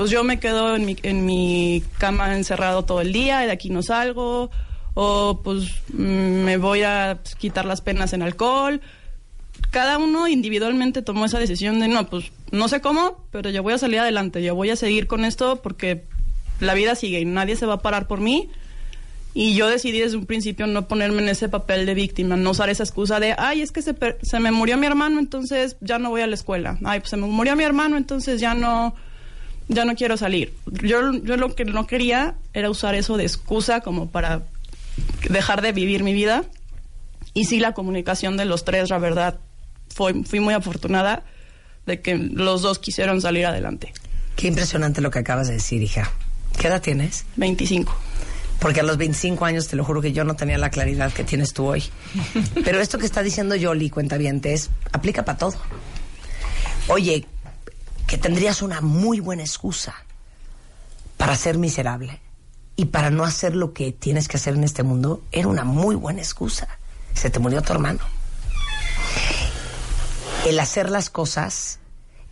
pues 0.00 0.10
yo 0.10 0.24
me 0.24 0.40
quedo 0.40 0.76
en 0.76 0.86
mi, 0.86 0.96
en 1.02 1.26
mi 1.26 1.84
cama 1.98 2.34
encerrado 2.34 2.86
todo 2.86 3.02
el 3.02 3.12
día 3.12 3.44
y 3.44 3.46
de 3.46 3.52
aquí 3.52 3.68
no 3.68 3.82
salgo, 3.82 4.50
o 4.94 5.42
pues 5.44 5.74
mm, 5.92 6.42
me 6.42 6.56
voy 6.56 6.84
a 6.84 7.18
quitar 7.36 7.66
las 7.66 7.82
penas 7.82 8.14
en 8.14 8.22
alcohol. 8.22 8.80
Cada 9.70 9.98
uno 9.98 10.26
individualmente 10.26 11.02
tomó 11.02 11.26
esa 11.26 11.38
decisión 11.38 11.80
de, 11.80 11.88
no, 11.88 12.08
pues 12.08 12.32
no 12.50 12.66
sé 12.68 12.80
cómo, 12.80 13.26
pero 13.30 13.50
yo 13.50 13.62
voy 13.62 13.74
a 13.74 13.78
salir 13.78 13.98
adelante, 13.98 14.42
yo 14.42 14.54
voy 14.54 14.70
a 14.70 14.76
seguir 14.76 15.06
con 15.06 15.26
esto 15.26 15.56
porque 15.56 16.06
la 16.60 16.72
vida 16.72 16.94
sigue 16.94 17.20
y 17.20 17.26
nadie 17.26 17.56
se 17.56 17.66
va 17.66 17.74
a 17.74 17.80
parar 17.80 18.06
por 18.06 18.22
mí. 18.22 18.48
Y 19.34 19.54
yo 19.54 19.68
decidí 19.68 20.00
desde 20.00 20.16
un 20.16 20.24
principio 20.24 20.66
no 20.66 20.88
ponerme 20.88 21.20
en 21.20 21.28
ese 21.28 21.50
papel 21.50 21.84
de 21.84 21.92
víctima, 21.92 22.36
no 22.36 22.52
usar 22.52 22.70
esa 22.70 22.84
excusa 22.84 23.20
de, 23.20 23.34
ay, 23.36 23.60
es 23.60 23.70
que 23.70 23.82
se, 23.82 23.94
se 24.22 24.40
me 24.40 24.50
murió 24.50 24.78
mi 24.78 24.86
hermano, 24.86 25.20
entonces 25.20 25.76
ya 25.82 25.98
no 25.98 26.08
voy 26.08 26.22
a 26.22 26.26
la 26.26 26.36
escuela. 26.36 26.78
Ay, 26.86 27.00
pues 27.00 27.10
se 27.10 27.18
me 27.18 27.26
murió 27.26 27.54
mi 27.54 27.64
hermano, 27.64 27.98
entonces 27.98 28.40
ya 28.40 28.54
no, 28.54 28.94
ya 29.70 29.84
no 29.84 29.94
quiero 29.94 30.16
salir. 30.16 30.52
Yo, 30.66 31.12
yo 31.12 31.36
lo 31.36 31.54
que 31.54 31.64
no 31.64 31.86
quería 31.86 32.34
era 32.52 32.68
usar 32.68 32.94
eso 32.94 33.16
de 33.16 33.24
excusa 33.24 33.80
como 33.80 34.10
para 34.10 34.42
dejar 35.28 35.62
de 35.62 35.72
vivir 35.72 36.02
mi 36.02 36.12
vida. 36.12 36.44
Y 37.32 37.44
sí, 37.44 37.60
la 37.60 37.72
comunicación 37.72 38.36
de 38.36 38.44
los 38.44 38.64
tres, 38.64 38.90
la 38.90 38.98
verdad, 38.98 39.38
fue, 39.94 40.24
fui 40.24 40.40
muy 40.40 40.54
afortunada 40.54 41.22
de 41.86 42.00
que 42.00 42.16
los 42.18 42.62
dos 42.62 42.78
quisieron 42.80 43.20
salir 43.20 43.46
adelante. 43.46 43.92
Qué 44.34 44.48
impresionante 44.48 45.00
lo 45.00 45.10
que 45.10 45.20
acabas 45.20 45.48
de 45.48 45.54
decir, 45.54 45.82
hija. 45.82 46.10
¿Qué 46.58 46.66
edad 46.66 46.82
tienes? 46.82 47.24
25. 47.36 47.96
Porque 48.58 48.80
a 48.80 48.82
los 48.82 48.96
25 48.96 49.44
años 49.44 49.68
te 49.68 49.76
lo 49.76 49.84
juro 49.84 50.02
que 50.02 50.12
yo 50.12 50.24
no 50.24 50.34
tenía 50.34 50.58
la 50.58 50.70
claridad 50.70 51.12
que 51.12 51.22
tienes 51.22 51.52
tú 51.54 51.66
hoy. 51.66 51.84
Pero 52.64 52.80
esto 52.80 52.98
que 52.98 53.06
está 53.06 53.22
diciendo 53.22 53.54
Yoli, 53.54 53.88
cuentavientes, 53.88 54.70
aplica 54.92 55.24
para 55.24 55.38
todo. 55.38 55.54
Oye, 56.88 57.24
que 58.10 58.18
tendrías 58.18 58.60
una 58.60 58.80
muy 58.80 59.20
buena 59.20 59.44
excusa 59.44 59.94
para 61.16 61.36
ser 61.36 61.58
miserable 61.58 62.20
y 62.74 62.86
para 62.86 63.10
no 63.10 63.22
hacer 63.22 63.54
lo 63.54 63.72
que 63.72 63.92
tienes 63.92 64.26
que 64.26 64.36
hacer 64.36 64.54
en 64.54 64.64
este 64.64 64.82
mundo, 64.82 65.22
era 65.30 65.46
una 65.46 65.62
muy 65.62 65.94
buena 65.94 66.18
excusa. 66.18 66.66
Se 67.14 67.30
te 67.30 67.38
murió 67.38 67.62
tu 67.62 67.72
hermano. 67.72 68.00
El 70.44 70.58
hacer 70.58 70.90
las 70.90 71.08
cosas, 71.08 71.78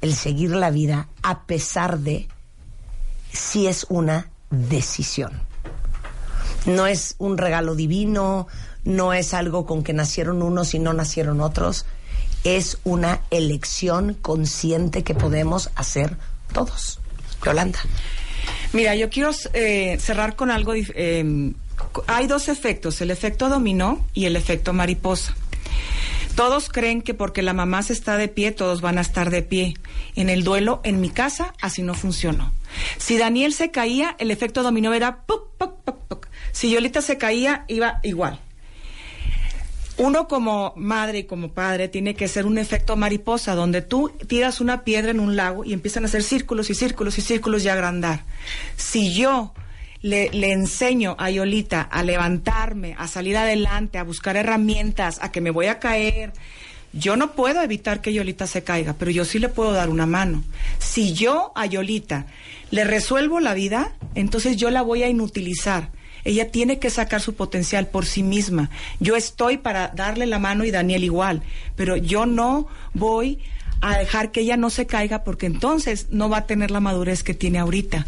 el 0.00 0.16
seguir 0.16 0.50
la 0.50 0.70
vida, 0.70 1.10
a 1.22 1.44
pesar 1.44 2.00
de, 2.00 2.26
sí 3.32 3.68
es 3.68 3.86
una 3.88 4.32
decisión. 4.50 5.30
No 6.66 6.88
es 6.88 7.14
un 7.18 7.38
regalo 7.38 7.76
divino, 7.76 8.48
no 8.82 9.12
es 9.12 9.32
algo 9.32 9.64
con 9.64 9.84
que 9.84 9.92
nacieron 9.92 10.42
unos 10.42 10.74
y 10.74 10.80
no 10.80 10.92
nacieron 10.92 11.40
otros. 11.40 11.86
Es 12.44 12.78
una 12.84 13.20
elección 13.30 14.14
consciente 14.14 15.02
que 15.02 15.14
podemos 15.14 15.70
hacer 15.74 16.16
todos. 16.52 17.00
Yolanda. 17.44 17.78
Mira, 18.72 18.94
yo 18.94 19.10
quiero 19.10 19.30
eh, 19.52 19.98
cerrar 20.00 20.36
con 20.36 20.50
algo. 20.50 20.74
eh, 20.74 21.52
hay 22.06 22.26
dos 22.26 22.48
efectos, 22.48 23.00
el 23.00 23.10
efecto 23.10 23.48
dominó 23.48 24.04
y 24.14 24.26
el 24.26 24.36
efecto 24.36 24.72
mariposa. 24.72 25.34
Todos 26.34 26.68
creen 26.68 27.02
que 27.02 27.14
porque 27.14 27.42
la 27.42 27.52
mamá 27.52 27.82
se 27.82 27.92
está 27.92 28.16
de 28.16 28.28
pie, 28.28 28.52
todos 28.52 28.80
van 28.80 28.98
a 28.98 29.00
estar 29.00 29.30
de 29.30 29.42
pie. 29.42 29.74
En 30.14 30.28
el 30.28 30.44
duelo, 30.44 30.80
en 30.84 31.00
mi 31.00 31.10
casa, 31.10 31.52
así 31.60 31.82
no 31.82 31.94
funcionó. 31.94 32.52
Si 32.96 33.18
Daniel 33.18 33.52
se 33.52 33.72
caía, 33.72 34.14
el 34.20 34.30
efecto 34.30 34.62
dominó 34.62 34.94
era 34.94 35.22
puc, 35.22 35.48
puc, 35.58 35.82
puc. 35.82 36.28
Si 36.52 36.70
Yolita 36.70 37.02
se 37.02 37.18
caía, 37.18 37.64
iba 37.66 37.98
igual. 38.04 38.40
Uno 39.98 40.28
como 40.28 40.72
madre 40.76 41.18
y 41.18 41.24
como 41.24 41.50
padre 41.50 41.88
tiene 41.88 42.14
que 42.14 42.28
ser 42.28 42.46
un 42.46 42.56
efecto 42.56 42.94
mariposa, 42.96 43.56
donde 43.56 43.82
tú 43.82 44.12
tiras 44.28 44.60
una 44.60 44.84
piedra 44.84 45.10
en 45.10 45.18
un 45.18 45.34
lago 45.34 45.64
y 45.64 45.72
empiezan 45.72 46.04
a 46.04 46.06
hacer 46.06 46.22
círculos 46.22 46.70
y 46.70 46.74
círculos 46.74 47.18
y 47.18 47.20
círculos 47.20 47.64
y 47.64 47.68
agrandar. 47.68 48.22
Si 48.76 49.12
yo 49.12 49.52
le, 50.00 50.30
le 50.30 50.52
enseño 50.52 51.16
a 51.18 51.30
Yolita 51.30 51.82
a 51.82 52.04
levantarme, 52.04 52.94
a 52.96 53.08
salir 53.08 53.36
adelante, 53.36 53.98
a 53.98 54.04
buscar 54.04 54.36
herramientas, 54.36 55.18
a 55.20 55.32
que 55.32 55.40
me 55.40 55.50
voy 55.50 55.66
a 55.66 55.80
caer, 55.80 56.32
yo 56.92 57.16
no 57.16 57.32
puedo 57.32 57.60
evitar 57.62 58.00
que 58.00 58.12
Yolita 58.12 58.46
se 58.46 58.62
caiga, 58.62 58.94
pero 58.94 59.10
yo 59.10 59.24
sí 59.24 59.38
le 59.38 59.48
puedo 59.48 59.72
dar 59.72 59.90
una 59.90 60.06
mano. 60.06 60.44
Si 60.78 61.12
yo 61.12 61.52
a 61.54 61.66
Yolita 61.66 62.26
le 62.70 62.84
resuelvo 62.84 63.40
la 63.40 63.52
vida, 63.54 63.92
entonces 64.14 64.56
yo 64.56 64.70
la 64.70 64.82
voy 64.82 65.02
a 65.02 65.08
inutilizar. 65.08 65.90
Ella 66.24 66.50
tiene 66.50 66.78
que 66.78 66.90
sacar 66.90 67.20
su 67.20 67.34
potencial 67.34 67.86
por 67.88 68.06
sí 68.06 68.22
misma. 68.22 68.70
Yo 69.00 69.16
estoy 69.16 69.58
para 69.58 69.88
darle 69.88 70.26
la 70.26 70.38
mano 70.38 70.64
y 70.64 70.70
Daniel 70.70 71.04
igual, 71.04 71.42
pero 71.76 71.96
yo 71.96 72.26
no 72.26 72.66
voy 72.94 73.38
a 73.80 73.96
dejar 73.98 74.32
que 74.32 74.40
ella 74.40 74.56
no 74.56 74.70
se 74.70 74.86
caiga 74.86 75.22
porque 75.24 75.46
entonces 75.46 76.06
no 76.10 76.28
va 76.28 76.38
a 76.38 76.46
tener 76.46 76.70
la 76.70 76.80
madurez 76.80 77.22
que 77.22 77.34
tiene 77.34 77.58
ahorita. 77.58 78.06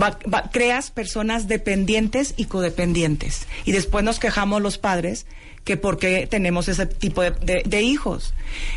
Va- 0.00 0.18
creas 0.52 0.90
personas 0.90 1.46
dependientes 1.46 2.34
y 2.36 2.46
codependientes. 2.46 3.46
Y 3.64 3.72
después 3.72 4.04
nos 4.04 4.18
quejamos 4.18 4.60
los 4.62 4.78
padres 4.78 5.26
que 5.64 5.78
por 5.78 5.98
qué 5.98 6.26
tenemos 6.26 6.68
ese 6.68 6.86
tipo 6.86 7.22
de, 7.22 7.82
hijos. 7.82 8.34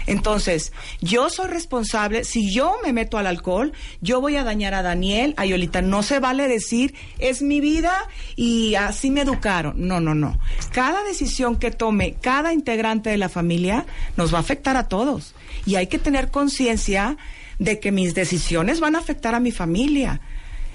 Entonces, 0.08 0.72
yo 1.02 1.30
soy 1.30 1.48
responsable, 1.48 2.24
si 2.24 2.52
yo 2.52 2.76
me 2.84 2.94
meto 2.94 3.18
al 3.18 3.28
alcohol, 3.28 3.74
yo 4.02 4.22
voy 4.22 4.38
a 4.38 4.46
dañar 4.46 4.74
a 4.74 4.82
Daniel, 4.82 5.34
a 5.38 5.46
Yolita. 5.46 5.82
No 5.82 6.02
se 6.02 6.20
vale 6.20 6.48
decir, 6.48 6.96
es 7.20 7.42
mi 7.42 7.60
vida 7.60 7.94
y 8.38 8.76
así 8.76 9.12
me 9.12 9.22
educaron. 9.22 9.88
No, 9.88 10.00
no, 10.00 10.16
no. 10.16 10.40
Cada 10.72 11.04
decisión 11.04 11.58
que 11.58 11.72
tome 11.72 12.14
cada 12.14 12.54
integrante 12.54 13.10
de 13.10 13.18
la 13.18 13.30
familia 13.30 13.86
nos 14.16 14.34
va 14.34 14.38
a 14.38 14.42
afectar 14.42 14.78
a 14.78 14.88
todos. 14.88 15.36
Y 15.66 15.76
hay 15.76 15.88
que 15.88 16.00
tener 16.00 16.32
conciencia 16.32 17.18
de 17.60 17.80
que 17.80 17.92
mis 17.92 18.16
decisiones 18.16 18.80
van 18.80 18.96
a 18.96 19.00
afectar 19.00 19.36
a 19.36 19.42
mi 19.42 19.52
familia. 19.52 20.22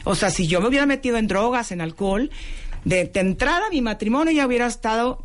O 0.05 0.14
sea, 0.14 0.30
si 0.30 0.47
yo 0.47 0.60
me 0.60 0.68
hubiera 0.68 0.84
metido 0.84 1.16
en 1.16 1.26
drogas, 1.26 1.72
en 1.72 1.80
alcohol, 1.80 2.30
de, 2.84 3.05
de 3.05 3.20
entrada 3.20 3.70
mi 3.70 3.80
matrimonio 3.80 4.32
ya 4.32 4.47
hubiera 4.47 4.66
estado 4.66 5.24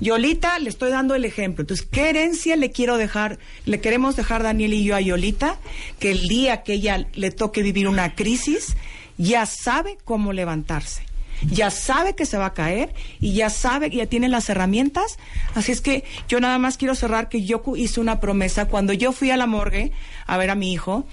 Yolita, 0.00 0.58
le 0.58 0.68
estoy 0.68 0.90
dando 0.90 1.14
el 1.14 1.24
ejemplo. 1.24 1.62
Entonces, 1.62 1.86
¿qué 1.90 2.10
herencia 2.10 2.56
le 2.56 2.70
quiero 2.70 2.96
dejar? 2.96 3.38
Le 3.64 3.80
queremos 3.80 4.16
dejar 4.16 4.42
Daniel 4.42 4.74
y 4.74 4.84
yo 4.84 4.96
a 4.96 5.00
Yolita, 5.00 5.58
que 5.98 6.10
el 6.10 6.22
día 6.22 6.62
que 6.62 6.74
ella 6.74 7.06
le 7.14 7.30
toque 7.30 7.62
vivir 7.62 7.88
una 7.88 8.14
crisis, 8.14 8.76
ya 9.18 9.46
sabe 9.46 9.98
cómo 10.04 10.32
levantarse. 10.32 11.02
Ya 11.50 11.70
sabe 11.70 12.14
que 12.14 12.26
se 12.26 12.38
va 12.38 12.46
a 12.46 12.54
caer 12.54 12.94
y 13.20 13.34
ya 13.34 13.50
sabe 13.50 13.90
que 13.90 13.98
ya 13.98 14.06
tiene 14.06 14.28
las 14.28 14.48
herramientas. 14.48 15.18
Así 15.54 15.72
es 15.72 15.80
que 15.80 16.04
yo 16.28 16.40
nada 16.40 16.58
más 16.58 16.76
quiero 16.76 16.94
cerrar 16.94 17.28
que 17.28 17.42
yo 17.44 17.62
hice 17.76 18.00
una 18.00 18.20
promesa 18.20 18.66
cuando 18.66 18.92
yo 18.92 19.12
fui 19.12 19.30
a 19.30 19.36
la 19.36 19.46
morgue 19.46 19.92
a 20.26 20.36
ver 20.36 20.50
a 20.50 20.54
mi 20.54 20.72
hijo 20.72 21.06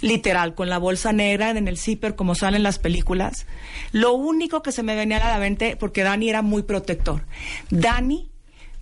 literal, 0.00 0.54
con 0.54 0.68
la 0.68 0.78
bolsa 0.78 1.12
negra 1.12 1.50
en 1.50 1.68
el 1.68 1.78
zipper, 1.78 2.14
como 2.14 2.34
salen 2.34 2.62
las 2.62 2.78
películas. 2.78 3.46
Lo 3.92 4.12
único 4.14 4.62
que 4.62 4.72
se 4.72 4.82
me 4.82 4.96
venía 4.96 5.18
a 5.18 5.30
la 5.30 5.38
mente, 5.38 5.76
porque 5.76 6.02
Dani 6.02 6.28
era 6.28 6.42
muy 6.42 6.62
protector. 6.62 7.24
Dani, 7.70 8.30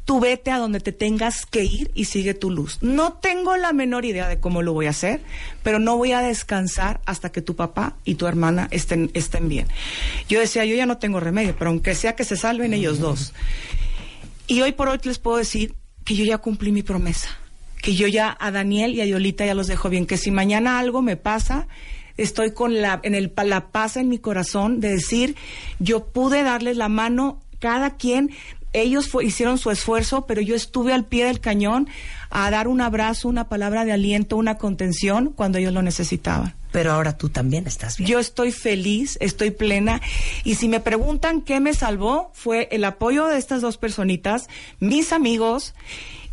tú 0.07 0.21
vete 0.21 0.51
a 0.51 0.59
donde 0.59 0.81
te 0.81 0.93
tengas 0.93 1.45
que 1.47 1.65
ir 1.65 1.91
y 1.95 2.05
sigue 2.05 2.33
tu 2.33 2.51
luz. 2.51 2.79
No 2.81 3.15
tengo 3.15 3.57
la 3.57 3.73
menor 3.73 4.05
idea 4.05 4.29
de 4.29 4.41
cómo 4.41 4.63
lo 4.63 4.73
voy 4.73 4.87
a 4.87 4.91
hacer, 4.91 5.21
pero 5.63 5.79
no 5.79 5.97
voy 5.97 6.13
a 6.13 6.21
descansar 6.21 7.01
hasta 7.05 7.31
que 7.31 7.43
tu 7.43 7.57
papá 7.57 7.97
y 8.05 8.15
tu 8.15 8.27
hermana 8.27 8.69
estén, 8.71 9.11
estén 9.15 9.49
bien. 9.49 9.67
Yo 10.29 10.39
decía, 10.41 10.65
yo 10.65 10.77
ya 10.77 10.87
no 10.87 10.99
tengo 10.99 11.21
remedio, 11.21 11.57
pero 11.59 11.71
aunque 11.71 11.95
sea 11.95 12.15
que 12.15 12.25
se 12.25 12.37
salven 12.37 12.73
ellos 12.73 13.01
dos. 13.01 13.35
Y 14.47 14.63
hoy 14.63 14.73
por 14.73 14.89
hoy 14.89 15.01
les 15.03 15.19
puedo 15.19 15.39
decir 15.39 15.75
que 16.05 16.15
yo 16.15 16.25
ya 16.25 16.39
cumplí 16.39 16.71
mi 16.71 16.85
promesa, 16.85 17.29
que 17.87 17.95
yo 17.95 18.09
ya 18.09 18.37
a 18.41 18.51
Daniel 18.51 18.95
y 18.97 19.01
a 19.01 19.07
Yolita 19.07 19.47
ya 19.47 19.55
los 19.55 19.69
dejo 19.69 19.89
bien, 19.89 20.07
que 20.07 20.17
si 20.17 20.33
mañana 20.33 20.81
algo 20.81 21.03
me 21.03 21.17
pasa, 21.17 21.69
estoy 22.17 22.51
con 22.51 22.83
la, 22.83 22.99
en 23.05 23.15
el, 23.15 23.33
la 23.45 23.69
paz 23.69 23.97
en 23.97 24.09
mi 24.09 24.19
corazón 24.19 24.81
de 24.81 24.89
decir, 24.91 25.37
yo 25.79 26.07
pude 26.07 26.43
darles 26.43 26.77
la 26.77 26.89
mano, 26.89 27.41
cada 27.61 27.97
quien, 27.97 28.31
ellos 28.73 29.09
fue- 29.09 29.25
hicieron 29.25 29.57
su 29.57 29.71
esfuerzo, 29.71 30.27
pero 30.27 30.41
yo 30.43 30.57
estuve 30.57 30.93
al 30.93 31.05
pie 31.05 31.27
del 31.27 31.39
cañón 31.39 31.89
a 32.29 32.51
dar 32.51 32.67
un 32.67 32.81
abrazo, 32.81 33.29
una 33.29 33.49
palabra 33.49 33.85
de 33.85 33.93
aliento, 33.93 34.37
una 34.37 34.59
contención 34.59 35.33
cuando 35.37 35.59
ellos 35.59 35.73
lo 35.73 35.81
necesitaban. 35.83 36.55
Pero 36.73 36.93
ahora 36.93 37.17
tú 37.17 37.29
también 37.29 37.69
estás 37.69 37.99
bien. 37.99 38.11
Yo 38.11 38.19
estoy 38.19 38.51
feliz, 38.51 39.17
estoy 39.21 39.53
plena. 39.53 40.01
Y 40.43 40.57
si 40.57 40.67
me 40.69 40.81
preguntan 40.81 41.41
qué 41.41 41.61
me 41.61 41.73
salvó, 41.73 42.33
fue 42.35 42.69
el 42.73 42.83
apoyo 42.85 43.29
de 43.29 43.39
estas 43.39 43.63
dos 43.63 43.79
personitas, 43.79 44.49
mis 44.81 45.13
amigos 45.13 45.73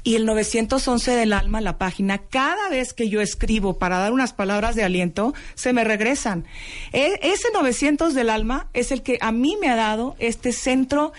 y 0.04 0.16
el 0.16 0.26
911 0.26 1.12
del 1.12 1.34
alma, 1.34 1.62
la 1.62 1.78
página. 1.78 2.18
Cada 2.18 2.70
vez 2.70 2.94
que 2.94 3.10
yo 3.10 3.22
escribo 3.22 3.78
para 3.78 4.00
dar 4.00 4.12
unas 4.12 4.34
palabras 4.34 4.76
de 4.76 4.84
aliento, 4.84 5.34
se 5.56 5.72
me 5.74 5.84
regresan. 5.84 6.46
E- 6.92 7.20
ese 7.24 7.48
900 7.54 8.14
del 8.14 8.30
alma 8.30 8.68
es 8.74 8.92
el 8.92 9.02
que 9.02 9.18
a 9.22 9.32
mí 9.32 9.58
me 9.62 9.70
ha 9.70 9.76
dado 9.76 10.16
este 10.20 10.52
centro, 10.52 11.14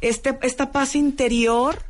este, 0.00 0.38
esta 0.42 0.72
paz 0.72 0.96
interior 0.96 1.84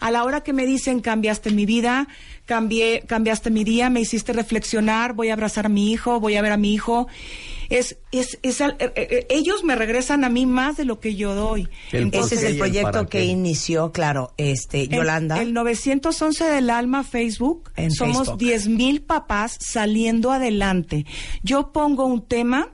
a 0.00 0.10
la 0.10 0.24
hora 0.24 0.42
que 0.42 0.52
me 0.52 0.66
dicen 0.66 1.00
cambiaste 1.00 1.50
mi 1.50 1.66
vida, 1.66 2.06
cambié, 2.46 3.02
cambiaste 3.06 3.50
mi 3.50 3.64
día, 3.64 3.90
me 3.90 4.00
hiciste 4.00 4.32
reflexionar, 4.32 5.12
voy 5.12 5.30
a 5.30 5.32
abrazar 5.32 5.66
a 5.66 5.68
mi 5.68 5.90
hijo, 5.90 6.20
voy 6.20 6.36
a 6.36 6.42
ver 6.42 6.52
a 6.52 6.56
mi 6.56 6.72
hijo. 6.72 7.08
Es, 7.70 7.98
es, 8.12 8.38
es 8.42 8.60
al- 8.60 8.76
eh, 8.78 8.92
eh, 8.96 9.26
ellos 9.30 9.62
me 9.64 9.76
regresan 9.76 10.24
a 10.24 10.28
mí 10.30 10.46
más 10.46 10.76
de 10.76 10.84
lo 10.86 11.00
que 11.00 11.14
yo 11.16 11.34
doy. 11.34 11.68
Ese 11.92 12.34
es 12.36 12.42
el 12.44 12.56
proyecto 12.58 13.06
que 13.08 13.24
inició, 13.24 13.92
claro, 13.92 14.32
este, 14.38 14.82
El- 14.82 14.88
Yolanda. 14.90 15.40
El, 15.42 15.52
911 15.52 16.44
del 16.44 16.70
alma 16.70 17.04
Facebook. 17.04 17.70
En 17.76 17.90
somos. 17.90 18.38
10 18.38 18.68
mil 18.68 19.02
papás 19.02 19.56
saliendo 19.60 20.32
adelante. 20.32 21.04
Yo 21.42 21.72
pongo 21.72 22.06
un 22.06 22.22
tema. 22.22 22.70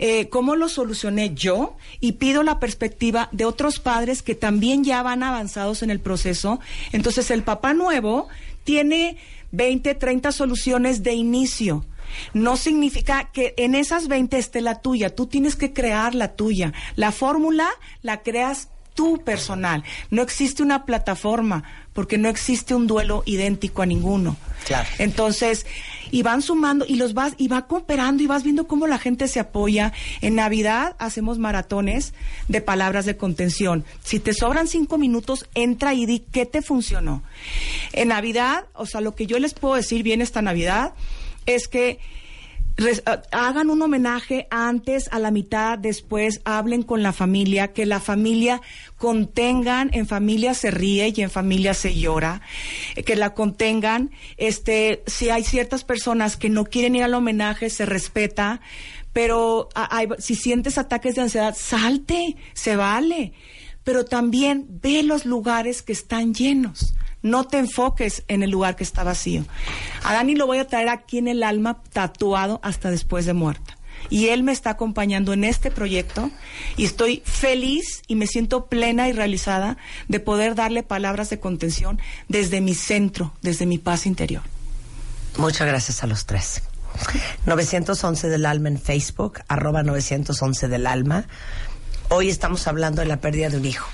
eh, 0.00 0.28
cómo 0.28 0.54
lo 0.54 0.68
solucioné 0.68 1.34
yo 1.34 1.76
y 1.98 2.12
pido 2.12 2.44
la 2.44 2.60
perspectiva 2.60 3.28
de 3.32 3.44
otros 3.44 3.80
padres 3.80 4.22
que 4.22 4.36
también 4.36 4.84
ya 4.84 5.02
van 5.02 5.24
avanzados 5.24 5.82
en 5.82 5.90
el 5.90 5.98
proceso. 5.98 6.60
Entonces 6.92 7.32
el 7.32 7.42
papá 7.42 7.74
nuevo 7.74 8.28
tiene 8.62 9.16
20, 9.50 9.96
30 9.96 10.30
soluciones 10.30 11.02
de 11.02 11.14
inicio. 11.14 11.84
No 12.34 12.56
significa 12.56 13.30
que 13.32 13.54
en 13.56 13.74
esas 13.74 14.08
20 14.08 14.38
esté 14.38 14.60
la 14.60 14.80
tuya, 14.80 15.14
tú 15.14 15.26
tienes 15.26 15.56
que 15.56 15.72
crear 15.72 16.14
la 16.14 16.34
tuya. 16.34 16.72
La 16.96 17.12
fórmula 17.12 17.68
la 18.02 18.22
creas 18.22 18.68
tú 18.98 19.22
personal. 19.24 19.84
No 20.10 20.22
existe 20.22 20.60
una 20.60 20.84
plataforma 20.84 21.62
porque 21.92 22.18
no 22.18 22.28
existe 22.28 22.74
un 22.74 22.88
duelo 22.88 23.22
idéntico 23.26 23.82
a 23.82 23.86
ninguno. 23.86 24.36
Claro. 24.66 24.88
Entonces, 24.98 25.66
y 26.10 26.22
van 26.22 26.42
sumando 26.42 26.84
y 26.84 26.96
los 26.96 27.14
vas 27.14 27.34
y 27.38 27.46
va 27.46 27.68
cooperando 27.68 28.24
y 28.24 28.26
vas 28.26 28.42
viendo 28.42 28.66
cómo 28.66 28.88
la 28.88 28.98
gente 28.98 29.28
se 29.28 29.38
apoya. 29.38 29.92
En 30.20 30.34
Navidad 30.34 30.96
hacemos 30.98 31.38
maratones 31.38 32.12
de 32.48 32.60
palabras 32.60 33.06
de 33.06 33.16
contención. 33.16 33.84
Si 34.02 34.18
te 34.18 34.34
sobran 34.34 34.66
cinco 34.66 34.98
minutos, 34.98 35.48
entra 35.54 35.94
y 35.94 36.04
di 36.04 36.18
qué 36.18 36.44
te 36.44 36.60
funcionó. 36.60 37.22
En 37.92 38.08
Navidad, 38.08 38.66
o 38.74 38.84
sea, 38.84 39.00
lo 39.00 39.14
que 39.14 39.26
yo 39.26 39.38
les 39.38 39.54
puedo 39.54 39.76
decir 39.76 40.02
bien 40.02 40.22
esta 40.22 40.42
Navidad 40.42 40.92
es 41.46 41.68
que 41.68 41.98
ah, 43.06 43.22
hagan 43.32 43.70
un 43.70 43.82
homenaje 43.82 44.46
antes, 44.50 45.08
a 45.12 45.18
la 45.18 45.30
mitad, 45.30 45.78
después, 45.78 46.40
hablen 46.44 46.82
con 46.82 47.02
la 47.02 47.12
familia, 47.12 47.72
que 47.72 47.86
la 47.86 48.00
familia 48.00 48.60
contengan, 48.96 49.90
en 49.92 50.06
familia 50.06 50.54
se 50.54 50.70
ríe 50.70 51.12
y 51.14 51.22
en 51.22 51.30
familia 51.30 51.74
se 51.74 51.94
llora, 51.94 52.40
eh, 52.96 53.02
que 53.02 53.16
la 53.16 53.34
contengan, 53.34 54.10
este, 54.36 55.02
si 55.06 55.30
hay 55.30 55.44
ciertas 55.44 55.84
personas 55.84 56.36
que 56.36 56.50
no 56.50 56.64
quieren 56.64 56.96
ir 56.96 57.04
al 57.04 57.14
homenaje, 57.14 57.70
se 57.70 57.86
respeta, 57.86 58.60
pero 59.12 59.68
ah, 59.74 60.04
si 60.18 60.34
sientes 60.34 60.78
ataques 60.78 61.14
de 61.14 61.22
ansiedad, 61.22 61.56
salte, 61.58 62.36
se 62.52 62.76
vale, 62.76 63.32
pero 63.84 64.04
también 64.04 64.66
ve 64.68 65.02
los 65.02 65.24
lugares 65.24 65.82
que 65.82 65.92
están 65.92 66.34
llenos. 66.34 66.94
No 67.22 67.44
te 67.44 67.58
enfoques 67.58 68.22
en 68.28 68.42
el 68.42 68.50
lugar 68.50 68.76
que 68.76 68.84
está 68.84 69.04
vacío. 69.04 69.44
A 70.04 70.14
Dani 70.14 70.34
lo 70.34 70.46
voy 70.46 70.58
a 70.58 70.66
traer 70.66 70.88
aquí 70.88 71.18
en 71.18 71.28
el 71.28 71.42
alma 71.42 71.82
tatuado 71.92 72.60
hasta 72.62 72.90
después 72.90 73.26
de 73.26 73.32
muerta. 73.32 73.76
Y 74.10 74.28
él 74.28 74.42
me 74.42 74.52
está 74.52 74.70
acompañando 74.70 75.32
en 75.32 75.44
este 75.44 75.70
proyecto 75.70 76.30
y 76.76 76.84
estoy 76.84 77.22
feliz 77.24 78.02
y 78.06 78.14
me 78.14 78.26
siento 78.26 78.66
plena 78.66 79.08
y 79.08 79.12
realizada 79.12 79.76
de 80.06 80.20
poder 80.20 80.54
darle 80.54 80.82
palabras 80.82 81.30
de 81.30 81.40
contención 81.40 82.00
desde 82.28 82.60
mi 82.60 82.74
centro, 82.74 83.32
desde 83.42 83.66
mi 83.66 83.78
paz 83.78 84.06
interior. 84.06 84.42
Muchas 85.36 85.66
gracias 85.66 86.02
a 86.02 86.06
los 86.06 86.26
tres. 86.26 86.62
911 87.46 88.28
del 88.28 88.46
alma 88.46 88.68
en 88.68 88.78
Facebook, 88.78 89.40
arroba 89.48 89.82
911 89.82 90.68
del 90.68 90.86
alma. 90.86 91.26
Hoy 92.08 92.28
estamos 92.28 92.66
hablando 92.66 93.02
de 93.02 93.08
la 93.08 93.20
pérdida 93.20 93.50
de 93.50 93.58
un 93.58 93.64
hijo. 93.66 93.86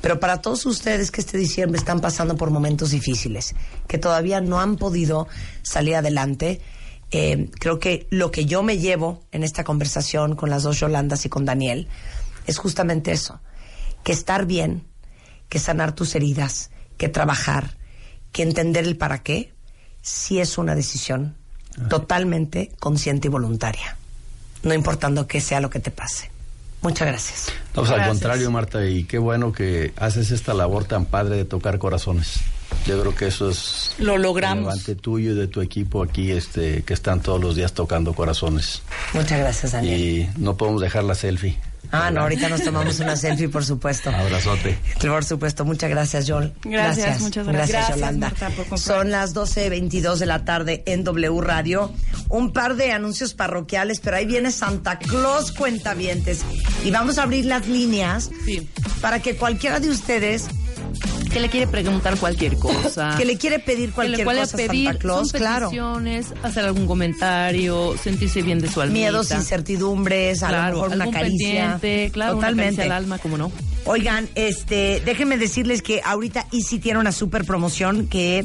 Pero 0.00 0.18
para 0.18 0.40
todos 0.40 0.64
ustedes 0.66 1.10
que 1.10 1.20
este 1.20 1.36
diciembre 1.36 1.78
están 1.78 2.00
pasando 2.00 2.36
por 2.36 2.50
momentos 2.50 2.90
difíciles, 2.90 3.54
que 3.86 3.98
todavía 3.98 4.40
no 4.40 4.60
han 4.60 4.76
podido 4.76 5.28
salir 5.62 5.96
adelante, 5.96 6.60
eh, 7.10 7.50
creo 7.58 7.78
que 7.78 8.06
lo 8.10 8.30
que 8.30 8.46
yo 8.46 8.62
me 8.62 8.78
llevo 8.78 9.22
en 9.32 9.42
esta 9.42 9.64
conversación 9.64 10.36
con 10.36 10.48
las 10.48 10.62
dos 10.62 10.80
Yolandas 10.80 11.26
y 11.26 11.28
con 11.28 11.44
Daniel 11.44 11.88
es 12.46 12.58
justamente 12.58 13.12
eso, 13.12 13.40
que 14.04 14.12
estar 14.12 14.46
bien, 14.46 14.86
que 15.48 15.58
sanar 15.58 15.94
tus 15.94 16.14
heridas, 16.14 16.70
que 16.96 17.08
trabajar, 17.08 17.76
que 18.32 18.42
entender 18.42 18.84
el 18.84 18.96
para 18.96 19.22
qué, 19.22 19.52
sí 20.02 20.40
es 20.40 20.56
una 20.56 20.74
decisión 20.74 21.36
totalmente 21.88 22.72
consciente 22.78 23.28
y 23.28 23.30
voluntaria, 23.30 23.96
no 24.62 24.74
importando 24.74 25.26
qué 25.26 25.40
sea 25.40 25.60
lo 25.60 25.70
que 25.70 25.80
te 25.80 25.90
pase. 25.90 26.30
Muchas 26.82 27.08
gracias. 27.08 27.46
No, 27.74 27.82
pues, 27.82 27.90
al 27.90 27.96
Gracias. 27.96 28.08
contrario, 28.18 28.50
Marta, 28.50 28.84
y 28.86 29.04
qué 29.04 29.18
bueno 29.18 29.52
que 29.52 29.92
haces 29.96 30.30
esta 30.30 30.54
labor 30.54 30.84
tan 30.84 31.04
padre 31.04 31.36
de 31.36 31.44
tocar 31.44 31.78
corazones. 31.78 32.40
Yo 32.86 32.98
creo 33.00 33.14
que 33.14 33.26
eso 33.26 33.50
es 33.50 33.92
Lo 33.98 34.16
logramos. 34.16 34.64
relevante 34.64 34.94
tuyo 34.94 35.32
y 35.32 35.34
de 35.34 35.46
tu 35.48 35.60
equipo 35.60 36.02
aquí, 36.02 36.30
este, 36.30 36.82
que 36.82 36.94
están 36.94 37.20
todos 37.20 37.40
los 37.40 37.54
días 37.56 37.74
tocando 37.74 38.14
corazones. 38.14 38.82
Muchas 39.12 39.38
gracias, 39.40 39.72
Daniel. 39.72 40.00
Y 40.00 40.28
no 40.38 40.56
podemos 40.56 40.80
dejar 40.80 41.04
la 41.04 41.14
selfie. 41.14 41.58
Ah, 41.92 42.10
no, 42.10 42.20
ahorita 42.20 42.48
nos 42.48 42.62
tomamos 42.62 43.00
una 43.00 43.16
selfie, 43.16 43.48
por 43.48 43.64
supuesto. 43.64 44.10
Abrazote. 44.10 44.78
Por 45.00 45.24
supuesto, 45.24 45.64
muchas 45.64 45.90
gracias, 45.90 46.26
Joel. 46.28 46.52
Gracias, 46.62 47.20
muchas 47.20 47.46
gracias. 47.46 47.68
Gracias, 47.70 47.96
Yolanda. 47.96 48.28
Marta, 48.28 48.46
por 48.48 48.66
comprar. 48.66 48.78
Son 48.78 49.10
las 49.10 49.34
12.22 49.34 50.16
de 50.18 50.26
la 50.26 50.44
tarde 50.44 50.82
en 50.86 51.02
W 51.04 51.40
Radio. 51.40 51.92
Un 52.28 52.52
par 52.52 52.76
de 52.76 52.92
anuncios 52.92 53.34
parroquiales, 53.34 54.00
pero 54.00 54.16
ahí 54.16 54.26
viene 54.26 54.52
Santa 54.52 54.98
Claus 54.98 55.50
Cuentavientes. 55.52 56.42
Y 56.84 56.90
vamos 56.92 57.18
a 57.18 57.24
abrir 57.24 57.44
las 57.46 57.66
líneas 57.66 58.30
para 59.00 59.20
que 59.20 59.34
cualquiera 59.36 59.80
de 59.80 59.90
ustedes 59.90 60.46
Que 61.32 61.38
le 61.40 61.48
quiere 61.48 61.66
preguntar 61.68 62.16
cualquier 62.18 62.56
cosa. 62.56 63.14
que 63.16 63.24
le 63.24 63.36
quiere 63.38 63.58
pedir 63.60 63.92
que 63.92 64.08
le 64.08 64.24
cualquier 64.24 64.26
cosa 64.26 64.42
a 64.42 64.56
pedir, 64.56 64.84
Santa 64.86 64.98
Claus, 64.98 65.28
son 65.30 65.38
claro. 65.40 65.70
hacer 66.42 66.64
algún 66.64 66.86
comentario, 66.88 67.96
sentirse 68.02 68.42
bien 68.42 68.58
de 68.58 68.68
su 68.68 68.80
alma. 68.80 68.92
Miedos, 68.92 69.30
incertidumbres, 69.30 70.42
a 70.42 70.50
lo 70.50 70.74
mejor 70.74 70.90
una 70.96 71.10
caricia. 71.10 71.69
Pendiente, 71.78 72.12
claro, 72.12 72.34
Totalmente. 72.34 72.82
al 72.82 72.92
alma, 72.92 73.18
como 73.18 73.38
no. 73.38 73.52
Oigan, 73.84 74.28
este, 74.34 75.02
déjenme 75.04 75.38
decirles 75.38 75.82
que 75.82 76.00
ahorita 76.04 76.46
Easy 76.52 76.78
tiene 76.78 76.98
una 76.98 77.12
super 77.12 77.44
promoción 77.44 78.06
que 78.06 78.44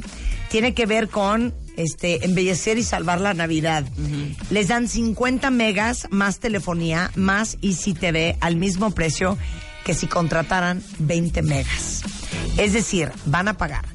tiene 0.49 0.73
que 0.73 0.85
ver 0.85 1.09
con 1.09 1.53
este 1.77 2.25
embellecer 2.25 2.77
y 2.77 2.83
salvar 2.83 3.19
la 3.19 3.33
Navidad. 3.33 3.85
Les 4.49 4.69
dan 4.69 4.87
50 4.87 5.49
megas 5.51 6.07
más 6.09 6.39
telefonía, 6.39 7.11
más 7.15 7.57
Easy 7.61 7.93
TV 7.93 8.37
al 8.39 8.55
mismo 8.55 8.91
precio 8.91 9.37
que 9.83 9.93
si 9.93 10.07
contrataran 10.07 10.81
20 10.99 11.41
megas. 11.43 12.03
Es 12.57 12.73
decir, 12.73 13.11
van 13.25 13.47
a 13.47 13.57
pagar 13.57 13.85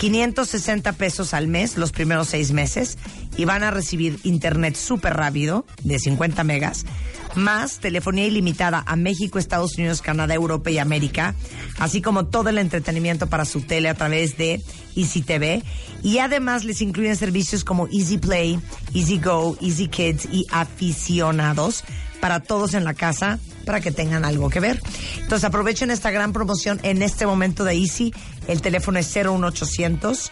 560 0.00 0.92
pesos 0.94 1.34
al 1.34 1.46
mes 1.46 1.76
los 1.76 1.92
primeros 1.92 2.28
seis 2.28 2.52
meses 2.52 2.96
y 3.36 3.44
van 3.44 3.62
a 3.62 3.70
recibir 3.70 4.18
internet 4.22 4.74
súper 4.74 5.14
rápido 5.14 5.66
de 5.82 5.98
50 5.98 6.42
megas, 6.42 6.86
más 7.34 7.78
telefonía 7.78 8.26
ilimitada 8.26 8.82
a 8.86 8.96
México, 8.96 9.38
Estados 9.38 9.76
Unidos, 9.78 10.02
Canadá, 10.02 10.34
Europa 10.34 10.70
y 10.70 10.78
América, 10.78 11.34
así 11.78 12.00
como 12.02 12.26
todo 12.26 12.48
el 12.48 12.58
entretenimiento 12.58 13.26
para 13.28 13.44
su 13.44 13.60
tele 13.62 13.88
a 13.88 13.94
través 13.94 14.36
de 14.36 14.60
Easy 14.96 15.22
TV. 15.22 15.62
Y 16.02 16.18
además 16.18 16.64
les 16.64 16.80
incluyen 16.82 17.16
servicios 17.16 17.64
como 17.64 17.86
Easy 17.88 18.18
Play, 18.18 18.58
Easy 18.94 19.18
Go, 19.18 19.56
Easy 19.60 19.88
Kids 19.88 20.28
y 20.32 20.46
aficionados 20.50 21.84
para 22.20 22.40
todos 22.40 22.74
en 22.74 22.84
la 22.84 22.94
casa 22.94 23.38
para 23.64 23.80
que 23.80 23.90
tengan 23.92 24.24
algo 24.24 24.50
que 24.50 24.60
ver. 24.60 24.82
Entonces 25.18 25.44
aprovechen 25.44 25.90
esta 25.90 26.10
gran 26.10 26.32
promoción 26.32 26.80
en 26.82 27.02
este 27.02 27.26
momento 27.26 27.64
de 27.64 27.74
Easy. 27.74 28.12
El 28.48 28.60
teléfono 28.62 28.98
es 28.98 29.14
01800 29.14 30.30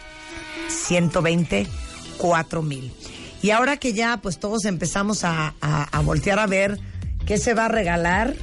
120 0.67 1.67
4000. 2.17 2.91
Y 3.41 3.51
ahora 3.51 3.77
que 3.77 3.93
ya 3.93 4.17
pues 4.21 4.39
todos 4.39 4.65
empezamos 4.65 5.23
a, 5.23 5.55
a- 5.61 5.83
a 5.83 5.99
voltear 6.01 6.39
a 6.39 6.47
ver 6.47 6.79
qué 7.29 7.37
se 7.37 7.53
va 7.53 7.65
a 7.65 7.67
regalar, 7.69 8.33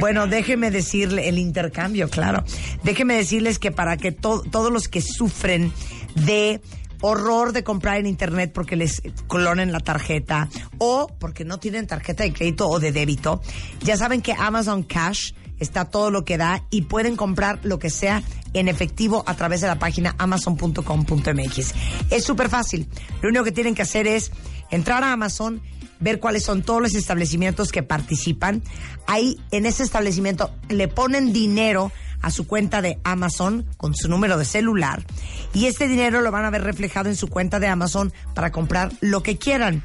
bueno, 0.00 0.26
déjeme 0.26 0.72
decirle 0.72 1.28
el 1.28 1.38
intercambio, 1.38 2.10
claro. 2.10 2.42
Déjeme 2.82 3.14
decirles 3.14 3.60
que 3.60 3.70
para 3.70 3.96
que 3.96 4.10
to- 4.10 4.42
todos 4.50 4.72
los 4.72 4.88
que 4.88 5.00
sufren 5.00 5.72
de 6.16 6.60
horror 7.02 7.52
de 7.52 7.62
comprar 7.62 7.98
en 7.98 8.06
internet 8.06 8.50
porque 8.52 8.74
les 8.74 9.00
clonen 9.28 9.70
la 9.70 9.78
tarjeta 9.78 10.48
o 10.78 11.06
porque 11.20 11.44
no 11.44 11.58
tienen 11.58 11.86
tarjeta 11.86 12.24
de 12.24 12.32
crédito 12.32 12.68
o 12.68 12.80
de 12.80 12.90
débito, 12.90 13.40
ya 13.82 13.96
saben 13.96 14.22
que 14.22 14.32
Amazon 14.32 14.82
Cash 14.82 15.30
está 15.60 15.84
todo 15.84 16.10
lo 16.10 16.24
que 16.24 16.36
da 16.36 16.64
y 16.70 16.82
pueden 16.82 17.14
comprar 17.14 17.60
lo 17.62 17.78
que 17.78 17.90
sea 17.90 18.24
en 18.54 18.66
efectivo 18.66 19.22
a 19.28 19.34
través 19.36 19.60
de 19.60 19.68
la 19.68 19.78
página 19.78 20.16
amazon.com.mx. 20.18 21.74
Es 22.10 22.24
súper 22.24 22.48
fácil. 22.48 22.88
Lo 23.22 23.28
único 23.28 23.44
que 23.44 23.52
tienen 23.52 23.74
que 23.76 23.82
hacer 23.82 24.06
es 24.08 24.32
entrar 24.70 25.04
a 25.04 25.12
Amazon, 25.12 25.62
ver 26.00 26.20
cuáles 26.20 26.44
son 26.44 26.62
todos 26.62 26.82
los 26.82 26.94
establecimientos 26.94 27.72
que 27.72 27.82
participan. 27.82 28.62
Ahí 29.06 29.38
en 29.50 29.66
ese 29.66 29.82
establecimiento 29.82 30.50
le 30.68 30.88
ponen 30.88 31.32
dinero 31.32 31.92
a 32.22 32.30
su 32.30 32.46
cuenta 32.46 32.82
de 32.82 32.98
Amazon 33.04 33.66
con 33.76 33.94
su 33.94 34.08
número 34.08 34.38
de 34.38 34.44
celular 34.44 35.04
y 35.52 35.66
este 35.66 35.86
dinero 35.86 36.22
lo 36.22 36.30
van 36.30 36.44
a 36.44 36.50
ver 36.50 36.64
reflejado 36.64 37.08
en 37.08 37.16
su 37.16 37.28
cuenta 37.28 37.60
de 37.60 37.68
Amazon 37.68 38.12
para 38.34 38.52
comprar 38.52 38.92
lo 39.00 39.22
que 39.22 39.38
quieran. 39.38 39.82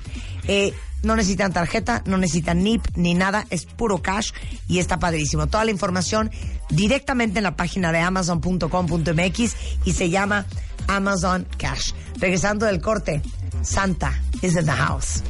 Eh, 0.47 0.73
no 1.03 1.15
necesitan 1.15 1.51
tarjeta, 1.51 2.03
no 2.05 2.17
necesitan 2.17 2.63
NIP 2.63 2.85
ni 2.95 3.13
nada, 3.13 3.45
es 3.49 3.65
puro 3.65 4.01
cash 4.01 4.31
y 4.67 4.79
está 4.79 4.99
padrísimo. 4.99 5.47
Toda 5.47 5.65
la 5.65 5.71
información 5.71 6.31
directamente 6.69 7.39
en 7.39 7.43
la 7.43 7.55
página 7.55 7.91
de 7.91 7.99
amazon.com.mx 7.99 9.55
y 9.85 9.93
se 9.93 10.09
llama 10.09 10.45
Amazon 10.87 11.47
Cash. 11.57 11.93
Regresando 12.19 12.65
del 12.65 12.81
corte, 12.81 13.21
Santa 13.61 14.13
is 14.41 14.55
in 14.55 14.65
the 14.65 14.71
house. 14.71 15.23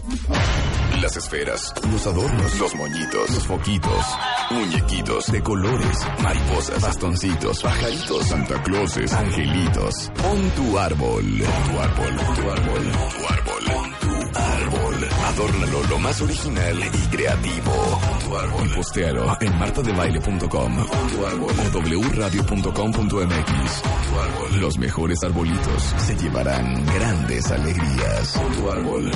Las 1.01 1.17
esferas, 1.17 1.73
los 1.91 2.05
adornos, 2.05 2.59
los 2.59 2.75
moñitos, 2.75 3.29
los 3.31 3.47
foquitos, 3.47 4.05
muñequitos 4.51 5.31
de 5.31 5.41
colores, 5.41 5.97
mariposas, 6.21 6.79
bastoncitos, 6.79 7.63
pajaritos, 7.63 8.27
Santa 8.27 8.61
Clauses, 8.61 9.11
angelitos. 9.11 10.11
Pon 10.21 10.49
tu 10.51 10.77
árbol, 10.77 11.25
tu 11.25 11.79
árbol, 11.79 12.15
pon 12.15 12.35
tu 12.35 12.51
árbol, 12.51 12.91
pon 12.91 13.09
tu 13.09 13.33
árbol, 13.33 13.63
pon 13.65 13.91
tu 13.99 14.39
árbol. 14.39 15.09
Adórnalo 15.25 15.83
lo 15.89 15.99
más 15.99 16.21
original 16.21 16.77
y 16.79 17.07
creativo. 17.15 17.71
Pon 17.71 18.19
tu 18.19 18.37
árbol. 18.37 18.67
Y 18.67 18.69
postéalo 18.69 19.37
en 19.41 19.57
martadebaile.com. 19.57 20.87
Tu 21.09 21.25
árbol 21.25 21.55
o 21.73 22.09
wradio.com.mx. 22.09 23.81
Tu 23.81 24.19
árbol. 24.19 24.61
Los 24.61 24.77
mejores 24.77 25.23
arbolitos 25.23 25.83
se 25.97 26.15
llevarán 26.15 26.85
grandes 26.85 27.51
alegrías. 27.51 28.33
Pon 28.33 28.51
tu 28.53 28.71
árbol. 28.71 29.11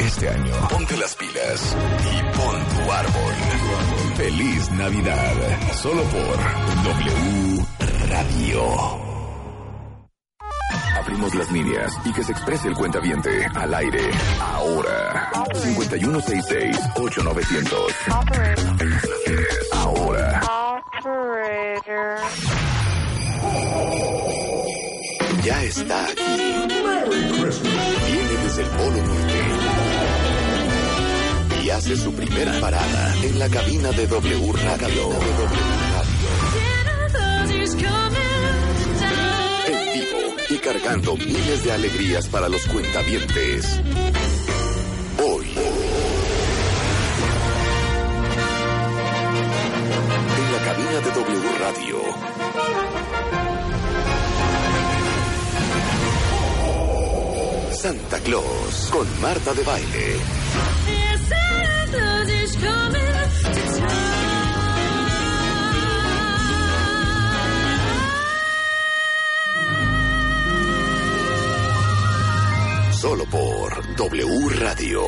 Este 0.00 0.28
año, 0.28 0.52
ponte 0.70 0.96
las 0.96 1.14
pilas 1.14 1.76
y 2.00 2.22
pon 2.36 2.56
tu 2.64 2.90
árbol. 2.90 3.34
Feliz 4.16 4.68
Navidad. 4.72 5.34
Solo 5.74 6.02
por 6.04 6.36
W 6.84 7.64
Radio. 8.08 8.64
Abrimos 10.98 11.34
las 11.34 11.50
líneas 11.52 11.92
y 12.04 12.12
que 12.12 12.24
se 12.24 12.32
exprese 12.32 12.68
el 12.68 12.74
cuentaviente 12.74 13.46
al 13.54 13.72
aire. 13.74 14.10
Ahora. 14.40 15.30
5166-8900. 15.52 17.94
Ahora. 19.72 20.40
Ya 25.44 25.62
está 25.64 26.04
aquí. 26.04 26.22
Viene 28.06 28.36
desde 28.44 28.62
el 28.62 28.68
Polo 28.68 29.02
Norte. 29.02 29.79
Hace 31.74 31.96
su 31.96 32.12
primera 32.12 32.60
parada 32.60 33.14
en 33.22 33.38
la 33.38 33.48
cabina 33.48 33.90
de 33.92 34.06
W 34.06 34.52
Radio. 34.52 35.10
En 39.66 39.94
vivo 39.94 40.18
y 40.50 40.58
cargando 40.58 41.16
miles 41.16 41.64
de 41.64 41.72
alegrías 41.72 42.28
para 42.28 42.48
los 42.48 42.66
cuentavientes. 42.66 43.80
Hoy. 45.24 45.46
En 50.36 50.52
la 50.52 50.58
cabina 50.64 51.00
de 51.00 51.10
W 51.12 51.58
Radio. 51.60 52.00
Santa 57.72 58.18
Claus 58.20 58.90
con 58.92 59.20
Marta 59.22 59.54
de 59.54 59.62
Baile. 59.62 61.09
Solo 73.00 73.24
por 73.26 73.96
W 73.96 74.48
Radio. 74.58 75.00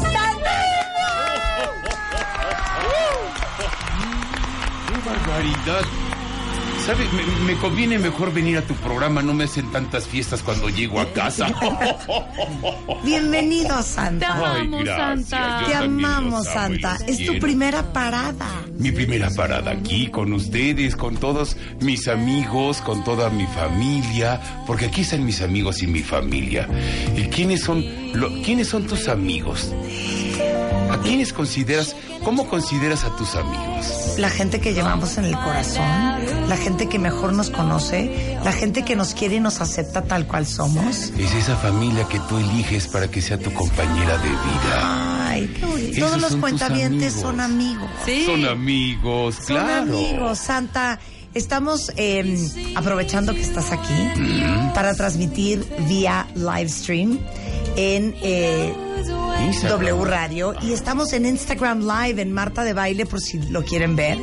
¡Qué 0.00 0.23
barbaridad! 5.04 5.82
¿Sabes? 6.86 7.10
Me, 7.14 7.22
me 7.54 7.58
conviene 7.60 7.98
mejor 7.98 8.30
venir 8.34 8.58
a 8.58 8.62
tu 8.62 8.74
programa, 8.74 9.22
no 9.22 9.32
me 9.32 9.44
hacen 9.44 9.72
tantas 9.72 10.06
fiestas 10.06 10.42
cuando 10.42 10.68
llego 10.68 11.00
a 11.00 11.10
casa. 11.14 11.46
Bienvenido, 13.04 13.82
Santa. 13.82 14.26
Te 14.26 14.32
amamos, 14.32 14.80
Ay, 14.80 14.84
gracias. 14.84 15.28
Santa. 15.30 15.60
Yo 15.62 15.66
Te 15.68 15.74
amamos, 15.76 16.44
Santa. 16.46 16.98
Es 17.06 17.24
tu 17.24 17.38
primera 17.38 17.90
parada. 17.92 18.48
Mi 18.78 18.90
primera 18.92 19.30
parada 19.30 19.70
aquí 19.70 20.08
con 20.08 20.32
ustedes, 20.34 20.94
con 20.94 21.16
todos 21.16 21.56
mis 21.80 22.06
amigos, 22.06 22.82
con 22.82 23.02
toda 23.02 23.30
mi 23.30 23.46
familia, 23.46 24.40
porque 24.66 24.86
aquí 24.86 25.02
están 25.02 25.24
mis 25.24 25.40
amigos 25.40 25.82
y 25.82 25.86
mi 25.86 26.00
familia. 26.02 26.68
¿Y 27.16 27.22
quiénes 27.28 27.62
son, 27.62 27.82
lo- 28.12 28.42
quiénes 28.42 28.68
son 28.68 28.86
tus 28.86 29.08
amigos? 29.08 29.72
¿A 30.94 30.98
quiénes 30.98 31.32
consideras, 31.32 31.96
cómo 32.22 32.46
consideras 32.48 33.02
a 33.02 33.16
tus 33.16 33.34
amigos? 33.34 34.14
La 34.16 34.30
gente 34.30 34.60
que 34.60 34.74
llevamos 34.74 35.18
en 35.18 35.24
el 35.24 35.34
corazón, 35.34 35.84
la 36.48 36.56
gente 36.56 36.88
que 36.88 37.00
mejor 37.00 37.32
nos 37.32 37.50
conoce, 37.50 38.38
la 38.44 38.52
gente 38.52 38.84
que 38.84 38.94
nos 38.94 39.12
quiere 39.12 39.34
y 39.36 39.40
nos 39.40 39.60
acepta 39.60 40.02
tal 40.02 40.28
cual 40.28 40.46
somos. 40.46 41.10
Es 41.18 41.34
esa 41.34 41.56
familia 41.56 42.06
que 42.06 42.20
tú 42.28 42.38
eliges 42.38 42.86
para 42.86 43.10
que 43.10 43.20
sea 43.20 43.36
tu 43.40 43.52
compañera 43.52 44.18
de 44.18 44.28
vida. 44.28 45.28
Ay, 45.30 45.48
qué 45.58 45.66
bonito. 45.66 45.98
Todos 45.98 46.20
los 46.20 46.30
son 46.30 46.40
cuentavientes 46.40 47.14
amigos. 47.14 47.22
son 47.24 47.40
amigos. 47.40 47.90
Son 48.26 48.46
amigos, 48.46 49.34
Son 49.34 49.44
claro. 49.46 49.82
amigos, 49.82 50.38
Santa. 50.38 51.00
Estamos 51.34 51.90
eh, 51.96 52.38
aprovechando 52.76 53.34
que 53.34 53.40
estás 53.40 53.72
aquí 53.72 54.72
para 54.72 54.94
transmitir 54.94 55.66
vía 55.88 56.28
live 56.36 56.68
stream 56.68 57.18
en 57.76 58.14
eh. 58.22 58.74
W 59.68 60.04
Radio 60.04 60.54
y 60.62 60.72
estamos 60.72 61.12
en 61.12 61.26
Instagram 61.26 61.80
Live 61.80 62.22
en 62.22 62.32
Marta 62.32 62.64
de 62.64 62.72
Baile 62.72 63.06
por 63.06 63.20
si 63.20 63.38
lo 63.38 63.62
quieren 63.64 63.96
ver. 63.96 64.18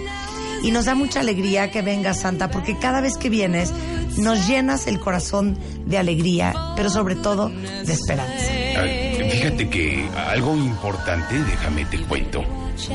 Y 0.63 0.71
nos 0.71 0.85
da 0.85 0.95
mucha 0.95 1.19
alegría 1.21 1.71
que 1.71 1.81
vengas, 1.81 2.21
Santa, 2.21 2.51
porque 2.51 2.77
cada 2.77 3.01
vez 3.01 3.17
que 3.17 3.29
vienes 3.29 3.73
nos 4.17 4.47
llenas 4.47 4.87
el 4.87 4.99
corazón 4.99 5.57
de 5.85 5.97
alegría, 5.97 6.53
pero 6.75 6.89
sobre 6.89 7.15
todo 7.15 7.49
de 7.49 7.93
esperanza. 7.93 8.51
Ay, 8.77 9.29
Fíjate 9.31 9.69
que 9.69 10.07
algo 10.27 10.55
importante, 10.55 11.43
déjame 11.43 11.85
te 11.85 11.99
cuento. 12.01 12.43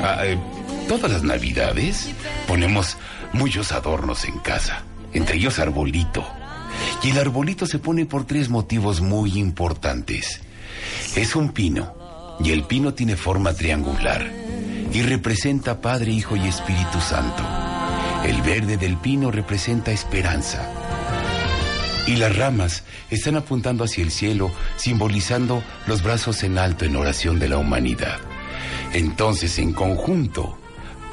Ah, 0.01 0.25
eh, 0.25 0.37
todas 0.87 1.11
las 1.11 1.23
navidades 1.23 2.09
ponemos 2.47 2.97
muchos 3.33 3.71
adornos 3.71 4.25
en 4.25 4.37
casa, 4.39 4.83
entre 5.13 5.37
ellos 5.37 5.59
arbolito. 5.59 6.25
Y 7.03 7.09
el 7.09 7.17
arbolito 7.19 7.65
se 7.65 7.79
pone 7.79 8.05
por 8.05 8.25
tres 8.25 8.49
motivos 8.49 9.01
muy 9.01 9.37
importantes. 9.37 10.41
Es 11.15 11.35
un 11.35 11.51
pino, 11.51 11.95
y 12.39 12.51
el 12.51 12.63
pino 12.63 12.93
tiene 12.93 13.15
forma 13.15 13.53
triangular, 13.53 14.31
y 14.93 15.01
representa 15.01 15.81
Padre, 15.81 16.11
Hijo 16.11 16.35
y 16.35 16.47
Espíritu 16.47 16.99
Santo. 16.99 17.43
El 18.23 18.41
verde 18.41 18.77
del 18.77 18.97
pino 18.97 19.31
representa 19.31 19.91
esperanza. 19.91 20.69
Y 22.05 22.15
las 22.15 22.35
ramas 22.35 22.83
están 23.09 23.35
apuntando 23.35 23.83
hacia 23.83 24.03
el 24.03 24.11
cielo, 24.11 24.51
simbolizando 24.77 25.63
los 25.87 26.03
brazos 26.03 26.43
en 26.43 26.57
alto 26.57 26.85
en 26.85 26.95
oración 26.95 27.39
de 27.39 27.49
la 27.49 27.57
humanidad. 27.57 28.19
Entonces, 28.93 29.59
en 29.59 29.73
conjunto, 29.73 30.57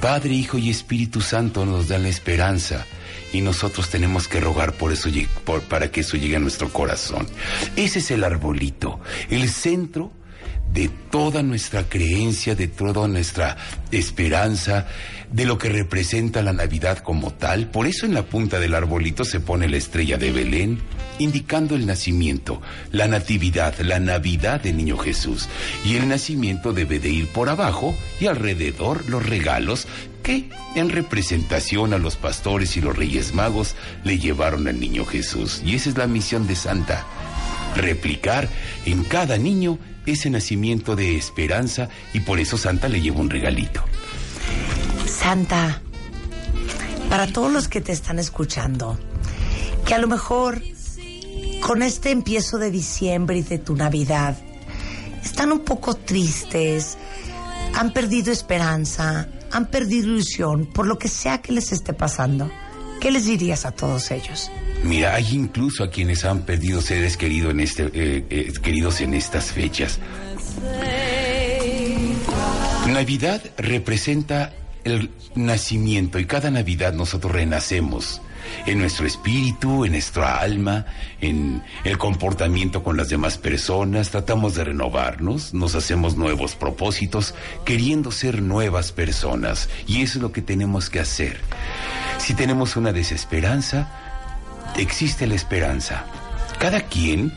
Padre, 0.00 0.34
Hijo 0.34 0.58
y 0.58 0.70
Espíritu 0.70 1.20
Santo 1.20 1.64
nos 1.64 1.88
dan 1.88 2.02
la 2.02 2.08
esperanza 2.08 2.84
y 3.34 3.40
nosotros 3.40 3.90
tenemos 3.90 4.28
que 4.28 4.40
rogar 4.40 4.74
por 4.74 4.92
eso, 4.92 5.10
para 5.68 5.90
que 5.90 6.00
eso 6.00 6.16
llegue 6.16 6.36
a 6.36 6.40
nuestro 6.40 6.72
corazón. 6.72 7.26
Ese 7.74 7.98
es 7.98 8.10
el 8.12 8.22
arbolito, 8.22 9.00
el 9.28 9.50
centro 9.50 10.12
de 10.72 10.88
toda 11.10 11.42
nuestra 11.42 11.88
creencia, 11.88 12.54
de 12.54 12.68
toda 12.68 13.08
nuestra 13.08 13.56
esperanza, 13.90 14.86
de 15.32 15.46
lo 15.46 15.58
que 15.58 15.68
representa 15.68 16.42
la 16.42 16.52
Navidad 16.52 16.98
como 16.98 17.32
tal. 17.32 17.68
Por 17.68 17.88
eso 17.88 18.06
en 18.06 18.14
la 18.14 18.22
punta 18.22 18.60
del 18.60 18.74
arbolito 18.74 19.24
se 19.24 19.40
pone 19.40 19.68
la 19.68 19.78
estrella 19.78 20.16
de 20.16 20.30
Belén, 20.30 20.80
indicando 21.18 21.74
el 21.74 21.86
nacimiento, 21.86 22.62
la 22.92 23.08
natividad, 23.08 23.76
la 23.80 23.98
Navidad 23.98 24.60
del 24.60 24.76
Niño 24.76 24.96
Jesús. 24.96 25.48
Y 25.84 25.96
el 25.96 26.06
nacimiento 26.06 26.72
debe 26.72 27.00
de 27.00 27.10
ir 27.10 27.28
por 27.28 27.48
abajo 27.48 27.96
y 28.20 28.26
alrededor 28.26 29.08
los 29.08 29.26
regalos 29.26 29.88
que 30.24 30.48
en 30.74 30.88
representación 30.88 31.92
a 31.94 31.98
los 31.98 32.16
pastores 32.16 32.76
y 32.76 32.80
los 32.80 32.96
reyes 32.96 33.34
magos 33.34 33.76
le 34.02 34.18
llevaron 34.18 34.66
al 34.66 34.80
Niño 34.80 35.04
Jesús. 35.04 35.62
Y 35.64 35.76
esa 35.76 35.90
es 35.90 35.96
la 35.96 36.08
misión 36.08 36.48
de 36.48 36.56
Santa 36.56 37.06
replicar 37.76 38.48
en 38.84 39.04
cada 39.04 39.36
niño 39.36 39.78
ese 40.06 40.30
nacimiento 40.30 40.96
de 40.96 41.16
esperanza 41.16 41.88
y 42.12 42.20
por 42.20 42.40
eso 42.40 42.58
Santa 42.58 42.88
le 42.88 43.00
lleva 43.00 43.20
un 43.20 43.30
regalito. 43.30 43.84
Santa, 45.06 45.80
para 47.08 47.26
todos 47.26 47.52
los 47.52 47.68
que 47.68 47.80
te 47.80 47.92
están 47.92 48.18
escuchando, 48.18 48.98
que 49.86 49.94
a 49.94 49.98
lo 49.98 50.08
mejor 50.08 50.62
con 51.60 51.82
este 51.82 52.10
empiezo 52.10 52.58
de 52.58 52.70
diciembre 52.70 53.38
y 53.38 53.42
de 53.42 53.58
tu 53.58 53.74
Navidad 53.74 54.36
están 55.22 55.52
un 55.52 55.60
poco 55.60 55.94
tristes, 55.94 56.98
han 57.74 57.92
perdido 57.92 58.30
esperanza, 58.30 59.28
han 59.54 59.66
perdido 59.66 60.08
ilusión 60.08 60.66
por 60.66 60.86
lo 60.86 60.98
que 60.98 61.06
sea 61.06 61.40
que 61.40 61.52
les 61.52 61.70
esté 61.70 61.92
pasando, 61.92 62.50
¿qué 63.00 63.12
les 63.12 63.24
dirías 63.24 63.64
a 63.64 63.70
todos 63.70 64.10
ellos? 64.10 64.50
Mira, 64.82 65.14
hay 65.14 65.32
incluso 65.32 65.84
a 65.84 65.90
quienes 65.90 66.24
han 66.24 66.42
perdido 66.42 66.82
seres 66.82 67.16
queridos 67.16 67.52
en, 67.52 67.60
este, 67.60 67.84
eh, 67.94 68.26
eh, 68.28 69.14
estas 69.14 69.52
fechas. 69.52 70.00
Navidad 72.88 73.42
representa 73.56 74.52
el 74.82 75.10
nacimiento 75.36 76.18
y 76.18 76.26
cada 76.26 76.50
Navidad 76.50 76.92
nosotros 76.92 77.32
renacemos 77.32 78.20
en 78.66 78.78
nuestro 78.78 79.06
espíritu, 79.06 79.84
en 79.84 79.92
nuestra 79.92 80.38
alma, 80.38 80.86
en 81.20 81.62
el 81.84 81.98
comportamiento 81.98 82.82
con 82.82 82.96
las 82.96 83.08
demás 83.08 83.38
personas, 83.38 84.10
tratamos 84.10 84.54
de 84.54 84.64
renovarnos, 84.64 85.54
nos 85.54 85.74
hacemos 85.74 86.16
nuevos 86.16 86.54
propósitos, 86.54 87.34
queriendo 87.64 88.10
ser 88.10 88.42
nuevas 88.42 88.92
personas 88.92 89.68
y 89.86 90.02
eso 90.02 90.18
es 90.18 90.22
lo 90.22 90.32
que 90.32 90.42
tenemos 90.42 90.90
que 90.90 91.00
hacer. 91.00 91.40
Si 92.18 92.34
tenemos 92.34 92.76
una 92.76 92.92
desesperanza, 92.92 93.88
existe 94.76 95.26
la 95.26 95.34
esperanza. 95.34 96.04
Cada 96.58 96.82
quien, 96.82 97.32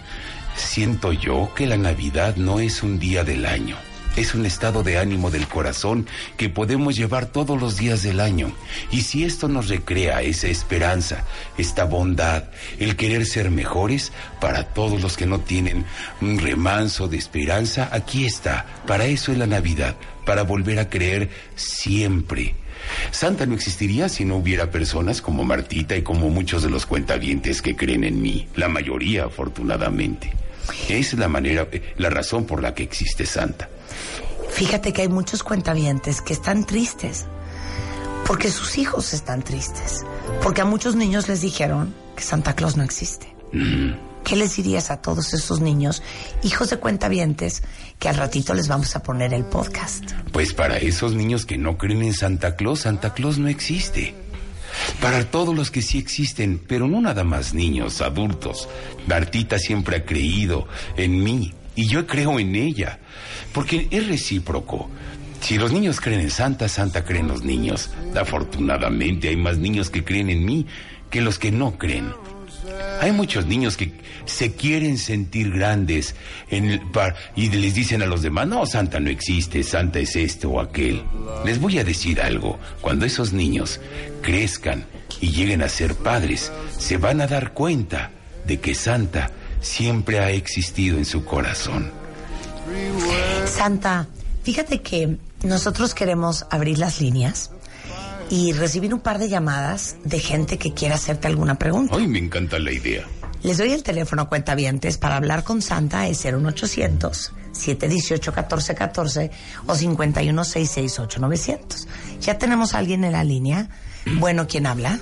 siento 0.56 1.12
yo 1.14 1.52
que 1.56 1.68
la 1.68 1.78
Navidad 1.78 2.36
no 2.36 2.60
es 2.60 2.84
un 2.84 3.00
día 3.00 3.24
del 3.24 3.46
año. 3.46 3.76
Es 4.18 4.34
un 4.34 4.48
estado 4.48 4.82
de 4.82 4.98
ánimo 4.98 5.30
del 5.30 5.48
corazón 5.48 6.08
que 6.38 6.50
podemos 6.50 6.96
llevar 6.96 7.28
todos 7.28 7.62
los 7.62 7.78
días 7.78 8.02
del 8.02 8.20
año. 8.20 8.52
Y 8.90 9.02
si 9.02 9.24
esto 9.24 9.48
nos 9.48 9.70
recrea 9.70 10.24
esa 10.24 10.48
esperanza, 10.48 11.24
esta 11.60 11.84
bondad, 11.84 12.46
el 12.80 12.96
querer 12.96 13.28
ser 13.28 13.52
mejores, 13.52 14.12
para 14.42 14.74
todos 14.74 15.04
los 15.04 15.18
que 15.18 15.28
no 15.28 15.42
tienen 15.42 15.86
un 16.20 16.40
remanso 16.40 17.08
de 17.08 17.18
esperanza, 17.18 17.90
aquí 17.92 18.26
está. 18.26 18.66
Para 18.88 19.06
eso 19.06 19.32
es 19.32 19.38
la 19.38 19.46
Navidad, 19.46 19.96
para 20.26 20.42
volver 20.42 20.80
a 20.80 20.90
creer 20.90 21.30
siempre. 21.56 22.56
Santa 23.12 23.46
no 23.46 23.54
existiría 23.54 24.10
si 24.10 24.26
no 24.26 24.38
hubiera 24.38 24.72
personas 24.72 25.22
como 25.22 25.44
Martita 25.44 25.96
y 25.96 26.02
como 26.02 26.32
muchos 26.32 26.64
de 26.64 26.72
los 26.72 26.88
cuentavientes 26.88 27.62
que 27.62 27.76
creen 27.76 28.04
en 28.04 28.20
mí, 28.20 28.48
la 28.56 28.68
mayoría 28.68 29.26
afortunadamente. 29.26 30.34
Es 30.90 31.14
la 31.14 31.28
manera, 31.28 31.68
eh, 31.72 31.94
la 31.98 32.10
razón 32.10 32.46
por 32.46 32.64
la 32.64 32.74
que 32.74 32.82
existe 32.82 33.28
Santa. 33.28 33.70
Fíjate 34.50 34.94
que 34.94 35.04
hay 35.04 35.10
muchos 35.10 35.44
cuentavientes 35.44 36.22
que 36.22 36.34
están 36.34 36.66
tristes 36.66 37.26
porque 38.28 38.52
sus 38.52 38.78
hijos 38.78 39.14
están 39.14 39.42
tristes, 39.42 40.06
porque 40.44 40.62
a 40.62 40.66
muchos 40.66 40.96
niños 40.96 41.30
les 41.30 41.42
dijeron 41.42 41.96
que 42.16 42.24
Santa 42.24 42.56
Claus 42.56 42.76
no 42.76 42.84
existe. 42.84 43.34
¿Qué 44.26 44.36
les 44.36 44.58
dirías 44.58 44.92
a 44.92 45.02
todos 45.02 45.34
esos 45.34 45.62
niños, 45.62 46.04
hijos 46.44 46.70
de 46.70 46.78
cuentavientes, 46.78 47.64
que 47.98 48.10
al 48.10 48.18
ratito 48.18 48.54
les 48.54 48.68
vamos 48.68 48.94
a 48.98 49.02
poner 49.02 49.34
el 49.34 49.46
podcast? 49.46 50.12
Pues 50.34 50.54
para 50.54 50.78
esos 50.78 51.14
niños 51.14 51.46
que 51.46 51.58
no 51.58 51.78
creen 51.78 52.04
en 52.04 52.14
Santa 52.14 52.58
Claus, 52.58 52.82
Santa 52.82 53.14
Claus 53.14 53.38
no 53.38 53.48
existe. 53.48 54.14
Para 55.02 55.24
todos 55.32 55.56
los 55.56 55.72
que 55.72 55.82
sí 55.82 55.98
existen, 55.98 56.62
pero 56.68 56.90
no 56.90 57.00
nada 57.00 57.24
más 57.24 57.54
niños, 57.54 58.02
adultos. 58.02 58.68
Martita 59.08 59.58
siempre 59.58 59.96
ha 59.96 60.06
creído 60.06 60.68
en 60.98 61.24
mí 61.24 61.54
y 61.78 61.88
yo 61.88 62.06
creo 62.06 62.40
en 62.40 62.56
ella, 62.56 63.00
porque 63.54 63.88
es 63.92 64.08
recíproco. 64.08 64.90
Si 65.40 65.58
los 65.58 65.72
niños 65.72 66.02
creen 66.02 66.22
en 66.22 66.32
Santa, 66.32 66.68
Santa 66.68 67.06
cree 67.06 67.22
en 67.22 67.28
los 67.28 67.44
niños. 67.44 67.92
Afortunadamente 68.20 69.30
hay 69.30 69.38
más 69.38 69.60
niños 69.60 69.92
que 69.92 70.04
creen 70.04 70.32
en 70.32 70.44
mí 70.44 70.66
que 71.12 71.22
los 71.22 71.38
que 71.38 71.52
no 71.52 71.78
creen. 71.78 72.12
Hay 73.00 73.12
muchos 73.12 73.46
niños 73.46 73.78
que 73.78 73.94
se 74.26 74.56
quieren 74.56 74.98
sentir 74.98 75.52
grandes 75.52 76.16
y 76.50 77.50
les 77.50 77.76
dicen 77.76 78.02
a 78.02 78.08
los 78.08 78.24
demás, 78.24 78.48
no, 78.48 78.66
Santa 78.66 79.00
no 79.00 79.12
existe, 79.12 79.62
Santa 79.62 80.00
es 80.00 80.16
esto 80.16 80.50
o 80.50 80.60
aquel. 80.60 81.04
Les 81.46 81.62
voy 81.62 81.78
a 81.78 81.84
decir 81.84 82.20
algo, 82.20 82.60
cuando 82.82 83.06
esos 83.06 83.34
niños 83.34 83.80
crezcan 84.24 84.86
y 85.22 85.30
lleguen 85.30 85.62
a 85.62 85.70
ser 85.70 85.94
padres, 85.94 86.52
se 86.78 86.98
van 86.98 87.22
a 87.22 87.28
dar 87.28 87.54
cuenta 87.54 88.10
de 88.48 88.60
que 88.60 88.74
Santa 88.74 89.32
siempre 89.68 90.20
ha 90.20 90.32
existido 90.32 90.98
en 90.98 91.06
su 91.06 91.26
corazón. 91.26 91.92
Santa, 93.46 94.08
fíjate 94.44 94.82
que 94.82 95.18
nosotros 95.44 95.94
queremos 95.94 96.46
abrir 96.50 96.80
las 96.80 97.02
líneas 97.02 97.52
y 98.30 98.54
recibir 98.54 98.94
un 98.94 99.00
par 99.00 99.20
de 99.20 99.30
llamadas 99.30 99.98
de 100.04 100.20
gente 100.20 100.58
que 100.58 100.74
quiera 100.74 100.96
hacerte 100.96 101.28
alguna 101.28 101.56
pregunta. 101.56 101.96
Ay, 101.98 102.08
me 102.08 102.20
encanta 102.20 102.60
la 102.60 102.72
idea. 102.72 103.06
Les 103.44 103.58
doy 103.58 103.72
el 103.72 103.84
teléfono 103.84 104.24
a 104.24 104.30
cuentavientes 104.30 104.98
para 104.98 105.16
hablar 105.16 105.44
con 105.44 105.62
Santa, 105.62 106.08
es 106.08 106.26
01800 106.26 107.34
718 107.52 108.32
1414 108.32 109.32
o 109.68 109.76
51668 109.76 111.22
Ya 112.20 112.38
tenemos 112.38 112.74
a 112.74 112.80
alguien 112.80 113.04
en 113.04 113.14
la 113.14 113.24
línea. 113.24 113.70
Bueno, 114.20 114.48
¿quién 114.48 114.66
habla? 114.66 115.00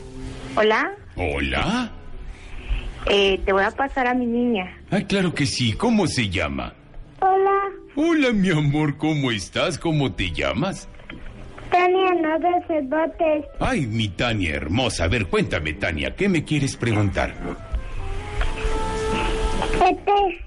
Hola, 0.55 0.91
Hola. 1.17 1.91
Eh, 3.07 3.39
te 3.45 3.53
voy 3.53 3.63
a 3.63 3.71
pasar 3.71 4.07
a 4.07 4.13
mi 4.13 4.25
niña. 4.25 4.77
Ay, 4.91 5.05
claro 5.05 5.33
que 5.33 5.45
sí. 5.45 5.73
¿Cómo 5.73 6.07
se 6.07 6.29
llama? 6.29 6.73
Hola, 7.21 7.51
Hola, 7.95 8.31
mi 8.33 8.49
amor. 8.51 8.97
¿Cómo 8.97 9.31
estás? 9.31 9.77
¿Cómo 9.77 10.13
te 10.13 10.31
llamas? 10.31 10.87
Tania 11.71 12.11
Nada 12.21 12.49
Cervantes. 12.67 13.45
Ay, 13.59 13.85
mi 13.87 14.09
Tania 14.09 14.55
hermosa. 14.55 15.05
A 15.05 15.07
ver, 15.07 15.27
cuéntame, 15.27 15.73
Tania. 15.73 16.15
¿Qué 16.15 16.27
me 16.29 16.43
quieres 16.43 16.75
preguntar? 16.77 17.33
Este, 19.73 20.45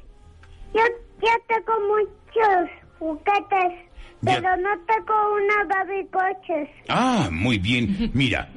yo, 0.74 0.80
yo 1.22 1.28
tengo 1.48 1.72
muchos 1.88 2.70
juguetes, 2.98 3.78
Ya. 4.22 4.34
pero 4.40 4.56
no 4.56 4.70
tengo 4.86 5.14
una 5.36 5.74
Barbie 5.74 6.06
coches. 6.10 6.68
Ah, 6.88 7.28
muy 7.30 7.58
bien. 7.58 8.10
Mira, 8.14 8.48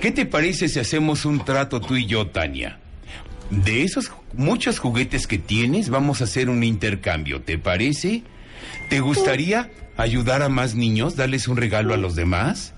¿qué 0.00 0.10
te 0.10 0.26
parece 0.26 0.68
si 0.68 0.78
hacemos 0.80 1.24
un 1.24 1.44
trato 1.44 1.80
tú 1.80 1.96
y 1.96 2.06
yo, 2.06 2.26
Tania? 2.28 2.80
De 3.50 3.82
esos 3.82 4.10
muchos 4.34 4.78
juguetes 4.78 5.26
que 5.26 5.38
tienes, 5.38 5.88
vamos 5.88 6.20
a 6.20 6.24
hacer 6.24 6.48
un 6.50 6.64
intercambio, 6.64 7.40
¿te 7.42 7.58
parece? 7.58 8.22
¿Te 8.90 9.00
gustaría 9.00 9.70
ayudar 9.96 10.42
a 10.42 10.48
más 10.48 10.74
niños, 10.74 11.16
darles 11.16 11.46
un 11.48 11.56
regalo 11.56 11.94
a 11.94 11.96
los 11.96 12.16
demás? 12.16 12.72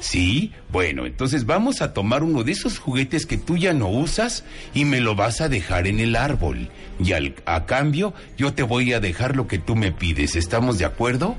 Sí. 0.00 0.52
Bueno, 0.70 1.06
entonces 1.06 1.46
vamos 1.46 1.80
a 1.80 1.94
tomar 1.94 2.22
uno 2.22 2.44
de 2.44 2.52
esos 2.52 2.78
juguetes 2.78 3.24
que 3.24 3.38
tú 3.38 3.56
ya 3.56 3.72
no 3.72 3.88
usas 3.88 4.44
y 4.74 4.84
me 4.84 5.00
lo 5.00 5.14
vas 5.14 5.40
a 5.40 5.48
dejar 5.48 5.86
en 5.86 5.98
el 6.00 6.14
árbol. 6.16 6.68
Y 7.02 7.12
al- 7.12 7.34
a 7.46 7.64
cambio, 7.64 8.12
yo 8.36 8.52
te 8.52 8.62
voy 8.62 8.92
a 8.92 9.00
dejar 9.00 9.34
lo 9.34 9.46
que 9.48 9.58
tú 9.58 9.74
me 9.74 9.90
pides. 9.90 10.36
¿Estamos 10.36 10.78
de 10.78 10.84
acuerdo? 10.84 11.36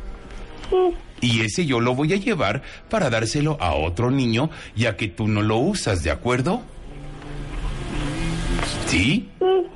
Y 1.22 1.42
ese 1.42 1.68
yo 1.68 1.80
lo 1.80 1.94
voy 1.94 2.14
a 2.14 2.18
llevar 2.18 2.64
para 2.90 3.12
dárselo 3.12 3.58
a 3.62 3.76
otro 3.76 4.10
niño, 4.10 4.50
ya 4.76 4.98
que 4.98 5.08
tú 5.08 5.28
no 5.28 5.44
lo 5.44 5.58
usas, 5.58 6.04
¿de 6.04 6.10
acuerdo? 6.10 6.64
¿Sí? 8.94 9.28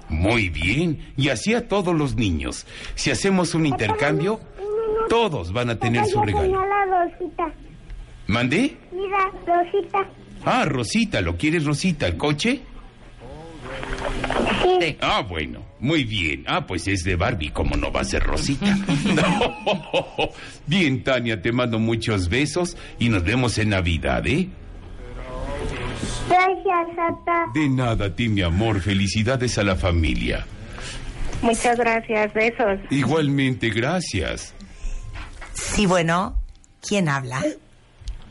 Muy 0.10 0.50
bien. 0.50 1.12
Y 1.18 1.30
así 1.30 1.56
a 1.56 1.68
todos 1.68 1.96
los 1.96 2.16
niños. 2.16 2.68
Si 2.94 3.10
hacemos 3.10 3.56
un 3.56 3.66
intercambio, 3.66 4.40
todos 5.10 5.52
van 5.52 5.72
a 5.72 5.80
tener 5.80 6.06
su 6.06 6.22
regalo. 6.22 6.62
Rosita. 6.88 7.52
¿Mandé? 8.28 8.78
Mira, 8.92 9.32
Rosita. 9.46 10.08
Ah, 10.46 10.66
Rosita, 10.66 11.22
¿lo 11.22 11.36
quieres 11.36 11.66
Rosita, 11.66 12.06
el 12.06 12.16
coche? 12.16 12.62
Ah, 15.02 15.26
bueno, 15.28 15.64
muy 15.80 16.04
bien. 16.04 16.44
Ah, 16.48 16.68
pues 16.68 16.88
es 16.88 17.04
de 17.04 17.16
Barbie, 17.16 17.50
¿cómo 17.50 17.76
no 17.76 17.92
va 17.92 18.02
a 18.02 18.04
ser 18.04 18.24
Rosita? 18.24 18.78
No. 19.16 20.30
Bien, 20.68 21.04
Tania, 21.04 21.42
te 21.42 21.52
mando 21.52 21.80
muchos 21.80 22.30
besos 22.30 22.78
y 23.00 23.10
nos 23.10 23.24
vemos 23.24 23.58
en 23.58 23.70
Navidad, 23.70 24.26
¿eh? 24.28 24.50
Gracias, 26.30 26.96
Santa. 26.96 27.46
De 27.54 27.70
nada, 27.70 28.06
a 28.08 28.16
ti, 28.16 28.28
mi 28.30 28.42
amor. 28.42 28.82
Felicidades 28.82 29.58
a 29.58 29.64
la 29.64 29.76
familia. 29.76 30.46
Muchas 31.42 31.78
gracias, 31.78 32.34
besos. 32.34 32.80
Igualmente, 32.90 33.70
gracias. 33.70 34.54
Sí, 35.54 35.86
bueno, 35.86 36.36
¿quién 36.88 37.10
habla? 37.10 37.42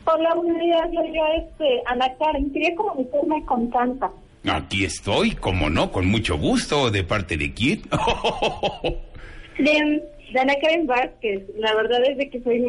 Hola, 0.05 0.35
buenos 0.35 0.61
días, 0.61 0.81
soy 0.93 1.13
yo, 1.13 1.21
este, 1.37 1.81
Ana 1.85 2.07
Karen. 2.17 2.51
Quería 2.53 2.75
comunicarme 2.75 3.43
con 3.45 3.71
Santa. 3.71 4.11
Aquí 4.49 4.85
estoy, 4.85 5.31
como 5.31 5.69
no, 5.69 5.91
con 5.91 6.07
mucho 6.07 6.37
gusto. 6.37 6.89
¿De 6.91 7.03
parte 7.03 7.37
de 7.37 7.53
quién? 7.53 7.81
De, 9.57 10.01
de 10.33 10.39
Ana 10.39 10.53
Karen 10.61 10.85
Vázquez. 10.85 11.43
La 11.57 11.73
verdad 11.75 11.99
es 12.09 12.17
de 12.17 12.29
que 12.29 12.41
soy... 12.43 12.63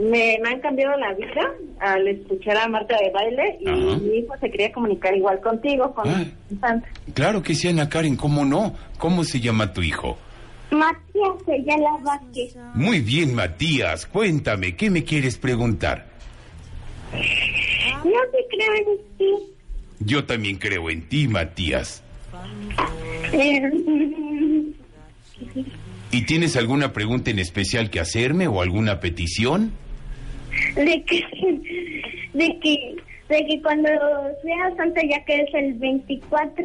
Me, 0.00 0.38
me 0.42 0.48
han 0.48 0.60
cambiado 0.60 0.96
la 0.96 1.12
vida 1.14 1.52
al 1.80 2.08
escuchar 2.08 2.56
a 2.56 2.68
Marta 2.68 2.96
de 2.96 3.10
baile 3.10 3.58
y 3.60 3.68
Ajá. 3.68 3.98
mi 4.00 4.18
hijo 4.18 4.34
se 4.40 4.50
quería 4.50 4.72
comunicar 4.72 5.14
igual 5.16 5.40
contigo, 5.40 5.92
con 5.94 6.08
Ah. 6.08 6.24
Claro 7.14 7.42
que 7.42 7.54
sí, 7.54 7.68
Ana 7.68 7.88
Karen, 7.88 8.16
¿cómo 8.16 8.44
no? 8.44 8.74
¿Cómo 8.98 9.24
se 9.24 9.40
llama 9.40 9.72
tu 9.72 9.82
hijo? 9.82 10.16
Matías 10.70 11.48
Ayala 11.48 11.90
Vázquez. 12.02 12.56
Muy 12.74 13.00
bien, 13.00 13.34
Matías. 13.34 14.06
Cuéntame, 14.06 14.76
¿qué 14.76 14.88
me 14.90 15.04
quieres 15.04 15.36
preguntar? 15.36 16.06
No 17.12 18.20
te 18.32 18.46
creo 18.48 18.74
en 18.74 19.18
ti. 19.18 19.24
Yo 20.00 20.24
también 20.24 20.56
creo 20.56 20.88
en 20.90 21.08
ti, 21.08 21.28
Matías. 21.28 22.02
¿Y 26.12 26.22
tienes 26.22 26.56
alguna 26.56 26.92
pregunta 26.92 27.30
en 27.30 27.38
especial 27.38 27.90
que 27.90 28.00
hacerme 28.00 28.48
o 28.48 28.62
alguna 28.62 28.98
petición? 29.00 29.72
De 30.74 31.02
que 31.04 31.24
de 32.34 32.58
que 32.60 32.96
de 33.28 33.46
que 33.46 33.62
cuando 33.62 33.88
sea 34.42 34.76
Santa 34.76 35.00
ya 35.08 35.24
que 35.24 35.40
es 35.42 35.54
el 35.54 35.74
24 35.74 36.64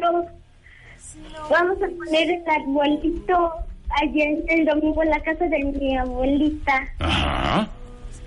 vamos 1.50 1.76
a 1.82 1.86
poner 1.96 2.30
el 2.30 2.42
arbolito 2.48 3.50
ayer 4.02 4.38
el 4.48 4.64
domingo 4.66 5.02
en 5.02 5.10
la 5.10 5.20
casa 5.20 5.46
de 5.46 5.64
mi 5.64 5.96
abuelita 5.96 6.88
Ajá. 6.98 7.70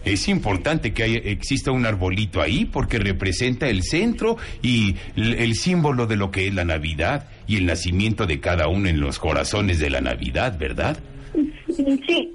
Es 0.06 0.30
importante 0.30 0.94
que 0.94 1.04
haya- 1.04 1.20
exista 1.26 1.72
un 1.72 1.86
arbolito 1.86 2.42
ahí 2.42 2.64
porque 2.64 3.00
representa 3.00 3.68
el 3.68 3.84
centro 3.84 4.38
y 4.62 4.96
el 5.18 5.56
símbolo 5.56 6.08
de 6.08 6.16
lo 6.16 6.32
que 6.32 6.48
es 6.48 6.54
la 6.54 6.64
Navidad 6.64 7.28
y 7.48 7.58
el 7.58 7.66
nacimiento 7.66 8.26
de 8.26 8.40
cada 8.40 8.70
uno 8.70 8.88
en 8.88 9.02
los 9.02 9.20
corazones 9.20 9.78
de 9.80 9.90
la 9.90 10.00
Navidad, 10.00 10.58
¿verdad? 10.58 10.98
sí 11.76 12.32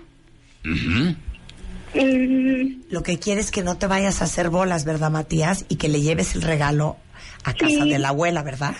Lo 1.94 3.02
que 3.02 3.18
quieres 3.18 3.46
es 3.46 3.50
que 3.50 3.62
no 3.62 3.76
te 3.76 3.86
vayas 3.86 4.20
a 4.20 4.24
hacer 4.24 4.50
bolas, 4.50 4.84
¿verdad, 4.84 5.10
Matías? 5.10 5.64
Y 5.68 5.76
que 5.76 5.88
le 5.88 6.00
lleves 6.00 6.34
el 6.34 6.42
regalo 6.42 6.96
a 7.44 7.52
casa 7.54 7.68
Sí. 7.84 7.90
de 7.90 7.98
la 7.98 8.08
abuela, 8.08 8.42
¿verdad? 8.42 8.74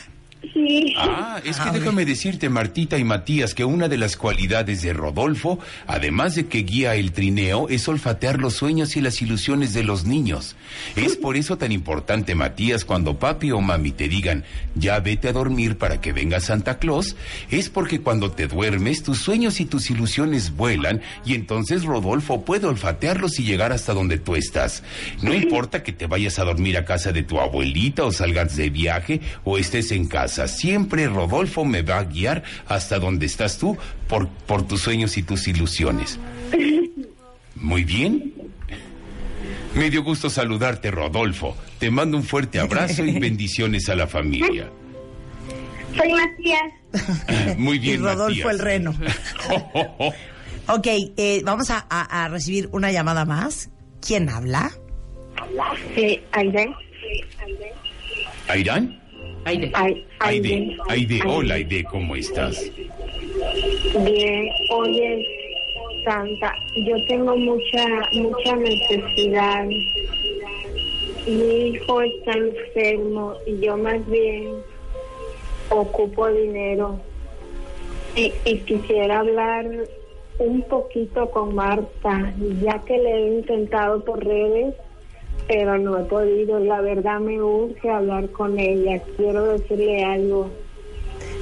Sí. 0.53 0.95
Ah, 0.99 1.41
es 1.45 1.59
que 1.59 1.71
déjame 1.71 2.05
decirte, 2.05 2.49
Martita 2.49 2.99
y 2.99 3.05
Matías, 3.05 3.55
que 3.55 3.65
una 3.65 3.89
de 3.89 3.99
las 3.99 4.17
cualidades 4.17 4.83
de 4.83 4.93
Rodolfo, 4.93 5.59
además 5.87 6.35
de 6.35 6.47
que 6.47 6.59
guía 6.59 6.95
el 6.95 7.13
trineo, 7.13 7.69
es 7.69 7.89
olfatear 7.89 8.39
los 8.39 8.55
sueños 8.55 8.97
y 8.97 9.01
las 9.01 9.23
ilusiones 9.23 9.75
de 9.75 9.85
los 9.85 10.05
niños. 10.05 10.57
Es 10.97 11.17
por 11.17 11.37
eso 11.37 11.59
tan 11.59 11.73
importante, 11.73 12.35
Matías, 12.35 12.85
cuando 12.85 13.19
papi 13.19 13.51
o 13.53 13.61
mami 13.61 13.93
te 13.93 14.09
digan, 14.09 14.45
ya 14.75 15.01
vete 15.01 15.29
a 15.29 15.33
dormir 15.33 15.79
para 15.79 16.01
que 16.01 16.13
venga 16.13 16.41
Santa 16.41 16.79
Claus, 16.79 17.17
es 17.51 17.69
porque 17.69 18.01
cuando 18.01 18.31
te 18.33 18.47
duermes, 18.47 19.03
tus 19.03 19.19
sueños 19.19 19.61
y 19.61 19.65
tus 19.65 19.91
ilusiones 19.91 20.57
vuelan 20.57 21.03
y 21.25 21.35
entonces 21.35 21.85
Rodolfo 21.85 22.45
puede 22.45 22.67
olfatearlos 22.67 23.39
y 23.39 23.45
llegar 23.45 23.73
hasta 23.73 23.95
donde 23.95 24.19
tú 24.19 24.37
estás. 24.37 24.83
No 25.23 25.33
importa 25.35 25.83
que 25.83 25.93
te 25.93 26.07
vayas 26.07 26.39
a 26.39 26.45
dormir 26.45 26.77
a 26.77 26.85
casa 26.85 27.13
de 27.13 27.23
tu 27.23 27.41
abuelita 27.41 28.05
o 28.05 28.13
salgas 28.13 28.57
de 28.57 28.71
viaje 28.71 29.21
o 29.45 29.59
estés 29.59 29.93
en 29.93 30.07
casa, 30.07 30.34
siempre 30.49 31.07
Rodolfo 31.07 31.65
me 31.65 31.83
va 31.83 31.99
a 31.99 32.05
guiar 32.05 32.43
hasta 32.67 32.99
donde 32.99 33.27
estás 33.27 33.59
tú 33.59 33.77
por, 34.09 34.29
por 34.29 34.67
tus 34.67 34.81
sueños 34.83 35.17
y 35.17 35.23
tus 35.23 35.47
ilusiones. 35.49 36.19
Muy 37.57 37.85
bien. 37.85 38.33
Me 39.75 39.91
dio 39.91 40.03
gusto 40.05 40.31
saludarte, 40.31 40.91
Rodolfo. 40.91 41.57
Te 41.79 41.91
mando 41.91 42.17
un 42.17 42.23
fuerte 42.25 42.61
abrazo 42.61 43.05
y 43.05 43.19
bendiciones 43.19 43.89
a 43.89 43.95
la 43.97 44.07
familia. 44.07 44.69
soy 45.97 46.13
Matías 46.13 47.57
Muy 47.59 47.79
bien, 47.79 47.97
y 48.01 48.05
Rodolfo 48.05 48.27
Matías. 48.29 48.51
el 48.51 48.59
reno. 48.61 48.95
Ok, 50.69 50.87
eh, 50.87 51.43
vamos 51.45 51.71
a, 51.71 51.87
a- 51.91 52.25
a 52.25 52.29
recibir 52.29 52.69
una 52.73 52.91
llamada 52.93 53.25
más. 53.25 53.71
¿Quién 54.01 54.29
habla? 54.29 54.71
sí 55.95 56.21
Aide 56.33 56.71
¿Airán? 58.49 59.01
Aide. 59.45 59.73
Aide, 60.21 60.77
Aide, 60.89 61.21
hola 61.27 61.55
Aide, 61.55 61.85
¿cómo 61.85 62.17
estás? 62.17 62.71
Bien, 64.05 64.49
oye, 64.71 65.27
Santa, 66.05 66.53
yo 66.77 66.97
tengo 67.07 67.37
mucha, 67.37 67.87
mucha 68.13 68.57
necesidad. 68.57 69.67
Mi 71.27 71.69
hijo 71.69 72.01
está 72.03 72.33
enfermo 72.33 73.35
y 73.47 73.61
yo 73.61 73.77
más 73.77 74.07
bien 74.09 74.55
ocupo 75.71 76.29
dinero. 76.29 77.01
Y, 78.17 78.33
y 78.45 78.59
quisiera 78.61 79.21
hablar 79.21 79.67
un 80.39 80.63
poquito 80.63 81.31
con 81.31 81.55
Marta, 81.55 82.33
ya 82.63 82.79
que 82.85 82.99
le 82.99 83.11
he 83.11 83.35
intentado 83.39 84.05
por 84.05 84.25
redes, 84.25 84.75
pero 85.49 85.79
no 85.79 85.99
he 85.99 86.05
podido. 86.05 86.59
La 86.61 86.81
verdad 86.81 87.21
me 87.21 87.41
urge 87.43 87.91
hablar 87.91 88.31
con 88.31 88.59
ella. 88.59 89.03
Quiero 89.17 89.45
decirle 89.59 90.05
algo. 90.05 90.51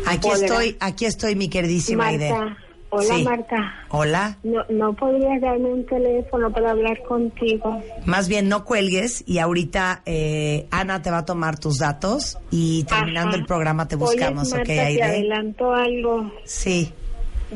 Aquí 0.06 0.28
¿Podrá? 0.28 0.46
estoy, 0.46 0.76
aquí 0.80 1.04
estoy, 1.04 1.36
mi 1.36 1.48
queridísima. 1.48 2.10
Marta, 2.10 2.56
Hola 2.94 3.14
Sí. 3.16 3.22
Marta. 3.24 3.56
Hola. 3.88 4.36
No, 4.42 4.64
no 4.68 4.92
podrías 4.94 5.40
darme 5.40 5.72
un 5.72 5.86
teléfono 5.86 6.52
para 6.52 6.72
hablar 6.72 7.02
contigo. 7.04 7.80
Más 8.04 8.28
bien, 8.28 8.50
no 8.50 8.66
cuelgues 8.66 9.24
y 9.26 9.38
ahorita 9.38 10.02
eh, 10.04 10.66
Ana 10.70 11.00
te 11.00 11.10
va 11.10 11.18
a 11.18 11.24
tomar 11.24 11.58
tus 11.58 11.78
datos 11.78 12.36
y 12.50 12.84
terminando 12.84 13.30
Ajá. 13.30 13.38
el 13.38 13.46
programa 13.46 13.88
te 13.88 13.94
Oye, 13.94 14.04
buscamos, 14.04 14.50
Marta, 14.50 14.60
¿ok, 14.60 14.66
te 14.66 14.80
Aide? 14.80 15.02
adelanto 15.04 15.72
algo. 15.72 16.30
Sí. 16.44 16.92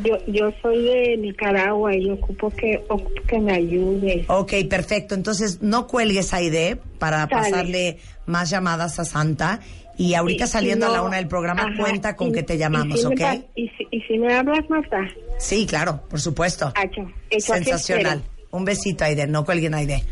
Yo, 0.05 0.17
yo 0.27 0.51
soy 0.63 0.83
de 0.83 1.17
Nicaragua 1.17 1.95
y 1.97 2.11
ocupo 2.11 2.51
que, 2.51 2.85
ocupo 2.89 3.23
que 3.27 3.39
me 3.39 3.55
ayudes. 3.55 4.25
Ok, 4.29 4.53
perfecto. 4.69 5.15
Entonces, 5.15 5.63
no 5.63 5.87
cuelgues 5.87 6.33
Aide 6.35 6.77
para 6.99 7.21
Sale. 7.29 7.31
pasarle 7.31 7.99
más 8.27 8.51
llamadas 8.51 8.99
a 8.99 9.05
Santa 9.05 9.61
y 9.99 10.13
ahorita 10.15 10.45
Y- 10.45 10.47
y 10.47 10.51
saliendo 10.51 10.87
a 10.87 10.91
la 10.91 11.03
una 11.03 11.17
del 11.17 11.29
programa 11.29 11.63
ajá, 11.63 11.77
cuenta 11.79 12.17
con 12.17 12.29
y- 12.29 12.33
que 12.33 12.43
te 12.43 12.57
y 12.57 12.59
llamamos, 12.59 13.01
si 13.01 13.07
me 13.07 13.15
¿ok? 13.15 13.45
y, 13.55 13.69
si, 13.69 13.87
y 13.91 14.01
si 14.03 14.19
me 14.19 14.35
hablas, 14.35 14.69
Marta. 14.69 14.99
Sí, 15.39 15.67
claro, 15.67 16.03
por 16.11 16.21
supuesto. 16.21 16.73
Hacho, 16.75 17.11
eso 17.31 17.55
aquí 17.55 17.65
Sensacional. 17.65 18.23
Un 18.51 18.65
besito, 18.67 19.05
Aide. 19.05 19.27
No 19.27 19.45
cuelguen, 19.45 19.75
Aide. 19.75 20.03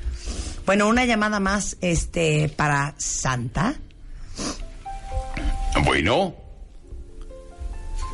Bueno, 0.67 0.89
una 0.89 1.05
llamada 1.05 1.41
más 1.41 1.77
este, 1.83 2.49
para 2.49 2.95
Santa. 2.97 3.75
Bueno, 5.85 6.35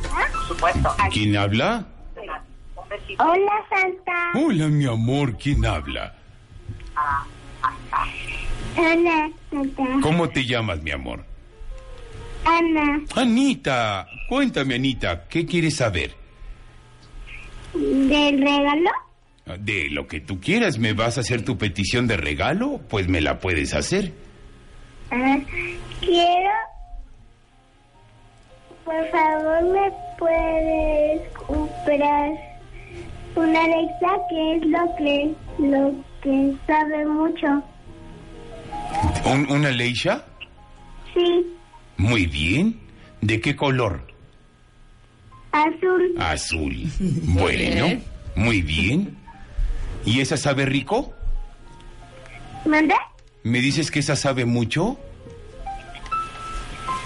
Por 0.01 0.47
supuesto. 0.47 0.95
¿quién 1.11 1.37
habla? 1.37 1.85
Hola, 3.17 3.65
Santa. 3.69 4.31
Hola, 4.35 4.67
mi 4.67 4.85
amor, 4.85 5.37
¿quién 5.37 5.65
habla? 5.65 6.15
Hola, 8.77 9.29
Santa. 9.49 9.83
¿Cómo 10.01 10.29
te 10.29 10.45
llamas, 10.45 10.81
mi 10.81 10.91
amor? 10.91 11.25
Ana, 12.43 13.01
Anita, 13.15 14.07
cuéntame, 14.27 14.75
Anita, 14.75 15.27
¿qué 15.27 15.45
quieres 15.45 15.75
saber? 15.75 16.15
¿del 17.73 18.41
regalo? 18.41 18.89
De 19.59 19.89
lo 19.89 20.07
que 20.07 20.19
tú 20.19 20.39
quieras, 20.39 20.77
¿me 20.77 20.93
vas 20.93 21.17
a 21.17 21.21
hacer 21.21 21.43
tu 21.43 21.57
petición 21.57 22.07
de 22.07 22.17
regalo? 22.17 22.81
Pues 22.89 23.07
me 23.07 23.21
la 23.21 23.39
puedes 23.39 23.73
hacer. 23.73 24.13
Ah, 25.09 25.37
quiero. 25.99 26.49
Por 28.91 29.09
favor, 29.09 29.63
¿me 29.71 29.89
puedes 30.19 31.21
comprar 31.47 32.31
una 33.37 33.63
Alexa 33.63 34.17
que 34.29 34.55
es 34.57 34.65
lo 34.65 34.95
que, 34.97 35.33
lo 35.59 35.95
que 36.21 36.53
sabe 36.67 37.05
mucho? 37.05 37.63
¿Un- 39.25 39.49
¿Una 39.49 39.69
Leisha? 39.71 40.25
Sí, 41.13 41.45
Muy 41.95 42.25
bien. 42.25 42.81
¿De 43.21 43.39
qué 43.39 43.55
color? 43.55 44.01
azul. 45.53 46.15
Azul. 46.19 46.75
Bueno, 47.27 48.01
muy 48.35 48.61
bien. 48.61 49.15
¿Y 50.05 50.19
esa 50.19 50.35
sabe 50.35 50.65
rico? 50.65 51.13
¿Manda? 52.65 52.95
¿Me 53.43 53.59
dices 53.59 53.89
que 53.89 53.99
esa 53.99 54.15
sabe 54.17 54.43
mucho? 54.45 54.97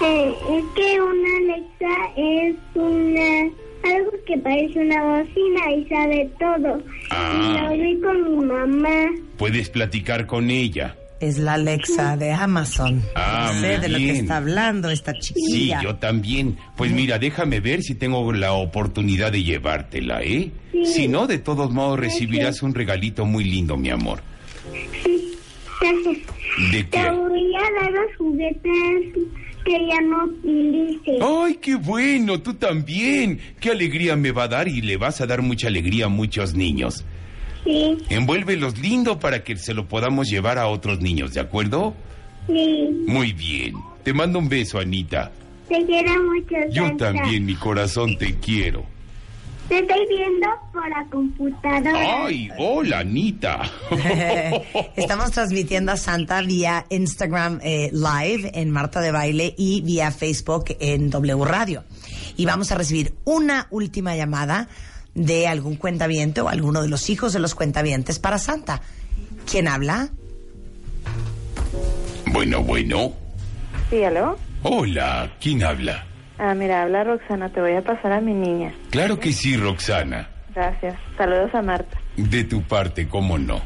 Eh, 0.02 0.34
es 0.50 0.66
que 0.76 1.02
una 1.02 1.38
Alexa 1.38 2.14
es 2.18 2.56
una 2.76 3.52
algo 3.96 4.12
que 4.26 4.38
parece 4.40 4.80
una 4.80 5.04
bocina 5.04 5.72
y 5.78 5.86
sabe 5.88 6.30
todo. 6.40 6.82
Ah. 7.12 7.40
Y 7.40 7.78
lo 7.78 7.84
vi 7.84 8.02
con 8.02 8.38
mi 8.40 8.46
mamá. 8.46 9.12
Puedes 9.38 9.70
platicar 9.70 10.26
con 10.26 10.50
ella. 10.50 10.96
Es 11.22 11.38
la 11.38 11.54
Alexa 11.54 12.18
de 12.18 12.34
Amazon. 12.34 13.02
Ah, 13.16 13.52
No 13.54 13.62
sé 13.62 13.78
de 13.80 13.88
lo 13.90 13.98
que 13.98 14.12
está 14.12 14.38
hablando 14.38 14.90
esta 14.90 15.14
Sí, 15.14 15.34
chiquilla. 15.34 15.82
yo 15.82 15.96
también. 15.96 16.58
Pues 16.76 16.92
mira, 16.92 17.18
déjame 17.20 17.60
ver 17.62 17.84
si 17.84 17.96
tengo 17.96 18.34
la 18.34 18.52
oportunidad 18.54 19.32
de 19.32 19.44
llevártela, 19.44 20.22
¿eh? 20.24 20.52
Sí. 20.72 20.86
Si 20.86 21.08
no, 21.08 21.26
de 21.26 21.38
todos 21.38 21.72
modos 21.72 22.00
recibirás 22.00 22.62
un 22.64 22.74
regalito 22.76 23.26
muy 23.26 23.46
lindo, 23.46 23.78
mi 23.78 23.90
amor. 23.92 24.20
¿De 26.72 26.84
Te 26.84 26.90
qué? 26.90 27.12
voy 27.12 27.56
a 27.56 27.82
dar 27.82 27.92
los 27.92 28.16
juguetes 28.18 29.14
que 29.66 29.88
ya 29.88 30.00
no 30.02 30.26
utilice. 30.26 31.18
¡Ay, 31.22 31.56
qué 31.56 31.76
bueno! 31.76 32.40
Tú 32.42 32.54
también. 32.54 33.40
¡Qué 33.60 33.72
alegría 33.72 34.16
me 34.16 34.32
va 34.32 34.44
a 34.44 34.48
dar 34.48 34.68
y 34.68 34.82
le 34.82 34.98
vas 34.98 35.20
a 35.22 35.26
dar 35.26 35.42
mucha 35.42 35.68
alegría 35.68 36.06
a 36.06 36.10
muchos 36.10 36.54
niños! 36.54 37.04
Sí, 37.64 37.98
Envuélvelos 38.10 38.78
lindo 38.78 39.20
para 39.20 39.44
que 39.44 39.58
se 39.58 39.74
lo 39.74 39.88
podamos 39.88 40.30
llevar 40.30 40.60
a 40.60 40.68
otros 40.68 41.02
niños, 41.02 41.34
¿de 41.34 41.40
acuerdo? 41.42 41.96
sí. 42.48 42.90
Muy 43.08 43.34
bien. 43.34 43.74
Te 44.04 44.14
mando 44.14 44.38
un 44.38 44.48
beso, 44.48 44.78
Anita. 44.80 45.32
Te 45.68 45.84
quiero 45.84 46.12
mucho, 46.26 46.56
Yo 46.72 46.96
también, 46.96 47.44
mi 47.44 47.56
corazón, 47.56 48.18
te 48.20 48.36
quiero. 48.36 48.86
Te 49.68 49.80
estoy 49.80 50.06
viendo 50.08 50.48
por 50.72 50.88
la 50.90 51.06
computadora. 51.10 52.26
¡Ay, 52.26 52.50
hola, 52.60 53.00
Anita! 53.00 53.64
Estamos 54.96 55.32
transmitiendo 55.32 55.92
a 55.92 55.98
Santa 55.98 56.42
vía 56.42 56.86
Instagram 56.90 57.60
eh, 57.64 57.90
Live 57.92 58.52
en 58.54 58.70
Marta 58.70 59.02
de 59.02 59.12
Baile 59.12 59.56
y 59.58 59.82
vía 59.82 60.12
Facebook 60.12 60.66
en 60.80 61.10
W 61.10 61.46
Radio. 61.46 61.84
Y 62.38 62.46
vamos 62.46 62.72
a 62.72 62.76
recibir 62.76 63.16
una 63.24 63.66
última 63.72 64.16
llamada 64.16 64.68
de 65.16 65.48
algún 65.48 65.78
cuentaviente 65.78 66.42
o 66.42 66.50
alguno 66.50 66.84
de 66.84 66.90
los 66.90 67.10
hijos 67.10 67.34
de 67.34 67.40
los 67.40 67.56
cuentavientes 67.56 68.20
para 68.20 68.38
Santa. 68.38 68.82
¿Quién 69.50 69.68
habla? 69.68 70.10
Bueno, 72.32 72.62
bueno. 72.62 73.14
Sí, 73.90 74.04
¿aló? 74.04 74.38
Hola, 74.62 75.32
¿quién 75.40 75.64
habla? 75.64 76.06
Ah, 76.38 76.54
mira, 76.54 76.84
habla 76.84 77.04
Roxana, 77.04 77.50
te 77.50 77.62
voy 77.62 77.74
a 77.74 77.82
pasar 77.82 78.12
a 78.12 78.22
mi 78.22 78.34
niña. 78.34 78.74
Claro 78.90 79.20
que 79.20 79.32
sí, 79.32 79.56
Roxana. 79.56 80.28
Gracias. 80.54 80.96
Saludos 81.18 81.54
a 81.54 81.62
Marta. 81.62 81.98
De 82.18 82.44
tu 82.44 82.62
parte, 82.62 83.08
¿cómo 83.08 83.38
no? 83.38 83.62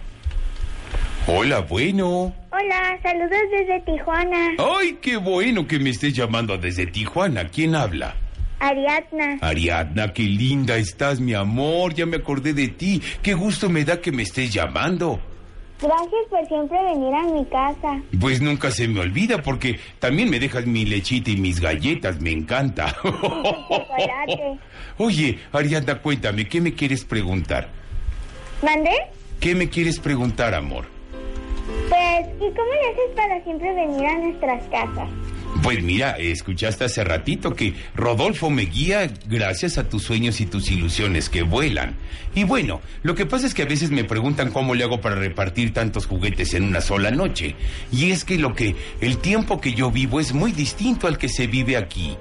Hola, 1.27 1.59
bueno. 1.59 2.33
Hola, 2.51 2.99
saludos 3.03 3.37
desde 3.51 3.79
Tijuana. 3.81 4.51
¡Ay, 4.57 4.97
qué 5.01 5.17
bueno 5.17 5.67
que 5.67 5.79
me 5.79 5.91
estés 5.91 6.13
llamando 6.13 6.57
desde 6.57 6.87
Tijuana! 6.87 7.47
¿Quién 7.49 7.75
habla? 7.75 8.15
Ariadna. 8.59 9.37
Ariadna, 9.41 10.11
qué 10.13 10.23
linda 10.23 10.75
estás, 10.77 11.19
mi 11.19 11.33
amor. 11.33 11.93
Ya 11.93 12.05
me 12.05 12.17
acordé 12.17 12.53
de 12.53 12.67
ti. 12.69 13.01
Qué 13.21 13.33
gusto 13.33 13.69
me 13.69 13.85
da 13.85 14.01
que 14.01 14.11
me 14.11 14.23
estés 14.23 14.51
llamando. 14.51 15.19
Gracias 15.81 16.25
por 16.29 16.45
siempre 16.47 16.77
venir 16.83 17.13
a 17.13 17.23
mi 17.23 17.45
casa. 17.45 18.01
Pues 18.19 18.41
nunca 18.41 18.69
se 18.69 18.87
me 18.87 18.99
olvida 18.99 19.41
porque 19.41 19.79
también 19.99 20.29
me 20.29 20.39
dejas 20.39 20.65
mi 20.65 20.85
lechita 20.85 21.31
y 21.31 21.37
mis 21.37 21.61
galletas. 21.61 22.19
Me 22.19 22.31
encanta. 22.31 22.97
Oye, 24.97 25.39
Ariadna, 25.53 26.01
cuéntame, 26.01 26.49
¿qué 26.49 26.59
me 26.59 26.73
quieres 26.73 27.05
preguntar? 27.05 27.69
¿Mandé? 28.61 28.91
¿Qué 29.39 29.55
me 29.55 29.69
quieres 29.69 29.99
preguntar, 29.99 30.53
amor? 30.53 30.85
Pues, 31.87 32.27
¿y 32.35 32.53
cómo 32.53 32.71
le 32.73 32.89
haces 32.91 33.15
para 33.15 33.41
siempre 33.43 33.73
venir 33.73 34.05
a 34.05 34.17
nuestras 34.17 34.63
casas? 34.67 35.09
Pues 35.63 35.83
mira, 35.83 36.11
escuchaste 36.11 36.85
hace 36.85 37.03
ratito 37.03 37.53
que 37.53 37.73
Rodolfo 37.95 38.49
me 38.49 38.63
guía 38.63 39.11
gracias 39.27 39.77
a 39.77 39.89
tus 39.89 40.03
sueños 40.03 40.39
y 40.39 40.45
tus 40.45 40.71
ilusiones 40.71 41.29
que 41.29 41.41
vuelan. 41.43 41.95
Y 42.33 42.43
bueno, 42.45 42.81
lo 43.03 43.13
que 43.13 43.25
pasa 43.25 43.45
es 43.45 43.53
que 43.53 43.63
a 43.63 43.65
veces 43.65 43.91
me 43.91 44.03
preguntan 44.03 44.51
cómo 44.51 44.73
le 44.73 44.83
hago 44.83 45.01
para 45.01 45.15
repartir 45.15 45.73
tantos 45.73 46.05
juguetes 46.05 46.53
en 46.53 46.63
una 46.63 46.81
sola 46.81 47.11
noche. 47.11 47.55
Y 47.91 48.11
es 48.11 48.23
que 48.23 48.37
lo 48.37 48.53
que 48.55 48.75
el 49.01 49.17
tiempo 49.17 49.59
que 49.59 49.73
yo 49.73 49.91
vivo 49.91 50.19
es 50.19 50.33
muy 50.33 50.51
distinto 50.53 51.07
al 51.07 51.17
que 51.17 51.29
se 51.29 51.47
vive 51.47 51.75
aquí. 51.77 52.15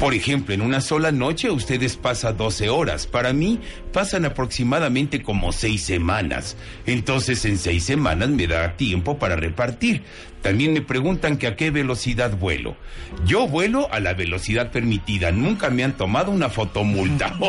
Por 0.00 0.14
ejemplo, 0.14 0.54
en 0.54 0.62
una 0.62 0.80
sola 0.80 1.12
noche 1.12 1.50
ustedes 1.50 1.98
pasan 1.98 2.38
12 2.38 2.70
horas. 2.70 3.06
Para 3.06 3.34
mí 3.34 3.60
pasan 3.92 4.24
aproximadamente 4.24 5.22
como 5.22 5.52
6 5.52 5.82
semanas. 5.82 6.56
Entonces 6.86 7.44
en 7.44 7.58
6 7.58 7.84
semanas 7.84 8.30
me 8.30 8.46
da 8.46 8.78
tiempo 8.78 9.18
para 9.18 9.36
repartir. 9.36 10.02
También 10.40 10.72
me 10.72 10.80
preguntan 10.80 11.36
que 11.36 11.46
a 11.46 11.54
qué 11.54 11.70
velocidad 11.70 12.34
vuelo. 12.34 12.76
Yo 13.26 13.46
vuelo 13.46 13.92
a 13.92 14.00
la 14.00 14.14
velocidad 14.14 14.70
permitida. 14.70 15.32
Nunca 15.32 15.68
me 15.68 15.84
han 15.84 15.98
tomado 15.98 16.30
una 16.30 16.48
fotomulta. 16.48 17.38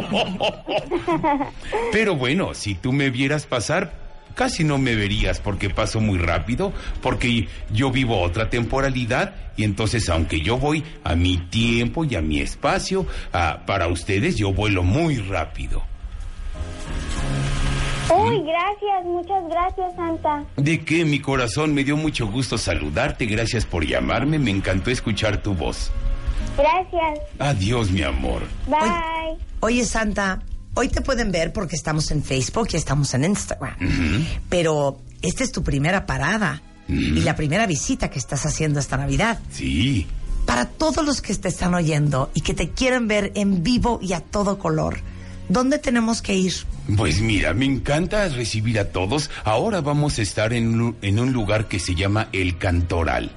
Pero 1.94 2.18
bueno, 2.18 2.54
si 2.54 2.76
tú 2.76 2.92
me 2.92 3.12
vieras 3.12 3.46
pasar, 3.46 4.01
casi 4.36 4.64
no 4.64 4.78
me 4.78 4.96
verías 4.96 5.40
porque 5.40 5.70
paso 5.70 6.00
muy 6.00 6.20
rápido, 6.20 6.74
porque 7.02 7.48
yo 7.72 7.92
vivo 7.92 8.20
otra 8.22 8.50
temporalidad 8.50 9.36
y 9.58 9.64
entonces 9.64 10.10
aunque 10.10 10.42
yo 10.42 10.58
voy 10.58 10.84
a 11.04 11.16
mi 11.16 11.38
tiempo 11.38 12.06
y 12.06 12.16
a 12.16 12.22
mi 12.22 12.40
espacio, 12.40 13.06
para 13.32 13.88
ustedes 13.88 14.36
yo 14.36 14.54
vuelo 14.54 14.84
muy 14.84 15.18
rápido. 15.18 15.84
Uy, 18.14 18.44
gracias, 18.44 19.06
muchas 19.06 19.48
gracias, 19.50 19.96
Santa. 19.96 20.44
¿De 20.58 20.84
qué? 20.84 21.06
Mi 21.06 21.20
corazón 21.20 21.74
me 21.74 21.84
dio 21.84 21.96
mucho 21.96 22.28
gusto 22.28 22.58
saludarte, 22.58 23.26
gracias 23.26 23.66
por 23.66 23.86
llamarme, 23.86 24.38
me 24.38 24.52
encantó 24.52 24.92
escuchar 24.92 25.42
tu 25.42 25.54
voz. 25.54 25.92
Gracias. 26.58 27.20
Adiós, 27.40 27.90
mi 27.90 28.02
amor. 28.02 28.42
Bye. 28.68 29.38
Oye, 29.62 29.86
Santa, 29.86 30.42
hoy 30.74 30.88
te 30.90 31.02
pueden 31.02 31.32
ver 31.32 31.54
porque 31.54 31.76
estamos 31.76 32.12
en 32.12 32.24
Facebook 32.24 32.70
y 32.74 32.78
estamos 32.78 33.14
en 33.14 33.26
Instagram. 33.26 33.76
Pero 34.50 35.00
esta 35.22 35.44
es 35.44 35.52
tu 35.52 35.64
primera 35.64 36.06
parada 36.06 36.62
y 36.88 37.22
la 37.22 37.36
primera 37.36 37.66
visita 37.68 38.10
que 38.10 38.20
estás 38.20 38.46
haciendo 38.46 38.80
esta 38.80 38.98
Navidad. 38.98 39.40
Sí. 39.52 40.08
Para 40.46 40.66
todos 40.66 41.06
los 41.06 41.22
que 41.22 41.34
te 41.36 41.48
están 41.48 41.74
oyendo 41.74 42.32
y 42.34 42.42
que 42.42 42.54
te 42.54 42.70
quieren 42.72 43.08
ver 43.08 43.32
en 43.36 43.64
vivo 43.64 44.00
y 44.02 44.14
a 44.14 44.20
todo 44.22 44.58
color, 44.60 45.00
¿Dónde 45.50 45.80
tenemos 45.80 46.22
que 46.22 46.34
ir? 46.34 46.54
Pues 46.96 47.20
mira, 47.20 47.54
me 47.54 47.66
encanta 47.66 48.30
recibir 48.30 48.80
a 48.80 48.86
todos. 48.90 49.30
Ahora 49.44 49.82
vamos 49.82 50.18
a 50.18 50.22
estar 50.22 50.54
en, 50.54 50.80
un- 50.80 50.96
en 51.02 51.20
un 51.20 51.34
lugar 51.34 51.68
que 51.68 51.78
se 51.78 51.94
llama 51.94 52.30
El 52.32 52.58
Cantoral. 52.58 53.32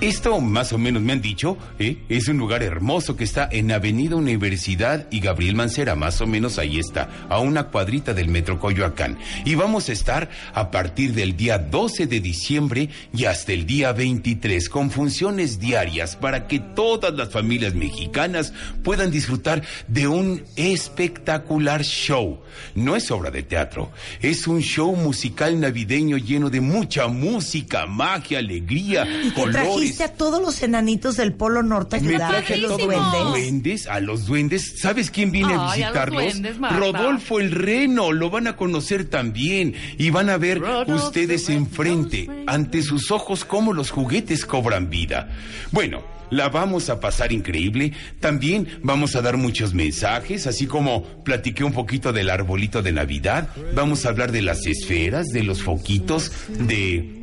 Esto 0.00 0.40
más 0.40 0.72
o 0.72 0.78
menos 0.78 1.02
me 1.02 1.12
han 1.12 1.20
dicho, 1.20 1.58
¿eh? 1.80 1.96
es 2.08 2.28
un 2.28 2.38
lugar 2.38 2.62
hermoso 2.62 3.16
que 3.16 3.24
está 3.24 3.48
en 3.50 3.72
Avenida 3.72 4.14
Universidad 4.14 5.08
y 5.10 5.18
Gabriel 5.18 5.56
Mancera, 5.56 5.96
más 5.96 6.20
o 6.20 6.26
menos 6.28 6.60
ahí 6.60 6.78
está, 6.78 7.08
a 7.28 7.40
una 7.40 7.64
cuadrita 7.64 8.14
del 8.14 8.28
Metro 8.28 8.60
Coyoacán. 8.60 9.18
Y 9.44 9.56
vamos 9.56 9.88
a 9.88 9.92
estar 9.92 10.30
a 10.54 10.70
partir 10.70 11.14
del 11.14 11.36
día 11.36 11.58
12 11.58 12.06
de 12.06 12.20
diciembre 12.20 12.90
y 13.12 13.24
hasta 13.24 13.52
el 13.52 13.66
día 13.66 13.90
23 13.90 14.68
con 14.68 14.92
funciones 14.92 15.58
diarias 15.58 16.14
para 16.14 16.46
que 16.46 16.60
todas 16.60 17.12
las 17.14 17.30
familias 17.30 17.74
mexicanas 17.74 18.52
puedan 18.84 19.10
disfrutar 19.10 19.64
de 19.88 20.06
un 20.06 20.44
espectacular 20.54 21.82
show. 21.82 22.38
No 22.76 22.94
es 22.94 23.10
obra 23.10 23.32
de 23.32 23.42
teatro, 23.42 23.90
es 24.22 24.46
un 24.46 24.60
show 24.60 24.94
musical 24.94 25.58
navideño 25.58 26.18
lleno 26.18 26.50
de 26.50 26.60
mucha 26.60 27.08
música, 27.08 27.86
magia, 27.86 28.38
alegría, 28.38 29.04
colores. 29.34 29.87
Trajiste 29.88 30.04
a 30.04 30.12
todos 30.14 30.40
los 30.40 30.62
enanitos 30.62 31.16
del 31.16 31.32
Polo 31.32 31.62
Norte 31.62 31.96
a 31.96 32.00
Me 32.00 32.08
ayudar 32.10 32.30
traje 32.30 32.54
a 32.54 32.56
los 32.58 32.78
duendes. 32.78 33.24
duendes, 33.28 33.86
a 33.86 34.00
los 34.00 34.26
duendes. 34.26 34.80
¿Sabes 34.80 35.10
quién 35.10 35.30
viene 35.32 35.54
a 35.54 35.70
Ay, 35.70 35.82
a 35.82 35.90
los 35.90 35.94
visitarlos? 36.04 36.22
duendes. 36.22 36.56
Rodolfo 36.78 37.40
el 37.40 37.52
Reno, 37.52 38.12
lo 38.12 38.30
van 38.30 38.46
a 38.46 38.56
conocer 38.56 39.04
también. 39.06 39.74
Y 39.98 40.10
van 40.10 40.30
a 40.30 40.36
ver 40.36 40.60
Rodolfo 40.60 41.06
ustedes 41.06 41.48
enfrente, 41.48 42.28
ante 42.46 42.82
sus 42.82 43.10
ojos, 43.10 43.44
cómo 43.44 43.72
los 43.72 43.90
juguetes 43.90 44.44
cobran 44.46 44.90
vida. 44.90 45.30
Bueno. 45.72 46.02
La 46.30 46.50
vamos 46.50 46.90
a 46.90 47.00
pasar 47.00 47.32
increíble. 47.32 47.94
También 48.20 48.68
vamos 48.82 49.16
a 49.16 49.22
dar 49.22 49.38
muchos 49.38 49.72
mensajes, 49.72 50.46
así 50.46 50.66
como 50.66 51.02
platiqué 51.24 51.64
un 51.64 51.72
poquito 51.72 52.12
del 52.12 52.28
arbolito 52.28 52.82
de 52.82 52.92
Navidad. 52.92 53.48
Vamos 53.74 54.04
a 54.04 54.10
hablar 54.10 54.30
de 54.30 54.42
las 54.42 54.66
esferas, 54.66 55.28
de 55.28 55.42
los 55.42 55.62
foquitos, 55.62 56.30
de 56.50 57.17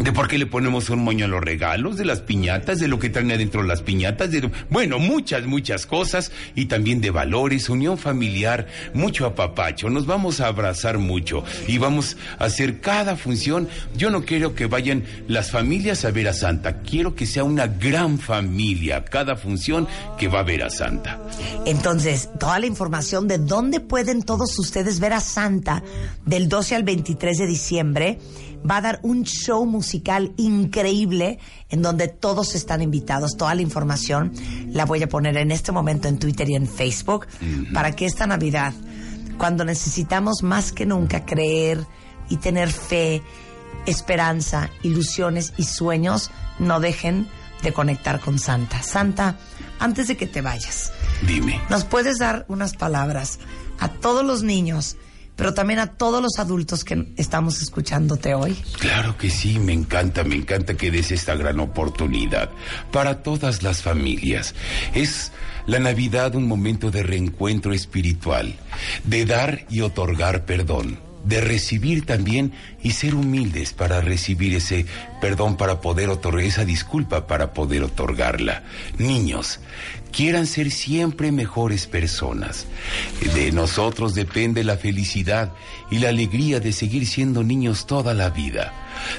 de 0.00 0.12
por 0.12 0.28
qué 0.28 0.38
le 0.38 0.46
ponemos 0.46 0.88
un 0.88 1.04
moño 1.04 1.26
a 1.26 1.28
los 1.28 1.42
regalos, 1.42 1.98
de 1.98 2.06
las 2.06 2.22
piñatas, 2.22 2.78
de 2.78 2.88
lo 2.88 2.98
que 2.98 3.10
traen 3.10 3.32
adentro 3.32 3.62
las 3.62 3.82
piñatas, 3.82 4.30
de, 4.30 4.50
bueno, 4.70 4.98
muchas, 4.98 5.44
muchas 5.44 5.84
cosas, 5.84 6.32
y 6.54 6.66
también 6.66 7.02
de 7.02 7.10
valores, 7.10 7.68
unión 7.68 7.98
familiar, 7.98 8.66
mucho 8.94 9.26
apapacho, 9.26 9.90
nos 9.90 10.06
vamos 10.06 10.40
a 10.40 10.46
abrazar 10.46 10.98
mucho 10.98 11.44
y 11.66 11.76
vamos 11.76 12.16
a 12.38 12.44
hacer 12.44 12.80
cada 12.80 13.16
función. 13.16 13.68
Yo 13.94 14.10
no 14.10 14.24
quiero 14.24 14.54
que 14.54 14.66
vayan 14.66 15.04
las 15.28 15.50
familias 15.50 16.04
a 16.06 16.10
ver 16.10 16.28
a 16.28 16.32
Santa, 16.32 16.80
quiero 16.80 17.14
que 17.14 17.26
sea 17.26 17.44
una 17.44 17.66
gran 17.66 18.18
familia, 18.18 19.04
cada 19.04 19.36
función 19.36 19.86
que 20.18 20.28
va 20.28 20.40
a 20.40 20.44
ver 20.44 20.62
a 20.62 20.70
Santa. 20.70 21.20
Entonces, 21.66 22.30
toda 22.38 22.58
la 22.58 22.66
información 22.66 23.28
de 23.28 23.36
dónde 23.36 23.80
pueden 23.80 24.22
todos 24.22 24.58
ustedes 24.58 24.98
ver 24.98 25.12
a 25.12 25.20
Santa 25.20 25.82
del 26.24 26.48
12 26.48 26.74
al 26.74 26.84
23 26.84 27.36
de 27.36 27.46
diciembre 27.46 28.18
va 28.68 28.78
a 28.78 28.80
dar 28.80 29.00
un 29.02 29.24
show 29.24 29.64
musical 29.66 30.32
increíble 30.36 31.38
en 31.68 31.82
donde 31.82 32.08
todos 32.08 32.54
están 32.54 32.82
invitados. 32.82 33.36
Toda 33.36 33.54
la 33.54 33.62
información 33.62 34.32
la 34.68 34.84
voy 34.84 35.02
a 35.02 35.08
poner 35.08 35.36
en 35.36 35.50
este 35.50 35.72
momento 35.72 36.08
en 36.08 36.18
Twitter 36.18 36.48
y 36.50 36.54
en 36.54 36.66
Facebook 36.66 37.26
para 37.72 37.92
que 37.92 38.06
esta 38.06 38.26
Navidad, 38.26 38.72
cuando 39.38 39.64
necesitamos 39.64 40.42
más 40.42 40.72
que 40.72 40.86
nunca 40.86 41.24
creer 41.24 41.86
y 42.28 42.36
tener 42.36 42.70
fe, 42.70 43.22
esperanza, 43.86 44.70
ilusiones 44.82 45.52
y 45.56 45.64
sueños, 45.64 46.30
no 46.58 46.80
dejen 46.80 47.28
de 47.62 47.72
conectar 47.72 48.20
con 48.20 48.38
Santa. 48.38 48.82
Santa, 48.82 49.36
antes 49.78 50.08
de 50.08 50.16
que 50.16 50.26
te 50.26 50.40
vayas, 50.40 50.92
Dime. 51.26 51.60
¿Nos 51.68 51.84
puedes 51.84 52.18
dar 52.18 52.44
unas 52.48 52.74
palabras 52.74 53.38
a 53.78 53.88
todos 53.88 54.24
los 54.24 54.42
niños, 54.42 54.96
pero 55.40 55.54
también 55.54 55.78
a 55.78 55.86
todos 55.94 56.22
los 56.22 56.38
adultos 56.38 56.84
que 56.84 57.14
estamos 57.16 57.62
escuchándote 57.62 58.34
hoy? 58.34 58.54
Claro 58.78 59.16
que 59.16 59.30
sí, 59.30 59.58
me 59.58 59.72
encanta, 59.72 60.22
me 60.22 60.34
encanta 60.34 60.76
que 60.76 60.90
des 60.90 61.12
esta 61.12 61.34
gran 61.34 61.60
oportunidad 61.60 62.50
para 62.92 63.22
todas 63.22 63.62
las 63.62 63.80
familias. 63.80 64.54
Es 64.92 65.32
la 65.64 65.78
Navidad 65.78 66.34
un 66.34 66.46
momento 66.46 66.90
de 66.90 67.02
reencuentro 67.02 67.72
espiritual, 67.72 68.54
de 69.04 69.24
dar 69.24 69.64
y 69.70 69.80
otorgar 69.80 70.44
perdón, 70.44 70.98
de 71.24 71.40
recibir 71.40 72.04
también 72.04 72.52
y 72.82 72.92
ser 72.92 73.14
humildes 73.14 73.72
para 73.72 74.02
recibir 74.02 74.54
ese 74.54 74.84
perdón, 75.22 75.56
para 75.56 75.80
poder 75.80 76.10
otorgar 76.10 76.44
esa 76.44 76.66
disculpa, 76.66 77.26
para 77.26 77.54
poder 77.54 77.82
otorgarla. 77.82 78.64
Niños, 78.98 79.60
quieran 80.10 80.46
ser 80.46 80.70
siempre 80.70 81.32
mejores 81.32 81.86
personas. 81.86 82.66
De 83.34 83.52
nosotros 83.52 84.14
depende 84.14 84.64
la 84.64 84.76
felicidad 84.76 85.52
y 85.90 85.98
la 85.98 86.08
alegría 86.10 86.60
de 86.60 86.72
seguir 86.72 87.06
siendo 87.06 87.42
niños 87.42 87.86
toda 87.86 88.14
la 88.14 88.30
vida. 88.30 88.72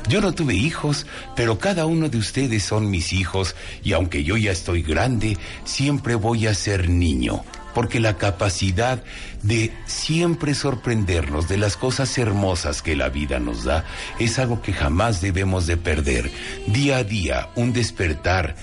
Yo 0.08 0.22
no 0.22 0.34
tuve 0.34 0.56
hijos, 0.56 1.06
pero 1.36 1.60
cada 1.60 1.86
uno 1.86 2.10
de 2.10 2.18
ustedes 2.18 2.64
son 2.64 2.90
mis 2.90 3.14
hijos 3.14 3.56
y 3.84 3.94
aunque 3.94 4.24
yo 4.24 4.38
ya 4.38 4.52
estoy 4.52 4.82
grande, 4.82 5.38
siempre 5.64 6.16
voy 6.16 6.48
a 6.48 6.54
ser 6.54 6.90
niño. 6.90 7.44
Porque 7.74 8.02
la 8.02 8.18
capacidad 8.18 9.02
de 9.44 9.72
siempre 9.86 10.54
sorprendernos 10.54 11.48
de 11.48 11.58
las 11.58 11.78
cosas 11.78 12.18
hermosas 12.18 12.82
que 12.82 12.98
la 12.98 13.08
vida 13.08 13.40
nos 13.40 13.64
da 13.64 13.86
es 14.20 14.40
algo 14.40 14.62
que 14.62 14.74
jamás 14.74 15.22
debemos 15.22 15.68
de 15.68 15.78
perder. 15.78 16.30
Día 16.68 16.98
a 16.98 17.04
día, 17.06 17.50
un 17.56 17.72
despertar, 17.72 18.58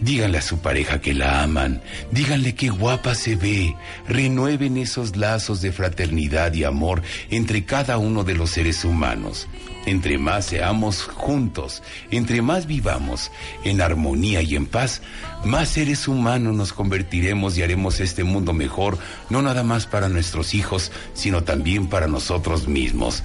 Díganle 0.00 0.38
a 0.38 0.42
su 0.42 0.58
pareja 0.58 1.00
que 1.00 1.12
la 1.12 1.42
aman, 1.42 1.82
díganle 2.12 2.54
qué 2.54 2.68
guapa 2.68 3.16
se 3.16 3.34
ve, 3.34 3.74
renueven 4.06 4.76
esos 4.76 5.16
lazos 5.16 5.60
de 5.60 5.72
fraternidad 5.72 6.54
y 6.54 6.62
amor 6.62 7.02
entre 7.30 7.64
cada 7.64 7.98
uno 7.98 8.22
de 8.22 8.34
los 8.34 8.50
seres 8.50 8.84
humanos. 8.84 9.48
Entre 9.86 10.16
más 10.16 10.46
seamos 10.46 11.02
juntos, 11.02 11.82
entre 12.12 12.42
más 12.42 12.66
vivamos 12.66 13.32
en 13.64 13.80
armonía 13.80 14.40
y 14.40 14.54
en 14.54 14.66
paz, 14.66 15.02
más 15.44 15.70
seres 15.70 16.06
humanos 16.06 16.54
nos 16.54 16.72
convertiremos 16.72 17.58
y 17.58 17.62
haremos 17.62 17.98
este 17.98 18.22
mundo 18.22 18.52
mejor, 18.52 18.98
no 19.30 19.42
nada 19.42 19.64
más 19.64 19.86
para 19.86 20.08
nuestros 20.08 20.54
hijos, 20.54 20.92
sino 21.14 21.42
también 21.42 21.88
para 21.88 22.06
nosotros 22.06 22.68
mismos. 22.68 23.24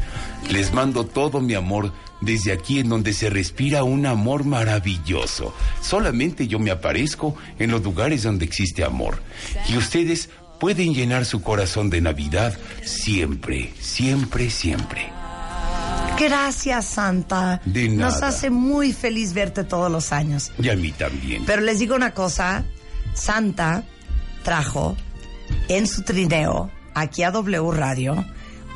Les 0.50 0.74
mando 0.74 1.06
todo 1.06 1.40
mi 1.40 1.54
amor 1.54 1.92
desde 2.26 2.52
aquí 2.52 2.80
en 2.80 2.90
donde 2.90 3.14
se 3.14 3.30
respira 3.30 3.84
un 3.84 4.06
amor 4.06 4.46
maravilloso. 4.46 5.54
Solamente 5.82 6.48
yo 6.48 6.60
me 6.60 6.72
aparezco 6.72 7.36
en 7.60 7.72
los 7.72 7.84
lugares 7.84 8.24
donde 8.24 8.46
existe 8.46 8.84
amor. 8.84 9.22
Y 9.70 9.78
ustedes 9.78 10.30
pueden 10.60 10.94
llenar 10.94 11.26
su 11.26 11.42
corazón 11.42 11.90
de 11.90 12.02
Navidad 12.02 12.58
siempre, 12.84 13.74
siempre, 13.80 14.50
siempre. 14.50 15.12
Gracias, 16.20 16.86
Santa. 16.86 17.62
De 17.66 17.90
Nos 17.90 18.16
nada. 18.16 18.28
hace 18.28 18.50
muy 18.50 18.94
feliz 18.94 19.34
verte 19.34 19.64
todos 19.64 19.92
los 19.92 20.12
años. 20.12 20.52
Y 20.62 20.70
a 20.70 20.76
mí 20.76 20.92
también. 20.92 21.44
Pero 21.46 21.62
les 21.62 21.80
digo 21.80 21.96
una 21.96 22.14
cosa, 22.14 22.64
Santa 23.14 23.84
trajo 24.44 24.96
en 25.68 25.88
su 25.88 26.04
trineo, 26.04 26.70
aquí 26.94 27.24
a 27.24 27.32
W 27.32 27.72
Radio, 27.72 28.26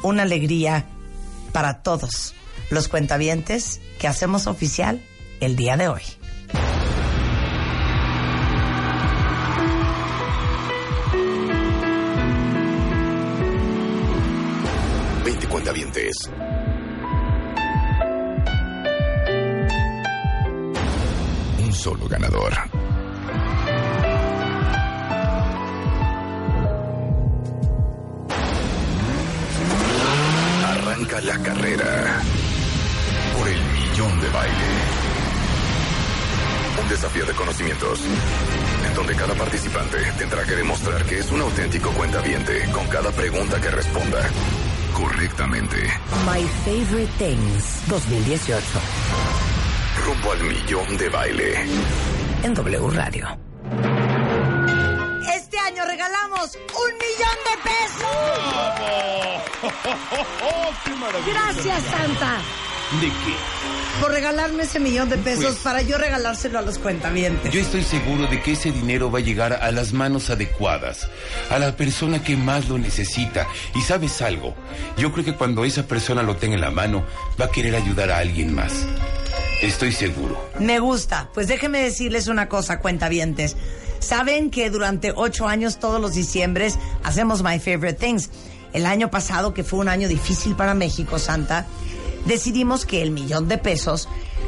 una 0.04 0.24
alegría 0.24 0.86
para 1.52 1.82
todos 1.82 2.34
los 2.70 2.88
cuentavientes 2.88 3.80
que 4.00 4.08
hacemos 4.08 4.48
oficial 4.48 5.02
el 5.40 5.56
día 5.56 5.78
de 5.78 5.88
hoy. 5.88 6.04
Cuentavientes. 15.50 16.16
Un 21.60 21.74
solo 21.74 22.08
ganador. 22.08 22.54
Arranca 30.64 31.22
la 31.22 31.38
carrera 31.40 32.22
por 33.38 33.48
el 33.48 33.62
millón 33.62 34.22
de 34.22 34.30
baile. 34.30 34.68
Un 36.82 36.90
desafío 36.90 37.26
de 37.26 37.34
conocimientos 37.34 38.02
en 38.88 38.94
donde 38.96 39.16
cada 39.16 39.34
participante 39.36 39.98
tendrá 40.18 40.44
que 40.44 40.56
demostrar 40.56 41.04
que 41.06 41.20
es 41.20 41.32
un 41.32 41.42
auténtico 41.42 41.92
cuentaviente 41.92 42.70
con 42.72 42.88
cada 42.88 43.12
pregunta 43.12 43.60
que 43.60 43.70
responda 43.72 44.30
correctamente. 44.94 45.78
My 46.26 46.44
Favorite 46.66 47.12
Things 47.18 47.88
2018 47.88 48.64
Rumbo 50.06 50.32
al 50.32 50.44
millón 50.44 50.98
de 50.98 51.10
baile. 51.10 51.66
en 52.44 52.54
W 52.54 52.90
Radio. 52.92 53.38
Este 55.36 55.60
año 55.60 55.84
regalamos 55.86 56.56
un 56.56 56.94
millón 56.98 57.38
de 57.46 57.58
pesos. 57.70 58.18
Gracias, 61.34 61.84
Santa. 61.84 62.42
¿De 63.02 63.08
qué? 63.08 63.36
Por 64.02 64.12
regalarme 64.12 64.64
ese 64.64 64.80
millón 64.80 65.10
de 65.10 65.18
pesos 65.18 65.44
Pues- 65.46 65.58
para 65.58 65.82
yo 65.82 65.98
regalárselo 65.98 66.60
a 66.60 66.62
los 66.62 66.78
cuentavientes. 66.78 67.52
Yo 67.52 67.60
estoy 67.60 67.84
seguro 67.84 68.28
de 68.28 68.42
que 68.42 68.52
ese 68.54 68.72
dinero 68.72 69.12
va 69.12 69.20
a 69.20 69.22
llegar 69.22 69.54
a 69.54 69.72
las 69.72 69.92
manos 69.92 70.30
adecuadas, 70.30 71.10
a 71.50 71.58
la 71.60 71.76
persona 71.76 72.24
que 72.24 72.38
más 72.38 72.70
lo 72.70 72.78
necesita. 72.78 73.48
Y 73.76 73.82
sabes 73.82 74.22
algo, 74.22 74.56
yo 74.98 75.12
creo 75.12 75.26
que 75.26 75.34
cuando 75.34 75.66
esa 75.66 75.84
persona 75.88 76.22
lo 76.24 76.36
tenga 76.38 76.56
en 76.56 76.62
la 76.62 76.72
mano, 76.72 77.04
va 77.40 77.46
a 77.46 77.52
querer 77.52 77.76
ayudar 77.76 78.12
a 78.12 78.20
alguien 78.20 78.54
más. 78.54 78.86
Estoy 79.62 79.92
seguro. 79.92 80.50
Me 80.60 80.80
gusta. 80.80 81.30
Pues 81.34 81.48
déjenme 81.48 81.80
decirles 81.80 82.28
una 82.28 82.48
cosa, 82.48 82.80
cuentavientes. 82.80 83.56
Saben 84.00 84.52
que 84.52 84.70
durante 84.70 85.12
ocho 85.16 85.48
años, 85.48 85.80
todos 85.80 86.00
los 86.00 86.14
diciembres, 86.14 86.78
hacemos 87.04 87.42
My 87.44 87.60
Favorite 87.60 87.94
Things. 87.96 88.30
El 88.74 88.86
año 88.86 89.10
pasado, 89.10 89.56
que 89.56 89.64
fue 89.64 89.80
un 89.80 89.90
año 89.90 90.08
difícil 90.08 90.56
para 90.56 90.76
México, 90.76 91.18
Santa, 91.18 91.66
decidimos 92.26 92.86
que 92.86 93.02
el 93.02 93.12
millón 93.12 93.48
de 93.48 93.58
pesos 93.58 94.08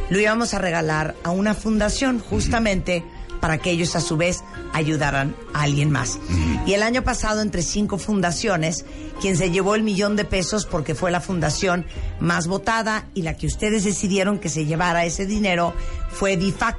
lo 0.09 0.19
íbamos 0.19 0.53
a 0.53 0.59
regalar 0.59 1.15
a 1.23 1.31
una 1.31 1.53
fundación, 1.53 2.19
justamente 2.19 3.03
para 3.39 3.57
que 3.57 3.71
ellos 3.71 3.95
a 3.95 4.01
su 4.01 4.17
vez 4.17 4.43
ayudaran 4.73 5.35
a 5.53 5.63
alguien 5.63 5.91
más. 5.91 6.19
Y 6.65 6.73
el 6.73 6.83
año 6.83 7.03
pasado, 7.03 7.41
entre 7.41 7.61
cinco 7.61 7.97
fundaciones, 7.97 8.85
quien 9.21 9.37
se 9.37 9.51
llevó 9.51 9.75
el 9.75 9.83
millón 9.83 10.15
de 10.15 10.25
pesos 10.25 10.65
porque 10.65 10.95
fue 10.95 11.11
la 11.11 11.21
fundación 11.21 11.85
más 12.19 12.47
votada 12.47 13.07
y 13.13 13.21
la 13.21 13.37
que 13.37 13.47
ustedes 13.47 13.83
decidieron 13.83 14.39
que 14.39 14.49
se 14.49 14.65
llevara 14.65 15.05
ese 15.05 15.25
dinero 15.25 15.73
fue 16.11 16.37
DIFAC, 16.37 16.77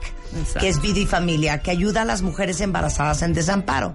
que 0.58 0.68
es 0.68 0.80
Vida 0.80 1.00
y 1.00 1.06
Familia, 1.06 1.60
que 1.60 1.70
ayuda 1.70 2.02
a 2.02 2.04
las 2.04 2.22
mujeres 2.22 2.60
embarazadas 2.60 3.22
en 3.22 3.32
desamparo. 3.32 3.94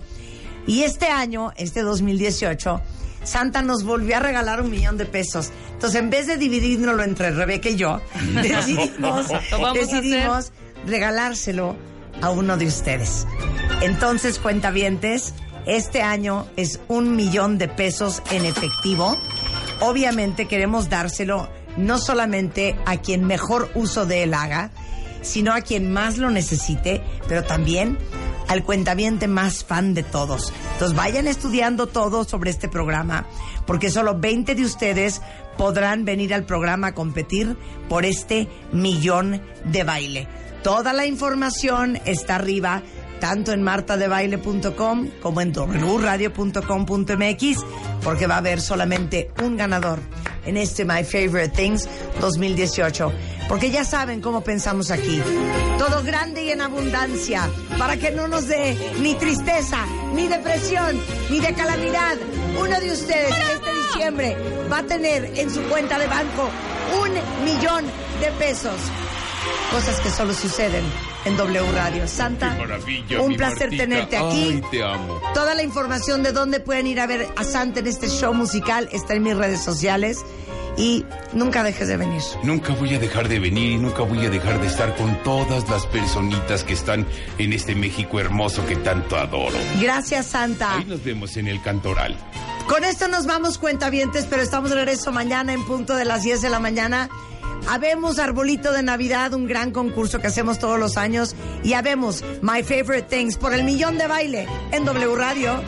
Y 0.67 0.81
este 0.81 1.07
año, 1.07 1.53
este 1.57 1.81
2018, 1.81 2.81
Santa 3.25 3.61
nos 3.61 3.83
volvió 3.83 4.17
a 4.17 4.19
regalar 4.19 4.61
un 4.61 4.69
millón 4.69 4.97
de 4.97 5.05
pesos. 5.05 5.51
Entonces, 5.73 5.99
en 5.99 6.09
vez 6.09 6.27
de 6.27 6.37
dividirnoslo 6.37 7.03
entre 7.03 7.31
Rebeca 7.31 7.69
y 7.69 7.75
yo, 7.75 8.01
decidimos, 8.41 9.27
decidimos 9.73 10.51
regalárselo 10.85 11.75
a 12.21 12.29
uno 12.29 12.57
de 12.57 12.67
ustedes. 12.67 13.27
Entonces, 13.81 14.39
cuentavientes, 14.39 15.33
este 15.65 16.01
año 16.01 16.47
es 16.55 16.79
un 16.87 17.15
millón 17.15 17.57
de 17.57 17.67
pesos 17.67 18.21
en 18.31 18.45
efectivo. 18.45 19.17
Obviamente 19.81 20.47
queremos 20.47 20.89
dárselo 20.89 21.49
no 21.77 21.97
solamente 21.97 22.75
a 22.85 22.97
quien 22.97 23.25
mejor 23.25 23.69
uso 23.75 24.05
de 24.05 24.23
él 24.23 24.33
haga, 24.33 24.71
sino 25.21 25.53
a 25.53 25.61
quien 25.61 25.91
más 25.91 26.17
lo 26.17 26.29
necesite, 26.29 27.01
pero 27.27 27.43
también 27.43 27.97
al 28.47 28.63
cuentaviente 28.63 29.27
más 29.27 29.63
fan 29.63 29.93
de 29.93 30.03
todos. 30.03 30.53
Entonces 30.73 30.95
vayan 30.95 31.27
estudiando 31.27 31.87
todo 31.87 32.23
sobre 32.23 32.49
este 32.51 32.69
programa, 32.69 33.27
porque 33.65 33.89
solo 33.89 34.19
20 34.19 34.55
de 34.55 34.63
ustedes 34.63 35.21
podrán 35.57 36.05
venir 36.05 36.33
al 36.33 36.45
programa 36.45 36.87
a 36.87 36.93
competir 36.93 37.57
por 37.89 38.05
este 38.05 38.47
millón 38.71 39.41
de 39.65 39.83
baile. 39.83 40.27
Toda 40.63 40.93
la 40.93 41.05
información 41.05 41.99
está 42.05 42.35
arriba, 42.35 42.81
tanto 43.25 43.53
en 43.53 43.63
martadebaile.com 43.63 45.09
como 45.19 45.41
en 45.41 45.51
wradio.com.mx, 45.51 47.65
porque 48.03 48.27
va 48.27 48.35
a 48.35 48.37
haber 48.37 48.61
solamente 48.61 49.31
un 49.43 49.57
ganador 49.57 49.97
en 50.45 50.57
este 50.57 50.85
My 50.85 51.03
Favorite 51.03 51.49
Things 51.49 51.89
2018. 52.21 53.11
Porque 53.49 53.71
ya 53.71 53.83
saben 53.83 54.21
cómo 54.21 54.41
pensamos 54.41 54.91
aquí. 54.91 55.23
Todo 55.79 56.03
grande 56.03 56.43
y 56.43 56.51
en 56.51 56.61
abundancia, 56.61 57.49
para 57.79 57.97
que 57.97 58.11
no 58.11 58.27
nos 58.27 58.47
dé 58.47 58.77
ni 59.01 59.15
tristeza, 59.15 59.79
ni 60.13 60.27
depresión, 60.27 60.95
ni 61.31 61.39
de 61.39 61.51
calamidad. 61.55 62.17
Uno 62.59 62.79
de 62.79 62.91
ustedes 62.91 63.33
este 63.55 63.73
diciembre 63.87 64.37
va 64.71 64.77
a 64.77 64.83
tener 64.83 65.31
en 65.35 65.49
su 65.49 65.63
cuenta 65.63 65.97
de 65.97 66.05
banco 66.05 66.47
un 67.01 67.09
millón 67.43 67.85
de 68.21 68.31
pesos. 68.37 68.75
Cosas 69.71 69.99
que 69.99 70.09
solo 70.09 70.33
suceden 70.33 70.83
en 71.25 71.35
W 71.37 71.71
Radio. 71.73 72.07
Santa, 72.07 72.57
un 73.19 73.35
placer 73.35 73.71
Martita. 73.71 73.83
tenerte 73.83 74.17
aquí. 74.17 74.51
Ay, 74.53 74.63
te 74.71 74.83
amo. 74.83 75.19
Toda 75.33 75.53
la 75.55 75.63
información 75.63 76.23
de 76.23 76.31
dónde 76.31 76.59
pueden 76.59 76.87
ir 76.87 76.99
a 76.99 77.07
ver 77.07 77.27
a 77.35 77.43
Santa 77.43 77.81
en 77.81 77.87
este 77.87 78.07
show 78.07 78.33
musical 78.33 78.87
está 78.91 79.15
en 79.15 79.23
mis 79.23 79.35
redes 79.35 79.61
sociales. 79.61 80.23
Y 80.77 81.05
nunca 81.33 81.63
dejes 81.63 81.87
de 81.87 81.97
venir. 81.97 82.21
Nunca 82.43 82.73
voy 82.73 82.95
a 82.95 82.99
dejar 82.99 83.27
de 83.29 83.39
venir 83.39 83.71
y 83.71 83.77
nunca 83.77 84.03
voy 84.03 84.25
a 84.25 84.29
dejar 84.29 84.59
de 84.59 84.67
estar 84.67 84.95
con 84.95 85.21
todas 85.23 85.69
las 85.69 85.85
personitas 85.87 86.63
que 86.63 86.73
están 86.73 87.05
en 87.37 87.53
este 87.53 87.75
México 87.75 88.19
hermoso 88.19 88.65
que 88.65 88.75
tanto 88.75 89.15
adoro. 89.15 89.57
Gracias, 89.81 90.27
Santa. 90.27 90.77
Ahí 90.77 90.85
nos 90.85 91.03
vemos 91.03 91.37
en 91.37 91.47
el 91.47 91.61
Cantoral. 91.61 92.17
Con 92.67 92.83
esto 92.83 93.07
nos 93.07 93.25
vamos, 93.27 93.57
cuentavientes, 93.57 94.25
pero 94.29 94.41
estamos 94.41 94.71
de 94.71 94.77
regreso 94.77 95.11
mañana 95.11 95.53
en 95.53 95.63
punto 95.65 95.95
de 95.95 96.03
las 96.03 96.23
10 96.23 96.41
de 96.41 96.49
la 96.49 96.59
mañana. 96.59 97.09
Habemos 97.67 98.19
Arbolito 98.19 98.71
de 98.71 98.83
Navidad, 98.83 99.33
un 99.33 99.47
gran 99.47 99.71
concurso 99.71 100.19
que 100.19 100.27
hacemos 100.27 100.59
todos 100.59 100.79
los 100.79 100.97
años. 100.97 101.35
Y 101.63 101.73
habemos 101.73 102.23
My 102.41 102.63
Favorite 102.63 103.03
Things 103.03 103.37
por 103.37 103.53
el 103.53 103.63
millón 103.63 103.97
de 103.97 104.07
baile 104.07 104.47
en 104.71 104.85
W 104.85 105.15
Radio. 105.15 105.61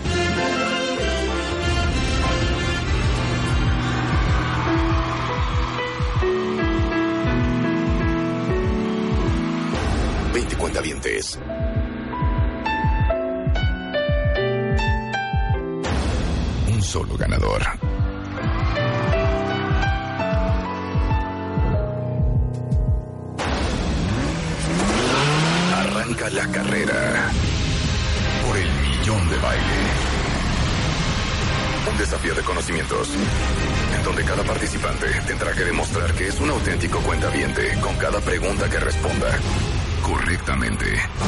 Cuentavientes. 10.58 11.40
Un 16.68 16.82
solo 16.82 17.16
ganador. 17.18 17.62
Arranca 25.76 26.30
la 26.32 26.48
carrera 26.48 27.32
por 28.46 28.58
el 28.58 28.70
millón 28.82 29.30
de 29.30 29.38
baile. 29.38 29.64
Un 31.92 31.98
desafío 31.98 32.36
de 32.36 32.42
conocimientos 32.42 33.10
en 33.96 34.04
donde 34.04 34.24
cada 34.24 34.44
participante 34.44 35.08
tendrá 35.26 35.54
que 35.54 35.64
demostrar 35.64 36.14
que 36.14 36.28
es 36.28 36.40
un 36.40 36.50
auténtico 36.50 37.00
cuentaviente 37.00 37.80
con 37.82 37.96
cada 37.96 38.20
pregunta 38.20 38.70
que 38.70 38.80
responda 38.80 39.40
correctamente. 40.08 40.86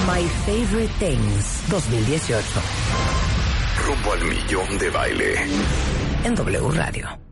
My 0.08 0.24
Favorite 0.46 0.94
Things 1.00 1.64
2018 1.70 2.62
Rumbo 3.86 4.14
al 4.14 4.24
millón 4.26 4.78
de 4.78 4.90
baile. 4.90 5.36
en 6.24 6.36
W 6.36 6.72
Radio. 6.72 7.29